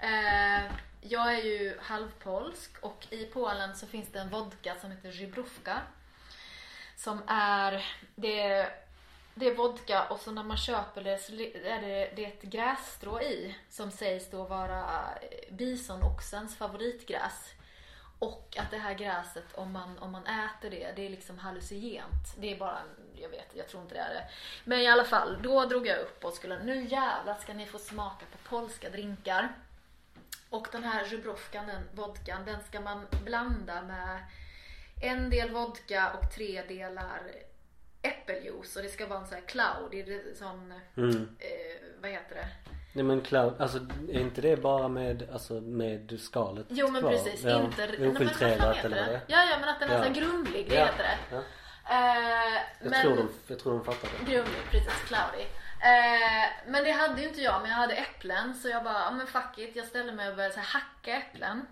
Eh, 0.00 0.72
jag 1.00 1.34
är 1.34 1.42
ju 1.44 1.78
halvpolsk 1.80 2.78
och 2.82 3.06
i 3.10 3.24
Polen 3.24 3.76
så 3.76 3.86
finns 3.86 4.08
det 4.12 4.20
en 4.20 4.28
vodka 4.30 4.74
som 4.80 4.90
heter 4.90 5.12
Żybrówka. 5.12 5.80
Som 7.00 7.22
är, 7.26 7.86
det 8.14 8.40
är, 8.40 8.74
det 9.34 9.46
är 9.46 9.54
vodka 9.54 10.04
och 10.04 10.20
så 10.20 10.30
när 10.30 10.42
man 10.42 10.56
köper 10.56 11.04
det 11.04 11.18
så 11.18 11.32
är 11.32 11.80
det, 11.80 12.12
det 12.16 12.24
är 12.24 12.28
ett 12.28 12.42
grässtrå 12.42 13.20
i 13.20 13.56
som 13.68 13.90
sägs 13.90 14.30
då 14.30 14.44
vara 14.44 14.84
eh, 15.22 15.54
bisonoxens 15.54 16.56
favoritgräs. 16.56 17.52
Och 18.18 18.56
att 18.58 18.70
det 18.70 18.78
här 18.78 18.94
gräset, 18.94 19.44
om 19.54 19.72
man, 19.72 19.98
om 19.98 20.12
man 20.12 20.26
äter 20.26 20.70
det, 20.70 20.92
det 20.96 21.06
är 21.06 21.10
liksom 21.10 21.38
hallucinogent. 21.38 22.36
Det 22.38 22.52
är 22.52 22.58
bara, 22.58 22.78
jag 23.14 23.28
vet, 23.28 23.48
jag 23.54 23.68
tror 23.68 23.82
inte 23.82 23.94
det 23.94 24.00
är 24.00 24.14
det. 24.14 24.28
Men 24.64 24.80
i 24.80 24.88
alla 24.88 25.04
fall, 25.04 25.38
då 25.42 25.64
drog 25.64 25.86
jag 25.86 25.98
upp 25.98 26.24
och 26.24 26.32
skulle, 26.32 26.64
nu 26.64 26.84
jävlar 26.84 27.34
ska 27.34 27.54
ni 27.54 27.66
få 27.66 27.78
smaka 27.78 28.24
på 28.32 28.48
polska 28.48 28.90
drinkar. 28.90 29.54
Och 30.50 30.68
den 30.72 30.84
här 30.84 31.04
Żubrówkan, 31.04 31.66
den 31.66 31.82
vodkan, 31.94 32.44
den 32.44 32.60
ska 32.68 32.80
man 32.80 33.06
blanda 33.24 33.82
med 33.82 34.20
en 35.00 35.30
del 35.30 35.50
vodka 35.50 36.10
och 36.10 36.30
tre 36.34 36.62
delar 36.68 37.20
äppeljuice. 38.02 38.76
Och 38.76 38.82
det 38.82 38.88
ska 38.88 39.06
vara 39.06 39.18
en 39.20 39.26
sån 39.26 39.34
här 39.34 39.44
cloud, 39.46 39.90
det 39.90 40.00
är 40.00 40.34
sån, 40.34 40.74
Mm. 40.96 41.36
eh, 41.38 41.48
vad 42.02 42.10
heter 42.10 42.34
det? 42.34 42.46
Nej 42.92 43.04
men 43.04 43.20
cloud, 43.20 43.54
alltså 43.60 43.78
är 44.12 44.20
inte 44.20 44.40
det 44.40 44.56
bara 44.56 44.88
med, 44.88 45.28
alltså 45.32 45.54
med 45.60 46.20
skalet 46.20 46.66
Jo 46.68 46.88
men 46.90 47.00
kvar? 47.00 47.10
precis, 47.10 47.44
Ja, 47.44 47.62
inte... 47.64 48.08
Ofiltrerat 48.08 48.84
eller 48.84 48.96
vad 48.96 49.08
det 49.08 49.14
är? 49.14 49.20
Ja, 49.26 49.44
ja 49.50 49.56
men 49.60 49.68
att 49.68 49.80
den 49.80 49.90
är 49.90 49.94
Ja. 49.94 50.04
så 50.04 50.10
grumlig, 50.20 50.68
det 50.68 50.74
Ja, 50.74 50.84
heter 50.84 50.98
det. 50.98 51.18
ja. 51.36 51.42
Eh, 51.90 52.54
Jag, 52.82 52.90
men... 52.90 53.02
tror 53.02 53.16
de, 53.16 53.28
jag 53.46 53.58
tror 53.58 53.72
de 53.72 53.84
fattar 53.84 54.08
det. 54.18 54.32
Grumlig, 54.32 54.62
precis. 54.70 54.92
Cloudy. 55.06 55.42
Eh, 55.82 56.48
men 56.66 56.84
det 56.84 56.90
hade 56.90 57.20
ju 57.22 57.28
inte 57.28 57.40
jag, 57.40 57.60
men 57.62 57.70
jag 57.70 57.76
hade 57.78 57.94
äpplen. 57.94 58.54
Så 58.54 58.68
jag 58.68 58.84
bara, 58.84 58.98
ja 59.00 59.10
men 59.10 59.26
fuck 59.26 59.58
it. 59.58 59.76
Jag 59.76 59.86
ställde 59.86 60.12
mig 60.12 60.28
och 60.30 60.36
började 60.36 60.54
så 60.54 60.60
här, 60.60 60.66
hacka 60.80 61.16
äpplen. 61.16 61.66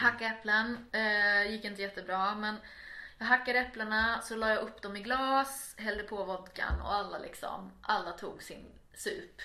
Hacka 0.00 0.26
äpplen. 0.26 0.86
Eh, 0.92 1.50
gick 1.50 1.64
inte 1.64 1.82
jättebra, 1.82 2.34
men 2.34 2.56
jag 3.18 3.26
hackade 3.26 3.58
äpplena, 3.58 4.20
så 4.22 4.36
la 4.36 4.48
jag 4.48 4.62
upp 4.62 4.82
dem 4.82 4.96
i 4.96 5.00
glas, 5.00 5.74
hällde 5.78 6.02
på 6.02 6.24
vodkan 6.24 6.80
och 6.80 6.94
alla 6.94 7.18
liksom, 7.18 7.72
alla 7.82 8.12
tog 8.12 8.42
sin 8.42 8.64
sup. 8.94 9.40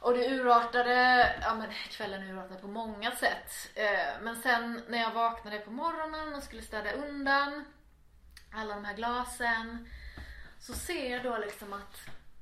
Och 0.00 0.14
det 0.14 0.28
urartade, 0.28 1.26
ja 1.42 1.54
men 1.54 1.72
kvällen 1.90 2.22
urartade 2.22 2.60
på 2.60 2.68
många 2.68 3.10
sätt. 3.10 3.70
Eh, 3.74 4.22
men 4.22 4.36
sen 4.36 4.82
när 4.88 4.98
jag 4.98 5.12
vaknade 5.12 5.58
på 5.58 5.70
morgonen 5.70 6.34
och 6.34 6.42
skulle 6.42 6.62
städa 6.62 6.92
undan 6.92 7.64
alla 8.54 8.74
de 8.74 8.84
här 8.84 8.94
glasen 8.94 9.88
Så 10.58 10.72
ser 10.72 11.10
jag 11.10 11.22
då 11.22 11.38
liksom 11.38 11.72
att 11.72 12.00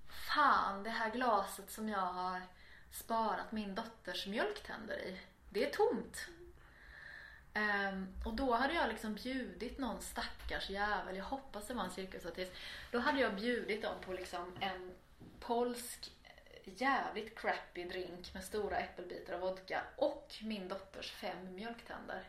fan 0.08 0.82
det 0.82 0.90
här 0.90 1.10
glaset 1.10 1.70
som 1.70 1.88
jag 1.88 1.98
har 1.98 2.40
sparat 2.92 3.52
min 3.52 3.74
dotters 3.74 4.26
mjölktänder 4.26 4.98
i. 4.98 5.20
Det 5.50 5.66
är 5.66 5.70
tomt. 5.70 6.28
Um, 7.60 8.08
och 8.24 8.34
då 8.34 8.54
hade 8.54 8.74
jag 8.74 8.88
liksom 8.88 9.14
bjudit 9.14 9.78
någon 9.78 10.00
stackars 10.00 10.70
jävel, 10.70 11.16
jag 11.16 11.24
hoppas 11.24 11.66
det 11.66 11.74
var 11.74 11.84
en 11.84 11.90
cirkusartist. 11.90 12.52
Då 12.90 12.98
hade 12.98 13.20
jag 13.20 13.34
bjudit 13.34 13.82
dem 13.82 13.94
på 14.06 14.12
liksom 14.12 14.56
en 14.60 14.92
polsk 15.40 16.12
jävligt 16.64 17.38
crappy 17.38 17.84
drink 17.84 18.34
med 18.34 18.44
stora 18.44 18.78
äppelbitar 18.78 19.34
och 19.34 19.40
vodka 19.40 19.82
och 19.96 20.34
min 20.42 20.68
dotters 20.68 21.10
fem 21.10 21.54
mjölktänder. 21.54 22.28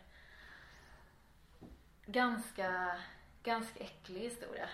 Ganska, 2.06 3.00
ganska 3.42 3.84
äcklig 3.84 4.20
historia. 4.20 4.68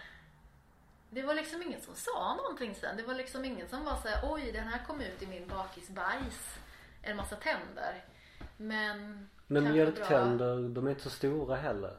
Det 1.10 1.22
var 1.22 1.34
liksom 1.34 1.62
ingen 1.62 1.80
som 1.80 1.94
sa 1.94 2.34
någonting 2.34 2.74
sen. 2.74 2.96
Det 2.96 3.02
var 3.02 3.14
liksom 3.14 3.44
ingen 3.44 3.68
som 3.68 3.84
var 3.84 3.96
såhär, 3.96 4.20
oj 4.32 4.52
den 4.52 4.68
här 4.68 4.84
kom 4.84 5.00
ut 5.00 5.22
i 5.22 5.26
min 5.26 5.48
bakis 5.48 5.88
bajs, 5.88 6.58
En 7.02 7.16
massa 7.16 7.36
tänder. 7.36 8.04
Men 8.56 9.28
men 9.50 9.72
mjölktänder, 9.72 10.68
de 10.68 10.86
är 10.86 10.90
inte 10.90 11.02
så 11.02 11.10
stora 11.10 11.56
heller. 11.56 11.92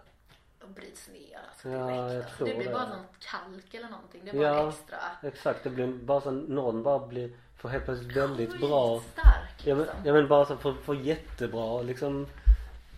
De 0.60 0.74
bryts 0.74 1.08
ner 1.10 1.40
alltså 1.48 1.70
Ja, 1.70 1.86
direkt. 1.86 2.14
jag 2.14 2.16
alltså. 2.24 2.38
tror 2.38 2.48
det 2.48 2.56
blir 2.56 2.66
det. 2.68 2.74
bara 2.74 2.88
någon 2.90 3.06
kalk 3.20 3.74
eller 3.74 3.90
någonting. 3.90 4.22
Det 4.26 4.30
är 4.32 4.34
bara 4.36 4.44
Ja. 4.58 4.70
extra. 4.70 4.98
Exakt, 5.24 5.64
det 5.64 5.70
blir 5.70 5.88
bara 5.88 6.22
så 6.22 6.32
någon 6.32 6.84
bara 6.84 7.08
blir, 7.08 7.32
får 7.58 7.70
helt 7.70 7.86
plötsligt 7.86 8.18
väldigt 8.18 8.60
bra 8.60 9.00
Stark 9.14 9.66
Ja 9.66 9.76
men, 9.76 9.84
liksom. 9.86 10.00
ja, 10.06 10.14
men 10.14 10.28
bara 10.28 10.46
så 10.46 10.58
får, 10.58 10.74
får 10.74 10.96
jättebra 10.96 11.82
liksom 11.82 12.28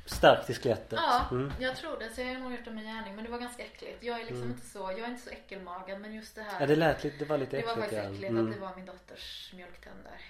starkt 0.05 0.49
i 0.49 0.53
skelettet. 0.53 0.99
Ja, 1.01 1.25
Mm. 1.31 1.51
jag 1.59 1.75
tror 1.75 1.99
det. 1.99 2.09
Så 2.09 2.21
jag 2.21 2.27
har 2.27 2.39
nog 2.39 2.51
gjort 2.51 2.65
det 2.65 2.71
med 2.71 2.83
gärning. 2.83 3.15
Men 3.15 3.25
det 3.25 3.31
var 3.31 3.39
ganska 3.39 3.63
äckligt. 3.63 4.03
Jag 4.03 4.19
är 4.21 4.25
liksom 4.25 4.43
inte 4.43 4.65
så, 4.65 4.79
jag 4.79 4.99
är 4.99 5.07
inte 5.07 5.21
så 5.21 5.29
äckelmagad. 5.29 6.01
Men 6.01 6.13
just 6.13 6.35
det 6.35 6.41
här. 6.41 6.59
Ja 6.61 6.67
det 6.67 6.75
lät 6.75 7.03
lite, 7.03 7.17
det 7.17 7.25
var 7.25 7.37
lite 7.37 7.57
det 7.57 7.63
var 7.65 7.71
äckligt 7.71 7.81
faktiskt 7.89 8.03
ja. 8.03 8.09
äckligt 8.11 8.29
Mm. 8.31 8.47
att 8.47 8.53
det 8.53 8.59
var 8.61 8.75
min 8.75 8.85
dotters 8.85 9.51
mjölktänder. 9.55 10.21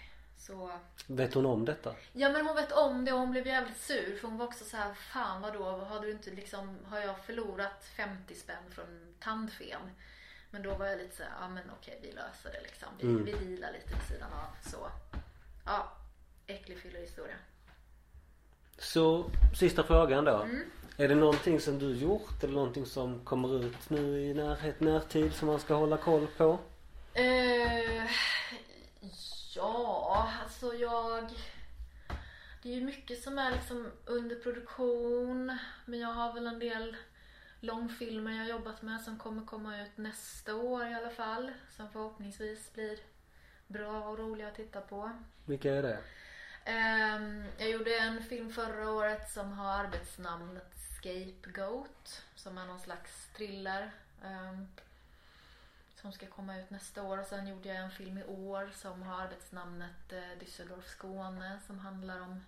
Så 0.47 0.71
Vet 1.07 1.33
hon 1.33 1.45
om 1.45 1.65
detta? 1.65 1.95
Ja 2.13 2.29
men 2.29 2.45
hon 2.45 2.55
vet 2.55 2.71
om 2.71 3.05
det 3.05 3.13
och 3.13 3.19
hon 3.19 3.31
blev 3.31 3.47
jävligt 3.47 3.77
sur 3.81 4.17
för 4.17 4.27
hon 4.27 4.37
var 4.37 4.45
också 4.45 4.65
så 4.65 4.77
här, 4.77 4.93
fan 4.93 5.41
vadå, 5.41 5.63
har 5.63 5.99
du 5.99 6.11
inte 6.11 6.31
liksom, 6.31 6.77
har 6.85 6.99
jag 6.99 7.19
förlorat 7.25 7.85
50 7.97 8.35
spänn 8.35 8.63
från 8.69 9.13
tandfen? 9.19 9.81
Men 10.51 10.63
då 10.63 10.75
var 10.75 10.85
jag 10.85 10.97
lite 10.97 11.15
så 11.15 11.23
ja 11.41 11.49
men 11.49 11.63
okej 11.79 11.99
vi 12.01 12.11
löser 12.11 12.51
det 12.53 12.61
liksom. 12.63 12.87
Vi, 12.99 13.07
Mm. 13.07 13.25
vi 13.25 13.31
dealar 13.31 13.73
lite 13.73 13.89
vid 13.93 14.07
sidan 14.07 14.33
av 14.33 14.69
så. 14.71 14.87
Ja, 15.65 15.91
äcklig 16.47 16.77
fyllerhistoria. 16.79 17.35
Så 18.77 19.25
sista 19.55 19.83
frågan 19.83 20.25
då. 20.25 20.35
Mm. 20.41 20.61
Är 20.97 21.07
det 21.07 21.15
någonting 21.15 21.59
som 21.59 21.79
du 21.79 21.95
gjort 21.95 22.43
eller 22.43 22.53
någonting 22.53 22.85
som 22.85 23.19
kommer 23.25 23.63
ut 23.65 23.89
nu 23.89 24.21
i 24.21 24.33
närhet, 24.33 24.79
närtid 24.79 25.33
som 25.33 25.47
man 25.47 25.59
ska 25.59 25.73
hålla 25.73 25.97
koll 25.97 26.27
på? 26.37 26.59
Eh, 27.13 28.03
ja, 29.55 30.33
alltså 30.43 30.73
jag... 30.73 31.29
Det 32.63 32.69
är 32.69 32.75
ju 32.75 32.83
mycket 32.83 33.23
som 33.23 33.39
är 33.39 33.51
liksom 33.51 33.91
under 34.05 34.35
produktion. 34.35 35.57
Men 35.85 35.99
jag 35.99 36.09
har 36.09 36.33
väl 36.33 36.47
en 36.47 36.59
del 36.59 36.97
långfilmer 37.59 38.31
jag 38.37 38.47
jobbat 38.47 38.81
med 38.81 39.01
som 39.01 39.17
kommer 39.17 39.45
komma 39.45 39.81
ut 39.81 39.97
nästa 39.97 40.55
år 40.55 40.87
i 40.87 40.93
alla 40.93 41.09
fall. 41.09 41.51
Som 41.69 41.89
förhoppningsvis 41.89 42.73
blir 42.73 42.99
bra 43.67 44.09
och 44.09 44.19
roliga 44.19 44.47
att 44.47 44.55
titta 44.55 44.81
på. 44.81 45.11
Vilka 45.45 45.75
är 45.75 45.83
det? 45.83 45.99
Ehm, 46.65 47.45
jag 47.57 47.69
gjorde 47.69 47.97
en 47.97 48.23
film 48.23 48.49
förra 48.49 48.91
året 48.91 49.31
som 49.31 49.51
har 49.51 49.71
arbetsnamnet 49.71 50.73
Scapegoat. 50.97 52.23
Som 52.35 52.57
är 52.57 52.65
någon 52.65 52.79
slags 52.79 53.27
thriller. 53.37 53.91
Som 56.01 56.11
ska 56.11 56.27
komma 56.27 56.57
ut 56.59 56.69
nästa 56.69 57.03
år. 57.03 57.17
Och 57.17 57.25
sen 57.25 57.47
gjorde 57.47 57.69
jag 57.69 57.77
en 57.77 57.91
film 57.91 58.17
i 58.17 58.23
år 58.23 58.69
som 58.75 59.01
har 59.01 59.21
arbetsnamnet 59.21 60.11
eh, 60.11 60.39
Düsseldorf 60.39 60.87
Skåne. 60.87 61.59
Som 61.67 61.79
handlar 61.79 62.21
om 62.21 62.45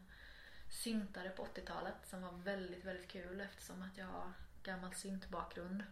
syntare 0.69 1.29
på 1.29 1.47
80-talet. 1.55 1.93
Som 2.09 2.21
var 2.21 2.31
väldigt, 2.31 2.85
väldigt 2.85 3.07
kul 3.07 3.41
eftersom 3.41 3.81
att 3.81 3.97
jag 3.97 4.05
har 4.05 4.31
gammal 4.63 4.93
syntbakgrund. 4.93 5.83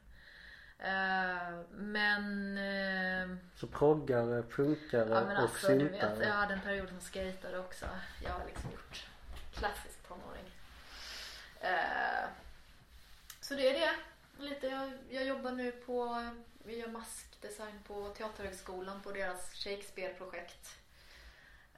Eh, 0.80 1.60
men 1.72 2.58
eh, 2.58 3.38
Så 3.56 3.68
proggare, 3.68 4.44
punkare 4.44 5.10
Ja 5.10 5.24
men 5.26 5.38
och 5.38 5.44
alltså 5.44 5.68
du 5.68 5.78
vet, 5.78 5.92
syntare. 5.92 6.26
jag 6.26 6.34
hade 6.34 6.54
en 6.54 6.62
period 6.62 6.90
som 6.90 7.00
skejtade 7.00 7.60
också. 7.60 7.86
Jag 8.24 8.32
har 8.32 8.46
liksom 8.46 8.72
gjort 8.72 9.06
klassisk 9.54 10.08
tonåring. 10.08 10.52
Så 13.42 13.54
det 13.56 13.70
är 13.70 13.80
det. 13.80 13.96
Lite, 14.44 14.68
jag, 14.68 14.92
jag 15.10 15.26
jobbar 15.26 15.52
nu 15.52 15.72
på, 15.72 16.30
vi 16.64 16.80
gör 16.80 16.88
maskdesign 17.42 17.80
på 17.88 18.14
Teaterhögskolan 18.18 19.02
på 19.02 19.12
deras 19.12 19.54
Shakespeare-projekt. 19.54 20.76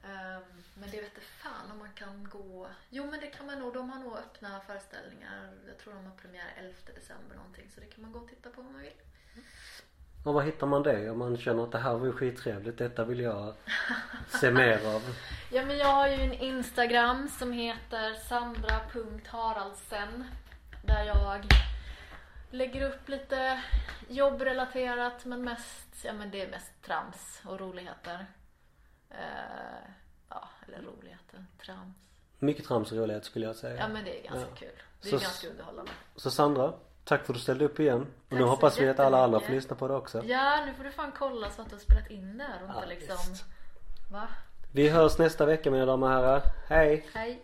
Eh, 0.02 0.38
men 0.74 0.90
det 0.90 0.96
vet 0.96 1.04
inte 1.04 1.20
fan 1.20 1.70
om 1.72 1.78
man 1.78 1.92
kan 1.94 2.28
gå. 2.30 2.66
Jo 2.90 3.10
men 3.10 3.20
det 3.20 3.26
kan 3.26 3.46
man 3.46 3.58
nog, 3.58 3.74
de 3.74 3.90
har 3.90 3.98
nog 3.98 4.16
öppna 4.16 4.60
föreställningar. 4.60 5.52
Jag 5.66 5.78
tror 5.78 5.94
de 5.94 6.06
har 6.06 6.16
premiär 6.16 6.54
11 6.58 6.74
december 6.94 7.36
någonting. 7.36 7.70
Så 7.74 7.80
det 7.80 7.86
kan 7.86 8.02
man 8.02 8.12
gå 8.12 8.18
och 8.18 8.28
titta 8.28 8.50
på 8.50 8.60
om 8.60 8.72
man 8.72 8.82
vill. 8.82 8.92
Och 10.24 10.34
var 10.34 10.42
hittar 10.42 10.66
man 10.66 10.82
det? 10.82 11.10
Om 11.10 11.18
man 11.18 11.36
känner 11.36 11.64
att 11.64 11.72
det 11.72 11.78
här 11.78 11.94
var 11.94 12.06
ju 12.06 12.12
skittrevligt, 12.12 12.78
detta 12.78 13.04
vill 13.04 13.20
jag 13.20 13.54
se 14.40 14.50
mer 14.50 14.86
av. 14.86 15.02
Ja 15.52 15.66
men 15.66 15.78
jag 15.78 15.92
har 15.92 16.08
ju 16.08 16.14
en 16.14 16.32
Instagram 16.32 17.28
som 17.28 17.52
heter 17.52 18.14
sandra.haraldsen 18.14 20.24
Där 20.82 21.04
jag 21.04 21.46
lägger 22.54 22.88
upp 22.88 23.08
lite 23.08 23.62
jobbrelaterat 24.08 25.24
men 25.24 25.42
mest, 25.44 25.88
ja 26.04 26.12
men 26.12 26.30
det 26.30 26.42
är 26.42 26.50
mest 26.50 26.72
trams 26.82 27.42
och 27.46 27.60
roligheter. 27.60 28.26
Eh, 29.10 29.16
ja, 30.28 30.48
eller 30.66 30.78
roligheter, 30.82 31.44
trams. 31.64 31.96
Mycket 32.38 32.64
trams 32.64 32.92
och 32.92 32.98
rolighet 32.98 33.24
skulle 33.24 33.46
jag 33.46 33.56
säga. 33.56 33.76
Ja 33.76 33.88
men 33.88 34.04
det 34.04 34.20
är 34.20 34.28
ganska 34.28 34.48
Ja. 34.50 34.56
kul. 34.56 34.82
Det 35.02 35.08
är 35.08 35.10
Så- 35.10 35.18
ganska 35.24 35.48
underhållande. 35.48 35.90
Så 36.16 36.30
Sandra, 36.30 36.72
tack 37.04 37.24
för 37.26 37.32
att 37.32 37.36
du 37.36 37.42
ställde 37.42 37.64
upp 37.64 37.80
igen. 37.80 38.00
Och 38.00 38.06
Tack 38.30 38.38
nu 38.38 38.44
hoppas 38.44 38.78
vi 38.80 38.88
att 38.88 39.00
alla 39.00 39.24
andra 39.24 39.40
får 39.40 39.52
lyssna 39.52 39.76
på 39.76 39.88
det 39.88 39.94
också. 39.94 40.24
Ja, 40.24 40.64
nu 40.66 40.74
får 40.74 40.84
du 40.84 40.90
fan 40.90 41.12
kolla 41.18 41.50
så 41.50 41.62
att 41.62 41.68
du 41.70 41.74
har 41.74 41.80
spelat 41.80 42.10
in 42.10 42.38
det 42.38 42.44
här 42.44 42.62
och 42.62 42.68
inte 42.68 42.80
Ja, 42.80 42.86
liksom, 42.86 43.16
visst. 43.32 43.44
va? 44.12 44.28
Vi 44.72 44.88
hörs 44.88 45.18
nästa 45.18 45.46
vecka 45.46 45.70
mina 45.70 45.86
damer 45.86 46.06
och 46.06 46.12
herrar. 46.12 46.42
Hej! 46.68 47.08
Hej. 47.14 47.42